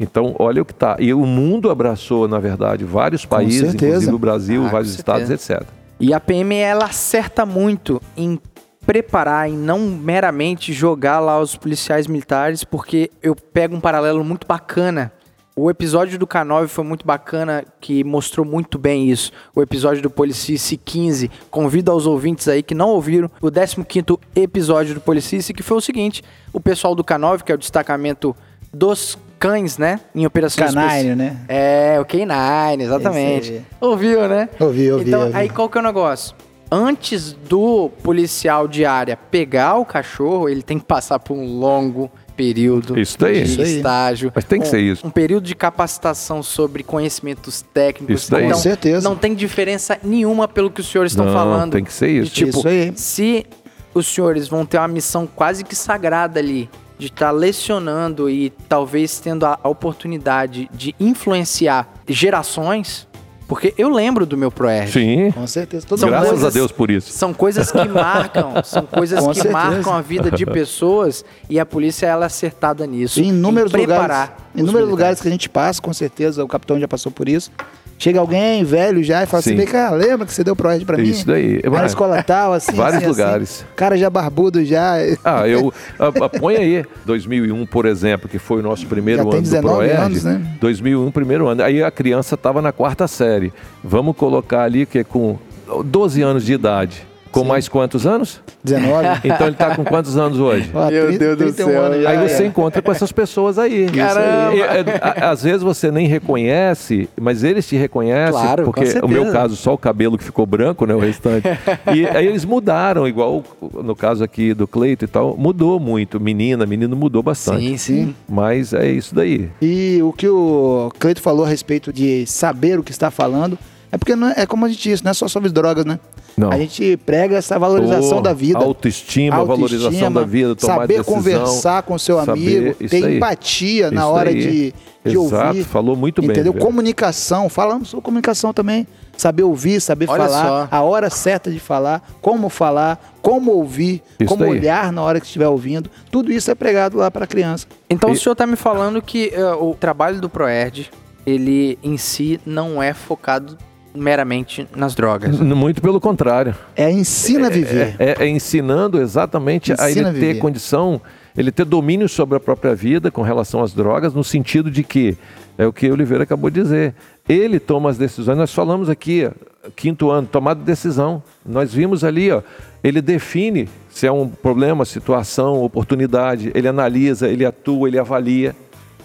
Então, 0.00 0.34
olha 0.38 0.62
o 0.62 0.64
que 0.64 0.72
tá. 0.72 0.96
E 0.98 1.12
o 1.12 1.26
mundo 1.26 1.70
abraçou, 1.70 2.26
na 2.26 2.38
verdade, 2.38 2.82
vários 2.82 3.26
países, 3.26 3.74
inclusive 3.74 4.14
o 4.14 4.18
Brasil, 4.18 4.64
Ah, 4.64 4.70
vários 4.70 4.94
estados, 4.94 5.28
etc. 5.28 5.62
E 6.00 6.14
a 6.14 6.18
PM 6.18 6.54
ela 6.56 6.86
acerta 6.86 7.44
muito 7.44 8.00
em 8.16 8.40
preparar 8.86 9.50
e 9.50 9.52
não 9.52 9.80
meramente 9.80 10.72
jogar 10.72 11.20
lá 11.20 11.38
os 11.38 11.56
policiais 11.56 12.06
militares, 12.06 12.64
porque 12.64 13.10
eu 13.22 13.34
pego 13.36 13.76
um 13.76 13.80
paralelo 13.80 14.24
muito 14.24 14.46
bacana. 14.46 15.12
O 15.56 15.70
episódio 15.70 16.18
do 16.18 16.26
K9 16.26 16.66
foi 16.66 16.82
muito 16.84 17.06
bacana, 17.06 17.64
que 17.80 18.02
mostrou 18.02 18.44
muito 18.44 18.76
bem 18.76 19.08
isso. 19.08 19.30
O 19.54 19.62
episódio 19.62 20.02
do 20.02 20.10
Policice 20.10 20.76
15. 20.76 21.30
Convido 21.48 21.92
aos 21.92 22.06
ouvintes 22.06 22.48
aí 22.48 22.60
que 22.60 22.74
não 22.74 22.88
ouviram 22.88 23.30
o 23.40 23.46
15º 23.50 24.18
episódio 24.34 24.94
do 24.94 25.00
Policice, 25.00 25.54
que 25.54 25.62
foi 25.62 25.76
o 25.76 25.80
seguinte. 25.80 26.24
O 26.52 26.58
pessoal 26.58 26.92
do 26.94 27.04
K9, 27.04 27.42
que 27.44 27.52
é 27.52 27.54
o 27.54 27.58
destacamento 27.58 28.34
dos 28.72 29.16
cães, 29.38 29.78
né? 29.78 30.00
Em 30.12 30.26
operações 30.26 30.74
Canine, 30.74 30.88
especi- 30.92 31.14
né? 31.14 31.36
É, 31.46 32.00
o 32.00 32.04
K9, 32.04 32.80
exatamente. 32.80 33.64
Ouviu, 33.80 34.26
né? 34.28 34.48
Ouvi, 34.58 34.90
ouvi, 34.90 35.04
Então, 35.08 35.26
ouvi. 35.26 35.36
aí 35.36 35.48
qual 35.48 35.68
que 35.68 35.78
é 35.78 35.80
o 35.80 35.84
negócio? 35.84 36.34
Antes 36.68 37.32
do 37.32 37.88
policial 38.02 38.66
de 38.66 38.84
área 38.84 39.16
pegar 39.16 39.76
o 39.76 39.84
cachorro, 39.84 40.48
ele 40.48 40.62
tem 40.62 40.80
que 40.80 40.84
passar 40.84 41.20
por 41.20 41.34
um 41.36 41.58
longo 41.60 42.10
período 42.36 42.98
Isso 42.98 43.16
daí. 43.18 43.42
de 43.44 43.50
Isso 43.52 43.60
aí. 43.62 43.76
estágio. 43.76 44.32
Mas 44.34 44.44
tem 44.44 44.60
que 44.60 44.66
um, 44.66 44.70
ser 44.70 44.80
isso. 44.80 45.06
Um 45.06 45.10
período 45.10 45.44
de 45.44 45.54
capacitação 45.54 46.42
sobre 46.42 46.82
conhecimentos 46.82 47.62
técnicos. 47.72 48.22
Isso 48.22 48.30
daí. 48.30 48.44
Então, 48.46 48.56
Com 48.56 48.62
certeza. 48.62 49.08
não 49.08 49.16
tem 49.16 49.34
diferença 49.34 49.98
nenhuma 50.02 50.46
pelo 50.48 50.70
que 50.70 50.80
os 50.80 50.86
senhores 50.88 51.12
estão 51.12 51.26
Não, 51.26 51.32
falando. 51.32 51.72
tem 51.72 51.84
que 51.84 51.92
ser 51.92 52.08
De, 52.08 52.20
isso. 52.26 52.34
tipo, 52.34 52.58
Isso 52.58 52.68
aí. 52.68 52.92
se 52.96 53.46
os 53.94 54.06
senhores 54.06 54.48
vão 54.48 54.66
ter 54.66 54.78
uma 54.78 54.88
missão 54.88 55.26
quase 55.26 55.62
que 55.64 55.74
sagrada 55.76 56.40
ali, 56.40 56.68
de 56.98 57.06
estar 57.06 57.30
lecionando 57.32 58.30
e 58.30 58.50
talvez 58.68 59.18
tendo 59.18 59.44
a 59.46 59.58
oportunidade 59.64 60.68
de 60.72 60.94
influenciar 60.98 61.88
gerações, 62.08 63.06
porque 63.46 63.74
eu 63.76 63.88
lembro 63.90 64.24
do 64.26 64.36
meu 64.36 64.50
Proerd. 64.50 64.90
Sim. 64.92 65.30
Com 65.32 65.46
certeza. 65.46 65.86
Mundo- 65.90 66.06
Graças 66.06 66.28
coisas- 66.30 66.44
a 66.46 66.50
Deus 66.50 66.72
por 66.72 66.90
isso. 66.90 67.12
São 67.12 67.32
coisas 67.34 67.70
que 67.70 67.84
marcam, 67.88 68.54
são 68.64 68.86
coisas 68.86 69.20
Com 69.20 69.28
que 69.28 69.34
certeza. 69.34 69.52
marcam 69.52 69.92
a 69.94 70.00
vida 70.00 70.30
de 70.30 70.46
pessoas 70.46 71.24
e 71.48 71.60
a 71.60 71.66
polícia 71.66 72.06
ela 72.06 72.24
é 72.24 72.26
acertada 72.26 72.86
nisso. 72.86 73.20
Em 73.20 73.28
inúmeros 73.28 73.70
preparar 73.72 73.98
lugares, 74.00 74.30
os 74.30 74.60
inúmeros 74.60 74.72
militares. 74.72 74.90
lugares 74.90 75.20
que 75.20 75.28
a 75.28 75.30
gente 75.30 75.48
passa, 75.48 75.80
com 75.82 75.92
certeza, 75.92 76.42
o 76.44 76.48
capitão 76.48 76.78
já 76.80 76.88
passou 76.88 77.12
por 77.12 77.28
isso. 77.28 77.50
Chega 77.98 78.20
alguém 78.20 78.64
velho 78.64 79.02
já 79.02 79.22
e 79.22 79.26
fala 79.26 79.42
Sim. 79.42 79.50
assim: 79.50 79.56
vem 79.56 79.66
cá, 79.66 79.90
lembra 79.90 80.26
que 80.26 80.32
você 80.32 80.42
deu 80.44 80.54
proed 80.54 80.84
pra 80.84 80.96
mim? 80.98 81.04
Isso 81.04 81.26
daí. 81.26 81.60
Lá 81.64 81.80
na 81.80 81.86
escola 81.86 82.22
tal, 82.22 82.52
assim. 82.52 82.72
Vários 82.76 82.96
assim, 82.98 83.06
assim. 83.10 83.20
lugares. 83.22 83.64
Cara 83.76 83.96
já 83.96 84.10
barbudo 84.10 84.64
já. 84.64 84.94
Ah, 85.24 85.48
eu. 85.48 85.72
a- 85.98 86.08
a- 86.26 86.28
Põe 86.28 86.56
aí, 86.56 86.84
2001, 87.06 87.64
por 87.66 87.86
exemplo, 87.86 88.28
que 88.28 88.38
foi 88.38 88.60
o 88.60 88.62
nosso 88.62 88.86
primeiro 88.86 89.18
Já 89.18 89.22
ano 89.22 89.30
tem 89.32 89.40
do 89.40 89.44
19 89.44 89.74
Proerd. 89.76 90.02
anos, 90.02 90.24
né? 90.24 90.42
2001, 90.60 91.10
primeiro 91.12 91.46
ano. 91.48 91.62
Aí 91.62 91.82
a 91.82 91.90
criança 91.90 92.34
estava 92.34 92.60
na 92.60 92.72
quarta 92.72 93.06
série. 93.08 93.52
Vamos 93.82 94.16
colocar 94.16 94.62
ali 94.64 94.84
que 94.86 94.98
é 94.98 95.04
com 95.04 95.38
12 95.84 96.20
anos 96.20 96.44
de 96.44 96.52
idade. 96.52 97.06
Com 97.34 97.44
mais 97.44 97.68
quantos 97.68 98.06
anos? 98.06 98.40
19. 98.62 99.08
Então 99.24 99.46
ele 99.46 99.54
está 99.54 99.74
com 99.74 99.84
quantos 99.84 100.16
anos 100.16 100.38
hoje? 100.38 100.70
Meu 100.72 101.06
30, 101.08 101.18
Deus 101.18 101.36
do 101.36 101.44
31 101.44 101.66
céu. 101.66 101.82
anos. 101.82 102.06
Aí 102.06 102.28
você 102.28 102.42
é. 102.42 102.46
encontra 102.46 102.80
com 102.82 102.92
essas 102.92 103.10
pessoas 103.12 103.58
aí. 103.58 103.86
Caramba! 103.90 104.54
E, 104.54 104.60
é, 104.60 104.84
a- 105.00 105.30
às 105.30 105.42
vezes 105.42 105.62
você 105.62 105.90
nem 105.90 106.06
reconhece, 106.06 107.08
mas 107.20 107.42
eles 107.42 107.66
te 107.66 107.76
reconhecem, 107.76 108.32
Claro, 108.40 108.64
com 108.64 108.72
porque 108.72 108.98
o 109.00 109.08
meu 109.08 109.32
caso 109.32 109.56
só 109.56 109.74
o 109.74 109.78
cabelo 109.78 110.16
que 110.18 110.24
ficou 110.24 110.46
branco, 110.46 110.86
né, 110.86 110.94
o 110.94 110.98
restante. 110.98 111.46
e 111.94 112.06
aí 112.16 112.26
eles 112.26 112.44
mudaram, 112.44 113.06
igual 113.08 113.42
no 113.82 113.96
caso 113.96 114.22
aqui 114.22 114.54
do 114.54 114.66
Cleito 114.66 115.04
e 115.04 115.08
tal, 115.08 115.36
mudou 115.36 115.80
muito. 115.80 116.20
Menina, 116.20 116.64
menino 116.66 116.94
mudou 116.96 117.22
bastante. 117.22 117.64
Sim, 117.66 117.76
sim. 117.76 118.14
Mas 118.28 118.72
é 118.72 118.88
isso 118.90 119.14
daí. 119.14 119.48
E 119.60 120.00
o 120.02 120.12
que 120.12 120.28
o 120.28 120.90
Cleito 120.98 121.20
falou 121.20 121.44
a 121.44 121.48
respeito 121.48 121.92
de 121.92 122.26
saber 122.26 122.78
o 122.78 122.82
que 122.82 122.90
está 122.92 123.10
falando, 123.10 123.58
é 123.90 123.96
porque 123.98 124.14
não 124.16 124.28
é, 124.28 124.34
é 124.38 124.46
como 124.46 124.64
a 124.66 124.68
gente 124.68 124.82
disse, 124.90 125.04
não 125.04 125.10
é 125.10 125.14
só 125.14 125.26
sobre 125.28 125.50
drogas, 125.50 125.84
né? 125.84 125.98
Não. 126.36 126.50
A 126.50 126.58
gente 126.58 126.96
prega 126.96 127.36
essa 127.36 127.58
valorização 127.58 128.18
Oh, 128.18 128.20
da 128.20 128.32
vida. 128.32 128.58
Autoestima, 128.58 129.44
valorização 129.44 130.10
da 130.12 130.24
vida, 130.24 130.56
tomar 130.56 130.74
saber 130.74 130.98
decisão, 130.98 131.14
conversar 131.14 131.82
com 131.84 131.96
seu 131.98 132.18
amigo, 132.18 132.74
ter 132.74 133.04
aí. 133.04 133.16
empatia 133.16 133.90
na 133.90 134.08
hora 134.08 134.30
aí. 134.30 134.40
de, 134.40 134.74
de 135.10 135.16
Exato, 135.18 135.46
ouvir. 135.48 135.64
falou 135.64 135.94
muito 135.94 136.20
bem, 136.22 136.30
Entendeu? 136.32 136.52
Comunicação, 136.54 137.48
falamos 137.48 137.88
sobre 137.88 138.04
comunicação 138.04 138.52
também. 138.52 138.86
Saber 139.16 139.44
ouvir, 139.44 139.80
saber 139.80 140.08
Olha 140.10 140.24
falar, 140.26 140.44
só. 140.44 140.68
a 140.76 140.82
hora 140.82 141.08
certa 141.08 141.50
de 141.52 141.60
falar, 141.60 142.02
como 142.20 142.48
falar, 142.48 143.14
como 143.22 143.52
ouvir, 143.52 144.02
Isso 144.18 144.28
como 144.28 144.42
aí. 144.42 144.50
olhar 144.50 144.92
na 144.92 145.02
hora 145.02 145.20
que 145.20 145.26
estiver 145.26 145.46
ouvindo. 145.46 145.88
Tudo 146.10 146.32
isso 146.32 146.50
é 146.50 146.54
pregado 146.56 146.96
lá 146.98 147.12
para 147.12 147.24
a 147.24 147.28
criança. 147.28 147.66
Então 147.88 148.10
E- 148.10 148.14
o 148.14 148.16
senhor 148.18 148.32
está 148.32 148.44
me 148.44 148.56
falando 148.56 149.00
que 149.00 149.30
eh, 149.32 149.52
o 149.54 149.76
trabalho 149.78 150.20
do 150.20 150.28
Proerd, 150.28 150.90
ele 151.24 151.78
em 151.80 151.96
si 151.96 152.40
não 152.44 152.82
é 152.82 152.92
focado 152.92 153.56
meramente 153.94 154.66
nas 154.74 154.94
drogas. 154.94 155.38
Muito 155.38 155.80
pelo 155.80 156.00
contrário. 156.00 156.54
É 156.74 156.90
ensina 156.90 157.46
a 157.46 157.50
viver. 157.50 157.94
É, 157.98 158.24
é 158.24 158.28
ensinando 158.28 159.00
exatamente 159.00 159.72
a 159.72 159.90
ele 159.90 160.00
Ensina 160.00 160.10
a 160.10 160.12
ter 160.12 160.38
condição, 160.38 161.00
ele 161.36 161.52
ter 161.52 161.64
domínio 161.64 162.08
sobre 162.08 162.36
a 162.36 162.40
própria 162.40 162.74
vida 162.74 163.10
com 163.10 163.22
relação 163.22 163.62
às 163.62 163.72
drogas, 163.72 164.12
no 164.12 164.24
sentido 164.24 164.70
de 164.70 164.82
que, 164.82 165.16
é 165.56 165.66
o 165.66 165.72
que 165.72 165.88
o 165.88 165.92
Oliveira 165.92 166.24
acabou 166.24 166.50
de 166.50 166.60
dizer, 166.62 166.94
ele 167.28 167.60
toma 167.60 167.88
as 167.88 167.96
decisões. 167.96 168.36
Nós 168.36 168.52
falamos 168.52 168.88
aqui, 168.88 169.30
quinto 169.76 170.10
ano, 170.10 170.26
tomada 170.26 170.60
de 170.60 170.66
decisão. 170.66 171.22
Nós 171.46 171.72
vimos 171.72 172.02
ali, 172.02 172.32
ó, 172.32 172.42
ele 172.82 173.00
define 173.00 173.68
se 173.88 174.08
é 174.08 174.12
um 174.12 174.28
problema, 174.28 174.84
situação, 174.84 175.62
oportunidade, 175.62 176.50
ele 176.52 176.66
analisa, 176.66 177.28
ele 177.28 177.44
atua, 177.44 177.88
ele 177.88 177.98
avalia. 177.98 178.56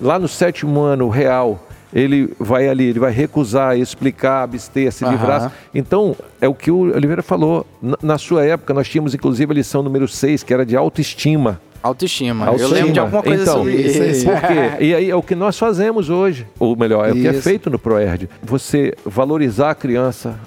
Lá 0.02 0.18
no 0.18 0.28
sétimo 0.28 0.80
ano 0.80 1.10
real, 1.10 1.64
ele 1.94 2.34
vai 2.40 2.68
ali, 2.68 2.86
ele 2.86 3.00
vai 3.00 3.12
recusar, 3.12 3.78
explicar, 3.78 4.44
abster, 4.44 4.92
se 4.92 5.04
Aham. 5.04 5.14
livrar. 5.14 5.52
Então, 5.74 6.16
é 6.40 6.48
o 6.48 6.54
que 6.54 6.70
o 6.70 6.94
Oliveira 6.94 7.24
falou. 7.24 7.66
Na, 7.82 7.98
na 8.02 8.18
sua 8.18 8.46
época, 8.46 8.74
nós 8.74 8.88
tínhamos 8.88 9.14
inclusive 9.14 9.52
a 9.52 9.56
lição 9.56 9.82
número 9.82 10.08
6, 10.08 10.44
que 10.44 10.54
era 10.54 10.66
de 10.66 10.76
autoestima. 10.76 11.60
Autoestima. 11.82 12.46
Eu 12.46 12.52
Autoestima. 12.52 12.76
lembro 12.76 12.94
de 12.94 13.00
alguma 13.00 13.24
coisa 13.24 13.42
então, 13.42 13.56
sobre 13.56 13.74
isso. 13.76 14.04
isso 14.04 14.26
Por 14.26 14.42
quê? 14.42 14.84
E 14.84 14.94
aí 14.94 15.10
é 15.10 15.16
o 15.16 15.24
que 15.24 15.34
nós 15.34 15.58
fazemos 15.58 16.10
hoje. 16.10 16.46
Ou 16.60 16.76
melhor, 16.76 17.08
é 17.08 17.12
o 17.12 17.16
que 17.16 17.28
é 17.28 17.32
Isso. 17.32 17.42
feito 17.42 17.70
no 17.70 17.80
ProERD. 17.80 18.30
Você 18.44 18.94
valorizar 19.06 19.72
a 19.72 19.76
criança, 19.76 20.38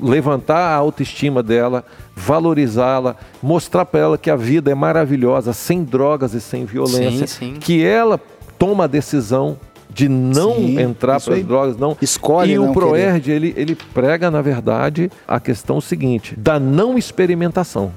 levantar 0.00 0.56
a 0.56 0.74
autoestima 0.74 1.42
dela, 1.42 1.84
valorizá-la, 2.16 3.16
mostrar 3.42 3.84
para 3.84 4.00
ela 4.00 4.18
que 4.18 4.30
a 4.30 4.36
vida 4.36 4.70
é 4.70 4.74
maravilhosa, 4.74 5.52
sem 5.52 5.84
drogas 5.84 6.32
e 6.32 6.40
sem 6.40 6.64
violência. 6.64 7.26
Sim, 7.26 7.54
sim. 7.54 7.60
Que 7.60 7.84
ela 7.84 8.18
toma 8.58 8.84
a 8.84 8.86
decisão 8.86 9.58
de 10.00 10.08
não 10.08 10.54
Sim, 10.54 10.80
entrar 10.80 11.20
para 11.20 11.34
as 11.34 11.44
drogas, 11.44 11.76
não. 11.76 11.96
Escolhe 12.00 12.52
E 12.52 12.56
não 12.56 12.70
o 12.70 12.72
ProERD, 12.72 13.30
ele, 13.30 13.52
ele 13.56 13.76
prega, 13.92 14.30
na 14.30 14.40
verdade, 14.40 15.10
a 15.28 15.38
questão 15.38 15.80
seguinte, 15.80 16.34
da 16.38 16.58
não 16.58 16.96
experimentação. 16.96 17.92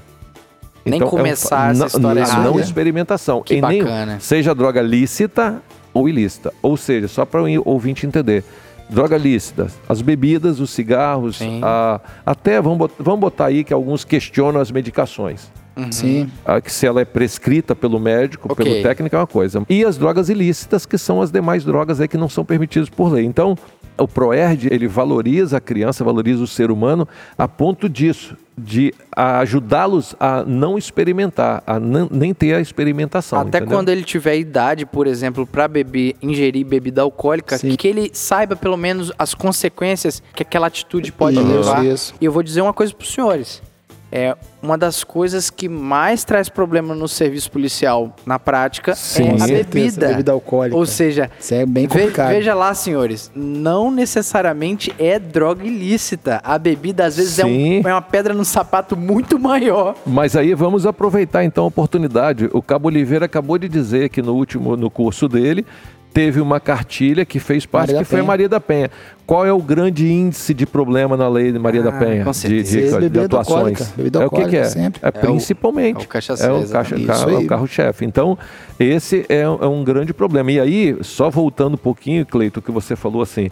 Nem 0.85 0.95
Então, 0.95 1.07
é 1.07 1.07
um- 1.07 1.11
começar 1.17 1.71
essa 1.71 1.79
não- 1.79 1.87
história 1.87 2.21
não, 2.21 2.27
errada. 2.29 2.43
não 2.49 2.59
experimentação. 2.59 3.41
Que 3.41 3.55
e 3.55 3.61
nem- 3.61 3.81
bacana. 3.83 4.17
seja 4.19 4.53
droga 4.53 4.81
lícita 4.81 5.61
ou 5.93 6.09
ilícita. 6.09 6.51
Ou 6.61 6.75
seja, 6.75 7.07
só 7.07 7.23
para 7.25 7.41
o 7.41 7.47
ouvinte 7.63 8.05
entender. 8.05 8.43
Droga 8.89 9.17
lícita, 9.17 9.67
as 9.87 10.01
bebidas, 10.01 10.59
os 10.59 10.69
cigarros, 10.71 11.39
a- 11.63 12.01
até 12.25 12.61
vamos 12.61 12.77
bot- 12.79 12.93
vamos 12.99 13.21
botar 13.21 13.45
aí 13.45 13.63
que 13.63 13.73
alguns 13.73 14.03
questionam 14.03 14.59
as 14.59 14.69
medicações. 14.71 15.49
Sim. 15.91 16.29
Ah, 16.45 16.61
que 16.61 16.71
se 16.71 16.85
ela 16.85 17.01
é 17.01 17.05
prescrita 17.05 17.75
pelo 17.75 17.99
médico, 17.99 18.47
Ok. 18.51 18.63
pelo 18.63 18.81
técnico, 18.83 19.15
é 19.15 19.19
uma 19.19 19.27
coisa. 19.27 19.63
E 19.69 19.83
as 19.83 19.97
drogas 19.97 20.29
ilícitas, 20.29 20.85
que 20.85 20.97
são 20.97 21.21
as 21.21 21.31
demais 21.31 21.63
drogas 21.63 21.99
aí 21.99 22.07
que 22.07 22.17
não 22.17 22.29
são 22.29 22.45
permitidas 22.45 22.89
por 22.89 23.11
lei. 23.11 23.25
Então, 23.25 23.57
o 23.97 24.07
ProERD, 24.07 24.67
ele 24.71 24.87
valoriza 24.87 25.57
a 25.57 25.59
criança, 25.61 26.03
valoriza 26.03 26.43
o 26.43 26.47
ser 26.47 26.71
humano 26.71 27.07
a 27.37 27.47
ponto 27.47 27.87
disso, 27.87 28.35
de 28.57 28.93
ajudá-los 29.15 30.15
a 30.19 30.43
não 30.43 30.77
experimentar, 30.77 31.63
a 31.65 31.79
nem 31.79 32.33
ter 32.33 32.53
a 32.55 32.59
experimentação. 32.61 33.39
Até 33.39 33.57
entendeu? 33.59 33.77
quando 33.77 33.89
ele 33.89 34.03
tiver 34.03 34.37
idade, 34.37 34.85
por 34.85 35.07
exemplo, 35.07 35.45
para 35.45 35.67
beber, 35.67 36.15
ingerir 36.21 36.65
bebida 36.65 37.01
alcoólica, 37.01 37.57
Sim. 37.57 37.75
que 37.75 37.87
ele 37.87 38.09
saiba 38.13 38.55
pelo 38.55 38.77
menos 38.77 39.11
as 39.17 39.33
consequências 39.33 40.21
que 40.35 40.43
aquela 40.43 40.67
atitude 40.67 41.11
pode 41.11 41.37
Isso, 41.37 41.47
levar. 41.47 41.85
isso. 41.85 42.13
E 42.21 42.25
eu 42.25 42.31
vou 42.31 42.43
dizer 42.43 42.61
uma 42.61 42.73
coisa 42.73 42.93
para 42.93 43.03
os 43.03 43.11
senhores. 43.13 43.61
É 44.15 44.35
uma 44.61 44.77
das 44.77 45.03
coisas 45.03 45.49
que 45.49 45.67
mais 45.67 46.23
traz 46.23 46.47
problema 46.47 46.93
no 46.93 47.07
serviço 47.07 47.49
policial 47.49 48.15
na 48.27 48.37
prática 48.37 48.93
Sim. 48.93 49.29
é 49.29 49.33
a 49.33 49.39
certeza, 49.39 49.63
bebida. 49.65 50.07
bebida 50.09 50.31
alcoólica. 50.31 50.77
Ou 50.77 50.85
seja, 50.85 51.31
Isso 51.39 51.55
é 51.55 51.65
bem 51.65 51.87
ve- 51.87 51.97
complicado. 51.99 52.29
veja 52.29 52.53
lá, 52.53 52.75
senhores, 52.75 53.31
não 53.35 53.89
necessariamente 53.89 54.93
é 54.99 55.17
droga 55.17 55.65
ilícita. 55.65 56.39
A 56.43 56.59
bebida 56.59 57.05
às 57.05 57.17
vezes 57.17 57.39
é, 57.39 57.45
um- 57.45 57.81
é 57.87 57.91
uma 57.91 58.03
pedra 58.03 58.35
no 58.35 58.45
sapato 58.45 58.95
muito 58.95 59.39
maior. 59.39 59.95
Mas 60.05 60.35
aí 60.35 60.53
vamos 60.53 60.85
aproveitar 60.85 61.43
então 61.43 61.63
a 61.63 61.67
oportunidade. 61.67 62.47
O 62.53 62.61
Cabo 62.61 62.89
Oliveira 62.89 63.25
acabou 63.25 63.57
de 63.57 63.67
dizer 63.67 64.09
que 64.09 64.21
no 64.21 64.35
último 64.35 64.77
no 64.77 64.91
curso 64.91 65.27
dele 65.27 65.65
teve 66.13 66.39
uma 66.39 66.59
cartilha 66.59 67.25
que 67.25 67.39
fez 67.39 67.65
parte 67.65 67.87
Maria 67.87 67.95
da 67.95 67.99
que 68.03 68.05
foi 68.09 68.19
a. 68.19 68.23
Maria 68.23 68.47
da 68.47 68.59
Penha. 68.59 68.91
Qual 69.25 69.45
é 69.45 69.51
o 69.51 69.59
grande 69.61 70.11
índice 70.11 70.53
de 70.53 70.65
problema 70.65 71.17
na 71.17 71.27
lei 71.27 71.51
de 71.51 71.57
Maria 71.57 71.81
Ah, 71.81 71.85
da 71.85 71.91
Penha 71.93 72.23
com 72.23 72.31
de, 72.31 72.61
de, 72.63 73.09
de 73.09 73.19
atuações? 73.19 73.79
é 73.97 74.25
o 74.25 74.29
que, 74.29 74.45
que 74.49 74.57
é? 74.57 74.63
sempre. 74.65 74.99
É, 75.03 75.09
principalmente. 75.11 76.01
é 76.01 76.03
o 76.03 76.07
cachaceiro, 76.07 76.53
É 76.53 76.57
o, 76.57 76.69
caixa, 76.69 76.95
exatamente. 76.95 77.07
ca- 77.07 77.13
Isso 77.15 77.29
é 77.29 77.33
o 77.33 77.37
aí. 77.39 77.47
carro-chefe. 77.47 78.05
Então 78.05 78.37
esse 78.79 79.25
é, 79.29 79.41
é 79.41 79.47
um 79.67 79.83
grande 79.83 80.13
problema. 80.13 80.51
E 80.51 80.59
aí 80.59 80.97
só 81.01 81.29
voltando 81.29 81.73
um 81.73 81.77
pouquinho, 81.77 82.25
Cleito, 82.25 82.59
o 82.59 82.63
que 82.63 82.71
você 82.71 82.95
falou 82.95 83.21
assim, 83.21 83.49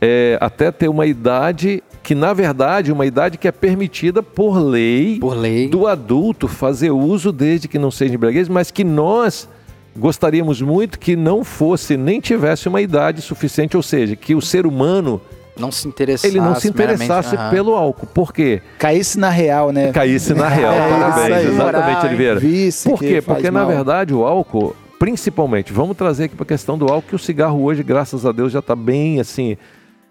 é, 0.00 0.36
até 0.40 0.70
ter 0.70 0.88
uma 0.88 1.06
idade 1.06 1.82
que 2.02 2.14
na 2.14 2.32
verdade 2.34 2.92
uma 2.92 3.06
idade 3.06 3.38
que 3.38 3.48
é 3.48 3.52
permitida 3.52 4.22
por 4.22 4.58
lei 4.58 5.18
Por 5.18 5.34
lei. 5.34 5.68
do 5.68 5.86
adulto 5.86 6.46
fazer 6.46 6.90
uso 6.90 7.32
desde 7.32 7.66
que 7.66 7.78
não 7.78 7.90
seja 7.90 8.14
embriaguez, 8.14 8.46
mas 8.48 8.70
que 8.70 8.84
nós 8.84 9.48
gostaríamos 9.96 10.60
muito 10.60 10.98
que 10.98 11.16
não 11.16 11.44
fosse 11.44 11.96
nem 11.96 12.20
tivesse 12.20 12.68
uma 12.68 12.80
idade 12.80 13.22
suficiente, 13.22 13.76
ou 13.76 13.82
seja, 13.82 14.16
que 14.16 14.34
o 14.34 14.40
ser 14.40 14.66
humano 14.66 15.20
Não 15.58 15.70
se 15.70 15.86
interessasse. 15.86 16.26
ele 16.26 16.40
não 16.40 16.54
se 16.56 16.68
interessasse 16.68 17.36
aham. 17.36 17.50
pelo 17.50 17.74
álcool. 17.74 18.06
Por 18.06 18.32
quê? 18.32 18.60
Caísse 18.78 19.18
na 19.18 19.30
real, 19.30 19.70
né? 19.72 19.92
Caísse 19.92 20.34
na 20.34 20.48
real. 20.48 20.74
É, 20.74 20.88
Parabéns, 20.90 21.32
aí. 21.36 21.46
exatamente, 21.46 21.86
Moral? 21.94 22.06
Oliveira. 22.06 22.40
Por 22.84 22.98
quê? 22.98 23.22
Porque 23.22 23.50
na 23.50 23.60
mal. 23.60 23.68
verdade 23.68 24.12
o 24.14 24.24
álcool, 24.24 24.74
principalmente, 24.98 25.72
vamos 25.72 25.96
trazer 25.96 26.24
aqui 26.24 26.34
para 26.34 26.44
a 26.44 26.48
questão 26.48 26.76
do 26.76 26.86
álcool, 26.86 27.08
que 27.08 27.14
o 27.14 27.18
cigarro 27.18 27.62
hoje, 27.62 27.82
graças 27.82 28.26
a 28.26 28.32
Deus, 28.32 28.52
já 28.52 28.58
está 28.58 28.74
bem 28.74 29.20
assim 29.20 29.56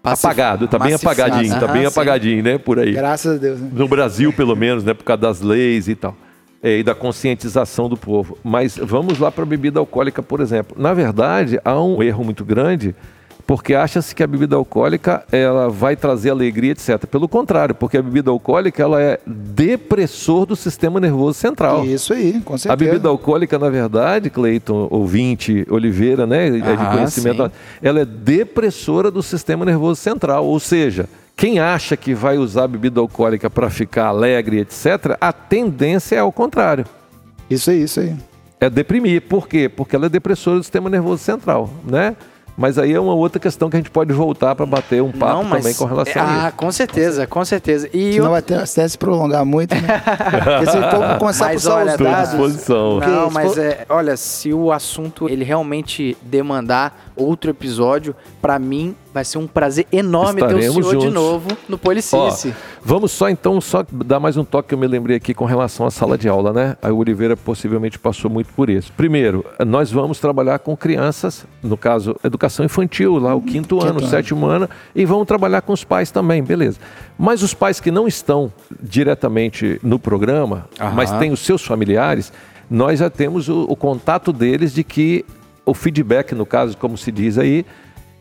Pacif- 0.02 0.26
apagado, 0.26 0.64
está 0.66 0.78
bem 0.78 0.92
apagadinho, 0.94 1.52
está 1.54 1.64
Aham, 1.64 1.72
bem 1.72 1.82
sim. 1.82 1.88
apagadinho, 1.88 2.42
né? 2.42 2.58
Por 2.58 2.78
aí. 2.78 2.92
Graças 2.92 3.36
a 3.36 3.38
Deus. 3.38 3.58
né? 3.60 3.70
no 3.72 3.88
Brasil 3.88 4.32
pelo 4.32 4.54
menos, 4.54 4.84
né, 4.84 4.92
por 4.94 5.02
causa 5.04 5.22
das 5.22 5.40
leis 5.40 5.88
e 5.88 5.94
tal, 5.94 6.10
é, 6.12 6.14
e 6.64 6.82
da 6.82 6.94
conscientização 6.94 7.88
do 7.90 7.96
povo. 7.96 8.38
Mas 8.42 8.78
vamos 8.78 9.18
lá 9.18 9.30
para 9.30 9.42
a 9.42 9.46
bebida 9.46 9.78
alcoólica, 9.78 10.22
por 10.22 10.40
exemplo. 10.40 10.74
Na 10.80 10.94
verdade, 10.94 11.60
há 11.62 11.78
um 11.78 12.02
erro 12.02 12.24
muito 12.24 12.42
grande, 12.42 12.94
porque 13.46 13.74
acha-se 13.74 14.14
que 14.14 14.22
a 14.22 14.26
bebida 14.26 14.56
alcoólica 14.56 15.22
ela 15.30 15.68
vai 15.68 15.94
trazer 15.94 16.30
alegria, 16.30 16.72
etc. 16.72 17.04
Pelo 17.06 17.28
contrário, 17.28 17.74
porque 17.74 17.98
a 17.98 18.02
bebida 18.02 18.30
alcoólica 18.30 18.82
ela 18.82 19.02
é 19.02 19.20
depressor 19.26 20.46
do 20.46 20.56
sistema 20.56 20.98
nervoso 20.98 21.38
central. 21.38 21.84
Isso 21.84 22.14
aí, 22.14 22.40
com 22.40 22.56
certeza. 22.56 22.72
A 22.72 22.76
bebida 22.76 23.08
alcoólica, 23.10 23.58
na 23.58 23.68
verdade, 23.68 24.30
Cleiton, 24.30 24.88
ouvinte, 24.90 25.66
Oliveira, 25.68 26.26
né, 26.26 26.46
é 26.46 26.50
de 26.50 26.62
Aham, 26.62 26.96
conhecimento, 26.96 27.44
sim. 27.44 27.50
ela 27.82 28.00
é 28.00 28.04
depressora 28.06 29.10
do 29.10 29.22
sistema 29.22 29.66
nervoso 29.66 30.00
central. 30.00 30.46
Ou 30.46 30.58
seja, 30.58 31.06
quem 31.36 31.58
acha 31.58 31.96
que 31.96 32.14
vai 32.14 32.38
usar 32.38 32.68
bebida 32.68 33.00
alcoólica 33.00 33.50
para 33.50 33.68
ficar 33.68 34.06
alegre, 34.06 34.60
etc., 34.60 35.16
a 35.20 35.32
tendência 35.32 36.16
é 36.16 36.20
ao 36.20 36.30
contrário. 36.32 36.84
Isso 37.50 37.70
aí, 37.70 37.82
isso 37.82 38.00
aí. 38.00 38.14
É 38.60 38.70
deprimir. 38.70 39.22
Por 39.22 39.46
quê? 39.48 39.68
Porque 39.68 39.94
ela 39.96 40.06
é 40.06 40.08
depressora 40.08 40.56
do 40.58 40.62
sistema 40.62 40.88
nervoso 40.88 41.22
central, 41.22 41.68
né? 41.84 42.16
Mas 42.56 42.78
aí 42.78 42.92
é 42.94 43.00
uma 43.00 43.14
outra 43.14 43.40
questão 43.40 43.68
que 43.68 43.76
a 43.76 43.80
gente 43.80 43.90
pode 43.90 44.12
voltar 44.12 44.54
para 44.54 44.64
bater 44.64 45.02
um 45.02 45.10
papo 45.10 45.34
Não, 45.34 45.42
mas, 45.42 45.62
também 45.64 45.74
com 45.76 45.84
relação 45.86 46.22
a 46.22 46.44
Ah, 46.44 46.48
isso. 46.48 46.56
com 46.56 46.70
certeza, 46.70 47.26
com 47.26 47.44
certeza. 47.44 47.90
E 47.92 48.12
Senão 48.12 48.26
eu- 48.26 48.30
vai 48.30 48.42
ter, 48.42 48.54
até 48.54 48.86
se 48.86 48.96
prolongar 48.96 49.44
muito, 49.44 49.74
né? 49.74 50.00
Porque 50.00 50.66
se 50.70 50.80
for 50.80 51.18
começar 51.18 51.46
Mas 51.46 51.66
a 51.66 51.74
olha, 51.74 51.96
dados... 51.96 52.30
disposição. 52.30 53.00
Não, 53.00 53.28
mas 53.32 53.58
é, 53.58 53.84
olha, 53.88 54.16
se 54.16 54.52
o 54.52 54.70
assunto 54.70 55.28
ele 55.28 55.42
realmente 55.44 56.16
demandar 56.22 57.03
outro 57.16 57.50
episódio, 57.50 58.14
pra 58.42 58.58
mim 58.58 58.94
vai 59.12 59.24
ser 59.24 59.38
um 59.38 59.46
prazer 59.46 59.86
enorme 59.92 60.40
ter 60.40 60.46
o 60.54 60.58
Estaremos 60.58 60.74
senhor 60.74 60.88
de 60.98 61.06
juntos. 61.06 61.14
novo 61.14 61.48
no 61.68 61.76
Ó, 61.76 61.78
Policice. 61.78 62.52
vamos 62.84 63.12
só 63.12 63.28
então 63.28 63.60
só 63.60 63.84
dar 63.92 64.18
mais 64.18 64.36
um 64.36 64.44
toque 64.44 64.70
que 64.70 64.74
eu 64.74 64.78
me 64.78 64.86
lembrei 64.88 65.16
aqui 65.16 65.32
com 65.32 65.44
relação 65.44 65.86
à 65.86 65.90
sala 65.90 66.18
de 66.18 66.28
aula, 66.28 66.52
né? 66.52 66.76
A 66.82 66.90
Oliveira 66.92 67.36
possivelmente 67.36 67.98
passou 67.98 68.28
muito 68.30 68.52
por 68.54 68.68
isso. 68.68 68.92
Primeiro, 68.96 69.44
nós 69.64 69.92
vamos 69.92 70.18
trabalhar 70.18 70.58
com 70.58 70.76
crianças, 70.76 71.46
no 71.62 71.76
caso, 71.76 72.16
educação 72.24 72.64
infantil, 72.64 73.18
lá 73.18 73.34
o 73.34 73.40
quinto 73.40 73.80
ano, 73.80 74.00
o 74.00 74.02
ano. 74.02 74.08
sétimo 74.08 74.46
ano, 74.46 74.68
e 74.94 75.04
vamos 75.04 75.26
trabalhar 75.28 75.60
com 75.62 75.72
os 75.72 75.84
pais 75.84 76.10
também, 76.10 76.42
beleza. 76.42 76.78
Mas 77.16 77.42
os 77.42 77.54
pais 77.54 77.78
que 77.78 77.92
não 77.92 78.08
estão 78.08 78.52
diretamente 78.82 79.78
no 79.82 79.98
programa, 79.98 80.66
Aham. 80.80 80.92
mas 80.94 81.10
têm 81.12 81.30
os 81.30 81.40
seus 81.40 81.64
familiares, 81.64 82.32
nós 82.70 82.98
já 82.98 83.10
temos 83.10 83.48
o, 83.48 83.62
o 83.68 83.76
contato 83.76 84.32
deles 84.32 84.72
de 84.74 84.82
que 84.82 85.24
o 85.66 85.74
feedback, 85.74 86.34
no 86.34 86.44
caso, 86.46 86.76
como 86.76 86.96
se 86.96 87.10
diz 87.10 87.38
aí, 87.38 87.64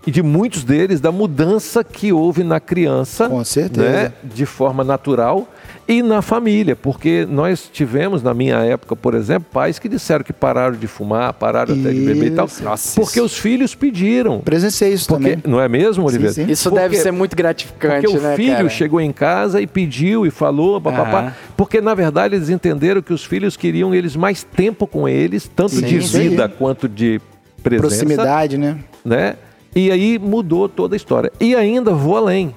e 0.05 0.11
de 0.11 0.21
muitos 0.21 0.65
deles 0.65 0.99
da 0.99 1.13
mudança 1.13 1.81
que 1.81 2.11
houve 2.11 2.43
na 2.43 2.59
criança, 2.59 3.29
Com 3.29 3.41
certeza. 3.45 3.89
né, 3.89 4.13
de 4.21 4.45
forma 4.45 4.83
natural 4.83 5.47
e 5.87 6.03
na 6.03 6.21
família, 6.21 6.75
porque 6.75 7.25
nós 7.29 7.69
tivemos 7.71 8.21
na 8.21 8.33
minha 8.33 8.57
época, 8.57 8.97
por 8.97 9.13
exemplo, 9.15 9.47
pais 9.53 9.79
que 9.79 9.87
disseram 9.87 10.21
que 10.25 10.33
pararam 10.33 10.75
de 10.75 10.87
fumar, 10.87 11.31
pararam 11.33 11.73
até 11.73 11.89
de 11.93 12.01
beber 12.01 12.27
e 12.27 12.31
tal, 12.31 12.47
Isso. 12.47 12.61
Nossa, 12.65 12.99
porque 12.99 13.19
isso- 13.19 13.25
os 13.25 13.37
filhos 13.37 13.75
pediram. 13.75 14.41
Presenciei 14.41 14.91
isso 14.91 15.07
Porque, 15.07 15.37
também. 15.37 15.43
não 15.49 15.61
é 15.61 15.69
mesmo, 15.69 16.05
Oliveira? 16.05 16.33
sim. 16.33 16.47
Isso 16.51 16.69
Porque- 16.69 16.81
deve 16.83 16.97
ser 16.97 17.11
muito 17.11 17.33
gratificante, 17.37 18.05
porque 18.05 18.17
o 18.17 18.21
né, 18.21 18.35
filho 18.35 18.55
cara? 18.57 18.69
chegou 18.69 18.99
em 18.99 19.13
casa 19.13 19.61
e 19.61 19.67
pediu 19.67 20.25
e 20.25 20.31
falou, 20.31 20.81
papapá, 20.81 21.33
porque 21.55 21.79
na 21.79 21.93
verdade 21.93 22.35
eles 22.35 22.49
entenderam 22.49 23.01
que 23.01 23.13
os 23.13 23.23
filhos 23.23 23.55
queriam 23.55 23.95
eles 23.95 24.17
mais 24.17 24.43
tempo 24.43 24.85
com 24.85 25.07
eles, 25.07 25.49
tanto 25.53 25.75
Sim, 25.75 25.81
de 25.85 25.97
isso 25.99 26.17
vida 26.17 26.49
quanto 26.49 26.89
de 26.89 27.21
presença 27.63 27.87
Proximidade, 27.97 28.57
né? 28.57 28.79
né? 29.03 29.35
E 29.75 29.89
aí 29.91 30.19
mudou 30.19 30.69
toda 30.69 30.95
a 30.95 30.97
história. 30.97 31.31
E 31.39 31.55
ainda 31.55 31.91
vou 31.93 32.15
além. 32.17 32.53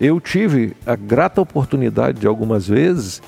Eu 0.00 0.20
tive 0.20 0.76
a 0.86 0.94
grata 0.94 1.40
oportunidade 1.40 2.20
de 2.20 2.26
algumas 2.26 2.66
vezes 2.68 3.22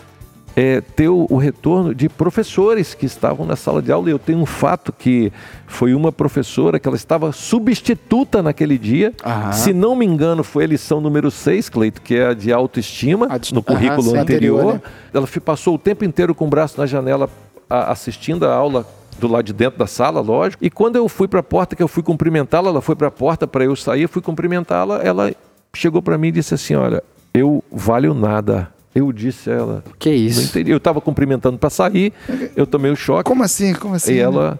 é, 0.54 0.80
ter 0.80 1.08
o, 1.08 1.26
o 1.28 1.36
retorno 1.36 1.94
de 1.94 2.08
professores 2.08 2.94
que 2.94 3.04
estavam 3.04 3.44
na 3.44 3.56
sala 3.56 3.82
de 3.82 3.90
aula. 3.92 4.08
E 4.08 4.12
eu 4.12 4.18
tenho 4.18 4.38
um 4.38 4.46
fato 4.46 4.92
que 4.92 5.32
foi 5.66 5.92
uma 5.94 6.10
professora 6.12 6.78
que 6.78 6.86
ela 6.88 6.96
estava 6.96 7.30
substituta 7.32 8.42
naquele 8.42 8.78
dia. 8.78 9.12
Aham. 9.24 9.52
Se 9.52 9.72
não 9.72 9.94
me 9.96 10.06
engano, 10.06 10.42
foi 10.44 10.64
a 10.64 10.66
lição 10.66 11.00
número 11.00 11.30
6, 11.30 11.68
Cleito, 11.68 12.00
que 12.00 12.14
é 12.16 12.28
a 12.28 12.34
de 12.34 12.52
autoestima, 12.52 13.26
A 13.28 13.38
de- 13.38 13.52
no 13.52 13.60
Aham, 13.60 13.74
currículo 13.76 14.02
sim. 14.10 14.16
anterior. 14.18 14.60
Anterior, 14.60 14.74
né? 14.74 14.80
Ela 15.12 15.28
passou 15.44 15.74
o 15.74 15.78
tempo 15.78 16.04
inteiro 16.04 16.34
com 16.34 16.46
o 16.46 16.48
braço 16.48 16.78
na 16.80 16.86
janela 16.86 17.28
a- 17.68 17.90
assistindo 17.92 18.46
a 18.46 18.54
aula 18.54 18.86
do 19.18 19.28
lado 19.28 19.44
de 19.44 19.52
dentro 19.52 19.78
da 19.78 19.86
sala, 19.86 20.20
lógico. 20.20 20.64
E 20.64 20.70
quando 20.70 20.96
eu 20.96 21.08
fui 21.08 21.28
para 21.28 21.40
a 21.40 21.42
porta, 21.42 21.74
que 21.74 21.82
eu 21.82 21.88
fui 21.88 22.02
cumprimentá-la, 22.02 22.68
ela 22.70 22.80
foi 22.80 22.94
para 22.94 23.08
a 23.08 23.10
porta 23.10 23.46
para 23.46 23.64
eu 23.64 23.74
sair, 23.74 24.02
eu 24.02 24.08
fui 24.08 24.22
cumprimentá-la, 24.22 25.02
ela 25.02 25.32
chegou 25.74 26.02
para 26.02 26.16
mim 26.18 26.28
e 26.28 26.32
disse 26.32 26.54
assim: 26.54 26.74
Olha, 26.74 27.02
eu 27.34 27.62
valho 27.70 28.14
nada. 28.14 28.72
Eu 28.94 29.12
disse 29.12 29.50
a 29.50 29.52
ela. 29.52 29.84
Que 29.98 30.10
isso? 30.10 30.58
Eu 30.58 30.78
estava 30.78 31.02
cumprimentando 31.02 31.58
para 31.58 31.68
sair, 31.68 32.14
eu 32.56 32.66
tomei 32.66 32.90
o 32.90 32.96
choque. 32.96 33.24
Como 33.24 33.42
assim? 33.42 33.74
Como 33.74 33.94
assim? 33.94 34.14
E 34.14 34.18
ela, 34.18 34.58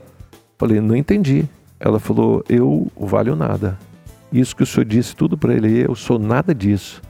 falei, 0.59 0.79
não 0.79 0.95
entendi. 0.95 1.47
Ela 1.81 1.99
falou, 1.99 2.45
eu 2.47 2.87
valho 3.01 3.35
nada. 3.35 3.79
Isso 4.31 4.55
que 4.55 4.63
o 4.63 4.67
senhor 4.67 4.85
disse 4.85 5.17
tudo 5.17 5.39
para 5.39 5.55
ele, 5.55 5.87
eu 5.87 5.95
sou 5.95 6.19
nada 6.19 6.55
disso. 6.55 7.01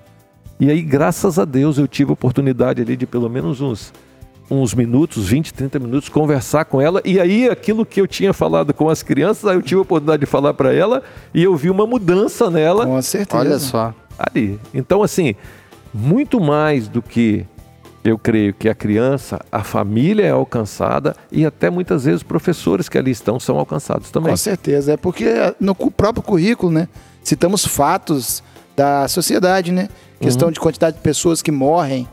E 0.61 0.71
aí, 0.71 0.81
graças 0.83 1.37
a 1.37 1.45
Deus, 1.45 1.79
eu 1.79 1.89
tive 1.89 2.11
a 2.11 2.15
oportunidade 2.15 2.81
ali 2.81 2.97
de 2.97 3.07
pelo 3.07 3.29
menos 3.29 3.61
uns, 3.61 3.93
uns 4.51 4.75
minutos, 4.75 5.29
20, 5.29 5.53
30 5.53 5.79
minutos, 5.79 6.09
conversar 6.09 6.65
com 6.67 6.81
ela. 6.81 7.01
E 7.05 7.19
aí, 7.19 7.49
aquilo 7.49 7.85
que 7.85 8.01
eu 8.01 8.07
tinha 8.07 8.33
falado 8.33 8.73
com 8.73 8.89
as 8.89 9.03
crianças, 9.03 9.45
aí 9.47 9.57
eu 9.57 9.63
tive 9.63 9.79
a 9.79 9.83
oportunidade 9.83 10.21
de 10.21 10.27
falar 10.27 10.55
para 10.55 10.73
ela 10.73 11.03
e 11.35 11.43
eu 11.43 11.57
vi 11.57 11.69
uma 11.71 11.87
mudança 11.87 12.49
nela 12.51 12.87
Com 12.87 13.01
certeza. 13.03 13.39
Olha 13.43 13.59
só. 13.59 13.95
ali. 14.19 14.59
Então, 14.73 15.03
assim, 15.03 15.35
muito 15.93 16.41
mais 16.41 16.87
do 16.89 17.03
que 17.03 17.45
eu 18.05 18.17
creio 18.17 18.55
que 18.55 18.69
a 18.69 18.75
criança, 18.75 19.41
a 19.51 19.65
família 19.65 20.25
é 20.27 20.31
alcançada 20.31 21.17
e 21.33 21.45
até 21.45 21.69
muitas 21.69 22.05
vezes 22.05 22.19
os 22.21 22.23
professores 22.23 22.89
que 22.89 22.97
ali 22.97 23.11
estão 23.11 23.41
são 23.41 23.59
alcançados 23.59 24.13
também. 24.13 24.31
Com 24.31 24.37
certeza. 24.37 24.93
É 24.93 24.97
porque 24.97 25.27
no 25.59 25.75
cu- 25.75 25.91
próprio 25.91 26.23
currículo, 26.23 26.71
né? 26.71 26.87
Citamos 27.25 27.67
fatos 27.67 28.45
da 28.77 29.09
sociedade, 29.09 29.73
né? 29.73 29.89
Questão 30.21 30.53
de 30.53 30.61
quantidade 30.61 30.97
de 30.99 31.03
pessoas 31.03 31.43
que 31.43 31.51
morrem 31.51 32.07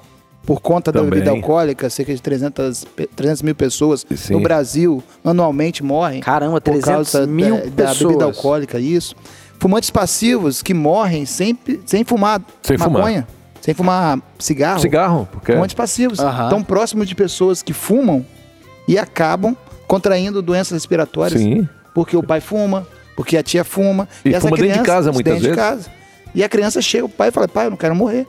por 0.46 0.60
conta 0.62 0.92
da 0.92 1.00
Uhum. 1.00 1.06
Também. 1.06 1.20
bebida 1.24 1.32
alcoólica, 1.36 1.90
cerca 1.90 2.14
de 2.14 2.22
300, 2.22 2.84
pe- 2.86 3.08
300 3.08 3.42
mil 3.42 3.56
pessoas 3.56 4.06
Sim. 4.16 4.34
no 4.34 4.42
Brasil 4.42 5.02
anualmente 5.24 5.82
morrem. 5.84 6.20
Caramba, 6.22 6.60
por 6.60 6.72
300 6.72 7.12
causa 7.12 7.26
mil 7.28 7.56
da, 7.58 7.64
da 7.64 7.90
pessoas. 7.90 8.00
bebida 8.00 8.26
alcoólica, 8.26 8.80
isso. 8.80 9.16
Fumantes 9.60 9.90
passivos 9.90 10.62
que 10.62 10.74
morrem 10.74 11.26
sem, 11.26 11.58
sem 11.86 12.04
fumar 12.04 12.42
Sem 12.62 12.78
fumar. 12.78 12.92
maconha, 12.92 13.28
sem 13.62 13.74
fumar 13.74 14.20
cigarro. 14.38 14.80
Cigarro, 14.82 15.28
porque 15.32 15.54
Fumantes 15.54 15.74
passivos. 15.76 16.20
Aham. 16.20 16.50
Tão 16.50 16.62
próximos 16.64 17.08
de 17.08 17.16
pessoas 17.16 17.62
que 17.64 17.72
fumam 17.72 18.26
e 18.86 18.98
acabam 18.98 19.56
contraindo 19.88 20.42
doenças 20.42 20.74
respiratórias. 20.74 21.40
sim, 21.40 21.68
Porque 21.96 22.18
o 22.18 22.24
pai 22.24 22.42
fuma, 22.42 22.86
porque 23.16 23.38
a 23.38 23.44
tia 23.44 23.64
fuma. 23.64 24.10
E 24.26 24.34
fuma 24.42 24.58
dentro 24.58 24.80
de 24.80 24.84
casa, 24.86 25.12
muitas 25.14 25.36
dentro 25.36 25.50
de 25.50 25.56
vezes. 25.56 25.56
casa. 25.86 25.90
E 26.36 26.44
a 26.44 26.50
criança 26.50 26.82
chega, 26.82 27.06
o 27.06 27.10
pai 27.10 27.32
fala, 27.32 27.48
pai, 27.48 27.68
eu 27.68 27.70
não 27.70 27.78
quero 27.78 27.96
morrer. 27.96 28.28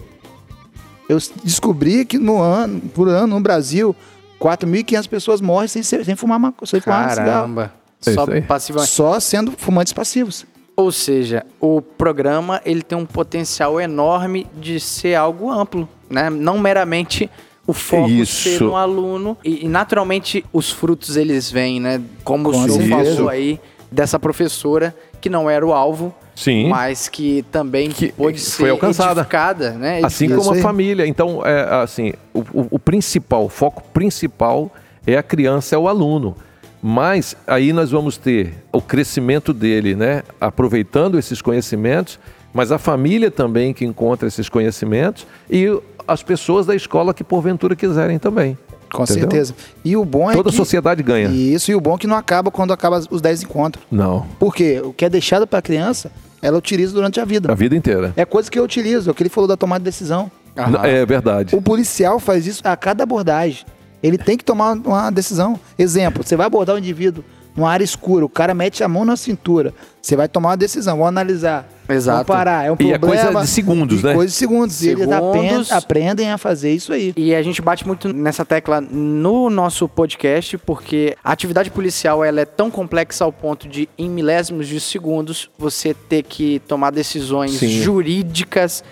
Eu 1.09 1.19
descobri 1.43 2.05
que 2.05 2.19
no 2.19 2.41
ano, 2.41 2.81
por 2.95 3.09
ano, 3.09 3.27
no 3.37 3.41
Brasil, 3.41 3.95
4.500 4.41 5.09
pessoas 5.09 5.41
morrem 5.41 5.69
sem, 5.69 5.83
ser- 5.83 6.05
sem 6.05 6.17
fumar, 6.17 6.39
maco- 6.39 6.67
sem. 6.67 6.81
Caramba. 6.81 7.73
É 8.07 8.13
Só 8.13 8.27
passivamente. 8.47 8.91
Só 8.91 9.19
sendo 9.21 9.53
fumantes 9.53 9.93
passivos. 9.93 10.45
Ou 10.77 10.91
seja, 10.91 11.47
o 11.61 11.81
programa 11.81 12.61
ele 12.65 12.83
tem 12.83 12.99
um 12.99 13.07
potencial 13.07 13.81
enorme 13.81 14.47
de 14.61 14.81
ser 14.81 15.15
algo 15.15 15.51
amplo, 15.51 15.89
né? 16.11 16.29
Não 16.29 16.59
meramente 16.59 17.31
o 17.67 17.73
foco 17.73 18.11
Isso. 18.11 18.43
ser 18.51 18.61
no 18.61 18.77
aluno 18.77 19.39
e, 19.43 19.65
e, 19.65 19.69
naturalmente 19.69 20.45
os 20.53 20.71
frutos 20.71 21.17
eles 21.17 21.51
vêm, 21.51 21.81
né? 21.81 22.03
Como 22.25 22.51
Com 22.51 22.59
o 22.59 22.69
senhor 22.69 22.89
falou 23.15 23.29
aí 23.31 23.59
dessa 23.91 24.19
professora 24.19 24.95
que 25.21 25.31
não 25.31 25.49
era 25.49 25.65
o 25.65 25.73
alvo, 25.73 26.15
Sim. 26.35 26.69
mas 26.69 27.09
que 27.09 27.45
também 27.53 27.91
Que 27.91 28.13
foi 28.13 28.37
ser 28.37 28.71
alcançada. 28.71 29.21
edificada, 29.21 29.71
né? 29.73 30.01
Assim 30.03 30.27
Isso 30.27 30.37
como 30.37 30.53
a 30.53 30.61
família. 30.63 31.07
Então, 31.07 31.41
é, 31.45 31.83
assim, 31.83 32.13
o, 32.33 32.41
o- 32.53 32.67
o 32.73 32.79
principal, 32.79 33.45
o 33.45 33.49
foco 33.49 33.83
principal 33.93 34.71
é 35.07 35.17
a 35.17 35.23
criança, 35.23 35.75
é 35.75 35.79
o 35.79 35.87
aluno. 35.89 36.37
Mas 36.83 37.35
aí 37.47 37.73
nós 37.73 37.91
vamos 37.91 38.17
ter 38.19 38.53
o 38.73 38.81
crescimento 38.83 39.53
dele, 39.55 39.95
né? 39.95 40.23
Aproveitando 40.41 41.19
esses 41.19 41.41
conhecimentos, 41.41 42.19
mas 42.53 42.71
a 42.71 42.79
família 42.79 43.31
também 43.31 43.73
que 43.73 43.85
encontra 43.85 44.29
esses 44.29 44.49
conhecimentos 44.49 45.27
e 45.51 45.67
as 46.07 46.23
pessoas 46.23 46.67
da 46.67 46.75
escola 46.75 47.15
que 47.15 47.25
porventura 47.25 47.75
quiserem 47.75 48.19
também. 48.19 48.59
Com 48.95 49.03
Entendeu? 49.03 49.23
certeza. 49.23 49.55
E 49.85 49.97
o 49.97 50.05
bom 50.05 50.31
é 50.31 50.35
Toda 50.35 50.49
a 50.49 50.53
que... 50.53 50.57
sociedade 50.57 51.03
ganha. 51.03 51.29
Isso, 51.29 51.71
e 51.71 51.75
o 51.75 51.81
bom 51.81 51.97
é 51.97 51.99
que 51.99 52.07
não 52.07 52.17
acaba 52.17 52.51
quando 52.51 52.73
acaba 52.73 53.03
os 53.11 53.21
10 53.21 53.43
encontros. 53.43 53.85
Não, 53.91 54.25
Porque 54.39 54.81
o 54.81 54.93
que 54.93 55.05
é 55.05 55.09
deixado 55.11 55.47
para 55.47 55.59
a 55.59 55.63
criança, 55.63 56.13
ela 56.41 56.57
utiliza 56.57 56.93
durante 56.95 57.19
a 57.21 57.25
vida. 57.25 57.51
a 57.51 57.55
vida 57.55 57.75
inteira. 57.75 58.13
É 58.17 58.25
coisa 58.25 58.51
que 58.51 58.59
eu 58.59 58.63
utilizo, 58.63 59.11
é 59.11 59.13
o 59.13 59.15
que 59.15 59.23
ele 59.23 59.31
falou 59.31 59.49
da 59.49 59.57
tomada 59.57 59.81
de 59.81 59.85
decisão. 59.87 60.31
Aham. 60.57 60.85
É 60.87 61.05
verdade. 61.05 61.57
O 61.57 61.61
policial 61.61 62.21
faz 62.21 62.47
isso 62.47 62.63
a 62.65 62.77
cada 62.77 63.03
abordagem. 63.03 63.67
Ele 64.01 64.17
tem 64.17 64.37
que 64.37 64.45
tomar 64.45 64.75
uma 64.75 65.11
decisão. 65.11 65.59
Exemplo, 65.79 66.23
você 66.23 66.37
vai 66.37 66.47
abordar 66.47 66.77
um 66.77 66.79
indivíduo 66.79 67.25
numa 67.57 67.71
área 67.71 67.85
escura, 67.85 68.25
o 68.25 68.29
cara 68.29 68.55
mete 68.55 68.83
a 68.83 68.89
mão 68.89 69.05
na 69.05 69.17
cintura. 69.17 69.73
Você 70.03 70.17
vai 70.17 70.29
tomar 70.29 70.51
uma 70.51 70.57
decisão, 70.57 70.97
vamos 70.97 71.09
analisar. 71.09 71.69
Exato. 71.89 72.17
Vamos 72.17 72.27
parar. 72.27 72.65
É 72.67 72.71
um 72.73 72.77
E 72.79 72.93
é 72.93 72.99
problema. 72.99 73.31
coisa 73.31 73.41
de 73.43 73.49
segundos, 73.49 74.03
né? 74.03 74.15
Coisa 74.15 74.31
de 74.31 74.37
segundos. 74.37 74.83
E 74.83 74.89
eles 74.89 74.99
Segundos. 75.01 75.29
aprendem, 75.29 75.67
aprendem 75.71 76.31
a 76.31 76.39
fazer 76.39 76.73
isso 76.73 76.93
aí. 76.93 77.13
E 77.17 77.35
a 77.35 77.43
gente 77.43 77.63
bate 77.63 77.87
muito 77.87 78.13
nessa 78.13 78.45
tecla 78.45 78.81
no 78.81 79.49
nosso 79.51 79.89
podcast, 79.89 80.59
porque 80.59 81.17
a 81.23 81.33
atividade 81.33 81.71
policial 81.71 82.25
ela 82.25 82.41
é 82.41 82.45
tão 82.45 82.71
complexa 82.71 83.25
ao 83.25 83.33
ponto 83.33 83.69
de, 83.69 83.89
em 83.97 84.09
milésimos 84.11 84.67
de 84.67 84.81
segundos, 84.81 85.51
você 85.59 85.95
ter 85.95 86.23
que 86.23 86.61
tomar 86.67 86.91
decisões 86.91 87.53
Sim. 87.53 87.83
jurídicas, 87.83 88.83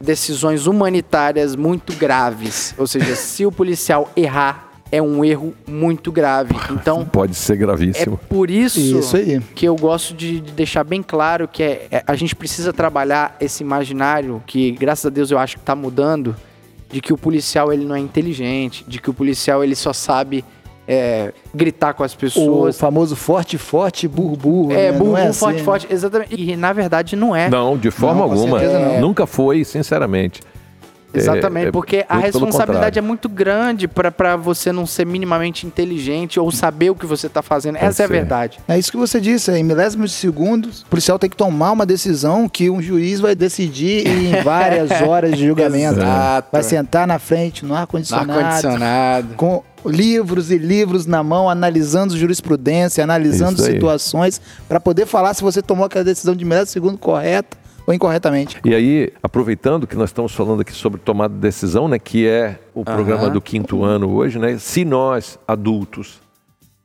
decisões 0.00 0.66
humanitárias 0.66 1.54
muito 1.56 1.92
graves. 1.94 2.74
Ou 2.78 2.86
seja, 2.86 3.14
se 3.16 3.46
o 3.46 3.52
policial 3.52 4.10
errar, 4.16 4.71
é 4.92 5.00
um 5.00 5.24
erro 5.24 5.54
muito 5.66 6.12
grave. 6.12 6.54
Então, 6.70 7.04
Pode 7.06 7.34
ser 7.34 7.54
é 7.54 7.56
gravíssimo. 7.56 8.20
por 8.28 8.50
isso, 8.50 8.78
Isso 8.78 9.16
aí. 9.16 9.40
que 9.54 9.66
eu 9.66 9.74
gosto 9.74 10.12
de, 10.14 10.38
de 10.40 10.52
deixar 10.52 10.84
bem 10.84 11.02
claro 11.02 11.48
que 11.48 11.62
é, 11.62 11.86
é- 11.90 12.04
a 12.06 12.14
gente 12.14 12.36
precisa 12.36 12.72
trabalhar 12.74 13.34
esse 13.40 13.62
imaginário 13.64 14.42
que, 14.46 14.70
graças 14.72 15.06
a 15.06 15.10
Deus, 15.10 15.30
eu 15.30 15.38
acho 15.38 15.56
que 15.56 15.62
está 15.62 15.74
mudando, 15.74 16.36
de 16.90 17.00
que 17.00 17.10
o 17.10 17.16
policial 17.16 17.72
ele 17.72 17.86
não 17.86 17.96
é 17.96 18.00
inteligente, 18.00 18.84
de 18.86 19.00
que 19.00 19.08
o 19.08 19.14
policial 19.14 19.64
ele 19.64 19.74
só 19.74 19.94
sabe 19.94 20.44
é, 20.86 21.32
gritar 21.54 21.94
com 21.94 22.02
as 22.04 22.12
O 22.12 22.18
pessoas. 22.18 22.78
famoso 22.78 23.16
forte, 23.16 23.56
forte, 23.56 24.06
burro, 24.06 24.36
burro. 24.36 24.72
É, 24.72 24.92
né? 24.92 24.98
burro, 24.98 25.16
é 25.16 25.28
assim, 25.28 25.38
forte, 25.38 25.56
né? 25.56 25.62
forte, 25.64 25.86
exatamente. 25.90 26.34
E 26.38 26.54
na 26.54 26.70
verdade 26.72 27.16
não 27.16 27.34
é. 27.34 27.48
Não, 27.48 27.78
de 27.78 27.90
forma 27.90 28.20
Não, 28.22 28.28
com 28.28 28.34
alguma. 28.34 28.58
certeza 28.60 28.78
não. 28.80 29.00
Nunca 29.00 29.26
foi, 29.26 29.64
sinceramente. 29.64 30.42
Exatamente, 31.14 31.66
É, 31.66 31.68
é 31.68 31.72
porque 31.72 32.04
a 32.08 32.18
responsabilidade 32.18 32.98
é 32.98 33.02
muito 33.02 33.28
grande 33.28 33.86
para 33.88 34.36
você 34.36 34.72
não 34.72 34.86
ser 34.86 35.06
minimamente 35.06 35.66
inteligente 35.66 36.40
ou 36.40 36.50
saber 36.50 36.90
o 36.90 36.94
que 36.94 37.06
você 37.06 37.26
está 37.26 37.42
fazendo. 37.42 37.74
Pode 37.74 37.86
Essa 37.86 38.02
é 38.02 38.04
a 38.04 38.08
ser. 38.08 38.12
verdade. 38.14 38.58
É 38.68 38.78
isso 38.78 38.90
que 38.90 38.96
você 38.96 39.20
disse, 39.20 39.50
é, 39.50 39.58
em 39.58 39.64
milésimos 39.64 40.10
de 40.10 40.16
segundos, 40.16 40.82
o 40.82 40.86
policial 40.86 41.18
tem 41.18 41.28
que 41.28 41.36
tomar 41.36 41.72
uma 41.72 41.86
decisão 41.86 42.48
que 42.48 42.70
um 42.70 42.80
juiz 42.80 43.20
vai 43.20 43.34
decidir 43.34 44.06
em 44.06 44.40
várias 44.42 44.90
horas 45.02 45.36
de 45.36 45.46
julgamento. 45.46 46.00
Exato. 46.00 46.48
Vai 46.52 46.62
sentar 46.62 47.06
na 47.06 47.18
frente, 47.18 47.64
no 47.64 47.74
ar-condicionado, 47.74 48.32
Ar-condicionado. 48.32 49.34
com 49.36 49.62
livros 49.84 50.50
e 50.50 50.58
livros 50.58 51.06
na 51.06 51.22
mão, 51.22 51.48
analisando 51.50 52.16
jurisprudência, 52.16 53.02
analisando 53.02 53.60
situações, 53.60 54.40
para 54.68 54.78
poder 54.78 55.06
falar 55.06 55.34
se 55.34 55.42
você 55.42 55.60
tomou 55.60 55.84
aquela 55.86 56.04
decisão 56.04 56.34
de 56.34 56.44
milésimo 56.44 56.66
de 56.66 56.70
segundo 56.72 56.98
correta 56.98 57.61
ou 57.86 57.92
incorretamente. 57.92 58.58
E 58.64 58.74
aí, 58.74 59.12
aproveitando 59.22 59.86
que 59.86 59.96
nós 59.96 60.10
estamos 60.10 60.34
falando 60.34 60.60
aqui 60.60 60.72
sobre 60.72 61.00
tomada 61.00 61.34
de 61.34 61.40
decisão, 61.40 61.88
né, 61.88 61.98
que 61.98 62.26
é 62.26 62.58
o 62.74 62.84
programa 62.84 63.28
do 63.30 63.40
quinto 63.40 63.82
ano 63.84 64.10
hoje, 64.10 64.38
né, 64.38 64.56
se 64.58 64.84
nós, 64.84 65.38
adultos, 65.46 66.20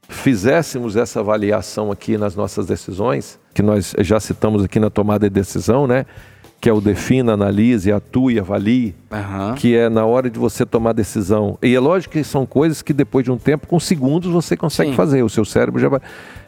fizéssemos 0.10 0.96
essa 0.96 1.20
avaliação 1.20 1.92
aqui 1.92 2.18
nas 2.18 2.36
nossas 2.36 2.66
decisões, 2.66 3.40
que 3.54 3.62
nós 3.62 3.94
já 4.00 4.20
citamos 4.20 4.64
aqui 4.64 4.80
na 4.80 4.90
tomada 4.90 5.30
de 5.30 5.34
decisão, 5.34 5.86
né, 5.86 6.06
que 6.60 6.68
é 6.70 6.74
o 6.74 6.82
defina, 6.82 7.34
analise, 7.34 7.92
atue, 7.92 8.40
avalie, 8.40 8.96
Aham. 9.12 9.54
que 9.56 9.76
é 9.76 9.90
na 9.90 10.06
hora 10.06 10.28
de 10.30 10.40
você 10.40 10.66
tomar 10.66 10.94
decisão. 10.94 11.58
E 11.62 11.76
é 11.76 11.80
lógico 11.80 12.14
que 12.14 12.24
são 12.24 12.48
coisas 12.48 12.82
que 12.82 12.94
depois 12.94 13.24
de 13.24 13.32
um 13.32 13.38
tempo, 13.38 13.68
com 13.68 13.80
segundos, 13.80 14.32
você 14.32 14.58
consegue 14.58 14.90
Sim. 14.90 14.96
fazer. 14.96 15.22
O 15.22 15.30
seu 15.30 15.46
cérebro 15.46 15.80
já 15.80 15.88
vai. 15.88 16.00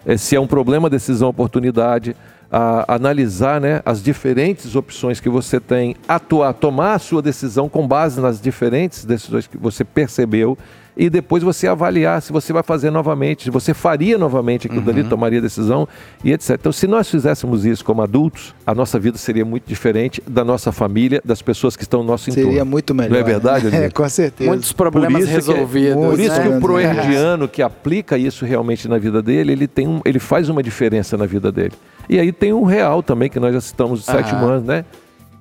eh, 0.08 0.18
se 0.18 0.36
é 0.36 0.40
um 0.40 0.48
problema, 0.48 0.90
decisão, 0.90 1.30
oportunidade, 1.30 2.16
a- 2.52 2.96
analisar 2.96 3.60
né, 3.62 3.82
as 3.86 4.02
diferentes 4.02 4.76
opções 4.76 5.20
que 5.20 5.30
você 5.30 5.60
tem, 5.60 5.96
atuar, 6.08 6.54
tomar 6.54 6.94
a 6.96 7.00
sua 7.00 7.22
decisão 7.22 7.68
com 7.70 7.88
base 7.88 8.20
nas 8.20 8.42
diferentes 8.42 9.06
decisões 9.06 9.48
que 9.48 9.58
você 9.58 9.84
percebeu. 9.84 10.58
E 10.98 11.10
depois 11.10 11.42
você 11.42 11.66
avaliar 11.66 12.22
se 12.22 12.34
você 12.34 12.52
vai 12.52 12.62
fazer 12.62 12.92
novamente, 12.92 13.44
se 13.44 13.50
você 13.50 13.74
faria 13.74 14.18
novamente 14.18 14.68
aquilo 14.68 14.82
dali, 14.82 15.02
tomaria 15.06 15.40
decisão 15.40 15.88
e 16.26 16.34
etc. 16.34 16.58
Então, 16.60 16.74
se 16.74 16.88
nós 16.88 17.10
fizéssemos 17.10 17.64
isso 17.66 17.86
como 17.86 18.02
adultos, 18.02 18.54
a 18.68 18.76
nossa 18.76 19.00
vida 19.00 19.18
seria 19.18 19.46
muito 19.46 19.64
diferente 19.66 20.22
da 20.28 20.44
nossa 20.44 20.74
família, 20.74 21.22
das 21.24 21.42
pessoas 21.42 21.78
que 21.78 21.84
estão 21.84 22.02
no 22.02 22.08
nosso 22.08 22.30
entorno. 22.30 22.50
Seria 22.50 22.66
muito 22.66 22.94
melhor. 22.94 23.12
Não 23.12 23.18
é 23.20 23.24
verdade, 23.24 23.68
né? 23.68 23.86
É, 23.86 23.90
com 23.90 24.10
certeza. 24.10 24.50
Muitos 24.50 24.74
problemas 24.74 25.14
Por 25.14 25.22
isso 25.22 25.30
que- 25.30 25.36
resolvidos. 25.54 25.96
Por 26.06 26.20
isso 26.20 26.36
né? 26.36 26.42
que 26.42 26.48
o 26.50 26.52
né? 26.56 26.60
proerdiano 26.60 27.48
que 27.48 27.62
aplica 27.62 28.18
isso 28.18 28.44
realmente 28.44 28.86
na 28.90 28.98
vida 28.98 29.22
dele, 29.22 29.54
ele, 29.54 29.68
tem 29.68 29.88
um, 29.88 30.02
ele 30.04 30.20
faz 30.20 30.50
uma 30.50 30.62
diferença 30.62 31.16
na 31.16 31.26
vida 31.26 31.50
dele. 31.50 31.72
E 32.10 32.20
aí 32.20 32.32
tem 32.32 32.52
um 32.52 32.64
real 32.64 33.04
também, 33.04 33.30
que 33.30 33.40
nós 33.40 33.54
já 33.54 33.62
citamos 33.62 34.00
os 34.00 34.06
sete 34.06 34.34
Aham. 34.34 34.54
anos, 34.54 34.64
né? 34.64 34.84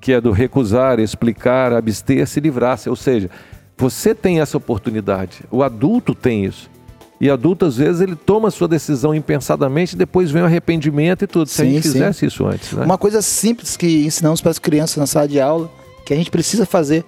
Que 0.01 0.13
é 0.13 0.21
do 0.21 0.31
recusar, 0.31 1.01
explicar, 1.01 1.73
abster, 1.73 2.27
se 2.27 2.39
livrar. 2.41 2.79
Ou 2.87 2.95
seja, 2.95 3.31
você 3.77 4.15
tem 4.15 4.41
essa 4.41 4.57
oportunidade, 4.57 5.43
o 5.51 5.63
adulto 5.63 6.15
tem 6.15 6.45
isso. 6.45 6.69
E 7.21 7.29
adulto, 7.29 7.67
às 7.67 7.77
vezes, 7.77 8.01
ele 8.01 8.15
toma 8.15 8.47
a 8.47 8.51
sua 8.51 8.69
decisão 8.69 9.13
impensadamente, 9.13 9.97
depois 9.97 10.31
vem 10.31 10.43
o 10.43 10.45
arrependimento 10.45 11.25
e 11.25 11.27
tudo. 11.27 11.49
Se 11.49 11.63
a 11.63 11.65
Sim, 11.65 11.73
gente 11.73 11.87
sim. 11.89 11.93
fizesse 11.95 12.27
isso 12.27 12.47
antes, 12.47 12.73
né? 12.73 12.85
Uma 12.85 12.97
coisa 12.97 13.21
simples 13.23 13.77
que 13.77 14.07
ensinamos 14.07 14.41
para 14.41 14.53
as 14.53 14.59
crianças 14.59 14.97
na 14.99 15.07
sala 15.07 15.27
de 15.27 15.41
aula, 15.41 15.69
que 16.07 16.13
a 16.13 16.17
gente 16.17 16.31
precisa 16.31 16.65
fazer, 16.65 17.05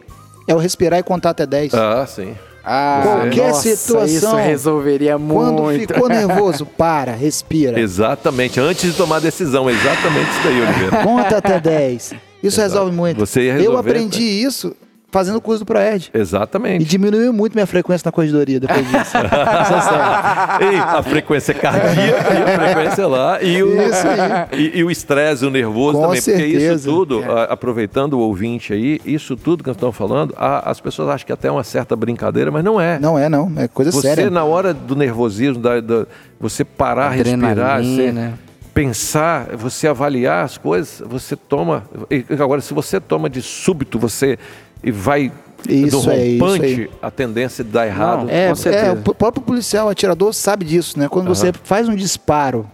é 0.48 0.54
o 0.54 0.58
respirar 0.58 0.98
e 0.98 1.02
contar 1.04 1.30
até 1.30 1.46
10. 1.46 1.74
Ah, 1.74 2.04
sim. 2.08 2.34
Ah, 2.64 3.00
Qualquer 3.02 3.48
nossa, 3.48 3.76
situação, 3.76 4.06
Isso 4.06 4.34
resolveria 4.36 5.18
Quando 5.18 5.62
muito. 5.62 5.92
ficou 5.92 6.08
nervoso, 6.08 6.66
para, 6.66 7.12
respira. 7.12 7.78
Exatamente. 7.80 8.60
Antes 8.60 8.90
de 8.90 8.96
tomar 8.96 9.16
a 9.16 9.20
decisão, 9.20 9.68
exatamente 9.70 10.30
isso 10.30 10.40
daí, 10.44 10.60
Oliveira. 10.60 11.02
Conta 11.04 11.36
até 11.38 11.58
10. 11.60 12.14
Isso 12.42 12.60
resolve 12.60 12.94
muito. 12.94 13.18
Você 13.18 13.42
ia 13.42 13.52
Eu 13.54 13.58
resolver, 13.58 13.90
aprendi 13.90 14.22
isso 14.22 14.74
fazendo 15.12 15.36
o 15.36 15.40
curso 15.40 15.60
do 15.60 15.66
Proerd. 15.66 16.10
E 16.14 16.18
Exatamente. 16.18 16.84
diminuiu 16.84 17.32
muito 17.32 17.54
minha 17.54 17.66
frequência 17.66 18.06
na 18.06 18.12
corredoria 18.12 18.60
depois 18.60 18.86
disso. 18.86 18.98
Isso 19.00 19.16
é 19.16 19.80
sério. 19.80 20.72
E 20.72 20.76
a 20.78 21.02
frequência 21.02 21.52
cardíaca 21.54 22.34
e 22.34 22.42
a 22.42 22.58
frequência 22.60 23.06
lá. 23.06 23.42
E 23.42 23.62
o, 23.62 23.82
Isso 23.82 24.06
E, 24.52 24.78
e 24.78 24.84
o 24.84 24.90
estresse, 24.90 25.44
o 25.44 25.50
nervoso 25.50 25.98
Com 25.98 26.04
também. 26.06 26.20
Porque 26.22 26.44
isso 26.44 26.60
certeza. 26.60 26.90
tudo, 26.90 27.24
a- 27.24 27.44
aproveitando 27.44 28.14
o 28.14 28.18
ouvinte 28.20 28.72
aí, 28.72 29.00
isso 29.04 29.36
tudo 29.36 29.62
que 29.64 29.68
nós 29.68 29.76
estamos 29.76 29.96
falando, 29.96 30.34
a- 30.36 30.70
as 30.70 30.80
pessoas 30.80 31.08
acham 31.08 31.26
que 31.26 31.32
até 31.32 31.48
é 31.48 31.50
uma 31.52 31.64
certa 31.64 31.96
brincadeira, 31.96 32.50
mas 32.50 32.62
não 32.64 32.80
é. 32.80 32.98
Não 32.98 33.18
é, 33.18 33.28
não. 33.28 33.50
É 33.56 33.66
coisa 33.68 33.90
Você, 33.90 34.08
séria. 34.14 34.30
na 34.30 34.44
hora 34.44 34.72
do 34.72 34.94
nervosismo, 34.94 35.60
da, 35.62 35.80
da- 35.80 36.06
você 36.38 36.64
parar, 36.64 37.10
respirar, 37.10 37.82
você 37.82 38.08
Adrenalina. 38.08 38.38
pensar, 38.72 39.56
você 39.56 39.88
avaliar 39.88 40.44
as 40.44 40.56
coisas, 40.56 41.02
você 41.06 41.34
toma. 41.36 41.84
e 42.10 42.24
Agora, 42.40 42.60
se 42.60 42.72
você 42.72 43.00
toma 43.00 43.28
de 43.28 43.42
súbito, 43.42 43.98
você 43.98 44.38
e 44.82 44.90
vai 44.90 45.30
Isso 45.68 46.00
do 46.04 46.10
é, 46.10 46.26
isso 46.26 46.40
rompante, 46.42 46.90
a 47.02 47.10
tendência 47.10 47.62
de 47.62 47.70
dar 47.70 47.86
errado. 47.86 48.24
Não, 48.24 48.30
É, 48.30 48.48
Com 48.48 48.54
certeza. 48.54 48.86
é, 48.86 48.92
o 48.92 49.14
próprio 49.14 49.42
policial, 49.42 49.88
atirador, 49.88 50.32
sabe 50.32 50.64
disso, 50.64 50.98
né? 50.98 51.08
Quando 51.08 51.28
você 51.28 51.52
faz 51.64 51.88
um 51.88 51.94
disparo 51.94 52.66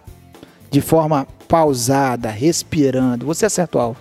de 0.71 0.81
forma 0.81 1.27
pausada, 1.49 2.29
respirando, 2.31 3.27
você 3.27 3.47
acerta 3.47 3.79
o 3.79 3.81
alvo. 3.81 4.01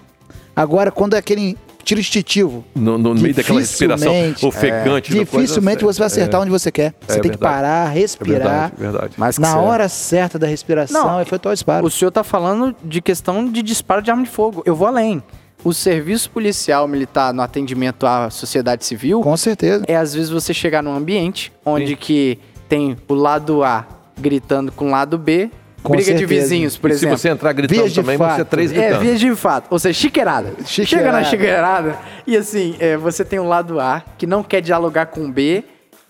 Agora, 0.56 0.92
quando 0.92 1.16
é 1.16 1.18
aquele 1.18 1.58
tiro 1.84 2.00
instintivo, 2.00 2.64
No, 2.74 2.98
no 2.98 3.14
meio 3.14 3.34
daquela 3.36 3.60
respiração 3.60 4.12
Dificilmente, 4.12 4.46
ofegante. 4.46 5.12
coisa, 5.12 5.26
dificilmente 5.26 5.84
você 5.84 6.00
vai 6.00 6.08
acertar 6.08 6.42
onde 6.42 6.50
você 6.50 6.72
quer. 6.72 6.96
Você 7.08 7.20
É 7.20 7.22
tem 7.22 7.32
que 7.32 7.38
verdade. 7.38 7.54
parar, 7.56 7.92
É 7.96 8.00
respirar. 8.00 8.40
verdade, 8.40 8.74
verdade. 8.78 9.14
Mas 9.18 9.38
Na 9.38 9.58
hora 9.60 9.88
certa 9.88 10.40
da 10.40 10.48
respiração, 10.48 11.06
Não, 11.06 11.22
e 11.22 11.26
foi 11.26 11.38
o 11.44 11.54
disparo. 11.54 11.86
O 11.86 11.92
senhor 11.92 12.10
tá 12.12 12.24
falando 12.24 12.76
de 12.84 13.02
questão 13.02 13.48
de 13.52 13.62
disparo 13.62 14.02
de 14.02 14.10
arma 14.10 14.24
de 14.24 14.30
fogo. 14.30 14.64
Eu 14.66 14.76
vou 14.76 14.88
além. 14.88 15.22
O 15.66 15.74
serviço 15.74 16.30
policial 16.30 16.88
militar 16.88 17.34
no 17.34 17.42
atendimento 17.42 18.06
à 18.06 18.30
sociedade 18.30 18.86
civil 18.86 19.22
Com 19.22 19.36
certeza. 19.36 19.84
é 19.88 19.96
às 19.96 20.14
vezes 20.14 20.30
você 20.30 20.54
chegar 20.54 20.84
num 20.84 20.94
ambiente 20.96 21.52
onde 21.66 21.88
Sim. 21.88 21.96
que 21.96 22.40
tem 22.70 22.96
o 23.08 23.14
lado 23.16 23.64
A 23.64 23.84
gritando 24.18 24.72
com 24.72 24.88
o 24.88 24.92
lado 24.92 25.18
B, 25.18 25.50
Com 25.82 25.94
briga 25.94 26.14
de 26.14 26.20
certeza. 26.20 26.42
vizinhos, 26.42 26.78
por 26.78 26.92
e 26.92 26.94
exemplo. 26.94 27.18
se 27.18 27.22
você 27.24 27.30
entrar 27.30 27.52
gritando 27.54 27.80
Vias 27.80 27.92
de 27.94 28.00
também, 28.00 28.16
você 28.16 28.42
é 28.42 28.44
três 28.44 28.72
É, 28.72 28.76
gritando. 28.76 29.02
vias 29.02 29.20
de 29.20 29.36
fato. 29.36 29.68
Ou 29.72 29.80
seja, 29.80 30.00
chiqueirada. 30.00 30.54
Chiqueirada. 30.66 30.88
Chega 30.88 31.12
na 31.12 31.24
chiqueirada 31.24 32.00
e 32.28 32.38
assim, 32.38 32.76
é, 32.80 32.96
você 32.96 33.26
tem 33.26 33.40
o 33.40 33.44
lado 33.48 33.80
A 33.80 34.04
que 34.20 34.28
não 34.28 34.44
quer 34.44 34.62
dialogar 34.62 35.08
com 35.08 35.26
o 35.26 35.32
B 35.32 35.64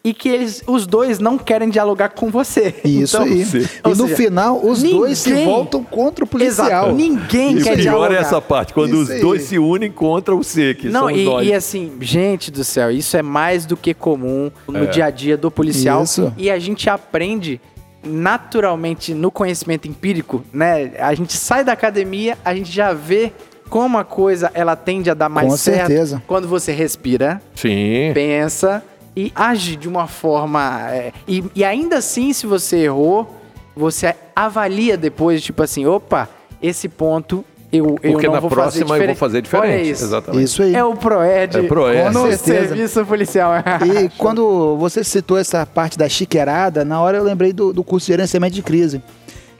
e 0.05 0.13
que 0.13 0.29
eles, 0.29 0.63
os 0.67 0.85
dois 0.85 1.17
não 1.17 1.35
querem 1.35 1.67
dialogar 1.67 2.09
com 2.09 2.29
você. 2.29 2.75
Isso 2.85 3.17
Então, 3.17 3.23
aí. 3.27 3.43
ou 3.83 3.91
E 3.91 3.95
no 3.97 4.03
seja, 4.03 4.15
final, 4.15 4.63
os 4.63 4.83
dois 4.83 5.17
se 5.17 5.29
ninguém- 5.31 5.45
voltam 5.45 5.83
contra 5.83 6.23
o 6.23 6.27
policial. 6.27 6.67
Exato. 6.67 6.91
Ninguém 6.93 7.57
E 7.57 7.63
quer 7.63 7.71
pior 7.75 7.81
dialogar. 7.81 8.13
é 8.15 8.19
essa 8.19 8.39
parte, 8.39 8.71
quando 8.71 9.01
Isso 9.01 9.11
os 9.13 9.19
dois 9.19 9.41
aí. 9.41 9.47
se 9.47 9.57
unem 9.57 9.91
contra 9.91 10.35
o 10.35 10.43
C, 10.43 10.75
que 10.75 10.89
Não, 10.89 11.09
e, 11.09 11.25
e 11.47 11.53
assim, 11.53 11.91
gente 11.99 12.51
do 12.51 12.63
céu, 12.63 12.91
isso 12.91 13.17
é 13.17 13.23
mais 13.23 13.65
do 13.65 13.75
que 13.75 13.95
comum 13.95 14.51
no 14.67 14.85
dia 14.85 15.05
a 15.05 15.09
dia 15.09 15.35
do 15.35 15.49
policial. 15.49 16.03
Isso. 16.03 16.31
E 16.37 16.51
a 16.51 16.59
gente 16.59 16.87
aprende 16.87 17.59
naturalmente 18.03 19.13
no 19.13 19.31
conhecimento 19.31 19.87
empírico, 19.87 20.43
né? 20.53 20.91
A 20.99 21.13
gente 21.15 21.33
sai 21.33 21.63
da 21.63 21.71
academia, 21.73 22.37
a 22.45 22.53
gente 22.53 22.71
já 22.71 22.93
vê 22.93 23.31
como 23.69 23.97
a 23.97 24.03
coisa 24.03 24.51
ela 24.53 24.75
tende 24.75 25.09
a 25.09 25.15
dar 25.15 25.27
mais 25.29 25.47
Com 25.49 25.57
certo 25.57 25.87
certeza. 25.87 26.21
quando 26.27 26.47
você 26.47 26.71
respira, 26.71 27.41
Sim. 27.55 28.11
pensa 28.13 28.83
e 29.15 29.31
age 29.35 29.75
de 29.75 29.87
uma 29.87 30.07
forma. 30.07 30.89
é, 30.91 31.11
e, 31.27 31.43
e 31.55 31.63
ainda 31.63 31.97
assim, 31.97 32.33
se 32.33 32.45
você 32.45 32.77
errou, 32.79 33.35
você 33.75 34.15
avalia 34.35 34.97
depois, 34.97 35.41
tipo 35.41 35.63
assim, 35.63 35.85
opa, 35.85 36.27
esse 36.61 36.87
ponto 36.89 37.43
eu, 37.71 37.97
eu 38.01 38.13
Porque 38.13 38.27
não 38.27 38.35
na 38.35 38.39
vou 38.39 38.49
próxima 38.49 38.71
fazer 38.71 38.83
eu 38.83 38.87
vou 38.87 38.95
diferente. 38.97 39.17
fazer 39.17 39.41
diferente. 39.41 39.73
Olha 39.73 39.81
isso. 39.81 40.03
Exatamente. 40.05 40.43
Isso 40.45 40.63
aí. 40.63 40.75
É 40.75 40.83
o 40.83 40.95
Proed, 40.95 41.57
É 41.57 41.59
o 41.61 41.67
Proed. 41.67 42.13
no 42.13 42.21
Com 42.21 42.31
certeza. 42.31 42.67
serviço 42.69 43.05
policial. 43.05 43.51
E 43.85 44.09
quando 44.17 44.77
você 44.77 45.03
citou 45.03 45.37
essa 45.37 45.65
parte 45.65 45.97
da 45.97 46.07
chiqueirada, 46.07 46.85
na 46.85 47.01
hora 47.01 47.17
eu 47.17 47.23
lembrei 47.23 47.51
do, 47.51 47.73
do 47.73 47.83
curso 47.83 48.05
de 48.05 48.13
gerenciamento 48.13 48.55
de 48.55 48.61
crise. 48.61 49.01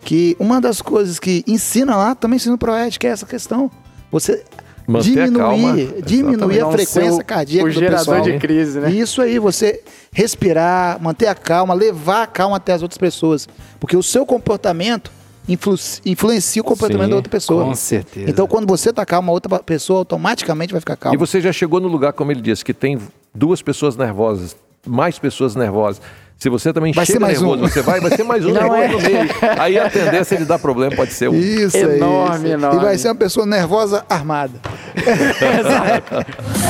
Que 0.01 0.35
uma 0.39 0.61
das 0.61 0.81
coisas 0.81 1.19
que 1.19 1.43
ensina 1.47 1.95
lá, 1.97 2.15
também 2.15 2.37
ensina 2.37 2.55
o 2.55 2.57
Proed, 2.57 2.97
que 2.99 3.07
é 3.07 3.09
essa 3.09 3.25
questão. 3.25 3.69
Você 4.11 4.43
Manter 4.87 5.19
a 5.21 5.31
calma. 5.31 5.73
diminuir, 5.73 6.01
diminuir 6.03 6.61
a 6.61 6.71
frequência 6.71 7.23
cardíaca 7.23 7.65
o 7.69 7.73
do 7.73 7.79
gerador 7.79 7.99
pessoal. 7.99 8.21
de 8.21 8.39
crise, 8.39 8.79
né? 8.79 8.91
Isso 8.91 9.21
aí, 9.21 9.39
você 9.39 9.81
respirar, 10.11 11.01
manter 11.01 11.27
a 11.27 11.35
calma, 11.35 11.73
levar 11.73 12.23
a 12.23 12.27
calma 12.27 12.57
até 12.57 12.73
as 12.73 12.81
outras 12.81 12.97
pessoas. 12.97 13.47
Porque 13.79 13.97
o 13.97 14.03
seu 14.03 14.25
comportamento 14.25 15.11
influ- 15.47 15.75
influencia 16.05 16.61
o 16.61 16.65
comportamento 16.65 17.05
Sim, 17.05 17.09
da 17.11 17.15
outra 17.15 17.31
pessoa. 17.31 17.63
com 17.65 17.75
certeza. 17.75 18.29
Então, 18.29 18.47
quando 18.47 18.67
você 18.67 18.93
tá 18.93 19.05
calmo, 19.05 19.31
a 19.31 19.33
outra 19.33 19.59
pessoa 19.59 19.99
automaticamente 19.99 20.71
vai 20.71 20.79
ficar 20.79 20.95
calma. 20.95 21.15
E 21.15 21.17
você 21.17 21.41
já 21.41 21.51
chegou 21.51 21.79
no 21.79 21.87
lugar, 21.87 22.13
como 22.13 22.31
ele 22.31 22.41
disse, 22.41 22.63
que 22.63 22.73
tem 22.73 22.99
duas 23.33 23.61
pessoas 23.61 23.95
nervosas, 23.95 24.55
mais 24.85 25.17
pessoas 25.19 25.55
nervosas. 25.55 26.01
Se 26.37 26.49
você 26.49 26.71
também 26.73 26.91
Vai 26.93 27.05
ser 27.05 27.13
chega 27.13 27.25
mais 27.25 27.39
nervoso, 27.41 27.63
um. 27.63 27.67
você 27.67 27.81
vai, 27.81 27.99
vai 27.99 28.11
ser 28.11 28.23
mais 28.23 28.45
um 28.45 28.49
Não 28.53 28.61
nervoso 28.61 28.81
é. 28.83 28.87
no 28.89 28.99
meio. 29.01 29.29
Aí 29.57 29.79
a 29.79 29.89
tendência 29.89 30.37
de 30.37 30.45
dar 30.45 30.59
problema 30.59 30.95
pode 30.95 31.13
ser 31.13 31.29
um. 31.29 31.35
Isso 31.35 31.77
Enorme, 31.77 32.47
aí. 32.47 32.51
enorme. 32.53 32.79
E 32.79 32.83
vai 32.83 32.97
ser 32.97 33.07
uma 33.07 33.15
pessoa 33.15 33.45
nervosa 33.45 34.05
armada. 34.09 34.53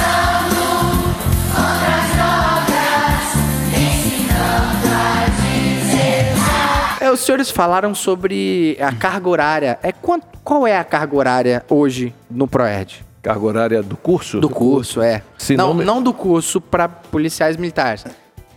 É, 7.02 7.12
os 7.12 7.20
senhores 7.20 7.52
falaram 7.52 7.94
sobre 7.94 8.78
a 8.82 8.92
carga 8.92 9.30
horária. 9.30 9.80
É 9.84 9.92
quanto, 9.92 10.26
qual 10.44 10.66
é 10.66 10.78
a 10.78 10.84
carga 10.84 11.16
horária 11.16 11.64
hoje 11.70 12.14
no 12.32 12.48
Proerd? 12.48 13.06
Carga 13.22 13.46
horária 13.46 13.84
do 13.84 13.96
curso? 13.98 14.40
Do 14.40 14.50
curso, 14.50 15.02
é. 15.02 15.22
Se 15.38 15.56
não, 15.56 15.68
não 15.70 15.74
me- 15.76 15.86
não 15.86 16.02
do 16.02 16.14
curso 16.14 16.60
para 16.62 16.88
policiais 16.88 17.58
militares. 17.58 18.06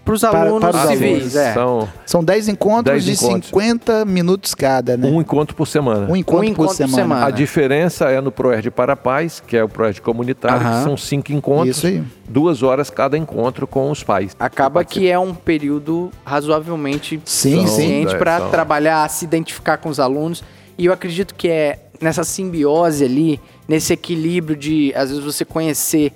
Para 0.09 0.15
os 0.15 0.21
Para- 0.23 0.41
alunos 0.41 0.71
para 0.71 0.85
os 0.85 0.89
civis, 0.91 1.11
alunos. 1.13 1.37
é. 1.37 1.53
São 1.53 1.89
São 2.07 2.25
10 2.25 2.49
encontros 2.49 3.05
10 3.05 3.05
de 3.05 3.13
encontros. 3.13 3.47
50 3.51 4.05
minutos 4.07 4.55
cada, 4.55 4.97
né? 4.97 5.07
um 5.07 5.21
encontro 5.21 5.55
por 5.55 5.67
semana. 5.69 6.11
Um 6.11 6.17
encontro, 6.17 6.41
Um 6.41 6.45
encontro 6.45 6.55
por 6.65 6.67
por 6.69 6.75
semana. 6.75 6.97
semana. 7.03 7.27
A 7.27 7.31
diferença 7.31 8.07
é 8.09 8.19
no 8.19 8.33
ProERD 8.33 8.71
para 8.71 8.97
pais, 8.97 9.43
que 9.47 9.55
é 9.55 9.63
o 9.63 9.69
ProERD 9.69 10.01
comunitário, 10.01 10.67
Aham. 10.67 10.79
que 10.79 10.85
são 10.85 10.97
cinco 10.97 11.31
encontros, 11.33 11.77
Isso 11.77 11.87
aí. 11.89 12.03
duas 12.27 12.63
horas 12.63 12.89
cada 12.89 13.19
encontro 13.19 13.67
com 13.67 13.91
os 13.91 14.03
pais. 14.03 14.35
Acaba 14.41 14.83
que 14.83 15.11
é 15.11 15.19
um 15.19 15.35
período 15.35 16.11
razoavelmente 16.25 17.21
Sim, 17.27 17.67
suficiente 17.67 18.13
sim. 18.13 18.17
para 18.19 18.37
É, 18.37 18.39
são. 18.39 18.51
trabalhar, 18.51 19.09
se 19.11 19.27
identificar 19.27 19.77
com 19.77 19.91
os 19.91 20.01
alunos. 20.01 20.43
E 20.79 20.87
eu 20.87 20.93
acredito 20.95 21.35
que 21.35 21.49
é 21.49 21.81
nessa 22.01 22.25
simbiose 22.25 23.05
ali, 23.05 23.39
nesse 23.69 23.93
equilíbrio 23.93 24.57
de, 24.57 24.91
às 24.97 25.11
vezes, 25.11 25.23
você 25.23 25.45
conhecer 25.45 26.13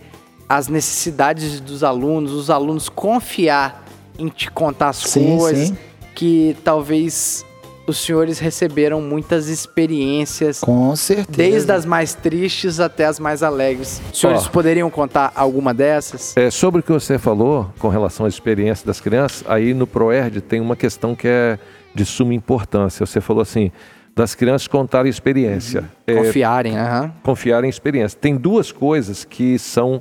as 0.48 0.68
necessidades 0.68 1.60
dos 1.60 1.82
alunos, 1.84 2.32
os 2.32 2.48
alunos 2.50 2.88
confiar 2.88 3.81
em 4.22 4.28
te 4.28 4.50
contar 4.50 4.90
as 4.90 4.96
Sim, 4.98 5.36
coisas, 5.36 5.68
sim. 5.68 5.76
que 6.14 6.56
talvez 6.64 7.44
os 7.86 7.98
senhores 7.98 8.38
receberam 8.38 9.00
muitas 9.00 9.48
experiências. 9.48 10.60
Com 10.60 10.94
certeza. 10.94 11.36
Desde 11.36 11.72
as 11.72 11.84
mais 11.84 12.14
tristes 12.14 12.78
até 12.78 13.04
as 13.04 13.18
mais 13.18 13.42
alegres. 13.42 14.00
Os 14.12 14.20
senhores 14.20 14.46
Ó. 14.46 14.50
poderiam 14.50 14.88
contar 14.88 15.32
alguma 15.34 15.74
dessas? 15.74 16.36
É, 16.36 16.48
sobre 16.50 16.80
o 16.80 16.82
que 16.82 16.92
você 16.92 17.18
falou 17.18 17.68
com 17.80 17.88
relação 17.88 18.24
à 18.26 18.28
experiência 18.28 18.86
das 18.86 19.00
crianças, 19.00 19.42
aí 19.48 19.74
no 19.74 19.86
ProERD 19.86 20.40
tem 20.40 20.60
uma 20.60 20.76
questão 20.76 21.14
que 21.16 21.26
é 21.26 21.58
de 21.92 22.04
suma 22.04 22.32
importância. 22.32 23.04
Você 23.04 23.20
falou 23.20 23.42
assim, 23.42 23.72
das 24.14 24.34
crianças 24.36 24.68
contarem 24.68 25.10
experiência. 25.10 25.84
É, 26.06 26.14
Confiarem, 26.14 26.78
aham. 26.78 27.12
confiar 27.22 27.64
em 27.64 27.68
experiência. 27.68 28.16
Tem 28.18 28.36
duas 28.36 28.70
coisas 28.70 29.24
que 29.24 29.58
são 29.58 30.00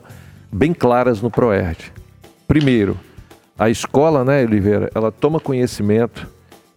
bem 0.52 0.72
claras 0.74 1.20
no 1.22 1.32
ProERD. 1.32 1.92
Primeiro, 2.48 2.96
a 3.62 3.70
escola, 3.70 4.26
né, 4.26 4.44
Oliveira, 4.44 4.90
ela 4.96 5.12
toma 5.12 5.40
conhecimento 5.40 6.28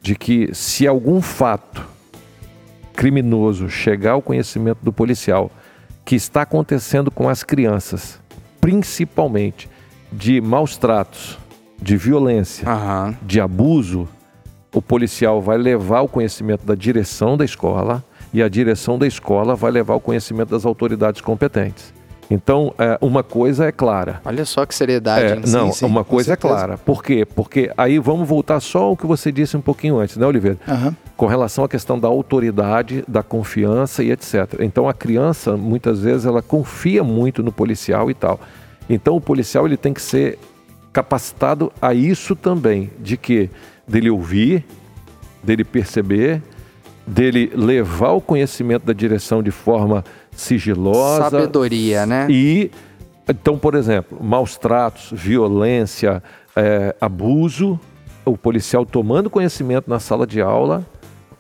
de 0.03 0.15
que 0.15 0.55
se 0.55 0.87
algum 0.87 1.23
fato 1.23 1.83
criminoso 2.93 3.71
chegar 3.71 4.13
ao 4.13 4.21
conhecimento 4.21 4.81
do 4.83 4.93
policial 4.93 5.51
que 6.05 6.15
está 6.15 6.43
acontecendo 6.43 7.11
com 7.11 7.27
as 7.27 7.43
crianças, 7.43 8.21
principalmente 8.61 9.67
de 10.13 10.43
maus 10.43 10.77
tratos, 10.77 11.39
de 11.81 11.97
violência, 11.97 12.69
Aham. 12.69 13.17
de 13.23 13.41
abuso, 13.41 14.07
o 14.71 14.83
policial 14.83 15.41
vai 15.41 15.57
levar 15.57 16.03
o 16.03 16.09
conhecimento 16.09 16.67
da 16.67 16.75
direção 16.75 17.35
da 17.35 17.47
escola 17.47 18.05
e 18.31 18.43
a 18.43 18.49
direção 18.49 18.99
da 18.99 19.07
escola 19.07 19.57
vai 19.57 19.71
levar 19.71 19.95
o 19.95 20.01
conhecimento 20.01 20.51
das 20.51 20.67
autoridades 20.67 21.23
competentes. 21.23 21.95
Então, 22.31 22.75
é, 22.79 22.99
uma 23.01 23.23
coisa 23.23 23.67
é 23.67 23.73
clara. 23.73 24.21
Olha 24.25 24.45
só 24.45 24.65
que 24.65 24.75
seriedade. 24.75 25.47
É, 25.47 25.51
não, 25.51 25.73
sim, 25.73 25.85
uma 25.85 26.03
com 26.05 26.11
coisa 26.11 26.31
é 26.31 26.33
certeza. 26.33 26.55
clara. 26.55 26.79
Por 26.79 27.03
quê? 27.03 27.25
Porque 27.25 27.71
aí 27.77 27.99
vamos 27.99 28.29
voltar 28.29 28.61
só 28.61 28.85
ao 28.85 28.97
que 28.97 29.07
você 29.07 29.31
disse 29.31 29.57
um 29.57 29.61
pouquinho 29.61 29.99
antes, 29.99 30.17
né, 30.17 30.27
Oliveira? 30.27 30.59
Aham. 30.67 30.97
Com 31.17 31.27
relação 31.27 31.65
à 31.65 31.69
questão 31.69 31.99
da 31.99 32.09
autoridade, 32.09 33.05
da 33.07 33.23
confiança 33.23 34.03
e 34.03 34.11
etc. 34.11 34.61
Então 34.61 34.89
a 34.89 34.95
criança, 34.95 35.57
muitas 35.57 36.01
vezes, 36.01 36.27
ela 36.27 36.43
confia 36.43 37.05
muito 37.05 37.43
no 37.43 37.53
policial 37.53 38.11
e 38.11 38.15
tal. 38.15 38.41
Então 38.89 39.17
o 39.17 39.21
policial 39.21 39.67
ele 39.67 39.77
tem 39.77 39.93
que 39.93 40.03
ser 40.03 40.39
capacitado 40.93 41.73
a 41.81 41.93
isso 41.93 42.35
também, 42.37 42.91
de 43.01 43.17
que 43.17 43.51
dele 43.87 44.11
ouvir, 44.11 44.65
dele 45.43 45.65
perceber, 45.65 46.43
dele 47.07 47.53
levar 47.55 48.13
o 48.13 48.21
conhecimento 48.21 48.85
da 48.87 48.93
direção 48.93 49.43
de 49.43 49.51
forma 49.51 50.05
sigilosa, 50.37 51.31
Sabedoria, 51.31 52.07
né? 52.07 52.27
e 52.31 52.71
então, 53.29 53.59
por 53.59 53.75
exemplo, 53.75 54.19
maus 54.23 54.57
tratos, 54.57 55.09
violência, 55.13 56.23
é, 56.55 56.95
abuso, 57.01 57.81
o 58.25 58.37
policial 58.37 58.85
tomando 58.85 59.31
conhecimento 59.31 59.89
na 59.89 59.99
sala 59.99 60.27
de 60.27 60.41
aula, 60.41 60.85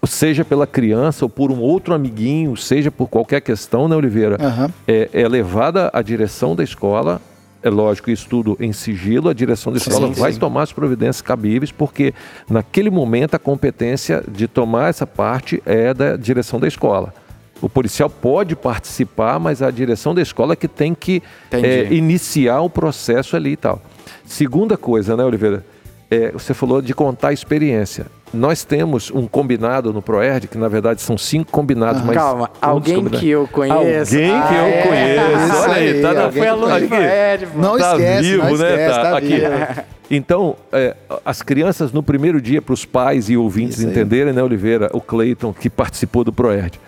seja 0.06 0.44
pela 0.44 0.66
criança 0.66 1.24
ou 1.24 1.28
por 1.28 1.50
um 1.50 1.60
outro 1.60 1.94
amiguinho, 1.94 2.56
seja 2.56 2.90
por 2.90 3.08
qualquer 3.08 3.40
questão, 3.40 3.88
né, 3.88 3.96
Oliveira? 3.96 4.36
Aham. 4.40 4.70
É, 4.86 5.08
é 5.12 5.28
levada 5.28 5.90
à 5.92 6.02
direção 6.02 6.54
da 6.54 6.62
escola. 6.62 7.20
É 7.62 7.70
lógico, 7.70 8.10
isso 8.10 8.28
tudo 8.28 8.58
em 8.60 8.74
sigilo, 8.74 9.30
a 9.30 9.32
direção 9.32 9.72
da 9.72 9.78
escola 9.78 10.08
Sim, 10.08 10.20
vai 10.20 10.32
sim. 10.34 10.38
tomar 10.38 10.64
as 10.64 10.72
providências 10.72 11.22
cabíveis, 11.22 11.72
porque 11.72 12.12
naquele 12.48 12.90
momento 12.90 13.34
a 13.34 13.38
competência 13.38 14.22
de 14.28 14.46
tomar 14.46 14.90
essa 14.90 15.06
parte 15.06 15.62
é 15.64 15.94
da 15.94 16.14
direção 16.14 16.60
da 16.60 16.68
escola. 16.68 17.14
O 17.62 17.68
policial 17.68 18.10
pode 18.10 18.54
participar, 18.56 19.38
mas 19.38 19.62
a 19.62 19.70
direção 19.70 20.14
da 20.14 20.20
escola 20.20 20.52
é 20.52 20.56
que 20.56 20.68
tem 20.68 20.94
que 20.94 21.22
é, 21.50 21.84
iniciar 21.92 22.60
o 22.60 22.68
processo 22.68 23.36
ali 23.36 23.52
e 23.52 23.56
tal. 23.56 23.80
Segunda 24.24 24.76
coisa, 24.76 25.16
né, 25.16 25.24
Oliveira? 25.24 25.64
É, 26.10 26.30
você 26.32 26.52
falou 26.52 26.82
de 26.82 26.92
contar 26.94 27.28
a 27.28 27.32
experiência. 27.32 28.06
Nós 28.32 28.64
temos 28.64 29.10
um 29.12 29.26
combinado 29.28 29.92
no 29.92 30.02
ProERD, 30.02 30.48
que 30.48 30.58
na 30.58 30.66
verdade 30.68 31.00
são 31.00 31.16
cinco 31.16 31.50
combinados, 31.52 32.02
mas. 32.02 32.16
Calma, 32.16 32.50
um 32.62 32.66
alguém 32.68 32.96
combinados- 32.96 33.20
que 33.20 33.28
eu 33.30 33.48
conheço. 33.50 34.14
Alguém 34.16 34.30
que 34.32 34.36
Ah, 34.36 34.58
eu 34.58 34.64
é. 34.66 34.82
conheço. 34.82 35.56
Olha 35.62 35.74
aí, 35.74 36.02
tá 36.02 36.12
na 36.12 36.22
alguém 36.24 36.42
Foi 36.42 36.48
aluno 36.48 36.74
aqui. 36.74 36.88
pô. 36.88 37.58
Não 37.60 37.78
tá 37.78 37.92
esquece, 37.92 38.22
vivo, 38.22 38.42
não 38.44 38.56
né? 38.56 38.70
esquece, 38.70 39.00
tá 39.00 39.16
aqui. 39.18 39.26
vivo. 39.28 39.82
Então, 40.10 40.56
é, 40.72 40.96
as 41.24 41.40
crianças 41.42 41.92
no 41.92 42.02
primeiro 42.02 42.40
dia, 42.40 42.60
para 42.60 42.74
os 42.74 42.84
pais 42.84 43.30
e 43.30 43.36
ouvintes 43.36 43.78
Isso 43.78 43.86
aí. 43.86 43.92
entenderem, 43.92 44.32
né, 44.32 44.42
Oliveira, 44.42 44.90
o 44.92 45.00
Cleiton, 45.00 45.52
que 45.52 45.70
participou 45.70 46.24
do 46.24 46.32
ProERD. 46.32 46.78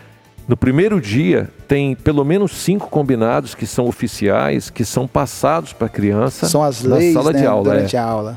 No 0.48 0.56
primeiro 0.56 1.00
dia, 1.00 1.48
tem 1.66 1.94
pelo 1.96 2.24
menos 2.24 2.52
cinco 2.52 2.88
combinados 2.88 3.54
que 3.54 3.66
são 3.66 3.86
oficiais, 3.86 4.70
que 4.70 4.84
são 4.84 5.06
passados 5.08 5.72
para 5.72 5.86
a 5.86 5.90
criança 5.90 6.46
São 6.46 6.62
as 6.62 6.82
na 6.84 6.96
leis 6.96 7.14
sala 7.14 7.32
né, 7.32 7.40
de 7.40 7.46
aula. 7.46 7.68
é. 7.68 7.74
durante 7.76 7.96
a 7.96 8.04
aula. 8.04 8.36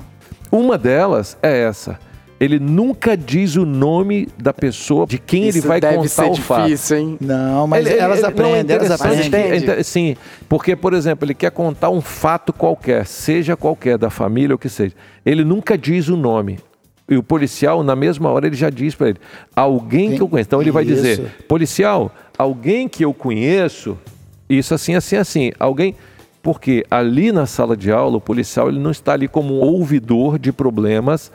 Uma 0.52 0.78
delas 0.78 1.38
é 1.44 1.62
essa. 1.62 2.00
Ele 2.40 2.58
nunca 2.58 3.16
diz 3.18 3.58
o 3.58 3.66
nome 3.66 4.28
da 4.42 4.54
pessoa 4.54 5.06
de 5.06 5.20
quem 5.20 5.44
ele 5.50 5.60
Isso 5.60 5.68
vai 5.68 5.80
deve 5.82 5.98
contar 5.98 6.08
ser 6.08 6.30
o 6.32 6.36
fato. 6.36 6.66
difícil, 6.66 6.98
hein? 6.98 7.18
Não, 7.20 7.68
mas 7.68 7.82
Ele- 7.86 7.96
ele- 7.96 8.00
elas 8.02 8.20
ele- 8.20 8.22
não, 8.22 8.30
é 8.30 8.50
aprendem, 8.62 8.76
elas 8.78 8.92
aprendem. 8.92 9.70
é 9.70 9.84
sim, 9.84 10.16
porque, 10.48 10.74
por 10.76 10.94
exemplo, 10.94 11.26
ele 11.26 11.34
quer 11.36 11.52
contar 11.52 11.90
um 11.90 12.00
fato 12.02 12.54
qualquer, 12.54 13.06
seja 13.06 13.58
qualquer, 13.58 13.98
da 13.98 14.10
família 14.10 14.56
ou 14.56 14.58
que 14.58 14.70
seja. 14.70 14.96
Ele 15.26 15.44
nunca 15.44 15.78
diz 15.78 16.08
o 16.08 16.16
nome. 16.16 16.58
E 17.10 17.18
o 17.18 17.24
policial, 17.24 17.84
na 17.84 17.96
mesma 17.96 18.30
hora, 18.30 18.46
ele 18.48 18.56
já 18.56 18.70
diz 18.70 18.94
para 18.94 19.10
ele: 19.10 19.20
alguém 19.56 20.16
que 20.16 20.22
eu 20.22 20.28
conheço. 20.30 20.48
Então 20.48 20.62
ele 20.62 20.72
vai 20.72 20.84
Isso. 20.84 20.94
dizer: 20.96 21.36
policial, 21.48 22.12
alguém 22.38 22.88
que 22.88 23.04
eu 23.04 23.14
conheço, 23.14 23.98
isso 24.50 24.74
assim, 24.74 24.96
assim, 24.96 25.16
assim. 25.16 25.52
Alguém. 25.60 25.96
Porque 26.42 26.86
ali 26.90 27.32
na 27.32 27.46
sala 27.46 27.76
de 27.76 27.92
aula, 27.92 28.18
o 28.18 28.22
policial 28.22 28.70
ele 28.70 28.80
não 28.80 28.92
está 28.92 29.14
ali 29.14 29.28
como 29.28 29.56
um 29.56 29.60
ouvidor 29.62 30.40
de 30.40 30.54
problemas 30.54 31.32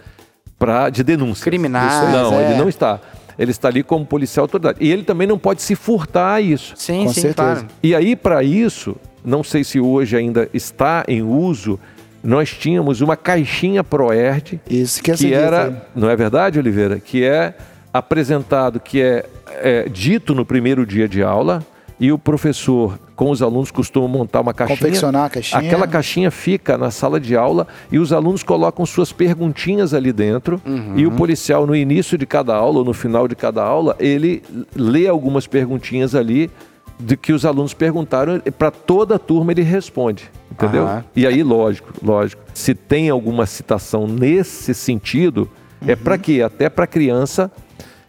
pra, 0.59 0.88
de 0.88 1.02
denúncias. 1.05 1.44
Criminais, 1.44 2.10
Não, 2.10 2.32
é. 2.40 2.51
ele 2.51 2.59
não 2.59 2.68
está. 2.68 3.01
Ele 3.38 3.51
está 3.51 3.68
ali 3.68 3.82
como 3.82 4.06
policial 4.06 4.44
autoridade. 4.44 4.78
E 4.80 4.90
ele 4.90 5.02
também 5.02 5.26
não 5.26 5.38
pode 5.38 5.60
se 5.60 5.74
furtar 5.74 6.34
a 6.34 6.40
isso. 6.40 6.72
Sim, 6.76 7.05
Com 7.05 7.12
sim, 7.12 7.20
certeza. 7.20 7.34
claro. 7.55 7.66
E 7.82 7.94
aí, 7.94 8.16
para 8.16 8.42
isso, 8.42 8.96
não 9.24 9.42
sei 9.42 9.62
se 9.64 9.78
hoje 9.80 10.16
ainda 10.16 10.48
está 10.55 11.05
em 11.06 11.20
uso, 11.20 11.78
nós 12.24 12.51
tínhamos 12.51 13.02
uma 13.02 13.16
caixinha 13.16 13.84
ProERD, 13.84 14.59
Isso 14.68 15.02
que 15.02 15.10
é 15.10 15.14
que 15.14 15.32
era, 15.34 15.66
foi. 15.66 15.76
não 15.94 16.09
é 16.09 16.16
verdade, 16.16 16.59
Oliveira? 16.59 16.98
Que 16.98 17.22
é 17.24 17.55
apresentado, 17.92 18.80
que 18.80 19.01
é, 19.01 19.26
é 19.46 19.88
dito 19.88 20.34
no 20.34 20.44
primeiro 20.44 20.86
dia 20.86 21.06
de 21.06 21.22
aula, 21.22 21.64
e 22.01 22.10
o 22.10 22.18
professor 22.18 22.98
com 23.14 23.30
os 23.30 23.40
alunos 23.40 23.70
costuma 23.70 24.09
montar 24.09 24.40
uma 24.40 24.52
caixinha. 24.52 24.76
Confeccionar 24.76 25.24
a 25.26 25.30
caixinha. 25.30 25.60
Aquela 25.60 25.86
caixinha 25.86 26.30
fica 26.30 26.76
na 26.76 26.90
sala 26.90 27.20
de 27.20 27.36
aula 27.36 27.68
e 27.92 27.98
os 28.01 28.12
alunos 28.12 28.42
colocam 28.42 28.84
suas 28.84 29.12
perguntinhas 29.12 29.94
ali 29.94 30.12
dentro. 30.12 30.60
E 30.96 31.06
o 31.06 31.12
policial, 31.12 31.66
no 31.66 31.76
início 31.76 32.18
de 32.18 32.26
cada 32.26 32.55
aula 32.55 32.78
ou 32.80 32.84
no 32.84 32.92
final 32.92 33.28
de 33.28 33.36
cada 33.36 33.62
aula, 33.62 33.94
ele 34.01 34.42
lê 34.74 35.06
algumas 35.06 35.46
perguntinhas 35.46 36.16
ali 36.16 36.51
de 36.98 37.16
que 37.16 37.32
os 37.32 37.44
alunos 37.44 37.74
perguntaram. 37.74 38.40
Para 38.58 38.70
toda 38.70 39.16
a 39.16 39.18
turma 39.18 39.52
ele 39.52 39.62
responde. 39.62 40.30
Entendeu? 40.50 40.84
Aham. 40.84 41.04
E 41.16 41.26
aí, 41.26 41.42
lógico, 41.42 41.92
lógico. 42.02 42.42
Se 42.52 42.74
tem 42.74 43.10
alguma 43.10 43.46
citação 43.46 44.06
nesse 44.06 44.72
sentido, 44.72 45.48
é 45.86 45.96
para 45.96 46.16
quê? 46.16 46.42
Até 46.42 46.68
para 46.68 46.84
a 46.84 46.86
criança, 46.86 47.50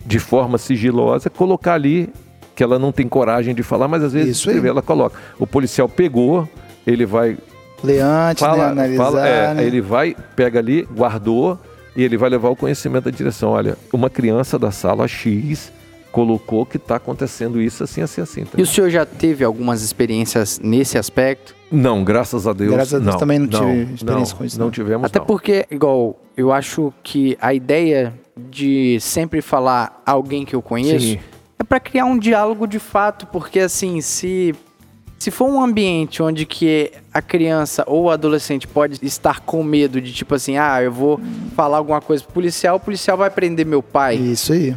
de 0.06 0.20
forma 0.20 0.58
sigilosa, 0.58 1.30
colocar 1.30 1.74
ali 1.74 2.10
que 2.56 2.64
ela 2.64 2.80
não 2.80 2.92
tem 2.92 3.08
coragem 3.08 3.54
de 3.54 3.64
falar, 3.64 3.88
mas 3.88 4.02
às 4.04 4.14
vezes 4.14 4.46
ela 4.48 4.82
coloca. 4.82 5.20
O 5.38 5.46
policial 5.46 5.90
pegou, 5.90 6.48
ele 6.88 7.06
vai 7.06 7.38
Ler 7.84 8.00
antes, 8.00 8.42
né, 8.42 8.50
fala, 8.50 8.68
analisar. 8.70 9.04
fala, 9.04 9.28
é, 9.28 9.54
né? 9.54 9.64
ele 9.66 9.82
vai, 9.82 10.16
pega 10.36 10.60
ali, 10.60 10.88
guardou 10.96 11.60
e 11.96 12.04
ele 12.04 12.18
vai 12.18 12.30
levar 12.30 12.50
o 12.50 12.56
conhecimento 12.56 13.06
da 13.06 13.12
direção. 13.12 13.52
Olha, 13.52 13.78
uma 13.92 14.10
criança 14.10 14.58
da 14.58 14.72
sala 14.72 15.08
X 15.08 15.72
colocou 16.16 16.66
que 16.66 16.78
está 16.78 16.96
acontecendo 16.96 17.62
isso 17.62 17.84
assim, 17.84 18.02
assim, 18.02 18.22
assim. 18.22 18.40
E 18.40 18.44
entendeu? 18.44 18.64
o 18.64 18.66
senhor 18.66 18.90
já 18.90 19.06
teve 19.06 19.44
algumas 19.44 19.82
experiências 19.82 20.58
nesse 20.60 20.98
aspecto? 20.98 21.54
Não, 21.70 22.06
graças 22.06 22.48
a 22.48 22.54
Deus. 22.54 22.74
Graças 22.74 22.94
a 22.94 23.00
Deus 23.00 23.16
também 23.18 23.38
não 23.38 23.50
tive 23.50 23.94
experiência 23.94 24.32
não, 24.32 24.38
com 24.38 24.46
isso, 24.46 24.58
Não 24.58 24.68
não. 24.68 24.72
tivemos. 24.72 25.06
Até 25.06 25.20
não. 25.20 25.26
porque, 25.26 25.66
igual, 25.70 26.18
eu 26.38 26.54
acho 26.54 26.94
que 27.04 27.38
a 27.42 27.54
ideia 27.54 28.14
de 28.50 28.98
sempre 29.02 29.42
falar 29.42 30.02
alguém 30.06 30.46
que 30.46 30.56
eu 30.56 30.62
conheço 30.62 31.06
Sim. 31.06 31.20
é 31.60 31.64
pra 31.66 31.82
criar 31.82 32.06
um 32.06 32.18
diálogo 32.18 32.66
de 32.66 32.80
fato, 32.80 33.28
porque 33.28 33.60
assim, 33.60 34.00
se 34.00 34.56
se 35.20 35.30
for 35.32 35.50
um 35.50 35.62
ambiente 35.62 36.24
onde 36.24 36.46
que 36.46 36.94
a 37.14 37.22
criança 37.22 37.84
ou 37.88 38.04
o 38.04 38.10
adolescente 38.10 38.66
pode 38.68 39.06
estar 39.06 39.42
com 39.42 39.62
medo 39.62 40.00
de 40.00 40.14
tipo 40.14 40.34
assim, 40.34 40.56
ah, 40.58 40.82
eu 40.82 40.94
vou 40.94 41.20
falar 41.58 41.78
alguma 41.78 42.00
coisa 42.00 42.24
pro 42.24 42.34
policial, 42.36 42.78
o 42.78 42.80
policial 42.80 43.18
vai 43.18 43.30
prender 43.30 43.66
meu 43.66 43.84
pai. 43.84 44.16
Isso 44.16 44.54
aí. 44.54 44.74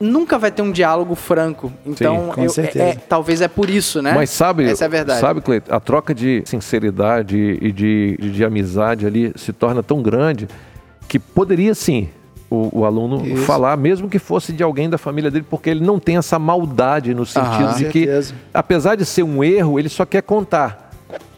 Nunca 0.00 0.38
vai 0.38 0.50
ter 0.50 0.62
um 0.62 0.72
diálogo 0.72 1.14
franco. 1.14 1.70
Então, 1.84 2.28
com 2.28 2.44
eu- 2.44 2.48
certeza. 2.48 2.84
é- 2.84 2.88
é- 2.92 2.94
talvez 2.94 3.42
é 3.42 3.48
por 3.48 3.68
isso, 3.68 4.00
né? 4.00 4.12
Mas 4.14 4.30
sabe, 4.30 4.64
Essa 4.64 4.84
é 4.84 4.86
a 4.86 4.88
verdade. 4.88 5.20
sabe, 5.20 5.42
Cleiton, 5.42 5.74
a 5.74 5.78
troca 5.78 6.14
de 6.14 6.42
sinceridade 6.46 7.36
e 7.60 7.70
de, 7.70 8.16
de, 8.18 8.30
de 8.32 8.44
amizade 8.44 9.06
ali 9.06 9.30
se 9.36 9.52
torna 9.52 9.82
tão 9.82 10.00
grande 10.02 10.48
que 11.06 11.18
poderia 11.18 11.74
sim 11.74 12.08
o, 12.48 12.80
o 12.80 12.84
aluno 12.86 13.26
Isso. 13.26 13.42
falar, 13.44 13.76
mesmo 13.76 14.08
que 14.08 14.18
fosse 14.18 14.52
de 14.54 14.62
alguém 14.62 14.88
da 14.88 14.96
família 14.96 15.30
dele, 15.30 15.44
porque 15.48 15.68
ele 15.68 15.84
não 15.84 15.98
tem 16.00 16.16
essa 16.16 16.38
maldade 16.38 17.14
no 17.14 17.26
sentido 17.26 17.64
Aham. 17.64 17.74
de 17.76 17.84
que, 17.84 18.06
Certeza. 18.06 18.34
apesar 18.54 18.96
de 18.96 19.04
ser 19.04 19.22
um 19.22 19.44
erro, 19.44 19.78
ele 19.78 19.88
só 19.90 20.06
quer 20.06 20.22
contar. 20.22 20.89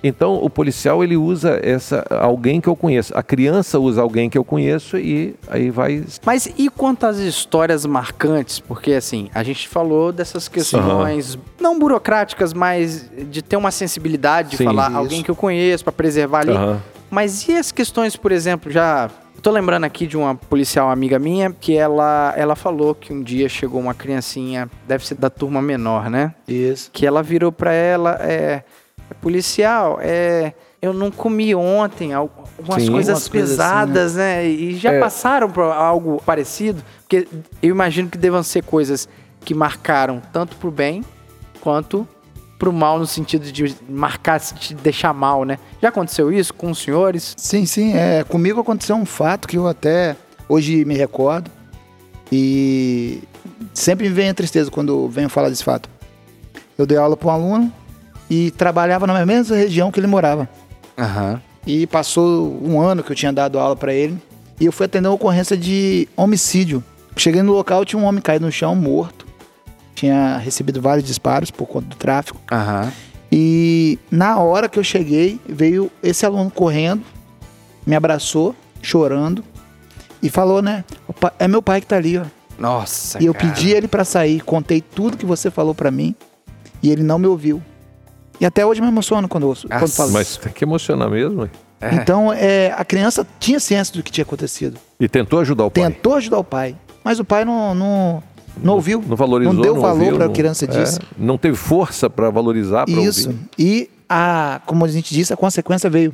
Então, 0.02 0.34
o 0.34 0.50
policial 0.50 1.04
ele 1.04 1.16
usa 1.16 1.60
essa 1.62 2.04
alguém 2.10 2.60
que 2.60 2.68
eu 2.68 2.74
conheço. 2.74 3.16
A 3.16 3.22
criança 3.22 3.78
usa 3.78 4.02
alguém 4.02 4.28
que 4.28 4.36
eu 4.36 4.44
conheço 4.44 4.98
e 4.98 5.34
aí 5.48 5.70
vai 5.70 6.04
Mas 6.24 6.52
e 6.58 6.68
quanto 6.68 7.06
às 7.06 7.18
histórias 7.18 7.86
marcantes? 7.86 8.58
Porque 8.58 8.92
assim, 8.94 9.30
a 9.34 9.42
gente 9.42 9.68
falou 9.68 10.12
dessas 10.12 10.48
questões 10.48 11.38
não 11.60 11.78
burocráticas, 11.78 12.52
mas 12.52 13.08
de 13.30 13.42
ter 13.42 13.56
uma 13.56 13.70
sensibilidade 13.70 14.50
de 14.50 14.56
Sim. 14.56 14.64
falar 14.64 14.88
Isso. 14.88 14.98
alguém 14.98 15.22
que 15.22 15.30
eu 15.30 15.36
conheço 15.36 15.84
pra 15.84 15.92
preservar 15.92 16.40
ali. 16.40 16.52
Aham. 16.52 16.80
Mas 17.10 17.46
e 17.46 17.56
as 17.56 17.70
questões, 17.70 18.16
por 18.16 18.32
exemplo, 18.32 18.72
já 18.72 19.10
tô 19.42 19.50
lembrando 19.50 19.84
aqui 19.84 20.06
de 20.06 20.16
uma 20.16 20.34
policial 20.34 20.88
amiga 20.88 21.18
minha 21.18 21.52
que 21.52 21.76
ela 21.76 22.32
ela 22.36 22.56
falou 22.56 22.94
que 22.94 23.12
um 23.12 23.20
dia 23.22 23.48
chegou 23.48 23.80
uma 23.80 23.92
criancinha, 23.92 24.70
deve 24.86 25.06
ser 25.06 25.16
da 25.16 25.28
turma 25.28 25.60
menor, 25.60 26.08
né? 26.08 26.34
Isso. 26.48 26.90
que 26.92 27.04
ela 27.06 27.22
virou 27.22 27.52
pra 27.52 27.72
ela, 27.72 28.18
é, 28.20 28.62
policial, 29.14 29.98
é, 30.00 30.52
eu 30.80 30.92
não 30.92 31.10
comi 31.10 31.54
ontem, 31.54 32.12
al- 32.12 32.30
algumas 32.58 32.82
Sim. 32.82 32.92
coisas 32.92 33.28
coisas 33.28 33.28
pesadas, 33.28 34.14
né? 34.16 34.46
E 34.46 34.74
já 34.76 34.92
É. 34.92 35.00
passaram 35.00 35.50
por 35.50 35.62
algo 35.64 36.20
parecido, 36.24 36.82
porque 37.00 37.26
eu 37.62 37.70
imagino 37.70 38.08
que 38.08 38.18
devam 38.18 38.42
ser 38.42 38.62
coisas 38.64 39.08
que 39.44 39.54
marcaram 39.54 40.20
tanto 40.32 40.56
pro 40.56 40.70
bem 40.70 41.02
quanto 41.60 42.06
pro 42.58 42.72
mal 42.72 42.96
no 42.98 43.06
sentido 43.06 43.50
de 43.50 43.74
marcar, 43.88 44.38
te 44.38 44.72
deixar 44.74 45.12
mal, 45.12 45.44
né? 45.44 45.58
Já 45.80 45.88
aconteceu 45.88 46.32
isso 46.32 46.54
com 46.54 46.70
os 46.70 46.78
senhores? 46.78 47.34
Sim, 47.36 47.66
sim. 47.66 47.92
É, 47.96 48.22
comigo 48.22 48.60
aconteceu 48.60 48.94
um 48.94 49.04
fato 49.04 49.48
que 49.48 49.58
eu 49.58 49.66
até 49.66 50.16
hoje 50.48 50.84
me 50.84 50.94
recordo. 50.96 51.50
E 52.30 53.22
sempre 53.74 54.08
me 54.08 54.14
vem 54.14 54.30
a 54.30 54.34
tristeza 54.34 54.70
quando 54.70 55.08
venho 55.08 55.28
falar 55.28 55.48
desse 55.50 55.64
fato. 55.64 55.88
Eu 56.78 56.86
dei 56.86 56.96
aula 56.96 57.16
para 57.16 57.28
um 57.28 57.32
aluno 57.32 57.72
e 58.30 58.50
trabalhava 58.52 59.06
na 59.06 59.24
mesma 59.26 59.56
região 59.56 59.90
que 59.90 60.00
ele 60.00 60.06
morava. 60.06 60.48
Aham. 60.98 61.40
E 61.66 61.86
passou 61.86 62.58
um 62.62 62.80
ano 62.80 63.02
que 63.02 63.12
eu 63.12 63.16
tinha 63.16 63.32
dado 63.32 63.58
aula 63.58 63.76
pra 63.76 63.92
ele. 63.94 64.18
E 64.60 64.66
eu 64.66 64.72
fui 64.72 64.86
atender 64.86 65.08
uma 65.08 65.14
ocorrência 65.14 65.56
de 65.56 66.08
homicídio. 66.16 66.82
Cheguei 67.16 67.42
no 67.42 67.52
local, 67.52 67.84
tinha 67.84 68.00
um 68.00 68.04
homem 68.04 68.20
caído 68.22 68.46
no 68.46 68.52
chão, 68.52 68.74
morto. 68.74 69.26
Tinha 69.94 70.38
recebido 70.38 70.80
vários 70.80 71.06
disparos 71.06 71.50
por 71.50 71.66
conta 71.66 71.86
do 71.88 71.96
tráfico. 71.96 72.40
Aham. 72.50 72.90
E 73.30 73.98
na 74.10 74.38
hora 74.38 74.68
que 74.68 74.78
eu 74.78 74.84
cheguei, 74.84 75.40
veio 75.48 75.90
esse 76.02 76.26
aluno 76.26 76.50
correndo, 76.50 77.02
me 77.86 77.94
abraçou, 77.96 78.54
chorando, 78.82 79.42
e 80.22 80.28
falou, 80.28 80.60
né? 80.62 80.84
"O 81.08 81.12
pa- 81.12 81.32
É 81.38 81.46
meu 81.48 81.62
pai 81.62 81.80
que 81.80 81.86
tá 81.86 81.96
ali, 81.96 82.18
ó. 82.18 82.24
Nossa, 82.58 83.22
E 83.22 83.26
eu 83.26 83.32
cara. 83.34 83.46
pedi 83.48 83.70
ele 83.70 83.88
pra 83.88 84.04
sair, 84.04 84.40
contei 84.40 84.80
tudo 84.80 85.16
que 85.16 85.24
você 85.26 85.50
falou 85.50 85.74
pra 85.74 85.90
mim, 85.90 86.14
e 86.82 86.90
ele 86.90 87.02
não 87.02 87.18
me 87.18 87.26
ouviu. 87.26 87.62
E 88.42 88.44
até 88.44 88.66
hoje 88.66 88.80
me 88.80 88.88
emociono 88.88 89.28
quando, 89.28 89.44
eu, 89.48 89.54
quando 89.68 89.80
Nossa. 89.82 89.94
falo 89.96 90.10
Mas 90.10 90.30
isso. 90.30 90.40
tem 90.40 90.52
que 90.52 90.64
emocionar 90.64 91.08
mesmo. 91.08 91.44
hein? 91.44 91.50
Então, 91.92 92.32
é, 92.32 92.72
a 92.76 92.84
criança 92.84 93.24
tinha 93.38 93.60
ciência 93.60 93.94
do 93.94 94.02
que 94.02 94.10
tinha 94.10 94.24
acontecido. 94.24 94.76
E 94.98 95.08
tentou 95.08 95.38
ajudar 95.38 95.64
o 95.66 95.70
pai. 95.70 95.84
Tentou 95.84 96.14
ajudar 96.16 96.38
o 96.38 96.44
pai, 96.44 96.74
mas 97.04 97.20
o 97.20 97.24
pai 97.24 97.44
não, 97.44 97.72
não, 97.72 98.20
não 98.60 98.74
ouviu. 98.74 99.00
Não 99.06 99.14
valorizou, 99.16 99.52
Não 99.54 99.62
deu 99.62 99.74
valor 99.76 99.92
ouviu, 100.00 100.14
para 100.16 100.24
a 100.24 100.26
não- 100.26 100.34
criança 100.34 100.64
é, 100.64 100.66
disse. 100.66 100.98
não 101.16 101.38
teve 101.38 101.56
força 101.56 102.10
para 102.10 102.30
valorizar, 102.30 102.84
para 102.84 103.00
Isso. 103.00 103.28
ouvir. 103.28 103.40
E, 103.56 103.90
a, 104.08 104.60
como 104.66 104.84
a 104.84 104.88
gente 104.88 105.14
disse, 105.14 105.32
a 105.32 105.36
consequência 105.36 105.88
veio. 105.88 106.12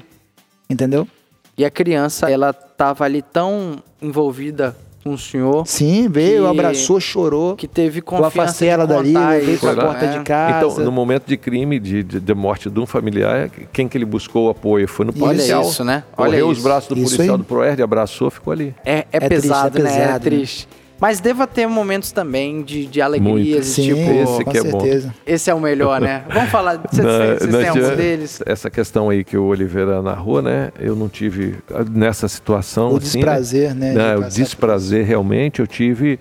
Entendeu? 0.68 1.08
E 1.56 1.64
a 1.64 1.70
criança, 1.70 2.30
ela 2.30 2.52
tava 2.52 3.04
ali 3.04 3.22
tão 3.22 3.82
envolvida 4.02 4.76
com 5.04 5.10
o 5.14 5.18
senhor 5.18 5.66
Sim, 5.66 6.08
veio, 6.08 6.42
Que- 6.44 6.48
abraçou, 6.50 7.00
chorou. 7.00 7.54
que 7.56 7.66
teve 7.68 8.00
confiança 8.00 8.26
afastei 8.42 8.68
de 8.68 8.74
ela 8.74 8.86
dali, 8.86 9.14
isso, 9.52 9.60
pra 9.60 9.74
porta 9.86 10.06
né? 10.06 10.18
de 10.18 10.24
casa. 10.24 10.72
Então, 10.72 10.84
no 10.84 10.92
momento 10.92 11.26
de 11.26 11.36
crime, 11.36 11.78
de, 11.78 12.02
de, 12.02 12.20
de 12.20 12.34
morte 12.34 12.68
de 12.68 12.78
um 12.80 12.86
familiar, 12.86 13.50
quem 13.72 13.88
que 13.88 13.96
ele 13.96 14.04
buscou 14.04 14.46
o 14.46 14.50
apoio? 14.50 14.86
Foi 14.88 15.06
no 15.06 15.12
Olha 15.12 15.20
policial. 15.20 15.62
isso, 15.62 15.84
né? 15.84 16.04
Olha 16.16 16.30
Correu 16.30 16.48
os 16.48 16.58
isso. 16.58 16.66
braços 16.66 16.88
do 16.88 16.94
Isso 17.00 17.16
policial 17.16 17.36
aí. 17.36 17.38
do 17.38 17.44
Proerd, 17.44 17.82
abraçou, 17.82 18.30
ficou 18.30 18.52
ali. 18.52 18.74
É, 18.84 18.98
é, 18.98 19.06
É 19.12 19.20
triste, 19.20 19.42
pesado, 19.42 19.78
é 19.78 19.82
né? 19.82 19.88
É 19.90 19.92
pesado, 19.98 20.12
né? 20.12 20.18
triste. 20.18 20.68
Mas 21.00 21.20
deva 21.20 21.46
ter 21.46 21.66
momentos 21.66 22.10
também 22.10 22.62
de, 22.62 22.86
de 22.86 23.00
alegrias, 23.00 23.32
Muito. 23.32 23.58
e 23.60 23.64
Sim, 23.64 23.82
tipo, 23.94 24.10
Esse 24.10 24.44
com 24.44 24.50
que 24.50 24.58
é 24.58 24.62
bom. 24.64 24.80
certeza. 24.80 25.14
esse 25.24 25.50
é 25.50 25.54
o 25.54 25.60
melhor, 25.60 26.00
né? 26.00 26.24
Vamos 26.32 26.50
falar, 26.50 26.78
nós 26.78 26.90
têm 26.90 27.68
algum 27.68 27.96
deles? 27.96 28.42
Essa 28.44 28.68
questão 28.68 29.08
aí 29.08 29.22
que 29.22 29.36
o 29.36 29.44
Oliveira 29.44 30.02
narrou, 30.02 30.42
né? 30.42 30.72
Eu 30.78 30.96
não 30.96 31.08
tive 31.08 31.56
nessa 31.90 32.26
situação. 32.26 32.92
O 32.92 32.96
assim, 32.96 33.18
desprazer, 33.18 33.74
né, 33.74 33.90
de 33.90 33.96
Né, 33.96 34.16
o 34.16 34.22
passar 34.22 34.36
desprazer 34.36 35.06
realmente 35.06 35.60
eu 35.60 35.66
tive. 35.66 36.18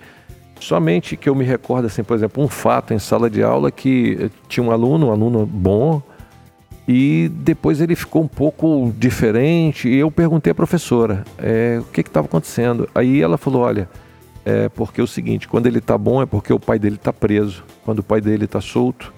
Somente 0.60 1.16
que 1.16 1.28
eu 1.28 1.34
me 1.34 1.44
recordo, 1.44 1.86
assim, 1.86 2.02
por 2.02 2.16
exemplo, 2.16 2.42
um 2.42 2.48
fato 2.48 2.92
em 2.92 2.98
sala 2.98 3.30
de 3.30 3.42
aula 3.42 3.70
que 3.70 4.30
tinha 4.48 4.64
um 4.64 4.72
aluno, 4.72 5.08
um 5.08 5.12
aluno 5.12 5.46
bom, 5.46 6.02
e 6.86 7.30
depois 7.32 7.80
ele 7.80 7.94
ficou 7.94 8.22
um 8.22 8.28
pouco 8.28 8.92
diferente. 8.96 9.88
E 9.88 9.96
eu 9.96 10.10
perguntei 10.10 10.50
à 10.50 10.54
professora 10.54 11.24
eh, 11.38 11.78
o 11.80 11.84
que 11.92 12.00
estava 12.00 12.26
acontecendo. 12.26 12.88
Aí 12.94 13.20
ela 13.20 13.38
falou: 13.38 13.62
olha, 13.62 13.88
é 14.50 14.68
porque 14.70 15.00
é 15.00 15.04
o 15.04 15.06
seguinte, 15.06 15.46
quando 15.46 15.66
ele 15.66 15.80
tá 15.80 15.98
bom 15.98 16.22
é 16.22 16.26
porque 16.26 16.52
o 16.52 16.58
pai 16.60 16.78
dele 16.78 16.96
tá 16.96 17.12
preso. 17.12 17.62
Quando 17.84 17.98
o 17.98 18.02
pai 18.02 18.20
dele 18.20 18.46
tá 18.46 18.60
solto, 18.60 19.12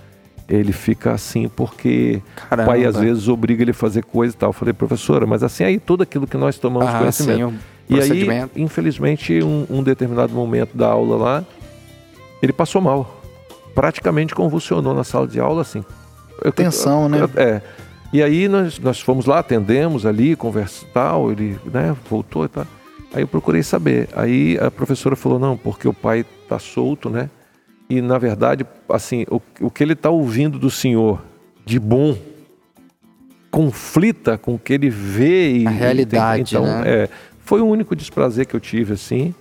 ele 0.49 0.73
fica 0.73 1.13
assim 1.13 1.49
porque 1.49 2.21
Caramba. 2.49 2.63
o 2.71 2.73
pai 2.73 2.85
às 2.85 2.97
vezes 2.97 3.29
obriga 3.29 3.63
ele 3.63 3.71
a 3.71 3.75
fazer 3.75 4.05
coisa 4.05 4.35
e 4.35 4.37
tal. 4.39 4.49
Eu 4.51 4.53
falei, 4.55 4.75
professora, 4.75 5.27
mas 5.27 5.43
assim 5.43 5.63
aí 5.63 5.79
tudo 5.79 6.03
aquilo 6.03 6.27
que 6.27 6.37
nós 6.37 6.59
tomamos 6.59 6.89
Ah, 6.89 6.99
conhecimento. 6.99 7.51
sim, 7.51 7.59
e 7.89 8.01
aí, 8.01 8.27
infelizmente, 8.57 9.43
um, 9.43 9.67
um 9.71 9.83
determinado 9.83 10.33
momento 10.33 10.77
da 10.77 10.89
aula 10.89 11.17
lá, 11.17 11.45
ele 12.43 12.53
passou 12.53 12.81
mal. 12.81 13.21
Praticamente 13.75 14.35
convulsionou 14.35 14.95
na 14.95 15.05
sala 15.05 15.27
de 15.29 15.39
aula, 15.41 15.63
assim. 15.63 15.85
Eu- 16.43 16.53
Tensão, 16.53 17.09
né? 17.09 17.19
É. 17.37 17.61
E 18.13 18.23
aí 18.23 18.49
nós, 18.49 18.79
nós 18.81 19.01
fomos 19.01 19.27
lá, 19.27 19.39
atendemos 19.39 20.05
ali, 20.05 20.35
conversa 20.35 20.85
e 20.85 20.89
tal, 20.89 21.31
ele 21.31 21.57
né, 21.73 21.95
voltou 22.09 22.45
e 22.45 22.49
tal. 22.49 22.67
Aí 23.13 23.23
eu 23.23 23.29
procurei 23.29 23.63
saber. 23.63 24.09
Aí 24.15 24.59
a 24.61 24.71
professora 24.71 25.17
falou, 25.17 25.39
não, 25.39 25.57
porque 25.57 25.89
o 25.89 25.93
pai 25.93 26.25
tá 26.49 26.59
solto, 26.59 27.11
né? 27.11 27.29
E 27.89 28.01
na 28.01 28.19
verdade, 28.19 28.65
assim, 28.89 29.25
o, 29.29 29.41
o 29.61 29.71
que 29.71 29.83
ele 29.83 29.97
tá 29.97 30.11
ouvindo 30.11 30.59
do 30.59 30.71
senhor 30.71 31.21
de 31.65 31.79
bom 31.79 32.17
conflita 33.51 34.39
com 34.39 34.55
o 34.55 34.59
que 34.59 34.73
ele 34.73 34.89
vê 34.89 35.59
e 35.59 35.67
A 35.67 35.71
realidade, 35.71 36.43
então, 36.43 36.65
né? 36.65 36.83
é, 36.87 37.09
foi 37.41 37.61
o 37.61 37.67
único 37.67 37.97
desprazer 37.97 38.47
que 38.47 38.55
eu 38.55 38.61
tive, 38.61 38.93
assim. 38.95 39.35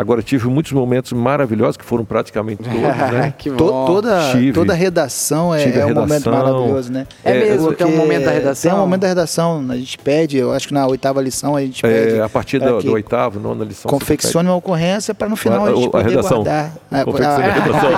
Agora, 0.00 0.22
tive 0.22 0.48
muitos 0.48 0.72
momentos 0.72 1.12
maravilhosos, 1.12 1.76
que 1.76 1.84
foram 1.84 2.04
praticamente 2.04 2.62
todos, 2.62 2.80
né? 2.80 3.34
que 3.38 3.50
To- 3.50 3.64
bom. 3.66 3.84
toda, 3.86 4.30
Tive. 4.32 4.52
toda 4.52 4.72
redação 4.72 5.54
é, 5.54 5.64
a 5.64 5.68
é 5.68 5.84
um 5.86 5.94
momento 5.94 6.24
redação. 6.24 6.32
maravilhoso, 6.32 6.92
né? 6.92 7.06
É 7.22 7.34
mesmo, 7.34 7.66
Porque 7.68 7.84
tem 7.84 7.92
um 7.92 7.96
momento 7.96 8.24
da 8.24 8.30
redação. 8.30 8.70
Tem 8.70 8.78
um 8.78 8.82
momento 8.82 9.00
da 9.02 9.08
redação. 9.08 9.66
A 9.68 9.76
gente 9.76 9.98
pede, 9.98 10.38
eu 10.38 10.52
acho 10.52 10.68
que 10.68 10.72
na 10.74 10.86
oitava 10.86 11.20
lição 11.20 11.54
a 11.54 11.60
gente 11.60 11.82
pede. 11.82 12.16
É, 12.16 12.22
a 12.22 12.28
partir 12.28 12.58
para 12.60 12.72
do, 12.80 12.92
oitavo, 12.92 13.38
nona 13.38 13.64
lição. 13.64 13.90
Confeccione 13.90 14.48
uma 14.48 14.56
ocorrência 14.56 15.14
para 15.14 15.28
no 15.28 15.36
final 15.36 15.66
a 15.66 15.68
A- 15.68 15.74
gente 15.74 15.86
a 15.86 15.90
poder 15.90 16.08
redação. 16.08 16.42
guardar. 16.44 16.72
É, 16.90 17.04
Confeccione 17.04 17.44
a 17.44 17.46
a- 17.46 17.52
redação. 17.52 17.90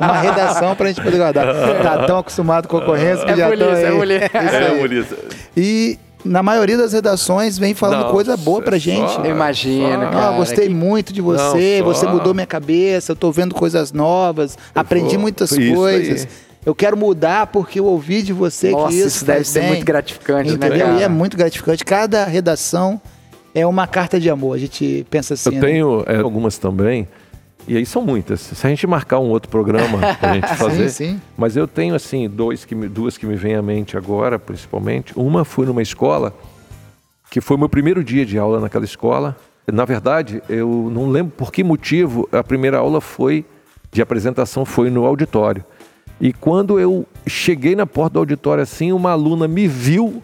uma 0.00 0.16
redação 0.20 0.74
para 0.76 0.86
a 0.86 0.88
gente 0.88 1.02
poder 1.02 1.18
guardar. 1.18 1.46
Tá 1.82 2.06
tão 2.06 2.18
acostumado 2.18 2.66
com 2.68 2.78
ocorrência 2.78 3.24
que 3.24 3.30
É 3.32 3.36
já 3.36 3.48
polícia, 3.48 3.72
é 3.86 3.92
polícia. 3.92 4.30
É, 4.34 4.66
aí. 4.66 4.76
Maurício. 4.78 5.16
E 5.56 5.98
na 6.24 6.42
maioria 6.42 6.76
das 6.76 6.92
redações 6.92 7.58
vem 7.58 7.74
falando 7.74 8.00
Nossa, 8.02 8.12
coisa 8.12 8.36
boa 8.36 8.62
pra 8.62 8.78
gente. 8.78 9.10
só- 9.12 9.22
Eu 9.24 9.30
imagino, 9.32 10.04
só- 10.04 10.10
cara. 10.10 10.28
Ah, 10.28 10.36
gostei 10.36 10.68
que- 10.68 10.74
muito 10.74 11.12
de 11.12 11.20
você, 11.20 11.78
Não, 11.80 11.86
você 11.86 12.06
mudou 12.06 12.32
minha 12.34 12.46
cabeça, 12.46 13.12
eu 13.12 13.16
tô 13.16 13.30
vendo 13.32 13.54
coisas 13.54 13.92
novas, 13.92 14.56
aprendi 14.74 15.12
vou- 15.16 15.20
muitas 15.20 15.50
coisas. 15.50 16.22
aí. 16.22 16.28
Eu 16.64 16.74
quero 16.76 16.96
mudar 16.96 17.48
porque 17.48 17.80
eu 17.80 17.86
ouvi 17.86 18.22
de 18.22 18.32
você 18.32 18.70
Nossa, 18.70 18.88
que 18.88 18.94
isso, 18.94 19.06
isso 19.08 19.24
deve 19.24 19.38
faz 19.38 19.48
ser 19.48 19.60
bem. 19.60 19.68
muito 19.70 19.84
gratificante, 19.84 20.50
né, 20.50 20.54
Entendeu? 20.68 20.86
cara? 20.86 21.00
E 21.00 21.02
é 21.02 21.08
muito 21.08 21.36
gratificante. 21.36 21.84
Cada 21.84 22.24
redação 22.24 23.00
é 23.52 23.66
uma 23.66 23.86
carta 23.88 24.20
de 24.20 24.30
amor. 24.30 24.54
A 24.54 24.58
gente 24.58 25.04
pensa 25.10 25.34
assim. 25.34 25.48
Eu 25.48 25.54
né? 25.56 25.60
tenho 25.60 26.04
é, 26.06 26.18
algumas 26.18 26.58
também, 26.58 27.08
e 27.68 27.76
aí 27.76 27.86
são 27.86 28.02
muitas. 28.02 28.40
Se 28.40 28.66
a 28.66 28.70
gente 28.70 28.86
marcar 28.86 29.18
um 29.18 29.28
outro 29.30 29.48
programa 29.50 29.98
pra 30.16 30.34
gente 30.34 30.48
fazer. 30.56 30.88
sim. 30.88 31.20
Mas 31.36 31.56
eu 31.56 31.66
tenho, 31.68 31.94
assim, 31.94 32.28
dois 32.28 32.64
que 32.64 32.74
me- 32.74 32.88
duas 32.88 33.16
que 33.16 33.26
me 33.26 33.34
vêm 33.36 33.54
à 33.54 33.62
mente 33.62 33.96
agora, 33.96 34.38
principalmente. 34.38 35.12
Uma 35.16 35.44
foi 35.44 35.66
numa 35.66 35.82
escola, 35.82 36.34
que 37.30 37.40
foi 37.40 37.56
meu 37.56 37.68
primeiro 37.68 38.02
dia 38.04 38.26
de 38.26 38.38
aula 38.38 38.60
naquela 38.60 38.84
escola. 38.84 39.36
Na 39.72 39.84
verdade, 39.84 40.42
eu 40.48 40.90
não 40.92 41.08
lembro 41.08 41.32
por 41.36 41.52
que 41.52 41.62
motivo 41.62 42.28
a 42.32 42.42
primeira 42.42 42.78
aula 42.78 43.00
foi, 43.00 43.44
de 43.92 44.02
apresentação, 44.02 44.64
foi 44.64 44.90
no 44.90 45.04
auditório. 45.06 45.64
E 46.20 46.32
quando 46.32 46.78
eu 46.80 47.06
cheguei 47.26 47.74
na 47.76 47.86
porta 47.86 48.14
do 48.14 48.18
auditório 48.20 48.62
assim, 48.62 48.92
uma 48.92 49.10
aluna 49.12 49.46
me 49.48 49.66
viu 49.68 50.22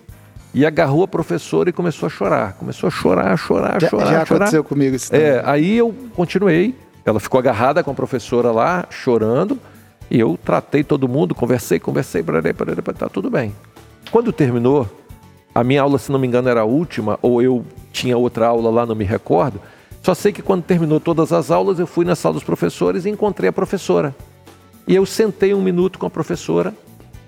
e 0.55 0.65
agarrou 0.66 1.02
a 1.05 1.09
professora 1.09 1.70
e 1.70 1.73
começou 1.73 2.06
a 2.06 2.10
chorar. 2.10 2.55
Começou 2.55 2.86
a 2.89 2.90
chorar, 2.90 3.36
chorar, 3.36 3.81
Já, 3.81 3.89
chorar, 3.89 4.05
já 4.06 4.10
chorar. 4.10 4.23
aconteceu 4.44 4.65
comigo 4.65 4.97
isso 4.97 5.15
É, 5.15 5.39
também. 5.39 5.52
aí 5.52 5.77
eu 5.77 5.94
continuei. 6.16 6.74
Ela 7.09 7.20
ficou 7.20 7.39
agarrada 7.39 7.82
com 7.82 7.90
a 7.90 7.94
professora 7.94 8.51
lá, 8.52 8.86
chorando. 8.90 9.59
E 10.10 10.20
eu 10.20 10.39
tratei 10.43 10.85
todo 10.85 11.09
mundo, 11.09 11.35
conversei, 11.35 11.78
conversei, 11.78 12.22
pararei, 12.22 12.52
pararei, 12.52 12.82
tá 12.82 13.09
tudo 13.09 13.30
bem. 13.30 13.55
Quando 14.10 14.32
terminou, 14.32 14.86
a 15.55 15.64
minha 15.64 15.82
aula, 15.82 15.98
se 15.98 16.12
não 16.12 16.18
me 16.18 16.26
engano, 16.26 16.48
era 16.48 16.60
a 16.60 16.64
última, 16.64 17.18
ou 17.22 17.43
eu 17.43 17.64
tinha 17.93 18.16
outra 18.16 18.47
aula 18.47 18.70
lá, 18.70 18.86
não 18.86 18.94
me 18.94 19.05
recordo. 19.05 19.60
Só 20.02 20.14
sei 20.14 20.32
que 20.32 20.43
quando 20.43 20.62
terminou 20.62 21.01
todas 21.01 21.32
as 21.32 21.51
aulas, 21.51 21.78
eu 21.78 21.86
fui 21.86 22.05
na 22.05 22.14
sala 22.14 22.35
dos 22.35 22.44
professores 22.44 23.05
e 23.05 23.10
encontrei 23.10 23.48
a 23.48 23.52
professora. 23.52 24.14
E 24.86 24.94
eu 24.94 25.05
sentei 25.05 25.52
um 25.52 25.60
minuto 25.60 25.98
com 25.98 26.06
a 26.06 26.10
professora. 26.10 26.74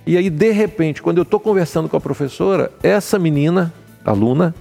E 0.07 0.17
aí, 0.17 0.31
de 0.31 0.51
repente, 0.53 1.03
quando 1.03 1.19
eu 1.19 1.23
estou 1.23 1.41
conversando 1.41 1.89
com 1.89 1.97
a 1.97 2.01
professora, 2.01 2.71
essa 2.83 3.19
menina, 3.19 3.73
aluna, 4.05 4.55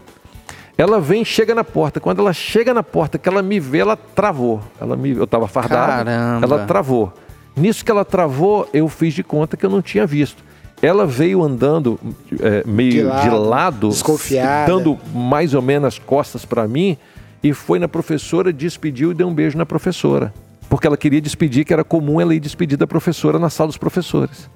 ela 0.82 1.02
vem, 1.02 1.26
chega 1.26 1.54
na 1.54 1.64
porta. 1.64 2.00
Quando 2.00 2.20
ela 2.22 2.32
chega 2.32 2.74
na 2.74 2.82
porta, 2.82 3.18
que 3.18 3.28
ela 3.28 3.42
me 3.42 3.60
vê, 3.60 3.80
ela 3.80 3.98
travou. 3.98 4.62
Ela 4.80 4.96
me, 4.96 5.12
eu 5.12 5.26
estava 5.26 5.46
fardado. 5.46 6.06
Caramba. 6.06 6.46
Ela 6.46 6.66
travou. 6.66 7.12
Nisso 7.54 7.84
que 7.84 7.92
ela 7.92 8.06
travou, 8.06 8.66
eu 8.74 8.88
fiz 8.88 9.14
de 9.14 9.22
conta 9.22 9.58
que 9.58 9.66
eu 9.66 9.70
não 9.70 9.82
tinha 9.82 10.08
visto. 10.08 10.42
Ela 10.82 11.06
veio 11.06 11.44
andando 11.44 12.00
é, 12.40 12.64
meio 12.66 12.92
De 12.92 12.98
de 13.00 13.04
lado, 13.04 13.40
lado, 13.44 13.90
desconfiada. 13.90 14.72
dando 14.72 14.98
mais 15.14 15.54
ou 15.54 15.62
menos 15.62 15.86
as 15.90 16.00
costas 16.00 16.46
para 16.46 16.66
mim, 16.66 16.96
e 17.44 17.52
foi 17.54 17.78
na 17.78 17.90
professora, 17.90 18.54
despediu 18.54 19.12
e 19.12 19.14
deu 19.14 19.28
um 19.28 19.34
beijo 19.34 19.58
na 19.58 19.66
professora. 19.66 20.34
Porque 20.70 20.88
ela 20.88 20.96
queria 20.96 21.20
despedir, 21.20 21.66
que 21.66 21.74
era 21.74 21.84
comum 21.84 22.22
ela 22.22 22.34
ir 22.34 22.40
despedir 22.40 22.78
da 22.78 22.88
professora 22.88 23.38
na 23.38 23.50
sala 23.50 23.68
dos 23.68 23.78
professores. 23.78 24.50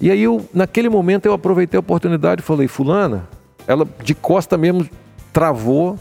E 0.00 0.08
aí, 0.08 0.22
eu, 0.22 0.48
naquele 0.54 0.88
momento, 0.88 1.26
eu 1.26 1.32
aproveitei 1.32 1.76
a 1.76 1.80
oportunidade 1.80 2.42
e 2.42 2.44
falei, 2.44 2.68
fulana, 2.68 3.26
ela 3.66 3.84
de 4.04 4.14
costa 4.14 4.56
mesmo 4.56 4.88
travou. 5.34 5.98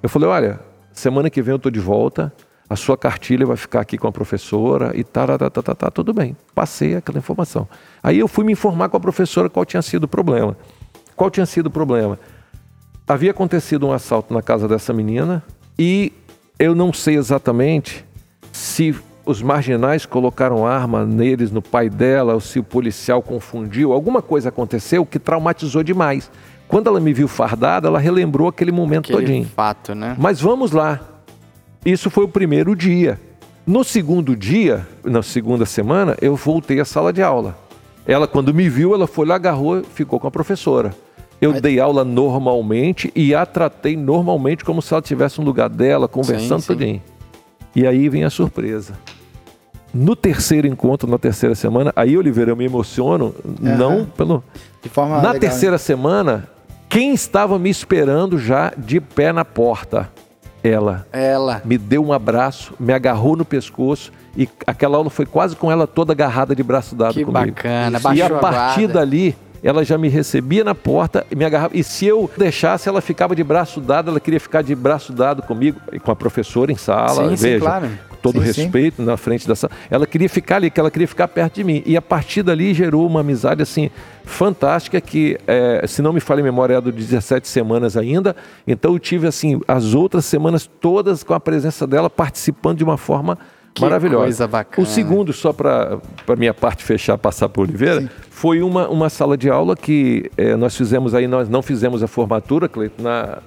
Eu 0.00 0.08
falei, 0.08 0.28
olha, 0.28 0.60
semana 0.92 1.28
que 1.28 1.42
vem 1.42 1.52
eu 1.52 1.58
tô 1.58 1.68
de 1.68 1.80
volta, 1.80 2.32
a 2.70 2.76
sua 2.76 2.96
cartilha 2.96 3.44
vai 3.44 3.56
ficar 3.56 3.80
aqui 3.80 3.98
com 3.98 4.06
a 4.06 4.12
professora 4.12 4.92
e 4.94 5.02
tá, 5.02 5.26
tá, 5.26 5.36
tá, 5.36 5.50
tá, 5.50 5.62
tá, 5.62 5.74
tá, 5.74 5.90
tudo 5.90 6.14
bem. 6.14 6.36
Passei 6.54 6.94
aquela 6.94 7.18
informação. 7.18 7.68
Aí 8.00 8.20
eu 8.20 8.28
fui 8.28 8.44
me 8.44 8.52
informar 8.52 8.88
com 8.88 8.96
a 8.96 9.00
professora 9.00 9.50
qual 9.50 9.66
tinha 9.66 9.82
sido 9.82 10.04
o 10.04 10.08
problema. 10.08 10.56
Qual 11.16 11.28
tinha 11.28 11.44
sido 11.44 11.66
o 11.66 11.70
problema? 11.70 12.20
Havia 13.06 13.32
acontecido 13.32 13.84
um 13.84 13.92
assalto 13.92 14.32
na 14.32 14.42
casa 14.42 14.68
dessa 14.68 14.92
menina 14.92 15.42
e 15.76 16.12
eu 16.56 16.72
não 16.72 16.92
sei 16.92 17.16
exatamente 17.16 18.04
se 18.52 18.94
os 19.26 19.42
marginais 19.42 20.06
colocaram 20.06 20.64
arma 20.64 21.04
neles, 21.04 21.50
no 21.50 21.60
pai 21.60 21.90
dela, 21.90 22.34
ou 22.34 22.40
se 22.40 22.60
o 22.60 22.64
policial 22.64 23.22
confundiu, 23.22 23.92
alguma 23.92 24.22
coisa 24.22 24.50
aconteceu 24.50 25.04
que 25.04 25.18
traumatizou 25.18 25.82
demais. 25.82 26.30
Quando 26.68 26.86
ela 26.88 27.00
me 27.00 27.12
viu 27.12 27.26
fardada, 27.26 27.88
ela 27.88 27.98
relembrou 27.98 28.46
aquele 28.48 28.70
momento 28.70 29.06
Aquele 29.12 29.26
todinho. 29.26 29.46
fato, 29.56 29.94
né? 29.94 30.14
Mas 30.18 30.40
vamos 30.40 30.70
lá. 30.72 31.00
Isso 31.84 32.10
foi 32.10 32.24
o 32.24 32.28
primeiro 32.28 32.76
dia. 32.76 33.18
No 33.66 33.82
segundo 33.82 34.36
dia, 34.36 34.86
na 35.04 35.22
segunda 35.22 35.64
semana, 35.66 36.16
eu 36.20 36.36
voltei 36.36 36.78
à 36.80 36.84
sala 36.84 37.12
de 37.12 37.22
aula. 37.22 37.56
Ela, 38.06 38.26
quando 38.26 38.52
me 38.54 38.68
viu, 38.68 38.94
ela 38.94 39.06
foi 39.06 39.26
lá, 39.26 39.34
agarrou, 39.36 39.82
ficou 39.94 40.20
com 40.20 40.26
a 40.26 40.30
professora. 40.30 40.94
Eu 41.40 41.60
dei 41.60 41.78
aula 41.78 42.04
normalmente 42.04 43.12
e 43.14 43.34
a 43.34 43.46
tratei 43.46 43.96
normalmente 43.96 44.64
como 44.64 44.82
se 44.82 44.92
ela 44.92 45.00
tivesse 45.02 45.38
no 45.38 45.44
lugar 45.46 45.68
dela, 45.68 46.08
conversando 46.08 46.60
Sim, 46.62 46.66
tudinho. 46.66 47.02
E 47.76 47.86
aí 47.86 48.08
vem 48.08 48.24
a 48.24 48.30
surpresa. 48.30 48.94
No 49.94 50.16
terceiro 50.16 50.66
encontro, 50.66 51.08
na 51.08 51.16
terceira 51.18 51.54
semana, 51.54 51.92
aí, 51.96 52.16
Oliveira, 52.18 52.50
eu 52.50 52.56
me 52.56 52.64
emociono, 52.64 53.34
não 53.58 54.04
pelo. 54.04 54.42
De 54.82 54.88
forma 54.88 55.16
Na 55.16 55.28
legal, 55.32 55.40
terceira 55.40 55.78
semana, 55.78 56.48
quem 56.88 57.12
estava 57.12 57.58
me 57.58 57.68
esperando 57.70 58.38
já 58.38 58.72
de 58.76 59.00
pé 59.00 59.32
na 59.32 59.44
porta? 59.44 60.08
Ela. 60.62 61.06
Ela. 61.12 61.62
Me 61.64 61.78
deu 61.78 62.04
um 62.04 62.12
abraço, 62.12 62.74
me 62.80 62.92
agarrou 62.92 63.36
no 63.36 63.44
pescoço 63.44 64.10
e 64.36 64.48
aquela 64.66 64.96
aula 64.96 65.08
foi 65.10 65.24
quase 65.26 65.54
com 65.54 65.70
ela 65.70 65.86
toda 65.86 66.12
agarrada 66.12 66.54
de 66.54 66.62
braço 66.62 66.94
dado 66.96 67.14
Que 67.14 67.24
comigo. 67.24 67.46
bacana, 67.54 67.98
E 67.98 68.02
baixou 68.02 68.34
a 68.36 68.38
a 68.38 68.40
partir 68.40 68.80
guarda. 68.82 68.92
dali, 69.00 69.36
ela 69.62 69.84
já 69.84 69.96
me 69.96 70.08
recebia 70.08 70.64
na 70.64 70.74
porta 70.74 71.24
e 71.30 71.36
me 71.36 71.44
agarrava. 71.44 71.76
E 71.76 71.84
se 71.84 72.06
eu 72.06 72.28
deixasse, 72.36 72.88
ela 72.88 73.00
ficava 73.00 73.34
de 73.36 73.44
braço 73.44 73.80
dado, 73.80 74.10
ela 74.10 74.20
queria 74.20 74.40
ficar 74.40 74.62
de 74.62 74.74
braço 74.74 75.12
dado 75.12 75.42
comigo, 75.42 75.80
e 75.92 75.98
com 76.00 76.10
a 76.10 76.16
professora 76.16 76.72
em 76.72 76.76
sala. 76.76 77.28
Sim, 77.30 77.36
sim, 77.36 77.42
veja, 77.42 77.60
claro. 77.64 77.88
Todo 78.22 78.42
Sim, 78.42 78.52
sim. 78.52 78.62
respeito 78.62 79.02
na 79.02 79.16
frente 79.16 79.46
da 79.46 79.54
sala. 79.54 79.72
Ela 79.90 80.06
queria 80.06 80.28
ficar 80.28 80.56
ali, 80.56 80.70
que 80.70 80.78
ela 80.78 80.90
queria 80.90 81.08
ficar 81.08 81.28
perto 81.28 81.54
de 81.54 81.64
mim. 81.64 81.82
E 81.86 81.96
a 81.96 82.02
partir 82.02 82.42
dali 82.42 82.74
gerou 82.74 83.06
uma 83.06 83.20
amizade 83.20 83.62
assim 83.62 83.90
fantástica 84.24 85.00
que, 85.00 85.38
eh, 85.46 85.84
se 85.86 86.02
não 86.02 86.12
me 86.12 86.20
falha 86.20 86.40
a 86.40 86.44
memória, 86.44 86.74
é 86.74 86.80
do 86.80 86.92
17 86.92 87.48
semanas 87.48 87.96
ainda. 87.96 88.36
Então 88.66 88.92
eu 88.92 88.98
tive 88.98 89.26
assim 89.26 89.60
as 89.66 89.94
outras 89.94 90.24
semanas 90.24 90.68
todas 90.80 91.22
com 91.24 91.34
a 91.34 91.40
presença 91.40 91.86
dela 91.86 92.10
participando 92.10 92.78
de 92.78 92.84
uma 92.84 92.96
forma 92.96 93.38
Que 93.74 93.80
maravilhosa. 93.82 94.24
coisa 94.24 94.46
bacana. 94.46 94.86
O 94.86 94.90
segundo, 94.90 95.32
só 95.32 95.52
para 95.52 95.98
a 96.26 96.36
minha 96.36 96.52
parte 96.54 96.84
fechar, 96.84 97.16
passar 97.18 97.48
para 97.48 97.62
Oliveira, 97.62 98.10
foi 98.30 98.62
uma, 98.62 98.88
uma 98.88 99.08
sala 99.08 99.36
de 99.36 99.48
aula 99.50 99.74
que 99.76 100.30
eh, 100.36 100.54
nós 100.56 100.76
fizemos 100.76 101.14
aí, 101.14 101.26
nós 101.26 101.48
não 101.48 101.62
fizemos 101.62 102.02
a 102.02 102.06
formatura, 102.06 102.68
Cleiton, 102.68 103.02
na, 103.02 103.38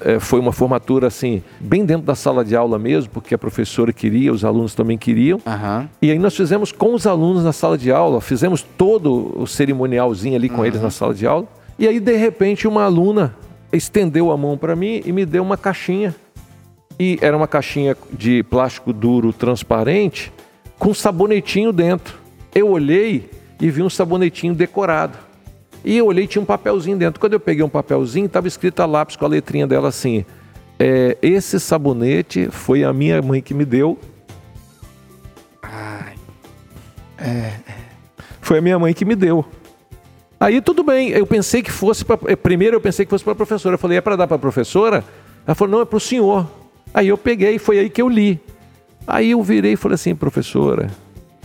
eh, 0.00 0.18
foi 0.18 0.40
uma 0.40 0.52
formatura 0.52 1.06
assim, 1.06 1.42
bem 1.60 1.84
dentro 1.84 2.06
da 2.06 2.14
sala 2.14 2.44
de 2.44 2.54
aula 2.54 2.78
mesmo, 2.78 3.10
porque 3.10 3.34
a 3.34 3.38
professora 3.38 3.92
queria, 3.92 4.32
os 4.32 4.44
alunos 4.44 4.74
também 4.74 4.98
queriam. 4.98 5.40
Aham. 5.46 5.88
E 6.00 6.10
aí 6.10 6.18
nós 6.18 6.36
fizemos 6.36 6.72
com 6.72 6.94
os 6.94 7.06
alunos 7.06 7.44
na 7.44 7.52
sala 7.52 7.76
de 7.78 7.90
aula, 7.90 8.20
fizemos 8.20 8.62
todo 8.62 9.32
o 9.36 9.46
cerimonialzinho 9.46 10.36
ali 10.36 10.48
com 10.48 10.64
eles 10.64 10.80
na 10.80 10.90
sala 10.90 11.14
de 11.14 11.26
aula. 11.26 11.46
E 11.78 11.86
aí, 11.86 12.00
de 12.00 12.16
repente, 12.16 12.66
uma 12.66 12.84
aluna 12.84 13.34
estendeu 13.72 14.30
a 14.30 14.36
mão 14.36 14.56
para 14.56 14.74
mim 14.74 15.02
e 15.04 15.12
me 15.12 15.26
deu 15.26 15.42
uma 15.42 15.56
caixinha. 15.56 16.14
E 16.98 17.18
era 17.20 17.36
uma 17.36 17.46
caixinha 17.46 17.94
de 18.10 18.42
plástico 18.44 18.92
duro 18.92 19.32
transparente 19.32 20.32
com 20.78 20.94
sabonetinho 20.94 21.72
dentro. 21.72 22.18
Eu 22.54 22.70
olhei 22.70 23.28
e 23.60 23.70
vi 23.70 23.82
um 23.82 23.90
sabonetinho 23.90 24.54
decorado. 24.54 25.25
E 25.86 25.96
eu 25.96 26.06
olhei 26.06 26.26
tinha 26.26 26.42
um 26.42 26.44
papelzinho 26.44 26.98
dentro. 26.98 27.20
Quando 27.20 27.34
eu 27.34 27.40
peguei 27.40 27.62
um 27.64 27.68
papelzinho, 27.68 28.26
estava 28.26 28.48
escrito 28.48 28.80
a 28.80 28.86
lápis 28.86 29.14
com 29.14 29.24
a 29.24 29.28
letrinha 29.28 29.66
dela 29.66 29.88
assim: 29.88 30.26
é, 30.78 31.16
Esse 31.22 31.60
sabonete 31.60 32.48
foi 32.50 32.82
a 32.82 32.92
minha 32.92 33.22
mãe 33.22 33.40
que 33.40 33.54
me 33.54 33.64
deu 33.64 33.96
Ai, 37.18 37.60
Foi 38.40 38.58
a 38.58 38.60
minha 38.60 38.78
mãe 38.78 38.92
que 38.92 39.04
me 39.04 39.14
deu. 39.14 39.44
Aí 40.38 40.60
tudo 40.60 40.84
bem, 40.84 41.08
eu 41.10 41.26
pensei 41.26 41.62
que 41.62 41.70
fosse 41.70 42.04
para. 42.04 42.36
Primeiro 42.36 42.76
eu 42.76 42.80
pensei 42.80 43.06
que 43.06 43.10
fosse 43.10 43.24
para 43.24 43.32
a 43.32 43.36
professora. 43.36 43.74
Eu 43.74 43.78
falei, 43.78 43.98
é 43.98 44.00
para 44.00 44.16
dar 44.16 44.26
para 44.26 44.36
a 44.36 44.40
professora? 44.40 45.04
Ela 45.46 45.54
falou, 45.54 45.76
não, 45.76 45.82
é 45.82 45.84
para 45.84 45.96
o 45.96 46.00
senhor. 46.00 46.46
Aí 46.92 47.08
eu 47.08 47.16
peguei 47.16 47.54
e 47.54 47.58
foi 47.58 47.78
aí 47.78 47.90
que 47.90 48.02
eu 48.02 48.08
li. 48.08 48.40
Aí 49.06 49.30
eu 49.30 49.42
virei 49.42 49.72
e 49.72 49.76
falei 49.76 49.94
assim, 49.94 50.14
professora, 50.14 50.90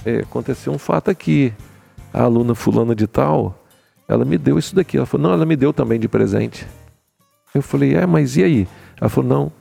é, 0.06 0.20
aconteceu 0.20 0.74
um 0.74 0.78
fato 0.78 1.10
aqui. 1.10 1.54
A 2.14 2.24
aluna 2.24 2.54
fulana 2.54 2.94
de 2.94 3.08
tal, 3.08 3.61
ela 4.12 4.26
me 4.26 4.38
deu 4.38 4.60
isso 4.60 4.76
daqui. 4.76 4.98
Ela 4.98 5.06
falou, 5.06 5.28
não, 5.28 5.34
ela 5.34 5.46
me 5.46 5.56
deu 5.56 5.72
também 5.74 6.00
de 6.00 6.08
presente. 6.08 6.66
Eu 7.54 7.62
falei, 7.62 7.96
é, 7.96 8.06
mas 8.06 8.38
e 8.38 8.44
aí? 8.44 8.68
Ela 9.00 9.10
falou, 9.10 9.30
não. 9.30 9.52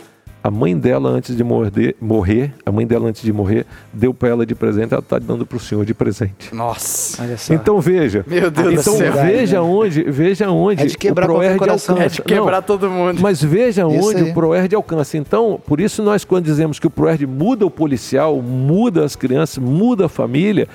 A 0.43 0.51
mãe 0.51 0.75
dela, 0.75 1.11
antes 1.11 1.37
de 1.37 1.45
morder, 1.45 1.95
morrer, 2.01 2.55
a 2.65 2.73
mãe 2.73 2.87
dela, 2.87 3.07
antes 3.07 3.21
de 3.21 3.31
morrer, 3.31 3.67
deu 3.93 4.15
para 4.15 4.31
ela 4.31 4.47
de 4.47 4.55
presente, 4.55 4.95
ela 4.95 5.03
está 5.03 5.19
dando 5.19 5.45
para 5.45 5.59
o 5.59 5.61
senhor 5.61 5.85
de 5.85 5.93
presente. 5.93 6.55
nossa. 6.55 7.23
Olha 7.23 7.37
só. 7.37 7.53
Então 7.53 7.79
veja. 7.79 8.25
Meu 8.27 8.51
Deus 8.51 8.67
do 8.75 8.81
então, 8.81 8.97
céu. 8.97 9.13
veja 9.13 9.61
onde, 9.61 10.03
veja 10.05 10.51
onde 10.51 10.83
É 10.83 10.87
de 10.87 10.97
quebrar 10.97 11.27
o 11.27 11.35
qualquer 11.35 11.57
Proerd 11.57 11.59
coração. 11.59 11.95
alcança. 11.95 12.15
É 12.15 12.17
de 12.17 12.23
quebrar 12.23 12.63
todo 12.63 12.89
mundo. 12.89 13.17
Não, 13.17 13.23
mas 13.23 13.43
veja 13.45 13.87
Isso 13.87 14.09
onde 14.09 14.23
aí. 14.23 14.31
o 14.31 14.33
Proerd 14.35 14.75
alcança. 14.75 15.19
Então, 15.19 15.61
por 15.67 15.79
isso 15.79 16.03
nós 16.03 16.25
quando 16.25 16.47
dizemos 16.47 16.79
que 16.79 16.87
o 16.87 16.91
Proerd 16.91 17.27
muda 17.27 17.67
o 17.67 17.71
policial, 17.71 18.41
muda 18.41 19.05
as 19.05 19.15
crianças, 19.15 19.59
muda 19.59 20.07
a 20.07 20.09
família. 20.09 20.67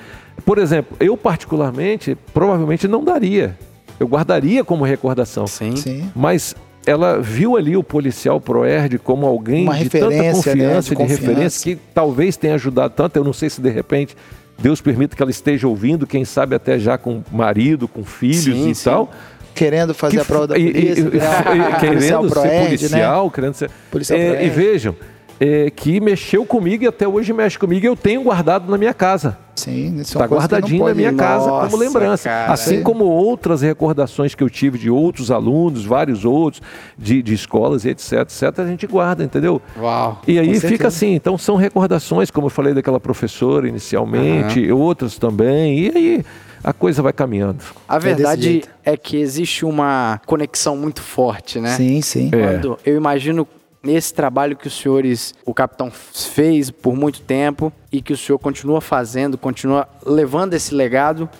Por 0.44 0.58
exemplo, 0.58 0.96
eu 1.00 1.16
particularmente, 1.16 2.16
provavelmente 2.32 2.86
não 2.86 3.02
daria. 3.02 3.56
Eu 3.98 4.06
guardaria 4.06 4.62
como 4.62 4.84
recordação. 4.84 5.46
Sim. 5.46 5.74
Sim. 5.76 6.10
Mas 6.14 6.54
ela 6.86 7.20
viu 7.20 7.56
ali 7.56 7.76
o 7.76 7.82
policial 7.82 8.40
Proerd 8.40 8.98
como 8.98 9.26
alguém 9.26 9.64
Uma 9.64 9.76
de 9.76 9.88
tanta 9.88 10.08
referência, 10.10 10.54
né, 10.54 10.62
confiança, 10.64 10.88
de 10.90 10.96
de, 10.96 11.02
referência, 11.02 11.34
confiança. 11.34 11.64
que 11.64 11.76
talvez 11.94 12.36
tenha 12.36 12.54
ajudado 12.54 12.92
tanto. 12.94 13.16
Eu 13.16 13.24
não 13.24 13.32
sei 13.32 13.50
se 13.50 13.60
de 13.60 13.70
repente 13.70 14.14
Deus 14.58 14.80
permita 14.80 15.16
que 15.16 15.22
ela 15.22 15.30
esteja 15.30 15.66
ouvindo, 15.66 16.06
quem 16.06 16.24
sabe 16.24 16.54
até 16.54 16.78
já 16.78 16.96
com 16.96 17.22
marido, 17.32 17.88
com 17.88 18.04
filhos 18.04 18.44
Sim, 18.44 18.70
e 18.70 18.74
sim. 18.74 18.84
tal. 18.84 19.10
Querendo 19.54 19.94
fazer 19.94 20.16
Que 20.16 20.22
a 20.22 20.24
prova 20.24 20.46
da 20.48 20.54
f- 20.54 20.62
e- 20.62 20.68
e- 20.68 20.72
polícia, 20.72 21.00
e- 21.02 21.06
e- 21.06 21.80
querendo 21.80 21.88
policial 21.88 22.22
ser 22.24 22.30
Proerd, 22.30 22.52
né? 22.60 22.66
policial, 22.68 23.30
querendo 23.30 23.54
ser. 23.54 23.70
Policial 23.90 24.18
É, 24.18 24.22
e 24.22 24.28
Proerd. 24.34 24.50
vejam, 24.50 24.96
é, 25.38 25.70
que 25.70 26.00
mexeu 26.00 26.44
comigo 26.44 26.84
e 26.84 26.86
até 26.86 27.06
hoje 27.06 27.32
mexe 27.32 27.58
comigo. 27.58 27.84
e 27.84 27.88
Eu 27.88 27.96
tenho 27.96 28.22
guardado 28.22 28.70
na 28.70 28.78
minha 28.78 28.94
casa. 28.94 29.38
Sim, 29.54 30.00
isso 30.00 30.18
é 30.18 30.20
uma 30.20 30.24
Está 30.26 30.28
não 30.28 30.28
guardadinho 30.36 30.84
na 30.84 30.94
minha 30.94 31.14
casa 31.14 31.46
Nossa, 31.46 31.70
como 31.70 31.82
lembrança. 31.82 32.28
cara. 32.28 32.52
assim 32.52 32.76
Sim. 32.76 32.82
como 32.82 33.04
outras 33.04 33.62
recordações 33.62 34.34
que 34.34 34.42
eu 34.44 34.50
tive 34.50 34.78
de 34.78 34.90
outros 34.90 35.30
alunos, 35.30 35.84
vários 35.84 36.26
outros, 36.26 36.62
de, 36.96 37.22
de 37.22 37.32
escolas 37.32 37.86
e 37.86 37.88
etc, 37.88 38.12
etc, 38.20 38.58
a 38.58 38.66
gente 38.66 38.86
guarda, 38.86 39.24
entendeu? 39.24 39.62
Uau. 39.78 40.20
E 40.28 40.38
aí 40.38 40.48
fica 40.56 40.60
certeza. 40.60 40.88
assim, 40.88 41.14
então 41.14 41.38
são 41.38 41.56
recordações, 41.56 42.30
como 42.30 42.46
eu 42.48 42.50
falei 42.50 42.74
daquela 42.74 43.00
professora 43.00 43.66
inicialmente, 43.66 44.70
outras 44.70 45.16
também, 45.16 45.78
e 45.78 45.90
aí 45.96 46.24
a 46.62 46.74
coisa 46.74 47.00
vai 47.00 47.14
caminhando. 47.14 47.64
A 47.88 47.94
desse 47.98 48.06
verdade 48.14 48.42
jeito. 48.42 48.68
é 48.84 48.94
que 48.94 49.16
existe 49.16 49.64
uma 49.64 50.20
conexão 50.26 50.76
muito 50.76 51.00
forte, 51.00 51.60
né? 51.60 51.70
Sim, 51.76 52.02
sim. 52.02 52.28
É. 52.30 52.52
Quando 52.52 52.78
eu 52.84 52.94
imagino 52.94 53.48
nesse 53.86 54.12
trabalho 54.12 54.56
que 54.56 54.66
os 54.66 54.76
senhores, 54.76 55.32
o 55.44 55.54
capitão 55.54 55.90
fez 55.90 56.70
por 56.70 56.96
muito 56.96 57.20
tempo 57.20 57.72
e 57.92 58.02
que 58.02 58.12
o 58.12 58.16
senhor 58.16 58.38
continua 58.38 58.80
fazendo, 58.80 59.38
continua 59.38 59.88
levando 60.04 60.54
esse 60.54 60.74
legado, 60.74 61.30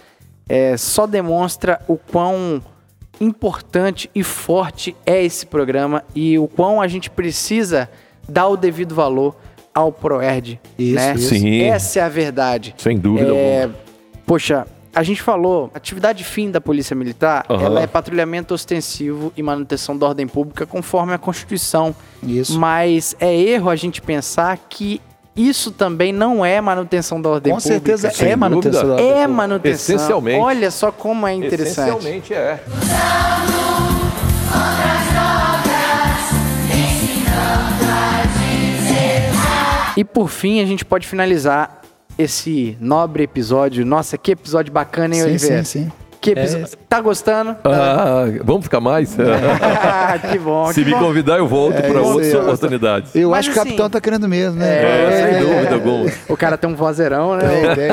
é, 0.49 0.77
só 0.77 1.07
demonstra 1.07 1.81
o 1.89 1.97
quão 1.97 2.63
importante 3.21 4.09
e 4.15 4.23
forte 4.23 4.95
é 5.05 5.25
esse 5.25 5.45
programa 5.47 6.05
e 6.15 6.39
o 6.39 6.47
quão 6.47 6.81
a 6.81 6.87
gente 6.87 7.11
precisa 7.11 7.91
dar 8.29 8.47
o 8.47 8.57
devido 8.57 8.95
valor 8.95 9.37
ao 9.75 9.91
Proerd. 9.91 10.61
Isso, 10.79 10.95
né? 10.95 11.15
isso. 11.15 11.35
Sim. 11.35 11.63
Essa 11.63 11.99
é 11.99 12.03
a 12.03 12.09
verdade. 12.09 12.75
Sem 12.79 12.97
dúvida 12.97 13.35
É, 13.35 13.63
alguma. 13.65 13.79
Poxa, 14.25 14.67
a 14.97 15.03
gente 15.03 15.21
falou, 15.21 15.71
atividade 15.75 16.25
fim 16.25 16.51
da 16.51 16.59
Polícia 16.59 16.97
Militar, 16.97 17.45
Aham. 17.51 17.63
ela 17.63 17.83
é 17.83 17.87
patrulhamento 17.87 18.55
ostensivo 18.55 19.31
e 19.37 19.43
manutenção 19.43 19.95
da 19.95 20.07
ordem 20.07 20.27
pública 20.27 20.65
conforme 20.65 21.13
a 21.13 21.19
Constituição. 21.19 21.95
Isso. 22.23 22.59
Mas 22.59 23.15
é 23.21 23.35
erro 23.37 23.69
a 23.69 23.77
gente 23.77 24.01
pensar 24.01 24.57
que 24.71 24.99
isso 25.37 25.71
também 25.71 26.15
não 26.15 26.43
é 26.43 26.59
manutenção 26.63 27.21
da 27.21 27.29
ordem 27.29 27.53
Com 27.53 27.59
pública. 27.61 27.75
certeza 27.75 28.11
Sem 28.11 28.31
é 28.31 28.37
manutenção 28.37 28.81
dúvida. 28.85 28.97
da 28.97 29.03
ordem 29.05 29.23
É 29.23 29.27
manutenção. 29.27 29.97
Essencialmente. 29.97 30.41
Olha 30.41 30.71
só 30.71 30.91
como 30.91 31.27
é 31.27 31.35
interessante. 31.35 31.91
Essencialmente 31.91 32.33
é. 32.33 32.63
E 39.97 40.05
por 40.05 40.29
fim, 40.29 40.61
a 40.61 40.67
gente 40.67 40.85
pode 40.85 41.07
finalizar 41.07 41.81
esse 42.19 42.77
nobre 42.81 43.25
episódio. 43.25 43.85
Nossa, 43.85 44.17
que 44.19 44.33
episódio 44.33 44.73
bacana, 44.73 45.15
hein, 45.15 45.21
Sim, 45.23 45.29
Oliveira? 45.29 45.65
sim, 45.65 45.85
sim. 45.85 45.93
Que 46.21 46.31
episódio... 46.33 46.67
Tá 46.89 47.01
gostando? 47.01 47.55
Ah, 47.63 48.25
vamos 48.43 48.65
ficar 48.65 48.81
mais? 48.81 49.17
Ah, 50.09 50.19
que 50.19 50.39
bom. 50.39 50.67
Se 50.73 50.81
que 50.83 50.87
me 50.87 50.93
bom. 50.93 51.01
convidar, 51.01 51.37
eu 51.39 51.47
volto 51.47 51.77
para 51.77 51.89
isso 51.89 51.99
outras 51.99 52.35
aí, 52.35 52.37
oportunidades. 52.41 53.15
Eu 53.15 53.31
Mas 53.31 53.41
acho 53.41 53.51
que 53.53 53.59
o 53.59 53.61
assim- 53.61 53.69
capitão 53.71 53.91
tá 53.91 54.01
querendo 54.01 54.29
mesmo, 54.29 54.59
né? 54.59 54.83
É, 54.83 55.31
sem 55.33 55.47
dúvida 55.47 55.75
alguma. 55.75 56.11
O 56.29 56.37
cara 56.37 56.57
tem 56.57 56.71
um 56.71 56.75
vozeirão, 56.75 57.37
né? 57.37 57.45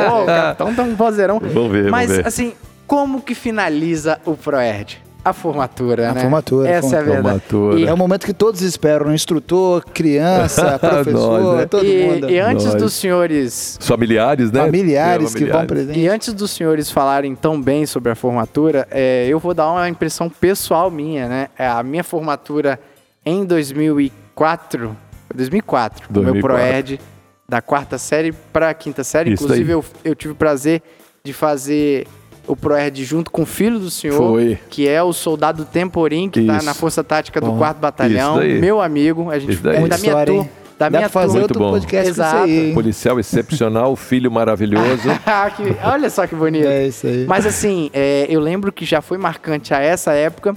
Pô, 0.10 0.22
o 0.24 0.26
capitão 0.26 0.74
tem 0.74 0.86
um 0.86 0.96
vozeirão. 0.96 1.40
Vamos 1.40 1.72
ver, 1.72 1.90
Mas, 1.92 2.08
vamos 2.10 2.24
ver. 2.24 2.28
assim, 2.28 2.54
como 2.88 3.22
que 3.22 3.36
finaliza 3.36 4.20
o 4.26 4.36
Proerd? 4.36 5.03
A 5.26 5.32
formatura, 5.32 6.10
A 6.10 6.14
né? 6.14 6.22
formatura, 6.22 6.68
a 6.68 6.72
Essa 6.74 6.96
é 6.98 7.00
a 7.00 7.02
verdade. 7.02 7.22
formatura. 7.24 7.80
E, 7.80 7.86
É 7.86 7.94
o 7.94 7.98
momento 7.98 8.26
que 8.26 8.34
todos 8.34 8.62
esperam, 8.62 9.08
né? 9.08 9.16
instrutor, 9.16 9.86
criança, 9.86 10.78
professor, 10.80 11.40
Nós, 11.42 11.58
né? 11.60 11.66
todo 11.66 11.86
e- 11.86 12.06
mundo. 12.08 12.30
e 12.30 12.40
antes 12.40 12.66
Nós. 12.66 12.76
dos 12.76 12.94
senhores 12.94 13.78
familiares, 13.82 14.52
né? 14.52 14.60
Familiares 14.66 15.34
É, 15.34 15.38
que 15.38 15.46
vão 15.46 15.54
familiares. 15.62 15.68
presente. 15.68 16.00
E 16.00 16.08
antes 16.10 16.34
dos 16.34 16.52
senhores 16.52 16.92
falarem 16.92 17.34
tão 17.36 17.62
bem 17.62 17.86
sobre 17.86 18.12
a 18.12 18.16
formatura, 18.16 18.86
é, 18.92 19.26
eu 19.30 19.40
vou 19.40 19.54
dar 19.54 19.72
uma 19.72 19.88
impressão 19.88 20.30
pessoal 20.30 20.92
minha, 20.92 21.30
né? 21.30 21.48
É, 21.58 21.68
A 21.68 21.82
minha 21.84 22.04
formatura 22.04 22.78
em 23.26 23.46
2004, 23.46 24.90
foi 25.28 25.38
2004, 25.38 26.08
o 26.10 26.14
meu 26.14 26.24
2004. 26.34 26.42
ProErd, 26.42 27.00
da 27.48 27.62
quarta 27.62 27.98
série 27.98 28.32
para 28.32 28.70
a 28.70 28.74
quinta 28.74 29.04
série. 29.04 29.32
Isso 29.34 29.44
Inclusive, 29.44 29.72
eu, 29.72 29.86
eu 30.04 30.16
tive 30.16 30.34
o 30.34 30.36
prazer 30.36 30.82
de 31.24 31.32
fazer 31.34 32.06
o 32.48 32.56
ProErd 32.56 33.04
junto 33.06 33.32
com 33.32 33.44
o 33.44 33.46
filho 33.46 33.80
do 33.80 33.90
senhor, 33.90 34.18
Foi. 34.18 34.60
que 34.70 34.88
é 34.88 35.02
o 35.02 35.14
soldado 35.14 35.64
Temporim, 35.66 36.30
que 36.30 36.42
está 36.42 36.62
na 36.62 36.74
Força 36.74 37.04
Tática 37.04 37.40
do 37.40 37.48
Bom, 37.52 37.58
4 37.58 37.82
Batalhão, 37.82 38.32
isso 38.34 38.40
daí. 38.40 38.60
meu 38.60 38.82
amigo, 38.82 39.30
a 39.32 39.40
gente 39.40 39.54
Isso 39.54 39.64
daí. 39.64 39.78
é 39.84 39.88
da 39.88 39.98
minha 39.98 40.26
turma. 40.26 40.50
Da 40.78 40.90
Dá 40.90 40.98
minha 40.98 41.10
pra 41.10 41.22
fazer 41.22 41.34
turma. 41.34 41.42
Outro 41.44 41.60
bom. 41.60 41.72
podcast 41.72 42.04
com 42.06 42.10
Exato. 42.10 42.36
isso 42.36 42.44
aí. 42.60 42.68
hein? 42.68 42.74
Policial 42.74 43.20
excepcional, 43.20 43.96
filho 43.96 44.30
maravilhoso. 44.32 45.08
Ah, 45.26 45.50
que- 45.56 45.76
olha 45.84 46.10
só 46.10 46.26
que 46.28 46.36
bonito. 46.36 46.66
É 46.68 46.88
isso 46.88 47.06
aí. 47.08 47.26
Mas 47.28 47.46
assim, 47.46 47.90
é, 47.94 48.26
eu 48.28 48.40
lembro 48.42 48.72
que 48.74 48.84
já 48.84 49.00
foi 49.02 49.18
marcante 49.18 49.74
a 49.74 49.80
essa 49.80 50.12
época, 50.14 50.54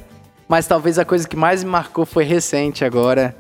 mas 0.49 0.67
talvez 0.67 0.99
a 0.99 1.05
coisa 1.05 1.29
que 1.29 1.37
mais 1.37 1.63
me 1.63 1.71
marcou 1.71 2.05
foi 2.07 2.25
recente 2.25 2.85
agora. 2.85 3.37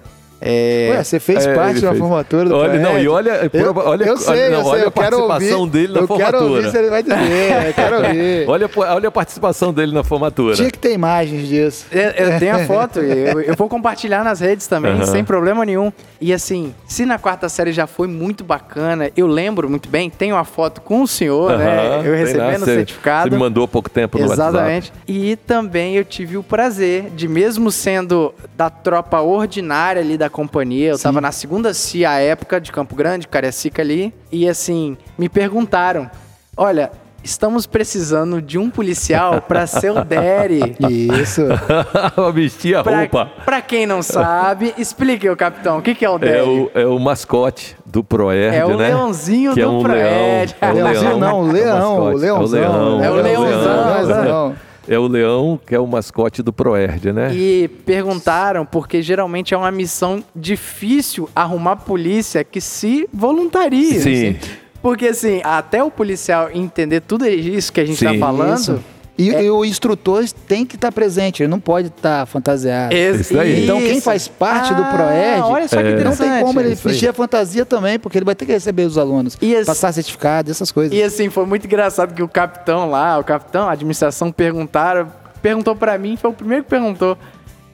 É, 0.48 0.88
Ué, 0.92 1.02
você 1.04 1.18
fez 1.20 1.44
É, 1.46 1.54
parte 1.54 1.80
da 1.80 1.88
fez. 1.88 1.98
formatura 1.98 2.48
do 2.48 2.54
Olha, 2.56 2.78
não, 2.78 2.98
e 2.98 3.08
olha- 3.08 3.50
eu, 3.52 3.74
olha- 3.76 4.04
eu 4.04 4.16
sei, 4.16 4.48
não, 4.50 4.58
eu 4.58 4.62
sei, 4.64 4.72
olha 4.72 4.82
eu 4.82 4.88
a 4.88 4.92
quero 4.92 5.16
participação 5.26 5.60
ouvir, 5.60 5.72
dele 5.72 5.92
na 5.92 5.98
eu 6.00 6.08
quero 6.08 6.18
formatura. 6.38 6.44
ouvir 6.44 6.70
se 6.70 6.78
ele 6.78 6.90
vai 6.90 7.02
dizer, 7.02 7.66
eu 7.68 7.74
quero 7.74 7.96
ouvir. 8.06 8.44
olha, 8.48 8.70
olha 8.76 9.08
a 9.08 9.10
participação 9.12 9.72
dele 9.72 9.92
na 9.92 10.04
formatura. 10.04 10.54
Tinha 10.54 10.70
que 10.70 10.78
ter 10.78 10.92
imagens 10.92 11.48
disso. 11.48 11.86
Eu, 11.90 12.10
eu 12.10 12.38
tenho 12.38 12.54
a 12.54 12.58
foto, 12.60 13.00
eu, 13.02 13.40
eu 13.40 13.54
vou 13.56 13.68
compartilhar 13.68 14.22
nas 14.24 14.40
redes 14.40 14.66
também, 14.66 14.92
Aham. 14.92 15.06
sem 15.06 15.24
problema 15.24 15.64
nenhum. 15.64 15.92
E 16.20 16.32
assim, 16.32 16.74
se 16.86 17.04
na 17.04 17.18
quarta 17.18 17.48
série 17.48 17.72
já 17.72 17.86
foi 17.86 18.06
muito 18.06 18.44
bacana, 18.44 19.10
eu 19.16 19.26
lembro 19.26 19.68
muito 19.68 19.88
bem, 19.88 20.08
tenho 20.08 20.36
a 20.36 20.44
foto 20.44 20.80
com 20.80 21.02
o 21.02 21.08
senhor, 21.08 21.58
né? 21.58 21.64
Aham, 21.96 22.04
Eu 22.06 22.14
recebendo 22.14 22.62
o 22.62 22.64
certificado. 22.66 23.28
Você 23.30 23.34
me 23.34 23.40
mandou 23.40 23.64
há 23.64 23.68
pouco 23.68 23.90
tempo 23.90 24.18
no 24.18 24.28
WhatsApp. 24.28 24.48
Exatamente. 24.50 24.92
E 25.08 25.36
também 25.36 25.96
eu 25.96 26.04
tive 26.04 26.36
o 26.36 26.42
prazer 26.42 27.10
de, 27.14 27.26
mesmo 27.26 27.70
sendo 27.70 28.32
da 28.56 28.70
tropa 28.70 29.20
ordinária 29.20 30.00
ali 30.00 30.16
da 30.16 30.28
companhia, 30.36 30.90
eu 30.90 30.98
tava 30.98 31.18
na 31.20 31.32
segunda 31.32 31.72
CIA 31.72 32.10
à 32.10 32.18
época 32.20 32.60
de 32.60 32.70
Campo 32.70 32.94
Grande, 32.94 33.26
Cariacica 33.26 33.80
ali, 33.80 34.12
e 34.30 34.46
assim, 34.48 34.96
me 35.18 35.28
perguntaram: 35.28 36.10
olha. 36.56 36.90
Estamos 37.24 37.66
precisando 37.66 38.40
de 38.40 38.56
um 38.56 38.70
policial 38.70 39.40
para 39.42 39.66
ser 39.66 39.90
o 39.90 40.04
Derry. 40.04 40.76
Isso. 41.20 41.42
Vestir 42.32 42.76
a 42.76 42.84
Pra, 42.84 43.00
roupa. 43.00 43.28
pra 43.44 43.60
quem 43.60 43.84
não 43.84 44.00
sabe, 44.00 44.72
explique, 44.78 45.28
o 45.28 45.36
capitão, 45.36 45.78
o 45.78 45.82
que, 45.82 45.92
que 45.92 46.04
é 46.04 46.10
o 46.10 46.14
É 46.14 46.18
Derry? 46.20 46.48
o, 46.48 46.70
é 46.72 46.86
o 46.86 46.96
mascote 47.00 47.76
do 47.84 48.04
Proerd, 48.04 48.56
É 48.56 48.64
o 48.64 48.76
né? 48.76 48.88
leãozinho 48.90 49.54
que 49.54 49.60
é 49.60 49.64
do 49.64 49.72
um 49.72 49.82
Proerd. 49.82 50.54
leão. 50.60 50.70
É 50.70 50.70
o 50.70 50.74
Leãozinho 50.76 51.08
leão. 51.08 51.18
não, 51.18 51.40
o 51.40 51.46
É 51.46 51.48
o 51.48 51.52
leão, 51.52 52.12
o 52.12 52.16
leãozão. 52.16 53.02
É 53.04 53.10
o 53.10 53.14
leãozão, 53.16 53.86
leãozão. 53.86 54.56
É 54.88 54.98
o 54.98 55.06
leão 55.06 55.58
que 55.64 55.74
é 55.74 55.80
o 55.80 55.86
mascote 55.86 56.42
do 56.42 56.52
Proerd, 56.52 57.12
né? 57.12 57.34
E 57.34 57.68
perguntaram, 57.84 58.64
porque 58.64 59.02
geralmente 59.02 59.52
é 59.52 59.56
uma 59.56 59.70
missão 59.70 60.22
difícil 60.34 61.28
arrumar 61.34 61.76
polícia 61.76 62.44
que 62.44 62.60
se 62.60 63.08
voluntaria. 63.12 64.00
Sim. 64.00 64.36
Porque 64.80 65.08
assim, 65.08 65.40
até 65.42 65.82
o 65.82 65.90
policial 65.90 66.50
entender 66.52 67.00
tudo 67.00 67.26
isso 67.26 67.72
que 67.72 67.80
a 67.80 67.84
gente 67.84 68.02
tá 68.02 68.12
Sim. 68.12 68.18
falando. 68.18 68.58
Isso. 68.58 68.84
E, 69.18 69.30
e 69.30 69.50
o 69.50 69.64
instrutor 69.64 70.24
tem 70.46 70.66
que 70.66 70.74
estar 70.76 70.92
presente, 70.92 71.42
ele 71.42 71.48
não 71.50 71.58
pode 71.58 71.88
estar 71.88 72.26
fantasiado. 72.26 72.94
Ex- 72.94 73.20
Isso 73.20 73.38
aí. 73.40 73.64
Então 73.64 73.78
quem 73.80 73.98
faz 74.00 74.28
parte 74.28 74.74
do 74.74 74.82
Ah, 74.82 74.92
Proerd, 74.94 75.40
olha 75.42 75.68
só 75.68 75.76
que 75.76 75.88
É. 75.88 76.04
não 76.04 76.14
tem 76.14 76.40
como 76.44 76.60
ele 76.60 76.68
aí. 76.70 76.74
vestir 76.74 77.08
a 77.08 77.12
fantasia 77.14 77.64
também, 77.64 77.98
porque 77.98 78.18
ele 78.18 78.26
vai 78.26 78.34
ter 78.34 78.44
que 78.44 78.52
receber 78.52 78.82
os 78.84 78.98
alunos, 78.98 79.38
E 79.40 79.54
esse- 79.54 79.64
passar 79.64 79.90
certificado, 79.92 80.50
essas 80.50 80.70
coisas. 80.70 80.96
E 80.96 81.02
assim, 81.02 81.30
foi 81.30 81.46
muito 81.46 81.66
engraçado 81.66 82.12
que 82.14 82.22
o 82.22 82.28
capitão 82.28 82.90
lá, 82.90 83.18
o 83.18 83.24
capitão, 83.24 83.68
a 83.68 83.72
administração 83.72 84.30
perguntaram, 84.30 85.10
perguntou 85.40 85.74
pra 85.74 85.96
mim, 85.96 86.16
foi 86.16 86.30
o 86.30 86.34
primeiro 86.34 86.64
que 86.64 86.70
perguntou. 86.70 87.16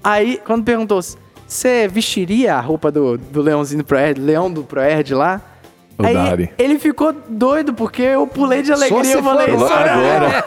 Aí, 0.05 0.41
quando 0.45 0.63
perguntou, 0.65 1.01
você 1.47 1.89
vestiria 1.89 2.55
a 2.55 2.61
roupa 2.61 2.91
do, 2.93 3.19
do 3.19 3.43
leãozinho 3.43 3.83
do 3.83 3.87
Proerd, 3.87 4.21
leão 4.21 4.49
do 4.51 4.63
Proerd 4.63 5.13
lá? 5.15 5.41
O 6.03 6.07
Aí 6.07 6.15
Dari. 6.15 6.51
ele 6.59 6.79
ficou 6.79 7.15
doido 7.29 7.73
porque 7.75 8.03
eu 8.03 8.27
pulei 8.27 8.63
de 8.63 8.73
alegria. 8.73 9.13
Eu 9.15 9.23
falei, 9.23 9.49
for 9.49 9.59
sou 9.59 9.69
eu, 9.69 9.75
Agora, 9.77 10.45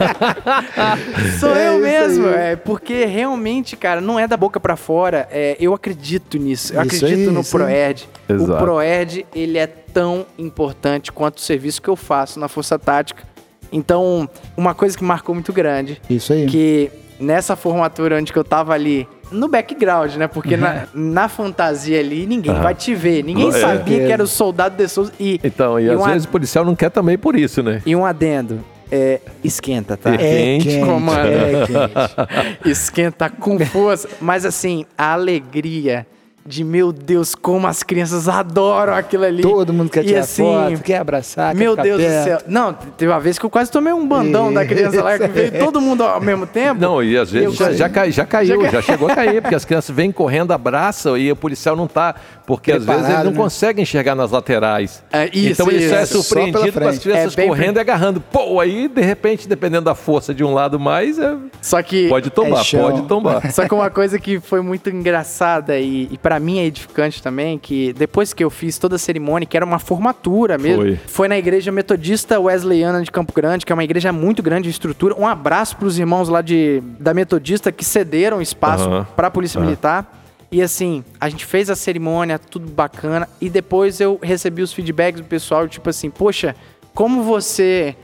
sou 1.39 1.55
É 1.55 1.67
eu 1.69 1.79
mesmo. 1.79 2.27
aí. 2.27 2.33
É, 2.35 2.55
porque 2.55 3.05
realmente, 3.05 3.75
cara, 3.75 4.01
não 4.01 4.19
é 4.19 4.27
da 4.27 4.37
boca 4.37 4.59
pra 4.59 4.75
fora. 4.75 5.27
É, 5.31 5.55
eu 5.59 5.73
acredito 5.73 6.37
nisso. 6.37 6.73
Eu 6.73 6.81
Isso 6.83 6.95
acredito 7.05 7.29
aí, 7.29 7.33
no. 7.35 7.43
Proerd. 7.43 8.09
O. 8.29 8.57
Proerd, 8.57 9.25
ele 9.33 9.57
é 9.57 9.67
tão 9.67 10.25
importante 10.37 11.11
quanto 11.11 11.37
o 11.37 11.41
serviço 11.41 11.81
que 11.81 11.87
eu 11.89 11.95
faço 11.95 12.39
na 12.39 12.47
Força 12.47 12.77
Tática. 12.77 13.23
Então, 13.71 14.29
uma 14.55 14.73
coisa 14.73 14.97
que 14.97 15.03
marcou 15.03 15.33
muito 15.35 15.51
grande, 15.51 16.01
Isso 16.09 16.31
aí. 16.33 16.45
que 16.45 16.91
nessa 17.19 17.55
formatura 17.55 18.17
onde 18.17 18.31
que 18.31 18.39
eu 18.39 18.43
tava 18.43 18.73
ali, 18.73 19.07
no 19.31 19.47
background, 19.47 20.15
né? 20.15 20.27
Porque 20.27 20.55
Uhum. 20.55 20.61
na, 20.61 20.87
na 20.93 21.27
fantasia 21.29 21.99
ali, 21.99 22.25
ninguém 22.25 22.51
Aham. 22.53 22.61
vai 22.63 22.75
te 22.75 22.93
ver. 22.95 23.23
Ninguém 23.23 23.49
É. 23.49 23.51
sabia 23.51 24.05
que 24.05 24.11
era 24.11 24.23
o 24.23 24.27
soldado 24.27 24.75
de 24.75 24.87
Souza. 24.87 25.11
E, 25.19 25.39
Então, 25.43 25.79
e, 25.79 25.85
e 25.85 25.89
às 25.89 25.99
um 25.99 26.03
vezes 26.05 26.25
o 26.25 26.29
policial 26.29 26.63
não 26.65 26.75
quer 26.75 26.89
também 26.91 27.17
por 27.17 27.35
isso, 27.35 27.61
né? 27.63 27.81
e 27.85 27.95
um 27.95 28.05
adendo. 28.05 28.59
É, 28.91 29.19
esquenta, 29.43 29.97
tá? 29.97 30.13
É 30.13 30.17
quente, 30.17 30.79
comando. 30.79 31.27
é 31.27 31.65
quente. 31.65 32.69
Esquenta 32.69 33.29
com 33.29 33.57
força. 33.59 34.07
Mas 34.21 34.45
assim, 34.45 34.85
a 34.97 35.13
alegria 35.13 36.05
de 36.47 36.63
meu 36.63 36.91
Deus, 36.93 37.33
como 37.33 37.65
as 37.65 37.81
crianças 37.81 38.29
adoram 38.29 38.93
aquilo 38.93 39.23
ali. 39.25 39.41
Todo 39.41 39.73
mundo 39.73 39.89
quer 39.89 40.03
E 40.03 40.07
tirar 40.09 40.19
assim, 40.19 40.43
foto, 40.43 40.83
quer 40.83 40.97
abraçar, 40.99 41.53
quer 41.53 41.57
Meu 41.59 41.71
ficar 41.71 41.81
Deus 41.83 42.01
perto. 42.01 42.17
do 42.19 42.23
céu. 42.23 42.37
Não, 42.47 42.71
teve 42.73 43.11
uma 43.11 43.19
vez 43.19 43.39
que 43.39 43.45
eu 43.45 43.49
quase 43.49 43.71
tomei 43.71 43.91
um 43.91 44.07
bandão 44.07 44.53
da 44.53 44.63
criança 44.63 45.01
lá, 45.03 45.17
que 45.17 45.27
veio 45.27 45.51
todo 45.57 45.81
mundo 45.81 46.03
ao 46.03 46.21
mesmo 46.21 46.45
tempo. 46.45 46.79
Não, 46.79 47.01
e 47.03 47.17
às 47.17 47.31
vezes 47.31 47.55
já, 47.55 47.73
já, 47.73 47.89
cai- 47.89 48.11
já 48.11 48.25
caiu, 48.27 48.61
Já 48.65 48.69
já, 48.73 48.81
chegou 48.83 49.09
a 49.09 49.15
cair, 49.15 49.41
porque 49.41 49.55
as 49.55 49.65
crianças 49.65 49.95
vêm 49.95 50.11
correndo, 50.11 50.51
abraçam 50.51 51.17
e 51.17 51.31
o 51.31 51.35
policial 51.35 51.75
não 51.75 51.87
tá, 51.87 52.13
porque 52.45 52.71
às 52.71 52.85
vezes 52.85 53.01
Preparado, 53.01 53.21
ele 53.21 53.23
não 53.29 53.31
né? 53.31 53.37
consegue 53.43 53.81
enxergar 53.81 54.13
nas 54.13 54.29
laterais. 54.29 55.03
É, 55.11 55.25
isso, 55.33 55.63
então 55.63 55.71
ele 55.71 55.89
só 55.89 55.95
é 55.95 56.03
isso. 56.03 56.21
Só 56.21 56.35
pela 56.35 56.45
surpreendido 56.51 56.79
com 56.79 56.87
as 56.87 56.99
crianças 56.99 57.33
É 57.33 57.35
bem 57.37 57.47
correndo 57.47 57.77
e 57.77 57.79
agarrando. 57.79 58.21
Pô, 58.21 58.59
aí 58.59 58.87
de 58.87 59.01
repente, 59.01 59.47
dependendo 59.47 59.85
da 59.85 59.95
força 59.95 60.31
de 60.31 60.43
um 60.43 60.53
lado 60.53 60.79
mais, 60.79 61.17
é- 61.17 61.35
Só 61.59 61.81
que. 61.81 62.07
pode 62.07 62.29
tombar, 62.29 62.63
é 62.71 62.77
pode 62.77 63.01
tombar. 63.07 63.51
Só 63.51 63.67
que 63.67 63.73
uma 63.73 63.89
coisa 63.89 64.19
que 64.19 64.39
foi 64.39 64.61
muito 64.61 64.91
engraçada 64.91 65.79
e, 65.79 66.07
e 66.11 66.17
para 66.19 66.34
mim 66.39 66.59
é 66.59 66.65
edificante 66.65 67.21
também, 67.21 67.57
que 67.57 67.93
depois 67.93 68.33
que 68.33 68.43
eu 68.43 68.49
fiz 68.49 68.77
toda 68.77 68.95
a 68.95 68.99
cerimônia, 68.99 69.45
que 69.45 69.55
era 69.55 69.65
uma 69.65 69.79
formatura 69.79 70.57
mesmo, 70.57 70.97
Foi. 71.07 71.27
na 71.27 71.37
igreja 71.37 71.71
metodista 71.71 72.39
Wesleyana 72.39 73.01
de 73.03 73.11
Campo 73.11 73.33
Grande, 73.33 73.65
que 73.65 73.71
é 73.71 73.75
uma 73.75 73.83
igreja 73.83 74.11
muito 74.11 74.41
grande 74.43 74.63
de 74.63 74.69
estrutura. 74.71 75.15
Um 75.17 75.27
abraço 75.27 75.77
pros 75.77 75.97
irmãos 75.99 76.29
lá 76.29 76.41
de, 76.41 76.81
da 76.99 77.13
metodista 77.13 77.71
que 77.71 77.83
cederam 77.85 78.41
espaço 78.41 78.85
Aham. 78.89 79.07
pra 79.15 79.29
polícia 79.31 79.57
Aham. 79.59 79.65
militar. 79.67 80.21
E 80.51 80.61
assim, 80.61 81.03
a 81.19 81.27
gente 81.27 81.45
fez 81.45 81.69
a 81.69 81.75
cerimônia, 81.75 82.39
tudo 82.39 82.71
bacana, 82.71 83.27
e 83.41 83.49
depois 83.49 83.99
eu 83.99 84.17
recebi 84.21 84.61
os 84.61 84.71
feedbacks 84.71 85.19
do 85.19 85.27
pessoal, 85.27 85.67
tipo 85.67 85.89
assim, 85.89 86.09
poxa, 86.09 86.55
como 86.93 87.23
você 87.23 87.95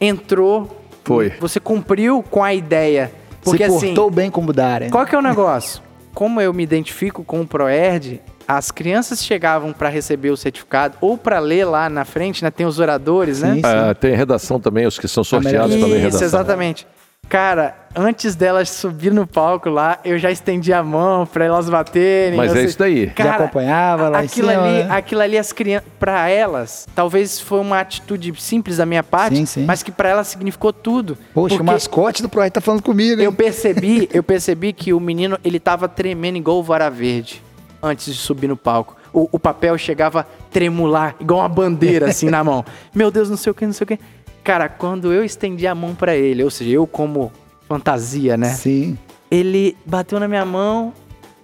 entrou, 0.00 0.82
Foi. 1.04 1.30
você 1.38 1.60
cumpriu 1.60 2.22
com 2.22 2.42
a 2.42 2.52
ideia. 2.54 3.12
Porque 3.42 3.64
Se 3.68 3.72
assim, 3.76 3.86
portou 3.88 4.10
bem 4.10 4.30
como 4.30 4.52
Darem. 4.52 4.90
qual 4.90 5.06
que 5.06 5.14
é 5.14 5.18
o 5.18 5.22
negócio? 5.22 5.82
Como 6.14 6.40
eu 6.40 6.52
me 6.52 6.62
identifico 6.62 7.22
com 7.24 7.40
o 7.40 7.46
Proerd, 7.46 8.20
as 8.46 8.70
crianças 8.70 9.24
chegavam 9.24 9.72
para 9.72 9.88
receber 9.88 10.30
o 10.30 10.36
certificado 10.36 10.96
ou 11.00 11.16
para 11.16 11.38
ler 11.38 11.64
lá 11.64 11.88
na 11.88 12.04
frente, 12.04 12.42
né? 12.42 12.50
Tem 12.50 12.66
os 12.66 12.78
oradores, 12.80 13.40
né? 13.42 13.54
Sim, 13.54 13.62
Ah, 13.64 13.94
tem 13.94 14.14
redação 14.14 14.58
também, 14.58 14.86
os 14.86 14.98
que 14.98 15.06
são 15.06 15.22
sorteados 15.22 15.74
pela 15.76 15.88
Isso, 15.88 15.96
redação. 15.98 16.22
exatamente. 16.26 16.86
Cara, 17.30 17.76
antes 17.94 18.34
delas 18.34 18.68
subir 18.70 19.12
no 19.12 19.24
palco 19.24 19.70
lá, 19.70 20.00
eu 20.04 20.18
já 20.18 20.32
estendi 20.32 20.72
a 20.72 20.82
mão 20.82 21.24
para 21.24 21.44
elas 21.44 21.70
baterem. 21.70 22.36
Mas 22.36 22.50
é 22.50 22.54
sei- 22.54 22.64
isso 22.64 22.78
daí. 22.80 23.06
Já 23.06 23.12
Cara, 23.12 23.44
acompanhava 23.44 24.08
lá 24.08 24.20
em 24.20 24.26
aquilo 24.26 24.48
cima, 24.50 24.62
ali, 24.64 24.72
né? 24.82 24.88
aquilo 24.90 25.20
ali 25.20 25.38
as 25.38 25.52
crianças, 25.52 25.88
para 25.98 26.28
elas, 26.28 26.88
talvez 26.92 27.38
foi 27.38 27.60
uma 27.60 27.78
atitude 27.78 28.34
simples 28.36 28.78
da 28.78 28.84
minha 28.84 29.04
parte, 29.04 29.36
Sim, 29.36 29.46
sim. 29.46 29.64
mas 29.64 29.80
que 29.80 29.92
para 29.92 30.08
elas 30.08 30.26
significou 30.26 30.72
tudo. 30.72 31.16
Poxa, 31.32 31.54
o 31.62 31.64
mascote 31.64 32.20
do 32.20 32.28
Proerd 32.28 32.52
tá 32.52 32.60
falando 32.60 32.82
comigo, 32.82 33.20
hein? 33.20 33.24
eu 33.26 33.32
percebi, 33.32 34.08
eu 34.12 34.24
percebi 34.24 34.72
que 34.72 34.92
o 34.92 34.98
menino, 34.98 35.38
ele 35.44 35.60
tava 35.60 35.88
tremendo 35.88 36.36
igual 36.36 36.58
o 36.58 36.64
vara 36.64 36.90
verde 36.90 37.40
antes 37.80 38.06
de 38.12 38.20
subir 38.20 38.48
no 38.48 38.56
palco. 38.56 38.96
O, 39.12 39.28
o 39.32 39.38
papel 39.40 39.76
chegava 39.76 40.20
a 40.20 40.24
tremular, 40.52 41.16
igual 41.18 41.40
uma 41.40 41.48
bandeira 41.48 42.08
assim 42.10 42.28
na 42.30 42.44
mão. 42.44 42.64
Meu 42.94 43.10
Deus, 43.10 43.28
não 43.30 43.36
sei 43.36 43.50
o 43.50 43.54
que, 43.54 43.66
não 43.66 43.72
sei 43.72 43.84
o 43.84 43.88
que. 43.88 43.98
Cara, 44.42 44.68
quando 44.68 45.12
eu 45.12 45.24
estendi 45.24 45.66
a 45.66 45.74
mão 45.74 45.94
pra 45.94 46.16
ele, 46.16 46.42
ou 46.42 46.50
seja, 46.50 46.70
eu 46.70 46.86
como 46.86 47.30
fantasia, 47.68 48.36
né? 48.36 48.48
Sim. 48.50 48.98
Ele 49.30 49.76
bateu 49.84 50.18
na 50.18 50.26
minha 50.26 50.44
mão, 50.44 50.92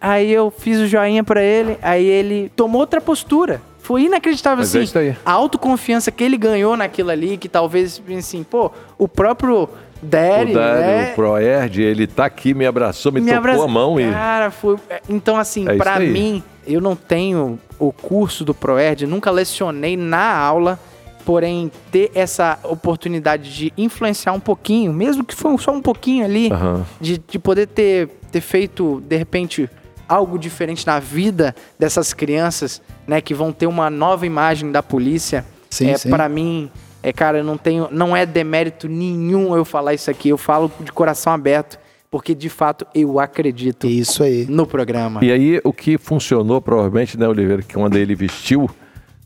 aí 0.01 0.32
eu 0.32 0.51
fiz 0.51 0.78
o 0.81 0.86
joinha 0.86 1.23
pra 1.23 1.43
ele, 1.43 1.78
aí 1.82 2.05
ele 2.05 2.51
tomou 2.56 2.81
outra 2.81 3.01
postura. 3.01 3.60
Foi 3.78 4.02
inacreditável 4.02 4.59
Mas 4.59 4.74
é 4.74 4.78
assim. 4.78 4.85
isso 4.85 4.98
aí. 4.98 5.16
A 5.24 5.31
autoconfiança 5.32 6.10
que 6.10 6.24
ele 6.24 6.36
ganhou 6.36 6.77
naquilo 6.77 7.10
ali, 7.10 7.36
que 7.36 7.48
talvez 7.48 8.02
assim, 8.18 8.43
pô, 8.43 8.73
o 8.98 9.06
próprio 9.06 9.68
Dere, 10.02 10.51
o 10.51 10.55
Dário 10.55 10.81
né? 10.81 11.12
Proerd, 11.14 11.81
ele 11.82 12.06
tá 12.09 12.24
aqui, 12.24 12.52
me 12.52 12.66
abraçou, 12.66 13.12
me, 13.12 13.20
Me 13.20 13.32
tocou 13.32 13.62
a 13.62 13.68
mão 13.68 14.01
e. 14.01 14.10
Cara, 14.10 14.51
foi. 14.51 14.77
é, 14.90 15.01
Então, 15.09 15.36
assim, 15.36 15.68
É 15.68 15.77
aí. 16.02 16.09
mim, 16.10 16.43
eu 16.66 16.81
não 16.81 16.97
tenho 16.97 17.59
o 17.78 17.93
curso 17.93 18.44
do 18.44 18.52
ProErd, 18.52 19.06
nunca 19.06 19.31
lecionei 19.31 19.97
na 19.97 20.36
aula, 20.36 20.81
porém, 21.27 21.73
ter 21.90 22.12
essa 22.15 22.57
oportunidade 22.62 23.53
de 23.53 23.73
influenciar 23.77 24.32
um 24.32 24.39
pouquinho, 24.39 24.93
mesmo 24.93 25.24
que 25.24 25.35
for 25.35 25.61
só 25.61 25.73
um 25.73 25.82
pouquinho 25.82 26.24
ali, 26.24 26.53
Aham. 26.53 26.86
de, 27.01 27.19
de 27.19 27.36
poder 27.36 27.66
ter, 27.66 28.09
ter 28.31 28.40
feito, 28.40 29.03
de 29.05 29.16
repente, 29.16 29.69
algo 30.09 30.39
diferente 30.39 30.86
na 30.86 31.01
vida 31.01 31.53
dessas 31.77 32.15
crianças, 32.15 32.81
né, 33.09 33.20
que 33.20 33.35
vão 33.35 33.53
ter 33.53 33.66
uma 33.66 33.90
nova 33.90 34.24
imagem 34.24 34.70
da 34.70 34.85
polícia. 34.85 35.44
Sim, 35.69 35.90
é, 35.90 35.98
sim. 35.98 36.11
Para 36.11 36.28
mim, 36.28 36.70
é, 37.03 37.12
cara, 37.12 37.43
não 37.43 37.59
tenho, 37.59 37.89
não 37.90 38.16
é 38.16 38.24
demérito 38.24 38.89
nenhum 38.89 39.57
eu 39.57 39.65
falar 39.65 39.94
isso 39.94 40.09
aqui, 40.09 40.28
eu 40.28 40.39
falo 40.39 40.70
de 40.78 40.93
coração 40.93 41.32
aberto, 41.32 41.77
porque 42.09 42.36
de 42.36 42.48
fato 42.48 42.86
eu 42.94 43.19
acredito 43.19 43.89
Isso 43.89 44.23
aí. 44.23 44.47
no 44.48 44.65
programa. 44.65 45.24
E 45.24 45.32
aí, 45.32 45.61
o 45.65 45.73
que 45.73 45.98
funcionou, 45.98 46.62
provavelmente, 46.62 47.19
né, 47.19 47.27
Oliveira, 47.27 47.62
que 47.62 47.74
quando 47.74 47.97
ele 47.97 48.15
vestiu 48.15 48.70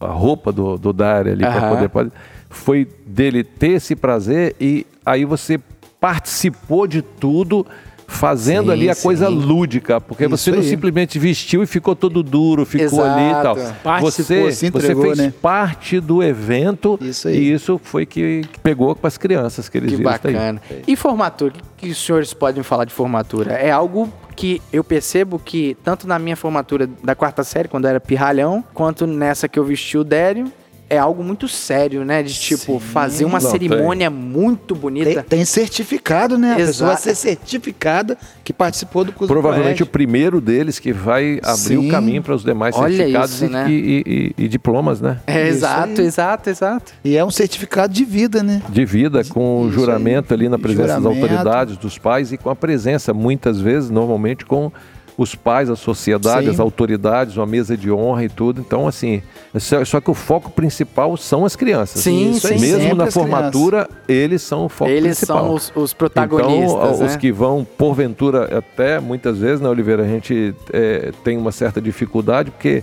a 0.00 0.06
roupa 0.08 0.50
do, 0.50 0.76
do 0.78 0.92
Dário 0.92 1.32
ali 1.32 1.42
para 1.44 1.56
Aham. 1.58 1.74
poder, 1.74 1.88
pode- 1.90 2.12
foi 2.48 2.88
dele 3.06 3.44
ter 3.44 3.72
esse 3.72 3.94
prazer 3.94 4.56
e 4.60 4.86
aí 5.06 5.24
você 5.24 5.60
participou 6.00 6.86
de 6.86 7.02
tudo 7.02 7.66
fazendo 8.10 8.66
Sim, 8.66 8.72
ali 8.72 8.90
a 8.90 8.94
sim. 8.94 9.02
coisa 9.02 9.28
lúdica, 9.28 10.00
porque 10.00 10.24
Isso 10.24 10.36
você 10.36 10.50
não 10.50 10.58
aí. 10.58 10.64
simplesmente 10.68 11.18
vestiu 11.18 11.62
e 11.62 11.66
ficou 11.66 11.94
todo 11.94 12.22
duro, 12.22 12.66
ficou 12.66 13.02
ali 13.04 13.30
e 13.30 13.42
tal. 13.42 13.56
Exato. 13.56 13.74
Participou, 13.82 14.10
Você, 14.10 14.52
se 14.52 14.70
você 14.70 14.86
entregou, 14.86 15.02
fez 15.04 15.18
né? 15.18 15.32
parte 15.40 16.00
do 16.00 16.22
evento 16.22 16.98
Isso 17.00 17.28
aí. 17.28 17.36
e 17.38 17.52
isso 17.52 17.80
foi 17.82 18.04
que, 18.04 18.42
que 18.52 18.58
pegou 18.60 18.94
com 18.94 19.06
as 19.06 19.16
crianças 19.16 19.68
que 19.68 19.78
eles 19.78 19.90
Que 19.90 19.96
viram 19.96 20.10
isso 20.10 20.20
daí. 20.22 20.32
bacana. 20.34 20.60
E 20.86 20.96
formatura? 20.96 21.54
O 21.54 21.76
que 21.80 21.88
os 21.88 22.04
senhores 22.04 22.34
podem 22.34 22.62
falar 22.62 22.84
de 22.84 22.92
formatura? 22.92 23.52
É 23.52 23.70
algo 23.70 24.12
que 24.36 24.60
eu 24.72 24.82
percebo 24.82 25.38
que, 25.38 25.76
tanto 25.84 26.06
na 26.08 26.18
minha 26.18 26.36
formatura 26.36 26.88
da 27.02 27.14
quarta 27.14 27.44
série, 27.44 27.68
quando 27.68 27.84
eu 27.84 27.90
era 27.90 28.00
pirralhão, 28.00 28.64
quanto 28.74 29.06
nessa 29.06 29.48
que 29.48 29.58
eu 29.58 29.64
vesti 29.64 29.96
o 29.98 30.04
Dério, 30.04 30.50
é 30.90 30.98
algo 30.98 31.22
muito 31.22 31.46
sério, 31.48 32.04
né? 32.04 32.20
De 32.22 32.34
tipo, 32.34 32.72
Sim. 32.74 32.80
fazer 32.80 33.24
uma 33.24 33.38
Não, 33.40 33.50
cerimônia 33.50 34.10
muito 34.10 34.74
bonita. 34.74 35.22
Tem, 35.22 35.38
tem 35.38 35.44
certificado, 35.44 36.36
né? 36.36 36.54
A 36.54 36.56
pessoa 36.56 36.96
ser 36.96 37.14
certificada 37.14 38.18
que 38.44 38.52
participou 38.52 39.04
do 39.04 39.12
curso 39.12 39.32
Provavelmente 39.32 39.82
o 39.82 39.86
do 39.86 39.90
Proerd. 39.90 39.92
primeiro 39.92 40.40
deles 40.40 40.78
que 40.80 40.92
vai 40.92 41.38
abrir 41.42 41.78
o 41.78 41.82
Sim. 41.82 41.88
caminho 41.88 42.22
para 42.22 42.34
os 42.34 42.42
demais 42.42 42.74
Olha 42.76 42.94
certificados 42.96 43.34
isso, 43.36 43.44
e, 43.44 43.48
né? 43.48 43.70
e- 43.70 44.32
e- 44.36 44.44
e 44.44 44.48
diplomas, 44.48 45.00
né? 45.00 45.20
É, 45.26 45.44
Isso 45.48 45.58
exato, 45.58 46.00
aí. 46.00 46.06
exato, 46.06 46.50
exato. 46.50 46.92
E 47.04 47.16
é 47.16 47.24
um 47.24 47.30
certificado 47.30 47.92
de 47.92 48.04
vida, 48.04 48.42
né? 48.42 48.60
De 48.68 48.84
vida, 48.84 49.22
com 49.24 49.62
o 49.62 49.70
juramento 49.72 50.34
ali 50.34 50.48
na 50.48 50.58
presença 50.58 50.94
das 50.94 51.02
Juramento. 51.02 51.22
autoridades, 51.24 51.76
dos 51.76 51.96
pais 51.98 52.32
e 52.32 52.36
com 52.36 52.50
a 52.50 52.56
presença, 52.56 53.14
muitas 53.14 53.60
vezes, 53.60 53.90
normalmente, 53.90 54.44
com 54.44 54.72
os 55.20 55.34
pais, 55.34 55.68
a 55.68 55.76
sociedade, 55.76 56.46
Sim. 56.46 56.52
as 56.52 56.58
autoridades, 56.58 57.36
uma 57.36 57.44
mesa 57.44 57.76
de 57.76 57.92
honra 57.92 58.24
e 58.24 58.28
tudo. 58.30 58.58
Então, 58.58 58.88
assim, 58.88 59.20
só, 59.58 59.84
só 59.84 60.00
que 60.00 60.10
o 60.10 60.14
foco 60.14 60.50
principal 60.50 61.14
são 61.18 61.44
as 61.44 61.54
crianças. 61.54 62.00
Sim, 62.02 62.30
Isso 62.30 62.48
sim. 62.48 62.58
Mesmo 62.58 62.94
na 62.94 63.10
formatura, 63.10 63.86
eles 64.08 64.40
são 64.40 64.64
o 64.64 64.68
foco 64.70 64.90
Eles 64.90 65.18
principal. 65.18 65.44
são 65.44 65.54
os, 65.54 65.72
os 65.76 65.92
protagonistas, 65.92 66.72
Então, 66.72 66.92
os 66.92 67.00
né? 67.12 67.18
que 67.18 67.30
vão, 67.30 67.66
porventura, 67.76 68.56
até 68.56 68.98
muitas 68.98 69.36
vezes, 69.36 69.60
né, 69.60 69.68
Oliveira, 69.68 70.04
a 70.04 70.08
gente 70.08 70.54
é, 70.72 71.12
tem 71.22 71.36
uma 71.36 71.52
certa 71.52 71.82
dificuldade, 71.82 72.50
porque 72.50 72.82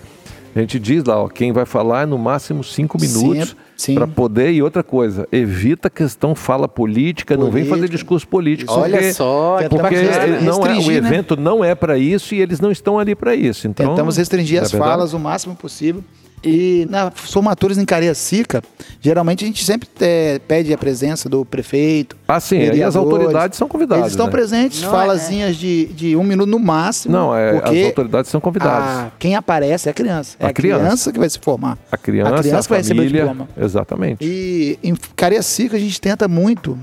a 0.56 0.60
gente 0.60 0.78
diz 0.78 1.04
lá, 1.06 1.20
ó, 1.24 1.28
quem 1.28 1.52
vai 1.52 1.66
falar 1.66 2.04
é 2.04 2.06
no 2.06 2.20
máximo 2.20 2.64
cinco 2.64 3.02
minutos 3.02 3.50
sim. 3.50 3.56
Para 3.94 4.08
poder. 4.08 4.52
E 4.52 4.62
outra 4.62 4.84
coisa, 4.84 5.28
evita 5.32 5.88
a 5.88 5.92
questão 5.92 6.34
fala 6.34 6.68
política, 6.68 7.38
não 7.38 7.52
vem 7.52 7.64
fazer 7.64 7.82
Política. 7.82 7.98
discurso 7.98 8.28
político. 8.28 8.74
Olha 8.74 8.98
porque, 8.98 9.14
só, 9.14 9.58
Tentamos 9.58 9.82
Porque 9.82 9.96
restringir, 9.96 10.44
não 10.44 10.66
é, 10.66 10.78
o 10.80 10.88
né? 10.88 10.96
evento 10.96 11.36
não 11.38 11.64
é 11.64 11.76
para 11.76 11.98
isso 11.98 12.34
e 12.36 12.42
eles 12.42 12.60
não 12.60 12.72
estão 12.72 12.98
ali 12.98 13.16
para 13.16 13.36
isso. 13.36 13.68
Então, 13.68 13.90
Tentamos 13.90 14.18
restringir 14.18 14.60
é 14.60 14.62
as 14.62 14.72
verdade? 14.72 14.90
falas 14.92 15.14
o 15.14 15.20
máximo 15.20 15.56
possível. 15.56 16.04
E 16.44 16.86
na 16.90 17.10
formaturas 17.10 17.78
em 17.80 17.84
Cariacica, 17.86 18.62
geralmente 19.02 19.44
a 19.44 19.48
gente 19.48 19.66
sempre 19.66 19.88
é, 20.00 20.40
pede 20.48 20.72
a 20.72 20.78
presença 20.78 21.28
do 21.28 21.44
prefeito. 21.44 22.16
Ah, 22.28 22.40
sim, 22.40 22.58
aí 22.60 22.84
as 22.84 22.96
autoridades 22.96 23.58
são 23.58 23.68
convidadas. 23.68 24.04
Eles 24.04 24.14
estão 24.14 24.28
né? 24.28 24.32
presentes, 24.32 24.82
Não, 24.82 24.92
falazinhas 24.92 25.56
de, 25.56 25.86
de 25.88 26.16
um 26.16 26.24
minuto 26.24 26.48
no 26.50 26.60
máximo. 26.60 27.12
Não, 27.12 27.36
é, 27.36 27.54
porque 27.60 27.80
as 27.80 27.86
autoridades 27.88 28.32
são 28.32 28.40
convidadas. 28.40 28.88
a- 28.88 29.12
quem 29.18 29.36
aparece 29.36 29.88
é 29.90 29.92
a 29.92 29.94
criança. 29.94 30.38
É 30.40 30.46
A 30.46 30.50
a, 30.50 30.54
criança. 30.54 30.80
criança. 30.84 31.12
que 31.12 31.20
vai 31.20 31.30
se 31.30 31.40
formar. 31.40 31.78
A 31.92 31.98
criança, 31.98 32.32
a, 32.32 32.36
a 32.36 32.42
criança 32.42 32.70
vai 32.70 32.78
receber 32.80 33.02
o 33.02 33.08
diploma. 33.08 33.50
exatamente. 33.58 34.24
E 34.24 34.78
em 34.84 34.96
Cariacica 35.16 35.76
a 35.76 35.80
gente 35.80 36.00
tenta 36.00 36.28
muito 36.28 36.78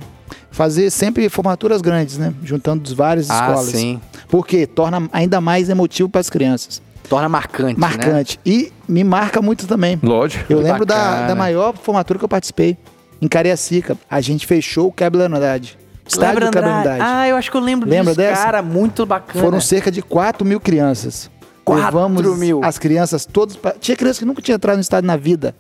fazer 0.51 0.91
sempre 0.91 1.29
formaturas 1.29 1.81
grandes, 1.81 2.19
né? 2.19 2.35
Juntando 2.43 2.93
várias 2.95 3.31
Ah, 3.31 3.35
escolas. 3.51 3.67
sim. 3.71 4.01
Porque 4.29 4.67
torna 4.67 5.09
ainda 5.13 5.41
mais 5.41 5.69
emotivo 5.69 6.09
para 6.09 6.21
as 6.21 6.29
crianças. 6.29 6.83
Torna 7.09 7.29
marcante, 7.29 7.75
né? 7.75 7.87
Marcante. 7.87 8.41
E 8.45 8.73
me 8.89 9.05
marca 9.05 9.41
muito 9.43 9.67
também. 9.67 9.99
Lógico. 10.03 10.45
Eu 10.53 10.59
Que 10.59 10.65
lembro 10.65 10.87
da, 10.87 11.27
da 11.27 11.35
maior 11.35 11.75
formatura 11.77 12.19
que 12.19 12.25
eu 12.25 12.29
participei. 12.29 12.77
Em 13.21 13.29
Cariacica. 13.29 13.97
A 14.11 14.21
gente 14.21 14.47
fechou 14.47 14.89
o 14.89 14.93
Quebra 14.93 15.27
Andrade. 15.27 15.79
Estádio 16.07 16.41
Lembra, 16.45 16.51
Quebra 16.51 16.79
Andrade? 16.79 17.01
Ah, 17.03 17.29
eu 17.29 17.37
acho 17.37 17.51
que 17.51 17.57
eu 17.57 17.61
lembro 17.61 17.89
Lembra 17.89 18.13
disso, 18.13 18.17
dessa? 18.17 18.43
cara. 18.43 18.63
Muito 18.63 19.07
bacana. 19.07 19.43
Foram 19.43 19.61
cerca 19.61 19.91
de 19.91 20.03
4 20.03 20.45
mil 20.47 20.61
crianças. 20.61 21.31
4 21.65 21.85
Levamos 21.85 22.39
mil. 22.39 22.61
as 22.63 22.79
crianças 22.79 23.25
todas. 23.25 23.57
Pra... 23.57 23.73
Tinha 23.73 23.97
crianças 23.97 24.19
que 24.19 24.25
nunca 24.25 24.43
tinham 24.43 24.57
entrado 24.57 24.77
no 24.77 24.83
estádio 24.83 25.07
na 25.07 25.17
vida. 25.17 25.55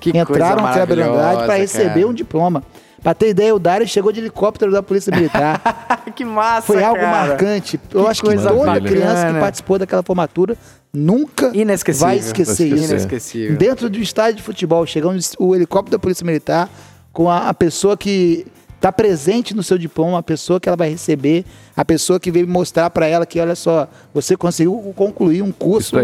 que 0.00 0.10
Entraram 0.10 0.66
no 0.66 0.72
Quebra 0.72 1.06
Andrade 1.06 1.44
para 1.46 1.54
receber 1.56 1.94
cara. 1.94 2.06
um 2.08 2.12
diploma. 2.12 2.62
Pra 3.02 3.14
ter 3.14 3.28
ideia, 3.30 3.54
o 3.54 3.58
Dário 3.58 3.86
chegou 3.86 4.10
de 4.10 4.20
helicóptero 4.20 4.72
da 4.72 4.82
Polícia 4.82 5.14
Militar. 5.14 5.60
que 6.16 6.24
massa, 6.24 6.66
Foi 6.66 6.82
algo 6.82 7.00
cara. 7.00 7.28
marcante. 7.28 7.78
Eu 7.92 8.04
Que 8.04 8.10
acho 8.10 8.22
que 8.22 8.34
toda 8.34 8.52
bacana. 8.52 8.80
criança 8.88 9.32
que 9.32 9.40
participou 9.40 9.78
daquela 9.78 10.02
formatura 10.02 10.56
nunca 10.92 11.50
Inesquecível. 11.54 12.06
vai 12.08 12.16
esquecer 12.18 12.66
isso. 12.66 12.90
Inesquecível. 12.92 13.56
Dentro 13.56 13.88
do 13.88 13.98
estádio 14.00 14.36
de 14.36 14.42
futebol, 14.42 14.84
chegando 14.86 15.18
o 15.38 15.54
helicóptero 15.54 15.92
da 15.96 15.98
Polícia 15.98 16.24
Militar 16.26 16.68
com 17.12 17.30
a, 17.30 17.48
a 17.48 17.54
pessoa 17.54 17.96
que 17.96 18.46
está 18.76 18.90
presente 18.92 19.54
no 19.54 19.62
seu 19.62 19.76
diploma, 19.78 20.18
a 20.18 20.22
pessoa 20.22 20.58
que 20.60 20.68
ela 20.68 20.76
vai 20.76 20.88
receber, 20.90 21.44
a 21.76 21.84
pessoa 21.84 22.18
que 22.18 22.30
veio 22.30 22.46
mostrar 22.48 22.90
para 22.90 23.06
ela 23.06 23.26
que, 23.26 23.38
olha 23.40 23.54
só, 23.56 23.88
você 24.14 24.36
conseguiu 24.36 24.92
concluir 24.96 25.42
um 25.42 25.50
curso 25.52 25.96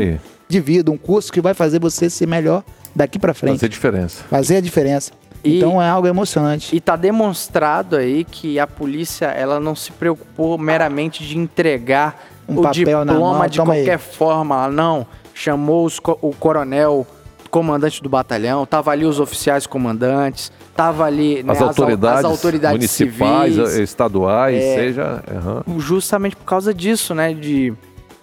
de 0.49 0.61
vida, 0.61 0.91
um 0.91 0.97
curso 0.99 1.33
que 1.33 1.41
vai 1.41 1.55
fazer 1.55 1.79
você 1.81 2.11
ser 2.11 2.27
melhor 2.27 2.63
daqui 2.95 3.19
para 3.19 3.33
frente, 3.35 3.55
Fazer 3.59 3.69
diferença. 3.69 4.23
fazer 4.31 4.57
a 4.57 4.61
diferença. 4.61 5.13
E- 5.45 5.59
então 5.59 5.81
é 5.81 5.89
algo 5.89 6.09
emocionante. 6.09 6.75
E 6.75 6.81
tá 6.81 6.97
demonstrado 6.97 7.97
aí 7.97 8.25
que 8.25 8.59
a 8.59 8.67
polícia 8.67 9.27
ela 9.27 9.61
não 9.61 9.75
se 9.77 9.93
preocupou 9.93 10.57
meramente 10.59 11.23
de 11.25 11.37
entregar 11.39 12.19
Um 12.49 12.59
o 12.59 12.63
papel 12.63 13.05
na 13.05 13.13
diploma 13.13 13.39
mão, 13.39 13.47
de 13.49 13.57
toma 13.59 13.73
aí. 13.75 13.81
qualquer 13.81 13.99
forma. 13.99 14.55
Ela 14.57 14.69
Não, 14.73 15.07
chamou 15.35 15.85
os 15.85 15.99
o 16.21 16.31
coronel, 16.39 17.07
comandante 17.51 18.03
do 18.03 18.09
batalhão, 18.09 18.67
tava 18.67 18.91
ali 18.91 19.05
os 19.05 19.21
oficiais 19.21 19.65
comandantes, 19.67 20.51
tava 20.75 21.05
ali 21.05 21.43
né, 21.43 21.53
As 21.53 21.61
au- 21.63 21.69
autoridades, 21.69 22.19
as 22.19 22.25
autoridades 22.25 22.77
municipais, 22.77 23.55
civis, 23.55 23.77
eh, 23.79 23.83
estaduais, 23.83 24.57
É. 24.63 24.75
seja. 24.75 25.23
aham. 25.31 25.63
justamente 25.79 26.35
por 26.35 26.45
causa 26.47 26.75
disso, 26.75 27.15
né? 27.15 27.33
De, 27.33 27.73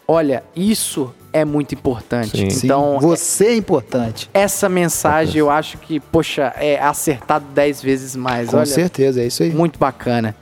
olha, 0.07 0.43
isso 0.55 1.13
é 1.33 1.45
muito 1.45 1.73
importante. 1.75 2.37
Sim. 2.37 2.49
Sim, 2.49 2.67
Então, 2.67 2.99
você 2.99 3.47
é 3.47 3.55
importante. 3.55 4.29
essa 4.33 4.67
mensagem 4.69 5.39
eu 5.39 5.49
acho 5.49 5.77
que, 5.77 5.99
poxa, 5.99 6.53
é 6.57 6.79
acertado 6.79 7.45
dez 7.53 7.81
vezes 7.81 8.15
mais. 8.15 8.49
Com 8.49 8.57
olha, 8.57 8.65
certeza, 8.65 9.21
é 9.21 9.27
isso 9.27 9.43
aí. 9.43 9.51
Muito 9.51 9.79
bacana. 9.79 10.35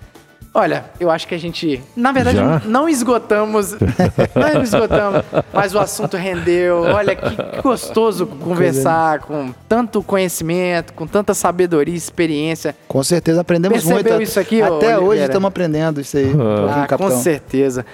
Olha, 0.52 0.86
eu 1.00 1.12
acho 1.12 1.28
que 1.28 1.36
a 1.36 1.38
gente, 1.38 1.80
na 1.96 2.12
verdade, 2.12 2.38
Já? 2.38 2.60
não 2.66 2.90
esgotamos, 2.90 3.78
não 4.36 4.64
esgotamos, 4.64 5.24
mas 5.54 5.76
o 5.76 5.80
assunto 5.80 6.18
rendeu. 6.18 6.82
Olha 6.82 7.16
que, 7.16 7.62
gostoso 7.62 8.26
conversar 8.26 9.20
com 9.20 9.54
tanto 9.70 10.02
conhecimento, 10.02 10.92
com 10.94 11.06
tanta 11.06 11.36
sabedoria, 11.36 11.94
e 11.94 11.98
experiência. 11.98 12.76
Com 12.88 13.04
certeza 13.04 13.42
aprendemos 13.42 13.84
Percebeu 13.84 14.14
muito. 14.16 14.24
isso 14.28 14.40
aqui, 14.40 14.60
ô, 14.64 14.78
Até 14.78 14.98
hoje 14.98 15.22
estamos 15.22 15.48
aprendendo 15.48 16.02
isso 16.02 16.18
aí. 16.18 16.32
Ah, 16.68 16.98
com 16.98 17.12
certeza. 17.12 17.86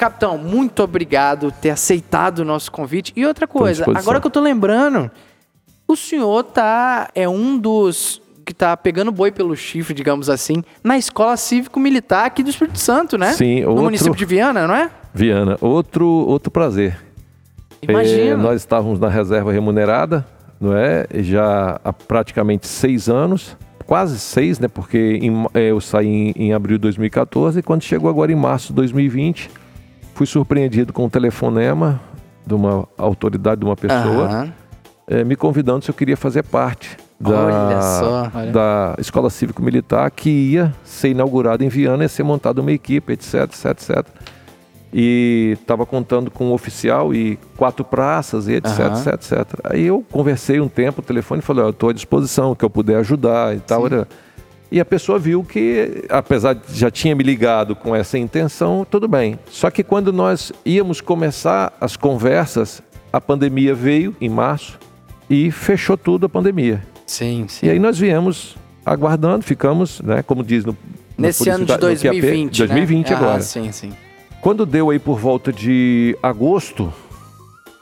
Capitão, 0.00 0.38
muito 0.38 0.82
obrigado 0.82 1.52
por 1.52 1.58
ter 1.60 1.68
aceitado 1.70 2.38
o 2.38 2.44
nosso 2.44 2.72
convite. 2.72 3.12
E 3.14 3.26
outra 3.26 3.46
coisa, 3.46 3.84
agora 3.94 4.18
que 4.18 4.26
eu 4.26 4.30
tô 4.30 4.40
lembrando, 4.40 5.10
o 5.86 5.94
senhor 5.94 6.42
tá 6.42 7.10
é 7.14 7.28
um 7.28 7.58
dos 7.58 8.22
que 8.46 8.54
tá 8.54 8.74
pegando 8.78 9.12
boi 9.12 9.30
pelo 9.30 9.54
chifre, 9.54 9.92
digamos 9.92 10.30
assim, 10.30 10.64
na 10.82 10.96
escola 10.96 11.36
cívico-militar 11.36 12.24
aqui 12.24 12.42
do 12.42 12.48
Espírito 12.48 12.78
Santo, 12.78 13.18
né? 13.18 13.34
Sim, 13.34 13.60
no 13.60 13.68
outro- 13.68 13.84
município 13.84 14.14
de 14.14 14.24
Viana, 14.24 14.66
não 14.66 14.74
é? 14.74 14.90
Viana, 15.12 15.58
outro, 15.60 16.06
outro 16.06 16.50
prazer. 16.50 16.98
Imagina. 17.82 18.22
Eh, 18.30 18.36
nós 18.36 18.62
estávamos 18.62 18.98
na 18.98 19.08
reserva 19.10 19.52
remunerada, 19.52 20.26
não 20.58 20.74
é? 20.74 21.06
Já 21.16 21.78
há 21.84 21.92
praticamente 21.92 22.66
seis 22.66 23.06
anos, 23.10 23.54
quase 23.86 24.18
seis, 24.18 24.58
né? 24.58 24.66
Porque 24.66 25.18
em- 25.20 25.44
eh, 25.52 25.70
eu 25.70 25.80
saí 25.80 26.06
em, 26.08 26.32
em 26.36 26.52
abril 26.54 26.78
de 26.78 26.82
2014 26.82 27.58
e 27.58 27.62
quando 27.62 27.82
chegou 27.82 28.08
agora 28.08 28.32
em 28.32 28.36
março 28.36 28.68
de 28.68 28.74
2020, 28.76 29.50
fui 30.14 30.26
surpreendido 30.26 30.92
com 30.92 31.04
um 31.04 31.08
telefonema 31.08 32.00
de 32.46 32.54
uma 32.54 32.86
autoridade, 32.98 33.60
de 33.60 33.64
uma 33.66 33.76
pessoa, 33.76 34.26
Aham. 34.26 34.52
eh, 35.06 35.24
me 35.24 35.36
convidando 35.36 35.84
se 35.84 35.90
eu 35.90 35.94
queria 35.94 36.16
fazer 36.16 36.42
parte 36.42 36.96
Olha 37.22 37.80
só. 37.80 38.30
da, 38.30 38.50
da 38.50 38.94
Escola 38.98 39.28
Cívico-Militar 39.30 40.10
que 40.10 40.30
ia 40.30 40.74
ser 40.84 41.10
inaugurada 41.10 41.64
em 41.64 41.68
Viana, 41.68 42.02
ia 42.04 42.08
ser 42.08 42.22
montada 42.22 42.60
uma 42.60 42.72
equipe, 42.72 43.12
etc, 43.12 43.42
etc, 43.44 43.64
etc. 43.72 44.06
E 44.92 45.56
estava 45.60 45.86
contando 45.86 46.30
com 46.32 46.46
um 46.46 46.52
oficial 46.52 47.14
e 47.14 47.38
quatro 47.56 47.84
praças, 47.84 48.48
e 48.48 48.54
etc, 48.54 48.80
Aham. 48.80 48.92
etc, 48.98 49.06
etc. 49.14 49.60
Aí 49.64 49.86
eu 49.86 50.04
conversei 50.10 50.60
um 50.60 50.66
tempo, 50.68 51.00
o 51.00 51.04
telefone 51.04 51.38
e 51.40 51.42
falei, 51.42 51.62
ó, 51.62 51.66
eu 51.68 51.70
estou 51.70 51.90
à 51.90 51.92
disposição, 51.92 52.56
que 52.56 52.64
eu 52.64 52.70
puder 52.70 52.96
ajudar 52.96 53.54
e 53.54 53.60
tal. 53.60 53.86
era- 53.86 54.08
E 54.72 54.78
a 54.78 54.84
pessoa 54.84 55.18
viu 55.18 55.42
que, 55.42 56.04
apesar 56.08 56.54
de 56.54 56.78
já 56.78 56.90
tinha 56.90 57.14
me 57.14 57.24
ligado 57.24 57.74
com 57.74 57.94
essa 57.94 58.16
intenção, 58.16 58.86
tudo 58.88 59.08
bem. 59.08 59.38
Só 59.50 59.68
que 59.68 59.82
quando 59.82 60.12
nós 60.12 60.52
íamos 60.64 61.00
começar 61.00 61.72
as 61.80 61.96
conversas, 61.96 62.80
a 63.12 63.20
pandemia 63.20 63.74
veio 63.74 64.14
em 64.20 64.28
março 64.28 64.78
e 65.28 65.50
fechou 65.50 65.96
tudo 65.96 66.26
a 66.26 66.28
pandemia. 66.28 66.82
Sim, 67.04 67.46
sim. 67.48 67.66
E 67.66 67.70
aí 67.70 67.78
nós 67.80 67.98
viemos 67.98 68.56
aguardando, 68.86 69.44
ficamos, 69.44 70.00
né, 70.00 70.22
como 70.22 70.44
diz 70.44 70.64
no 70.64 70.76
Nesse 71.18 71.50
ano 71.50 71.66
de 71.66 71.72
publicidade, 71.72 71.94
no 71.94 72.00
QAP, 72.00 72.20
2020, 72.20 72.58
2020 72.58 73.10
né? 73.10 73.16
agora. 73.16 73.36
Ah, 73.36 73.40
sim, 73.40 73.72
sim. 73.72 73.92
Quando 74.40 74.64
deu 74.64 74.88
aí 74.88 74.98
por 74.98 75.18
volta 75.18 75.52
de 75.52 76.16
agosto, 76.22 76.92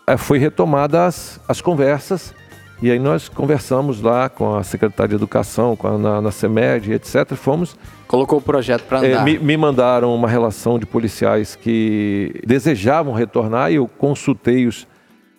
eh, 0.06 0.16
foi 0.16 0.39
retomada 0.39 1.06
as, 1.06 1.39
as 1.47 1.60
conversas 1.60 2.35
e 2.80 2.90
aí 2.90 2.98
nós 2.98 3.28
conversamos 3.28 4.00
lá 4.00 4.28
com 4.28 4.55
a 4.55 4.62
secretária 4.62 5.10
de 5.10 5.14
Educação, 5.16 5.74
com 5.74 5.88
a, 5.88 5.98
na, 5.98 6.20
na 6.20 6.30
CEMED, 6.30 6.92
etc. 6.92 7.34
Fomos 7.34 7.76
Colocou 8.06 8.38
o 8.38 8.42
projeto 8.42 8.84
para 8.84 9.05
é, 9.05 9.12
andar. 9.12 9.24
me, 9.24 9.38
me 9.38 9.56
mandaram 9.56 10.14
uma 10.14 10.28
relação 10.28 10.78
de 10.78 10.86
policiais 10.86 11.55
que 11.55 12.40
desejavam 12.46 13.12
retornar 13.12 13.70
e 13.70 13.74
eu 13.74 13.86
consultei-os 13.86 14.86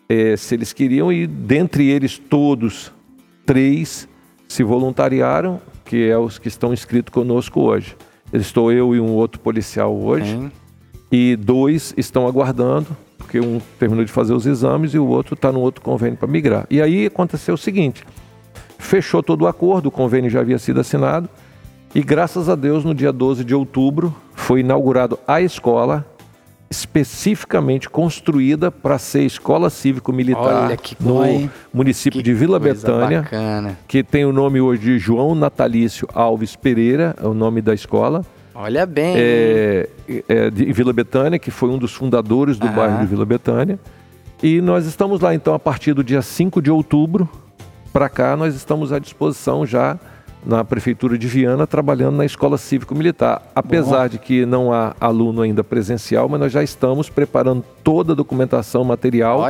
é, 0.07 0.37
se 0.37 0.53
eles 0.53 0.71
queriam 0.71 1.11
e 1.11 1.25
dentre 1.25 1.89
eles 1.89 2.19
todos, 2.19 2.91
três 3.45 4.07
se 4.47 4.63
voluntariaram, 4.63 5.59
que 5.85 6.09
é 6.09 6.17
os 6.17 6.37
que 6.37 6.47
estão 6.47 6.73
inscritos 6.73 7.13
conosco 7.13 7.61
hoje. 7.61 7.95
Estou 8.31 8.71
eu 8.71 8.93
e 8.93 8.99
um 8.99 9.11
outro 9.13 9.39
policial 9.39 9.95
hoje 9.95 10.51
e 11.11 11.35
dois 11.35 11.93
estão 11.97 12.27
aguardando, 12.27 12.95
porque 13.29 13.39
um 13.39 13.61
terminou 13.77 14.03
de 14.03 14.11
fazer 14.11 14.33
os 14.33 14.47
exames 14.47 14.95
e 14.95 14.97
o 14.97 15.05
outro 15.05 15.35
está 15.35 15.51
no 15.51 15.59
outro 15.59 15.83
convênio 15.83 16.17
para 16.17 16.27
migrar. 16.27 16.65
E 16.67 16.81
aí 16.81 17.05
aconteceu 17.05 17.53
o 17.53 17.57
seguinte: 17.57 18.03
fechou 18.79 19.21
todo 19.21 19.43
o 19.43 19.47
acordo, 19.47 19.85
o 19.85 19.91
convênio 19.91 20.31
já 20.31 20.39
havia 20.39 20.57
sido 20.57 20.79
assinado, 20.79 21.29
e 21.93 22.01
graças 22.01 22.49
a 22.49 22.55
Deus, 22.55 22.83
no 22.83 22.95
dia 22.95 23.13
12 23.13 23.43
de 23.43 23.53
outubro, 23.53 24.15
foi 24.33 24.61
inaugurado 24.61 25.19
a 25.27 25.39
escola 25.41 26.03
especificamente 26.71 27.89
construída 27.89 28.71
para 28.71 28.97
ser 28.99 29.23
escola 29.23 29.71
cívico-militar 29.71 30.69
no 30.99 31.49
município 31.73 32.19
Que 32.19 32.23
de 32.23 32.33
Vila 32.33 32.59
Betânia 32.59 33.23
Bacana. 33.23 33.77
que 33.87 34.03
tem 34.03 34.23
o 34.23 34.31
nome 34.31 34.61
hoje 34.61 34.83
de 34.83 34.99
João 34.99 35.33
Natalício 35.33 36.07
Alves 36.13 36.55
Pereira, 36.55 37.15
é 37.21 37.27
o 37.27 37.33
nome 37.33 37.59
da 37.59 37.73
escola, 37.73 38.23
Olha 38.61 38.85
bem. 38.85 39.15
é, 39.17 39.89
é, 40.27 40.49
de 40.49 40.73
Vila 40.73 40.91
Betânia, 40.91 41.39
que 41.39 41.49
foi 41.49 41.69
um 41.69 41.77
dos 41.77 41.93
fundadores 41.93 42.59
do 42.59 42.67
Aham. 42.67 42.75
bairro 42.75 42.99
de 42.99 43.05
Vila 43.05 43.25
Betânia. 43.25 43.79
E 44.43 44.59
nós 44.59 44.85
estamos 44.85 45.21
lá, 45.21 45.33
então, 45.33 45.53
a 45.53 45.59
partir 45.59 45.93
do 45.93 46.03
dia 46.03 46.21
5 46.21 46.61
de 46.61 46.69
outubro 46.69 47.29
para 47.93 48.09
cá, 48.09 48.35
nós 48.35 48.55
estamos 48.55 48.91
à 48.91 48.99
disposição 48.99 49.65
já 49.65 49.97
na 50.45 50.65
Prefeitura 50.65 51.17
de 51.17 51.25
Viana, 51.25 51.65
trabalhando 51.65 52.17
na 52.17 52.25
Escola 52.25 52.57
Cívico-Militar. 52.57 53.41
Apesar 53.55 54.09
de 54.09 54.17
que 54.17 54.45
não 54.45 54.73
há 54.73 54.93
aluno 54.99 55.41
ainda 55.41 55.63
presencial, 55.63 56.27
mas 56.27 56.39
nós 56.41 56.51
já 56.51 56.61
estamos 56.61 57.09
preparando 57.09 57.63
toda 57.83 58.13
a 58.13 58.15
documentação, 58.15 58.83
material, 58.83 59.43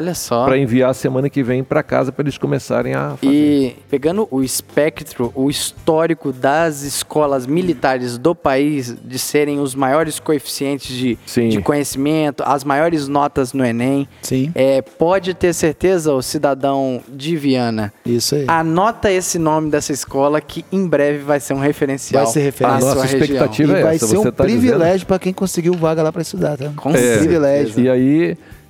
para 0.46 0.58
enviar 0.58 0.94
semana 0.96 1.30
que 1.30 1.42
vem 1.44 1.64
para 1.64 1.84
casa 1.84 2.12
para 2.12 2.24
eles 2.24 2.38
começarem 2.38 2.94
a 2.94 3.16
fazer. 3.22 3.34
E 3.34 3.76
pegando 3.90 4.28
o 4.32 4.42
espectro, 4.44 5.32
o 5.36 5.50
histórico 5.50 6.32
das 6.32 6.82
escolas 6.84 7.46
militares 7.48 8.18
do 8.18 8.34
país 8.36 8.96
de 9.04 9.20
serem 9.20 9.60
os 9.60 9.76
maiores 9.76 10.20
coeficientes 10.20 10.96
de, 10.96 11.18
Sim. 11.26 11.50
de 11.50 11.62
conhecimento, 11.62 12.44
as 12.46 12.64
maiores 12.64 13.08
notas 13.08 13.54
no 13.54 13.66
Enem, 13.66 14.08
Sim, 14.22 14.52
é, 14.56 14.82
pode 14.82 15.34
ter 15.34 15.54
certeza, 15.54 16.14
o 16.14 16.22
cidadão 16.22 17.02
de 17.08 17.36
Viana, 17.36 17.94
isso 18.06 18.36
aí. 18.36 18.46
anota 18.48 19.12
esse 19.12 19.38
nome 19.40 19.70
dessa 19.70 19.92
escola 19.92 20.40
que 20.42 20.64
em 20.72 20.88
breve 20.88 21.20
vai 21.20 21.40
ser 21.40 21.54
um 21.54 21.60
referencial 21.60 22.24
Vai 22.24 22.34
ser 22.34 22.54
A 22.64 22.80
nossa 22.80 22.92
sua 22.94 23.04
região. 23.04 23.22
expectativa 23.22 23.74
E 23.74 23.76
é 23.76 23.84
vai 23.84 23.96
essa, 23.96 24.08
ser 24.08 24.18
um 24.18 24.24
tá 24.24 24.44
privilégio 24.44 25.06
para 25.08 25.20
quem 25.20 25.34
conseguiu 25.34 25.74
vaga 25.74 26.02
lá 26.04 26.12
para 26.12 26.22
estudar, 26.22 26.58
tá? 26.58 26.72
Com 26.76 26.92
certeza. 26.92 27.20
privilégio. 27.20 27.80
E 27.80 27.90
aí, 27.90 28.19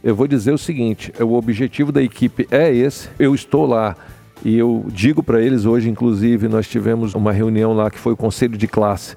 eu 0.03 0.15
vou 0.15 0.27
dizer 0.27 0.53
o 0.53 0.57
seguinte: 0.57 1.13
o 1.19 1.33
objetivo 1.33 1.91
da 1.91 2.01
equipe 2.01 2.47
é 2.51 2.73
esse. 2.73 3.09
Eu 3.19 3.33
estou 3.35 3.65
lá 3.65 3.95
e 4.43 4.57
eu 4.57 4.85
digo 4.87 5.21
para 5.21 5.41
eles 5.41 5.65
hoje, 5.65 5.89
inclusive, 5.89 6.47
nós 6.47 6.67
tivemos 6.67 7.13
uma 7.13 7.31
reunião 7.31 7.73
lá 7.73 7.91
que 7.91 7.99
foi 7.99 8.13
o 8.13 8.17
conselho 8.17 8.57
de 8.57 8.67
classe. 8.67 9.15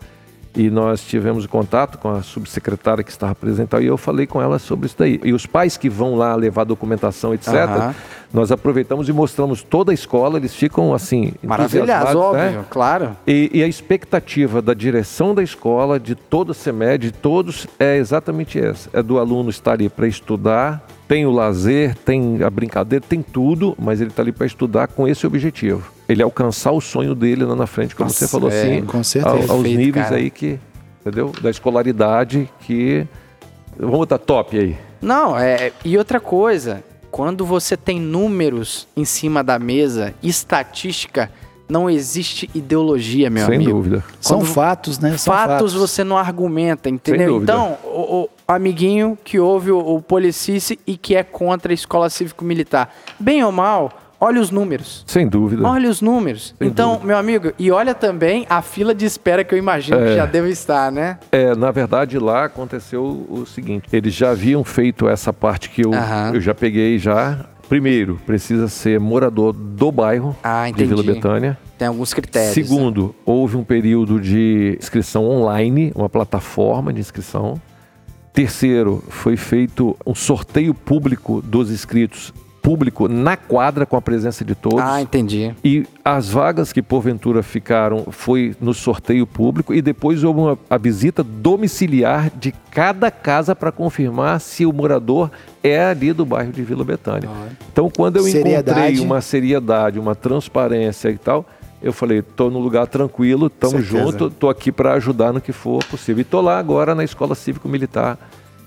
E 0.54 0.68
nós 0.68 1.02
tivemos 1.02 1.46
contato 1.46 1.98
com 1.98 2.10
a 2.10 2.22
subsecretária 2.22 3.02
que 3.02 3.10
estava 3.10 3.32
apresentando 3.32 3.82
e 3.82 3.86
eu 3.86 3.96
falei 3.96 4.26
com 4.26 4.40
ela 4.40 4.58
sobre 4.58 4.86
isso 4.86 4.96
daí. 4.98 5.18
E 5.24 5.32
os 5.32 5.46
pais 5.46 5.76
que 5.76 5.88
vão 5.88 6.14
lá 6.14 6.34
levar 6.34 6.64
documentação, 6.64 7.32
etc., 7.32 7.54
Aham. 7.54 7.94
nós 8.32 8.52
aproveitamos 8.52 9.08
e 9.08 9.12
mostramos 9.12 9.62
toda 9.62 9.92
a 9.92 9.94
escola, 9.94 10.38
eles 10.38 10.54
ficam 10.54 10.92
assim. 10.92 11.32
Maravilhoso, 11.42 11.90
entusiasmados, 11.90 12.20
óbvio, 12.20 12.58
né? 12.58 12.64
claro. 12.68 13.16
E, 13.26 13.50
e 13.54 13.62
a 13.62 13.66
expectativa 13.66 14.60
da 14.60 14.74
direção 14.74 15.34
da 15.34 15.42
escola, 15.42 15.98
de 15.98 16.14
todo 16.14 16.50
o 16.50 16.54
CEMED, 16.54 17.06
de 17.06 17.12
todos, 17.12 17.66
é 17.78 17.96
exatamente 17.96 18.58
essa. 18.58 18.90
É 18.92 19.02
do 19.02 19.18
aluno 19.18 19.48
estar 19.48 19.72
ali 19.72 19.88
para 19.88 20.06
estudar, 20.06 20.86
tem 21.08 21.26
o 21.26 21.30
lazer, 21.30 21.94
tem 21.96 22.42
a 22.42 22.48
brincadeira, 22.50 23.04
tem 23.06 23.20
tudo, 23.22 23.76
mas 23.78 24.00
ele 24.00 24.10
está 24.10 24.22
ali 24.22 24.32
para 24.32 24.46
estudar 24.46 24.88
com 24.88 25.06
esse 25.06 25.26
objetivo. 25.26 25.90
Ele 26.08 26.22
alcançar 26.22 26.72
o 26.72 26.80
sonho 26.80 27.14
dele 27.14 27.44
lá 27.44 27.54
na 27.56 27.66
frente, 27.66 27.94
como 27.94 28.08
Nossa, 28.08 28.26
você 28.26 28.28
falou 28.30 28.50
é, 28.50 28.62
assim, 28.62 28.82
com 28.86 29.02
certeza. 29.02 29.34
ao- 29.34 29.40
aos 29.42 29.48
Perfeito, 29.62 29.78
níveis 29.78 30.04
cara. 30.06 30.16
aí 30.16 30.30
que, 30.30 30.58
entendeu? 31.00 31.32
Da 31.42 31.50
escolaridade 31.50 32.48
que... 32.60 33.06
Vamos 33.78 33.98
botar 33.98 34.18
top 34.18 34.58
aí. 34.58 34.76
Não, 35.00 35.36
é. 35.38 35.72
E 35.84 35.96
outra 35.96 36.20
coisa, 36.20 36.84
quando 37.10 37.44
você 37.44 37.76
tem 37.76 37.98
números 37.98 38.86
em 38.96 39.04
cima 39.04 39.42
da 39.42 39.58
mesa, 39.58 40.14
estatística, 40.22 41.30
não 41.73 41.89
existe 41.89 42.51
ideologia, 42.55 43.31
meu 43.31 43.47
sem 43.47 43.57
amigo. 43.57 43.70
dúvida. 43.70 44.05
São 44.20 44.40
Quando- 44.40 44.47
fatos, 44.53 44.99
né? 44.99 45.16
São 45.16 45.32
Fatos, 45.32 45.73
você 45.73 46.05
não 46.05 46.19
argumenta, 46.19 46.90
entendeu? 46.90 47.43
Então, 47.43 47.78
o, 47.85 48.24
o 48.24 48.28
amiguinho 48.47 49.16
que 49.24 49.40
ouve 49.40 49.70
o, 49.73 49.78
o 49.78 50.03
policice 50.03 50.78
e 50.86 50.97
que 50.99 51.16
é 51.16 51.23
contra 51.23 51.73
a 51.73 51.74
escola 51.74 52.11
cívico-militar, 52.11 52.90
bem 53.19 53.43
ou 53.43 53.51
mal, 53.51 53.90
olha 54.20 54.40
os 54.40 54.51
números. 54.51 55.03
Sem 55.07 55.27
dúvida. 55.27 55.66
Olha 55.66 55.89
os 55.89 56.01
números. 56.03 56.55
Sem 56.59 56.69
então, 56.69 56.90
dúvida. 56.93 57.07
meu 57.09 57.16
amigo, 57.16 57.53
e 57.59 57.70
olha 57.70 57.94
também 57.94 58.47
a 58.51 58.61
fila 58.61 58.94
de 58.94 59.05
espera 59.07 59.43
que 59.43 59.55
eu 59.55 59.59
imagino 59.59 59.97
que 59.97 60.05
É. 60.12 60.16
já 60.16 60.27
deve 60.27 60.51
estar, 60.51 60.93
né? 60.93 61.19
É, 61.32 61.55
na 61.57 61.70
verdade, 61.70 62.19
lá 62.19 62.44
aconteceu 62.44 63.03
o 63.03 63.44
seguinte: 63.47 63.86
eles 63.93 64.12
já 64.15 64.31
haviam 64.31 64.62
feito 64.62 65.09
essa 65.09 65.32
parte 65.32 65.70
que 65.70 65.85
eu, 65.85 65.90
eu 66.35 66.40
já 66.40 66.55
peguei 66.55 66.99
já. 66.99 67.47
Primeiro, 67.73 68.20
precisa 68.27 68.69
ser 68.69 69.01
morador 69.01 69.55
do 69.55 69.90
bairro 69.90 70.36
Ah, 70.43 70.70
de 70.70 70.85
Vila. 70.85 71.03
Betânia. 71.03 71.59
Tem 71.78 71.89
alguns 71.89 72.12
critérios. 72.12 72.55
né? 72.55 72.62
Segundo, 72.62 73.15
houve 73.24 73.57
um 73.57 73.65
período 73.65 74.20
de 74.20 74.77
inscrição 74.78 75.24
online, 75.24 75.90
uma 75.94 76.07
plataforma 76.07 76.93
de 76.93 77.01
inscrição. 77.01 77.59
Terceiro, 78.31 79.03
foi 79.09 79.39
feito 79.39 79.97
um 80.07 80.15
sorteio 80.15 80.74
público 80.74 81.40
dos 81.40 81.70
inscritos, 81.70 82.31
público 82.62 83.09
na 83.09 83.36
quadra 83.36 83.84
com 83.84 83.97
a 83.97 84.01
presença 84.01 84.44
de 84.44 84.55
todos. 84.55 84.80
Ah, 84.80 85.02
entendi. 85.02 85.52
E 85.64 85.84
as 86.05 86.28
vagas 86.28 86.72
que 86.72 86.80
porventura 86.80 87.43
ficaram 87.43 88.06
foi 88.10 88.55
no 88.60 88.72
sorteio 88.72 89.26
público 89.26 89.74
e 89.74 89.82
depois 89.82 90.22
houve 90.22 90.40
uma, 90.40 90.59
a 90.70 90.78
visita 90.78 91.24
domiciliar 91.24 92.30
de 92.39 92.55
cada 92.70 93.10
casa 93.10 93.55
para 93.56 93.72
confirmar 93.72 94.40
se 94.40 94.64
o 94.64 94.72
morador 94.72 95.30
é 95.62 95.84
ali 95.84 96.12
do 96.12 96.24
bairro 96.24 96.52
de 96.52 96.62
Vila 96.62 96.84
Betânia. 96.84 97.28
Então, 97.72 97.90
quando 97.90 98.16
eu 98.16 98.22
encontrei 98.28 98.43
Seriedade. 98.43 99.01
uma 99.01 99.20
seriedade, 99.20 99.98
uma 99.98 100.14
transparência 100.14 101.09
e 101.10 101.18
tal, 101.18 101.44
eu 101.82 101.93
falei, 101.93 102.22
tô 102.22 102.48
no 102.48 102.60
lugar 102.60 102.86
tranquilo, 102.86 103.51
tamo 103.51 103.82
Certeza. 103.82 104.05
junto, 104.05 104.30
tô 104.30 104.48
aqui 104.48 104.70
para 104.70 104.93
ajudar 104.94 105.32
no 105.32 105.40
que 105.40 105.52
for 105.52 105.84
possível. 105.84 106.20
E 106.20 106.24
tô 106.24 106.40
lá 106.40 106.59
agora 106.59 106.94
na 106.94 107.02
Escola 107.02 107.34
Cívico 107.34 107.68
Militar 107.68 108.16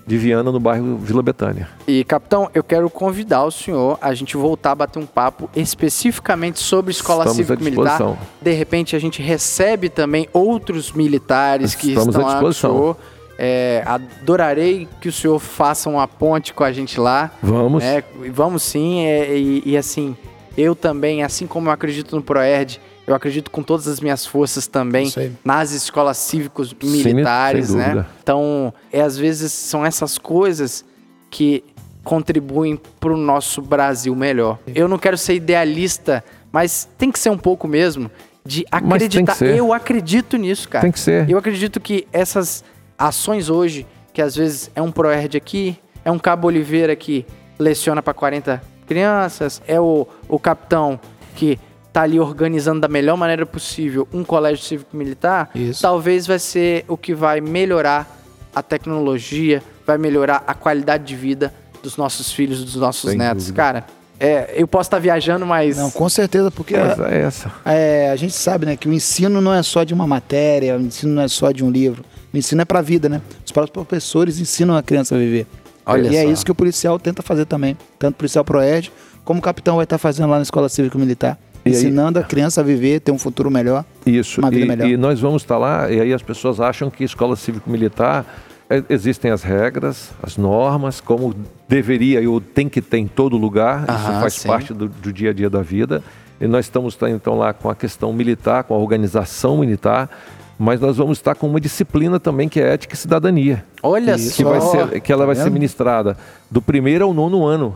de 0.06 0.16
Viana, 0.16 0.52
no 0.52 0.60
bairro 0.60 0.96
Vila 0.96 1.22
Betânia. 1.22 1.68
E, 1.86 2.04
capitão, 2.04 2.48
eu 2.54 2.62
quero 2.62 2.88
convidar 2.88 3.44
o 3.44 3.50
senhor 3.50 3.98
a 4.00 4.14
gente 4.14 4.36
voltar 4.36 4.72
a 4.72 4.74
bater 4.76 4.98
um 5.00 5.06
papo 5.06 5.50
especificamente 5.54 6.60
sobre 6.60 6.92
escola 6.92 7.24
Estamos 7.24 7.36
cívico-militar. 7.36 8.16
De 8.40 8.52
repente, 8.52 8.94
a 8.94 8.98
gente 8.98 9.20
recebe 9.20 9.88
também 9.88 10.28
outros 10.32 10.92
militares 10.92 11.74
que 11.74 11.88
Estamos 11.88 12.14
estão 12.14 12.22
à 12.22 12.26
lá 12.26 12.34
disposição. 12.34 12.70
senhor. 12.70 12.96
É, 13.38 13.82
adorarei 13.84 14.88
que 15.00 15.08
o 15.08 15.12
senhor 15.12 15.38
faça 15.38 15.90
uma 15.90 16.08
ponte 16.08 16.54
com 16.54 16.64
a 16.64 16.72
gente 16.72 16.98
lá. 16.98 17.30
Vamos. 17.42 17.82
É, 17.84 18.02
vamos 18.32 18.62
sim, 18.62 19.04
é, 19.04 19.36
e, 19.36 19.62
e 19.66 19.76
assim, 19.76 20.16
eu 20.56 20.74
também, 20.74 21.22
assim 21.22 21.46
como 21.46 21.68
eu 21.68 21.72
acredito 21.72 22.16
no 22.16 22.22
Proerd, 22.22 22.80
eu 23.06 23.14
acredito 23.14 23.50
com 23.50 23.62
todas 23.62 23.86
as 23.86 24.00
minhas 24.00 24.26
forças 24.26 24.66
também 24.66 25.12
nas 25.44 25.70
escolas 25.70 26.16
cívicos 26.18 26.74
militares, 26.74 27.68
sem 27.68 27.76
né? 27.76 27.84
dúvida. 27.84 28.06
Então, 28.22 28.74
é, 28.92 29.00
às 29.00 29.16
vezes 29.16 29.52
são 29.52 29.86
essas 29.86 30.18
coisas 30.18 30.84
que 31.30 31.62
contribuem 32.02 32.80
para 32.98 33.12
o 33.12 33.16
nosso 33.16 33.62
Brasil 33.62 34.14
melhor. 34.14 34.58
Eu 34.74 34.88
não 34.88 34.98
quero 34.98 35.16
ser 35.16 35.34
idealista, 35.34 36.24
Mas 36.52 36.88
tem 36.96 37.10
que 37.10 37.18
ser 37.18 37.30
um 37.30 37.38
pouco 37.38 37.68
mesmo 37.68 38.10
de 38.44 38.64
acreditar. 38.70 39.42
Eu 39.42 39.72
acredito 39.72 40.36
nisso, 40.36 40.68
cara. 40.68 40.82
Tem 40.82 40.92
que 40.92 41.00
ser. 41.00 41.28
Eu 41.28 41.36
acredito 41.36 41.80
que 41.80 42.06
essas 42.12 42.64
ações 42.96 43.50
hoje, 43.50 43.86
que 44.12 44.22
às 44.22 44.34
vezes 44.34 44.70
é 44.74 44.80
um 44.80 44.90
ProErd 44.90 45.36
aqui, 45.36 45.78
é 46.04 46.10
um 46.10 46.18
Cabo 46.18 46.46
Oliveira 46.46 46.94
que 46.96 47.26
leciona 47.58 48.00
para 48.00 48.14
40 48.14 48.62
crianças, 48.86 49.60
é 49.66 49.80
o, 49.80 50.06
o 50.28 50.38
capitão 50.38 50.98
que 51.34 51.58
tá 51.96 52.02
ali 52.02 52.20
organizando 52.20 52.78
da 52.78 52.88
melhor 52.88 53.16
maneira 53.16 53.46
possível 53.46 54.06
um 54.12 54.22
colégio 54.22 54.62
cívico-militar, 54.62 55.48
talvez 55.80 56.26
vai 56.26 56.38
ser 56.38 56.84
o 56.86 56.94
que 56.94 57.14
vai 57.14 57.40
melhorar 57.40 58.06
a 58.54 58.62
tecnologia, 58.62 59.62
vai 59.86 59.96
melhorar 59.96 60.44
a 60.46 60.52
qualidade 60.52 61.04
de 61.04 61.16
vida 61.16 61.54
dos 61.82 61.96
nossos 61.96 62.30
filhos, 62.30 62.62
dos 62.62 62.76
nossos 62.76 63.08
Sem 63.08 63.18
netos. 63.18 63.44
dúvida. 63.44 63.56
Cara, 63.56 63.86
é, 64.20 64.52
eu 64.56 64.68
posso 64.68 64.88
estar 64.88 64.98
viajando, 64.98 65.46
mas... 65.46 65.78
Não, 65.78 65.90
com 65.90 66.06
certeza, 66.10 66.50
porque 66.50 66.76
Mas 66.76 67.00
é 67.00 67.22
essa. 67.22 67.50
é, 67.64 68.10
a 68.10 68.16
gente 68.16 68.34
sabe, 68.34 68.66
né, 68.66 68.76
que 68.76 68.86
o 68.86 68.92
ensino 68.92 69.40
não 69.40 69.54
é 69.54 69.62
só 69.62 69.82
de 69.82 69.94
uma 69.94 70.06
matéria, 70.06 70.76
o 70.76 70.80
ensino 70.82 71.14
não 71.14 71.22
é 71.22 71.28
só 71.28 71.50
de 71.50 71.64
um 71.64 71.70
livro. 71.70 72.04
O 72.30 72.36
ensino 72.36 72.60
é 72.60 72.66
pra 72.66 72.82
vida, 72.82 73.08
né? 73.08 73.22
Os 73.42 73.52
próprios 73.52 73.72
professores 73.72 74.38
ensinam 74.38 74.76
a 74.76 74.82
criança 74.82 75.14
a 75.14 75.18
viver. 75.18 75.46
Olha 75.86 76.08
e 76.08 76.16
é 76.16 76.24
só. 76.24 76.30
isso 76.30 76.44
que 76.44 76.52
o 76.52 76.54
policial 76.54 76.98
tenta 76.98 77.22
fazer 77.22 77.46
também. 77.46 77.74
Tanto 77.98 78.16
o 78.16 78.18
policial 78.18 78.44
Proed, 78.44 78.92
como 79.24 79.40
o 79.40 79.42
capitão 79.42 79.76
vai 79.76 79.84
estar 79.84 79.96
fazendo 79.96 80.28
lá 80.28 80.36
na 80.36 80.42
Escola 80.42 80.68
Cívico 80.68 80.98
Militar. 80.98 81.38
E 81.66 81.70
aí- 81.70 81.74
ensinando 81.76 82.18
a 82.18 82.22
criança 82.22 82.60
a 82.60 82.64
viver, 82.64 83.00
ter 83.00 83.12
um 83.12 83.18
futuro 83.18 83.50
melhor. 83.50 83.84
Isso. 84.06 84.40
Uma 84.40 84.50
vida 84.50 84.64
e, 84.64 84.68
melhor. 84.68 84.88
e 84.88 84.96
nós 84.96 85.20
vamos 85.20 85.42
estar 85.42 85.58
lá, 85.58 85.90
e 85.90 86.00
aí 86.00 86.12
as 86.12 86.22
pessoas 86.22 86.60
acham 86.60 86.88
que 86.90 87.04
escola 87.04 87.34
cívico-militar 87.36 88.24
é, 88.68 88.82
existem 88.88 89.30
as 89.30 89.42
regras, 89.44 90.10
as 90.22 90.36
normas, 90.36 91.00
como 91.00 91.34
deveria 91.68 92.28
ou 92.28 92.40
tem 92.40 92.68
que 92.68 92.80
ter 92.82 92.98
em 92.98 93.06
todo 93.06 93.36
lugar. 93.36 93.82
Isso 93.84 93.92
Aham, 93.92 94.20
faz 94.20 94.34
sim. 94.34 94.48
parte 94.48 94.74
do, 94.74 94.88
do 94.88 95.12
dia 95.12 95.30
a 95.30 95.32
dia 95.32 95.48
da 95.50 95.62
vida. 95.62 96.02
E 96.40 96.46
nós 96.46 96.66
estamos 96.66 96.94
tá, 96.96 97.08
então 97.08 97.38
lá 97.38 97.52
com 97.52 97.70
a 97.70 97.74
questão 97.74 98.12
militar, 98.12 98.64
com 98.64 98.74
a 98.74 98.76
organização 98.78 99.56
militar, 99.56 100.10
mas 100.58 100.80
nós 100.80 100.96
vamos 100.96 101.18
estar 101.18 101.34
com 101.34 101.46
uma 101.48 101.60
disciplina 101.60 102.18
também 102.18 102.48
que 102.48 102.60
é 102.60 102.72
ética 102.74 102.94
e 102.94 102.96
cidadania, 102.96 103.64
Olha 103.82 104.14
que 104.14 104.20
só. 104.20 104.44
vai 104.48 104.60
ser, 104.60 105.00
que 105.00 105.12
ela 105.12 105.24
vai 105.26 105.36
Tá 105.36 105.44
ser 105.44 105.50
ministrada 105.50 106.16
do 106.50 106.60
primeiro 106.60 107.04
ao 107.04 107.14
nono 107.14 107.44
ano. 107.44 107.74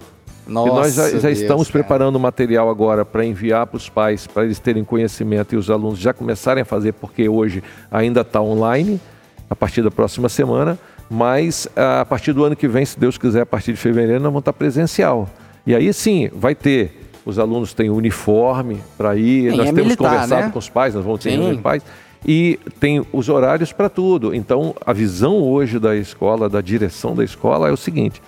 Nossa, 0.51 0.69
e 0.69 0.73
nós 0.73 0.95
já, 0.95 1.09
já 1.11 1.29
Deus, 1.29 1.39
estamos 1.39 1.69
cara. 1.69 1.85
preparando 1.85 2.17
o 2.17 2.21
material 2.21 2.69
agora 2.69 3.05
para 3.05 3.25
enviar 3.25 3.67
para 3.67 3.77
os 3.77 3.89
pais, 3.89 4.27
para 4.27 4.45
eles 4.45 4.59
terem 4.59 4.85
conhecimento 4.85 5.55
e 5.55 5.59
os 5.59 5.71
alunos 5.71 5.99
já 5.99 6.13
começarem 6.13 6.63
a 6.63 6.65
fazer, 6.65 6.93
porque 6.93 7.29
hoje 7.29 7.63
ainda 7.91 8.23
está 8.23 8.41
online, 8.41 9.01
a 9.49 9.55
partir 9.55 9.83
da 9.83 9.91
próxima 9.91 10.29
semana, 10.29 10.79
mas 11.09 11.69
ah, 11.77 12.01
a 12.01 12.05
partir 12.05 12.33
do 12.33 12.45
ano 12.45 12.57
que 12.57 12.67
vem, 12.67 12.85
se 12.85 12.99
Deus 12.99 13.17
quiser, 13.17 13.43
a 13.43 13.47
partir 13.47 13.73
de 13.73 13.79
fevereiro, 13.79 14.21
nós 14.21 14.25
vamos 14.25 14.41
estar 14.41 14.53
presencial. 14.53 15.29
E 15.67 15.75
aí 15.75 15.93
sim, 15.93 16.29
vai 16.35 16.55
ter, 16.55 17.11
os 17.25 17.39
alunos 17.39 17.73
têm 17.73 17.89
uniforme 17.89 18.81
para 18.99 19.15
ir, 19.17 19.53
Sim, 19.53 19.57
nós 19.57 19.69
é 19.69 19.73
temos 19.73 19.85
militar, 19.85 20.11
conversado 20.11 20.47
né? 20.47 20.51
com 20.53 20.59
os 20.59 20.69
pais, 20.69 20.95
nós 20.95 21.05
vamos 21.05 21.21
ter 21.21 21.31
reunião 21.31 21.55
de 21.55 21.63
pais, 21.63 21.83
e 22.27 22.59
tem 22.79 23.05
os 23.13 23.29
horários 23.29 23.73
para 23.73 23.89
tudo. 23.89 24.35
Então, 24.35 24.75
a 24.85 24.93
visão 24.93 25.37
hoje 25.43 25.79
da 25.79 25.97
escola, 25.97 26.49
da 26.49 26.61
direção 26.61 27.15
da 27.15 27.25
escola, 27.25 27.69
é 27.69 27.73
o 27.73 27.77
seguinte: 27.77 28.21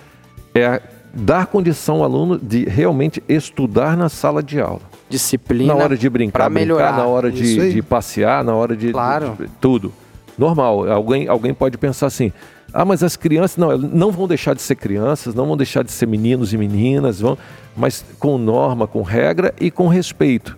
é 0.55 0.81
dar 1.13 1.45
condição 1.47 1.97
ao 1.97 2.03
aluno 2.05 2.39
de 2.39 2.65
realmente 2.65 3.21
estudar 3.29 3.95
na 3.95 4.09
sala 4.09 4.41
de 4.41 4.59
aula. 4.59 4.81
Disciplina. 5.09 5.73
Na 5.75 5.83
hora 5.83 5.95
de 5.97 6.09
brincar, 6.09 6.31
pra 6.39 6.49
brincar, 6.49 6.59
melhorar. 6.65 6.97
na 6.97 7.05
hora 7.05 7.31
de, 7.31 7.71
de 7.73 7.81
passear, 7.83 8.43
na 8.43 8.55
hora 8.55 8.75
de, 8.75 8.91
Claro. 8.91 9.35
de- 9.37 9.45
de- 9.45 9.51
tudo. 9.61 9.93
Normal. 10.37 10.89
Alguém, 10.91 11.27
alguém 11.27 11.53
pode 11.53 11.77
pensar 11.77 12.07
assim: 12.07 12.31
ah, 12.73 12.83
mas 12.83 13.03
as 13.03 13.15
crianças 13.15 13.57
não, 13.57 13.71
elas 13.71 13.83
não 13.93 14.11
vão 14.11 14.27
deixar 14.27 14.55
de 14.55 14.61
ser 14.63 14.73
crianças, 14.75 15.35
não 15.35 15.45
vão 15.45 15.55
deixar 15.55 15.83
de 15.83 15.91
ser 15.91 16.07
meninos 16.07 16.51
e 16.51 16.57
meninas, 16.57 17.19
vão, 17.19 17.37
mas 17.77 18.03
com 18.17 18.39
norma, 18.39 18.87
com 18.87 19.03
regra 19.03 19.53
e 19.61 19.69
com 19.69 19.87
respeito, 19.87 20.57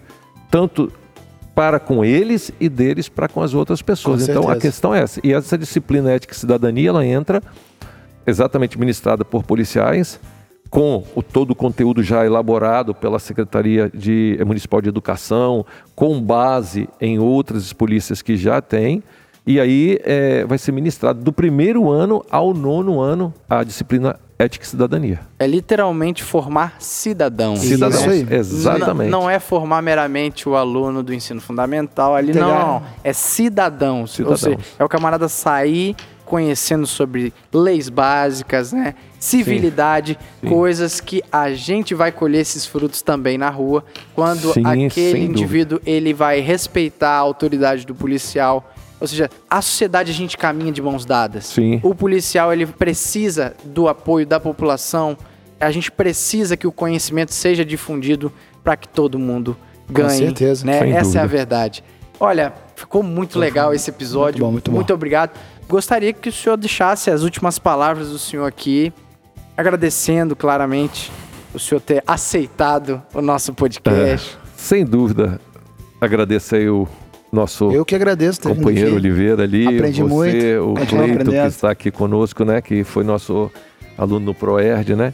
tanto 0.50 0.90
para 1.54 1.78
com 1.80 2.06
eles 2.06 2.52
e 2.60 2.70
deles 2.70 3.10
para 3.10 3.28
com 3.28 3.42
as 3.42 3.54
outras 3.54 3.82
pessoas. 3.82 4.24
Com 4.26 4.32
então 4.32 4.44
a 4.44 4.46
certeza. 4.54 4.62
questão 4.62 4.96
é 4.96 5.02
essa. 5.02 5.20
E 5.22 5.34
essa 5.34 5.58
disciplina 5.58 6.12
ética 6.12 6.34
e 6.34 6.38
cidadania, 6.38 6.90
ela 6.90 7.06
entra 7.06 7.42
exatamente 8.26 8.80
ministrada 8.80 9.26
por 9.26 9.44
policiais, 9.44 10.20
com 10.76 11.06
o, 11.16 11.24
todo 11.24 11.52
o 11.52 11.56
conteúdo 11.56 12.04
já 12.04 12.26
elaborado 12.26 12.94
pela 12.94 13.18
Secretaria 13.18 13.90
de, 13.94 14.36
eh, 14.38 14.44
Municipal 14.44 14.82
de 14.82 14.90
Educação, 14.90 15.66
com 15.96 16.22
base 16.22 16.90
em 17.00 17.18
outras 17.18 17.72
polícias 17.72 18.22
que 18.22 18.36
já 18.36 18.62
têm. 18.62 19.02
E 19.48 19.58
aí 19.58 19.98
eh, 20.04 20.44
vai 20.46 20.58
ser 20.58 20.74
ministrado 20.74 21.22
do 21.22 21.32
primeiro 21.32 21.90
ano 21.90 22.26
ao 22.30 22.54
nono 22.54 23.00
ano 23.00 23.34
a 23.50 23.64
disciplina 23.64 24.20
ética 24.38 24.66
e 24.66 24.68
cidadania. 24.68 25.22
É 25.40 25.48
literalmente 25.48 26.22
formar 26.22 26.76
cidadãos. 26.80 27.64
Isso 27.64 27.76
Cidadãos. 27.76 28.06
aí. 28.06 28.28
Exatamente. 28.30 29.10
Não, 29.10 29.22
não 29.22 29.30
é 29.30 29.40
formar 29.40 29.82
meramente 29.82 30.50
o 30.50 30.58
aluno 30.58 31.02
do 31.02 31.14
ensino 31.14 31.40
fundamental 31.40 32.14
ali, 32.14 32.34
não. 32.34 32.84
É 33.02 33.14
cidadãos. 33.14 34.20
Ou 34.20 34.36
seja, 34.36 34.58
é 34.78 34.84
o 34.84 34.90
camarada 34.90 35.30
sair 35.30 35.96
conhecendo 36.26 36.88
sobre 36.88 37.34
leis 37.54 37.88
básicas, 37.88 38.74
né? 38.74 38.96
Civilidade, 39.20 40.18
Sim. 40.42 40.50
coisas 40.50 41.00
que 41.00 41.24
a 41.32 41.52
gente 41.54 41.94
vai 41.94 42.12
colher 42.12 42.42
esses 42.42 42.66
frutos 42.66 43.02
também 43.02 43.38
na 43.38 43.50
rua 43.50 43.84
quando 44.14 44.54
Sim, 44.54 44.66
aquele 44.66 44.90
sem 44.90 45.12
dúvida. 45.14 45.24
indivíduo 45.26 45.82
ele 45.86 46.14
vai 46.14 46.40
respeitar 46.40 47.12
a 47.12 47.20
autoridade 47.20 47.86
do 47.86 47.96
policial. 47.96 48.74
Ou 49.00 49.08
seja, 49.08 49.30
a 49.50 49.62
sociedade 49.62 50.12
a 50.12 50.14
gente 50.14 50.38
caminha 50.38 50.72
de 50.72 50.82
mãos 50.82 51.06
dadas. 51.06 51.46
Sim. 51.46 51.80
O 51.84 51.94
policial 51.94 52.52
ele 52.52 52.66
precisa 52.66 53.54
do 53.64 53.88
apoio 53.88 54.26
da 54.26 54.40
população. 54.40 55.18
A 55.60 55.72
gente 55.72 55.92
precisa 55.92 56.58
que 56.58 56.66
o 56.66 56.72
conhecimento 56.72 57.34
seja 57.34 57.64
difundido 57.64 58.32
para 58.64 58.76
que 58.76 58.88
todo 58.88 59.20
mundo 59.20 59.56
ganhe. 59.90 60.18
certeza, 60.18 60.66
né? 60.66 60.78
Essa 60.90 60.90
é 60.90 61.02
dúvida. 61.02 61.22
a 61.22 61.26
verdade. 61.26 61.84
Olha, 62.20 62.54
ficou 62.76 63.04
muito 63.04 63.38
legal 63.38 63.74
esse 63.74 63.90
episódio. 63.90 64.46
Muito 64.46 64.72
bom, 64.72 64.76
muito 64.76 64.88
bom. 64.88 64.94
obrigado. 64.94 65.32
Gostaria 65.68 66.14
que 66.14 66.30
o 66.30 66.32
senhor 66.32 66.58
deixasse 66.58 67.10
as 67.10 67.24
últimas 67.24 67.58
palavras 67.58 68.10
do 68.10 68.20
senhor 68.20 68.46
aqui, 68.46 68.94
agradecendo 69.58 70.36
claramente 70.36 71.12
o 71.54 71.60
senhor 71.60 71.82
ter 71.82 72.04
aceitado 72.06 73.02
o 73.14 73.22
nosso 73.22 73.54
podcast. 73.54 74.38
Sem 74.56 74.86
dúvida, 74.86 75.40
agradecer 76.00 76.58
aí 76.58 76.70
o 76.70 76.88
nosso 77.32 77.72
Eu 77.72 77.84
que 77.84 77.96
agradeço 77.96 78.42
companheiro 78.42 78.90
aqui. 78.90 78.96
Oliveira 78.98 79.44
ali, 79.44 79.68
Aprendi 79.68 80.04
você, 80.04 80.60
muito, 80.60 80.82
o 80.84 80.88
Cleito 80.88 81.32
que 81.32 81.38
está 81.38 81.72
aqui 81.72 81.90
conosco, 81.92 82.46
né, 82.46 82.62
que 82.62 82.84
foi 82.84 83.04
nosso 83.04 83.52
aluno 83.98 84.28
no 84.28 84.34
Proerd, 84.34 84.96
né? 84.96 85.14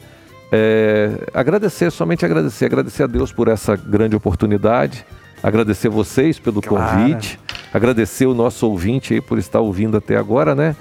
É, 0.51 1.11
agradecer, 1.33 1.89
somente 1.91 2.25
agradecer, 2.25 2.65
agradecer 2.65 3.03
a 3.03 3.07
Deus 3.07 3.31
por 3.31 3.47
essa 3.47 3.75
grande 3.77 4.17
oportunidade, 4.17 5.05
agradecer 5.41 5.87
vocês 5.87 6.37
pelo 6.39 6.61
Claro. 6.61 6.99
convite, 6.99 7.39
agradecer 7.73 8.25
o 8.25 8.33
nosso 8.33 8.67
ouvinte 8.67 9.13
aí 9.13 9.21
por 9.21 9.37
estar 9.37 9.59
ouvindo 9.59 9.97
até 9.97 10.15
agora, 10.17 10.53
né? 10.55 10.75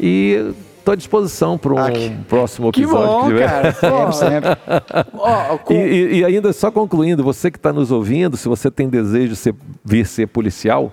E 0.00 0.52
estou 0.78 0.92
à 0.92 0.96
disposição 0.96 1.56
para 1.58 1.72
um 1.74 1.78
Ah, 1.78 1.90
que- 1.90 2.10
próximo 2.28 2.72
Que 2.72 2.82
episódio 2.82 3.06
bom, 3.06 3.26
tiver. 3.28 3.46
cara. 3.48 3.72
Sempre, 4.12 4.12
sempre. 4.14 4.50
ó, 5.14 5.58
com- 5.58 5.72
E, 5.74 5.76
e- 5.76 6.18
e 6.20 6.24
ainda 6.24 6.52
só 6.52 6.70
concluindo, 6.70 7.22
você 7.22 7.50
que 7.50 7.58
está 7.58 7.72
nos 7.72 7.90
ouvindo, 7.90 8.36
se 8.36 8.48
você 8.48 8.70
tem 8.70 8.88
desejo 8.88 9.28
de 9.30 9.36
ser, 9.36 9.54
vir 9.84 10.06
ser 10.06 10.26
policial, 10.28 10.92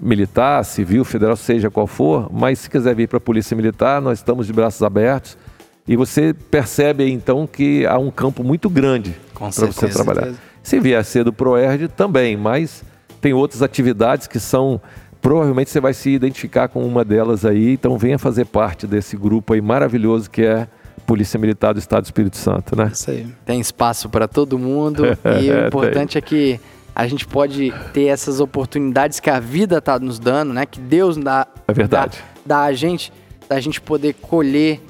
militar, 0.00 0.64
civil, 0.64 1.04
federal, 1.04 1.36
seja 1.36 1.70
qual 1.70 1.86
for, 1.86 2.28
mas 2.32 2.58
se 2.58 2.68
quiser 2.70 2.94
vir 2.94 3.08
para 3.08 3.18
a 3.18 3.20
Polícia 3.20 3.56
Militar, 3.56 4.00
nós 4.02 4.18
estamos 4.18 4.46
de 4.46 4.52
braços 4.52 4.82
abertos. 4.82 5.38
E 5.86 5.96
você 5.96 6.34
percebe 6.50 7.04
aí, 7.04 7.12
então 7.12 7.46
que 7.46 7.86
há 7.86 7.98
um 7.98 8.10
campo 8.10 8.42
muito 8.44 8.68
grande 8.70 9.14
para 9.34 9.50
você 9.50 9.88
trabalhar. 9.88 10.22
certeza. 10.22 10.38
Se 10.62 10.78
vier 10.78 11.04
ser 11.04 11.24
do 11.24 11.32
ProERD, 11.32 11.88
também, 11.88 12.36
mas 12.36 12.84
tem 13.22 13.32
outras 13.32 13.62
atividades 13.62 14.26
que 14.26 14.38
são. 14.38 14.78
Provavelmente 15.22 15.70
você 15.70 15.80
vai 15.80 15.94
se 15.94 16.10
identificar 16.10 16.66
com 16.66 16.84
uma 16.84 17.04
delas 17.04 17.44
aí, 17.46 17.74
então 17.74 17.96
venha 17.96 18.18
fazer 18.18 18.44
parte 18.44 18.88
desse 18.88 19.16
grupo 19.16 19.54
aí 19.54 19.60
maravilhoso 19.60 20.28
que 20.28 20.42
é 20.42 20.66
Polícia 21.06 21.38
Militar 21.38 21.72
do 21.72 21.78
Estado 21.78 22.02
do 22.02 22.06
Espírito 22.06 22.36
Santo, 22.36 22.74
né? 22.74 22.90
Isso 22.92 23.08
aí. 23.08 23.26
tem 23.46 23.60
espaço 23.60 24.08
para 24.08 24.26
todo 24.26 24.58
mundo 24.58 25.04
e 25.40 25.48
o 25.48 25.66
importante 25.68 26.18
é 26.18 26.20
que 26.20 26.60
a 26.92 27.06
gente 27.06 27.24
pode 27.24 27.72
ter 27.92 28.06
essas 28.06 28.40
oportunidades 28.40 29.20
que 29.20 29.30
a 29.30 29.38
vida 29.38 29.78
está 29.78 29.96
nos 29.98 30.18
dando, 30.18 30.52
né? 30.52 30.66
Que 30.66 30.80
Deus 30.80 31.16
dá, 31.16 31.46
É 31.68 31.72
verdade. 31.72 32.18
dá, 32.44 32.58
dá 32.58 32.64
a 32.64 32.72
gente, 32.72 33.12
da 33.48 33.60
gente 33.60 33.80
poder 33.80 34.14
colher 34.14 34.80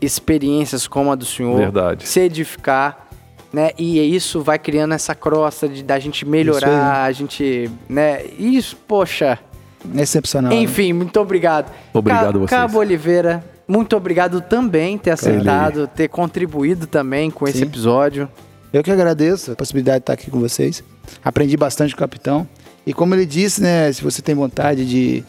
experiências 0.00 0.86
como 0.86 1.10
a 1.10 1.14
do 1.16 1.24
Senhor, 1.24 1.56
Verdade. 1.56 2.06
se 2.08 2.20
edificar, 2.20 3.08
né? 3.52 3.70
E 3.78 3.98
isso 4.14 4.40
vai 4.42 4.58
criando 4.58 4.94
essa 4.94 5.14
crosta 5.14 5.68
de 5.68 5.82
da 5.82 5.98
gente 5.98 6.24
melhorar, 6.26 7.04
a 7.04 7.12
gente, 7.12 7.70
né? 7.88 8.24
Isso, 8.38 8.76
poxa. 8.88 9.38
Excepcional. 9.96 10.52
né? 10.52 10.56
Enfim, 10.60 10.92
muito 10.92 11.18
obrigado. 11.20 11.70
Obrigado 11.92 12.32
Ca- 12.34 12.38
vocês. 12.38 12.50
Cabo 12.50 12.78
Oliveira, 12.78 13.44
muito 13.66 13.96
obrigado 13.96 14.40
também 14.40 14.96
ter 14.96 15.10
aceitado, 15.10 15.86
ter 15.88 16.08
contribuído 16.08 16.86
também 16.86 17.30
com 17.30 17.46
esse 17.48 17.58
Sim. 17.58 17.64
episódio. 17.64 18.28
Eu 18.72 18.82
que 18.82 18.90
agradeço 18.90 19.52
a 19.52 19.56
possibilidade 19.56 19.98
de 19.98 20.02
estar 20.04 20.12
aqui 20.14 20.30
com 20.30 20.40
vocês. 20.40 20.82
Aprendi 21.24 21.56
bastante 21.56 21.94
com 21.94 21.98
o 21.98 22.00
capitão. 22.00 22.48
E 22.86 22.94
como 22.94 23.14
ele 23.14 23.26
disse, 23.26 23.60
né, 23.60 23.92
se 23.92 24.02
você 24.02 24.22
tem 24.22 24.34
vontade 24.34 24.88
de, 24.88 25.22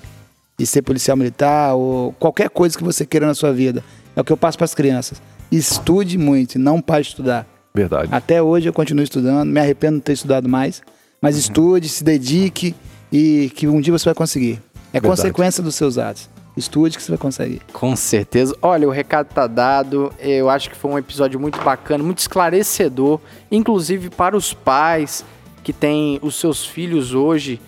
de 0.57 0.65
ser 0.65 0.81
policial 0.81 1.17
militar 1.17 1.73
ou 1.75 2.13
qualquer 2.13 2.49
coisa 2.49 2.77
que 2.77 2.83
você 2.83 3.05
queira 3.05 3.27
na 3.27 3.35
sua 3.35 3.51
vida, 3.51 3.83
é 4.15 4.21
o 4.21 4.23
que 4.23 4.31
eu 4.31 4.37
passo 4.37 4.57
para 4.57 4.65
as 4.65 4.73
crianças. 4.73 5.21
Estude 5.51 6.17
muito, 6.17 6.55
e 6.55 6.57
não 6.57 6.79
pare 6.81 7.03
de 7.03 7.09
estudar. 7.09 7.45
Verdade. 7.73 8.09
Até 8.11 8.41
hoje 8.41 8.69
eu 8.69 8.73
continuo 8.73 9.03
estudando, 9.03 9.49
me 9.49 9.59
arrependo 9.59 9.93
de 9.93 9.97
não 9.97 10.01
ter 10.01 10.13
estudado 10.13 10.47
mais, 10.47 10.81
Mas 11.21 11.37
estude, 11.37 11.87
se 11.89 12.03
dedique 12.03 12.75
e 13.11 13.49
que 13.55 13.67
um 13.67 13.79
dia 13.79 13.91
você 13.91 14.05
vai 14.05 14.13
conseguir. 14.13 14.61
É 14.91 14.99
Verdade. 14.99 15.07
consequência 15.07 15.63
dos 15.63 15.75
seus 15.75 15.97
atos. 15.97 16.29
Estude 16.55 16.97
que 16.97 17.01
você 17.03 17.11
vai 17.11 17.17
conseguir. 17.17 17.61
Com 17.71 17.95
certeza. 17.95 18.55
Olha, 18.61 18.87
o 18.87 18.91
recado 18.91 19.27
tá 19.33 19.47
dado. 19.47 20.13
Eu 20.19 20.49
acho 20.49 20.69
que 20.69 20.75
foi 20.75 20.91
um 20.91 20.97
episódio 20.97 21.39
muito 21.39 21.59
bacana, 21.63 22.03
muito 22.03 22.19
esclarecedor, 22.19 23.19
inclusive 23.51 24.09
para 24.09 24.37
os 24.37 24.53
pais 24.53 25.25
que 25.63 25.73
têm 25.73 26.19
os 26.21 26.35
seus 26.35 26.65
filhos 26.65 27.13
hoje 27.13 27.59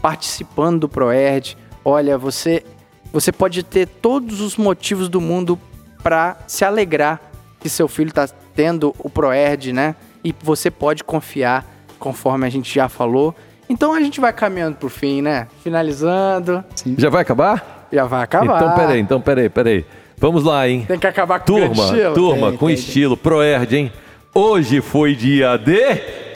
participando 0.00 0.80
do 0.80 0.88
Proerd. 0.88 1.56
Olha, 1.84 2.16
você 2.16 2.64
você 3.12 3.30
pode 3.30 3.62
ter 3.62 3.86
todos 3.86 4.40
os 4.40 4.56
motivos 4.56 5.08
do 5.08 5.20
mundo 5.20 5.58
para 6.02 6.36
se 6.46 6.64
alegrar 6.64 7.20
que 7.60 7.68
seu 7.68 7.86
filho 7.88 8.08
está 8.08 8.28
tendo 8.54 8.94
o 8.98 9.08
Proerd, 9.10 9.72
né? 9.72 9.94
E 10.22 10.34
você 10.42 10.70
pode 10.70 11.04
confiar, 11.04 11.64
conforme 11.98 12.46
a 12.46 12.50
gente 12.50 12.72
já 12.74 12.88
falou. 12.88 13.34
Então 13.68 13.92
a 13.94 14.00
gente 14.00 14.20
vai 14.20 14.32
caminhando 14.32 14.76
pro 14.76 14.88
fim, 14.88 15.22
né? 15.22 15.46
Finalizando, 15.62 16.64
Já 16.98 17.08
vai 17.10 17.22
acabar? 17.22 17.86
já 17.92 18.04
vai 18.04 18.22
acabar. 18.22 18.56
Então, 18.56 18.74
peraí, 18.74 19.00
então, 19.00 19.20
peraí, 19.20 19.48
peraí. 19.48 19.84
Vamos 20.18 20.42
lá, 20.44 20.68
hein? 20.68 20.84
Tem 20.86 20.98
que 20.98 21.06
acabar 21.06 21.38
com 21.40 21.44
o 21.52 21.56
Turma, 21.56 21.68
grande 21.74 21.82
estilo. 21.92 22.14
turma, 22.14 22.48
Tem, 22.50 22.58
com 22.58 22.66
tem, 22.66 22.74
estilo, 22.74 23.16
Proerd, 23.16 23.76
hein? 23.76 23.92
Hoje 24.34 24.80
foi 24.80 25.14
dia 25.14 25.56
de... 25.56 25.80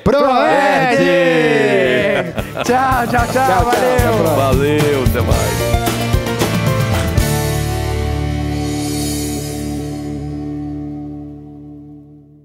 Proerd! 0.05 1.05
tchau, 2.65 3.07
tchau, 3.09 3.27
tchau, 3.27 3.33
tchau, 3.33 3.65
valeu. 3.65 4.37
Valeu, 4.37 5.05
até 5.05 5.21
mais. 5.21 5.68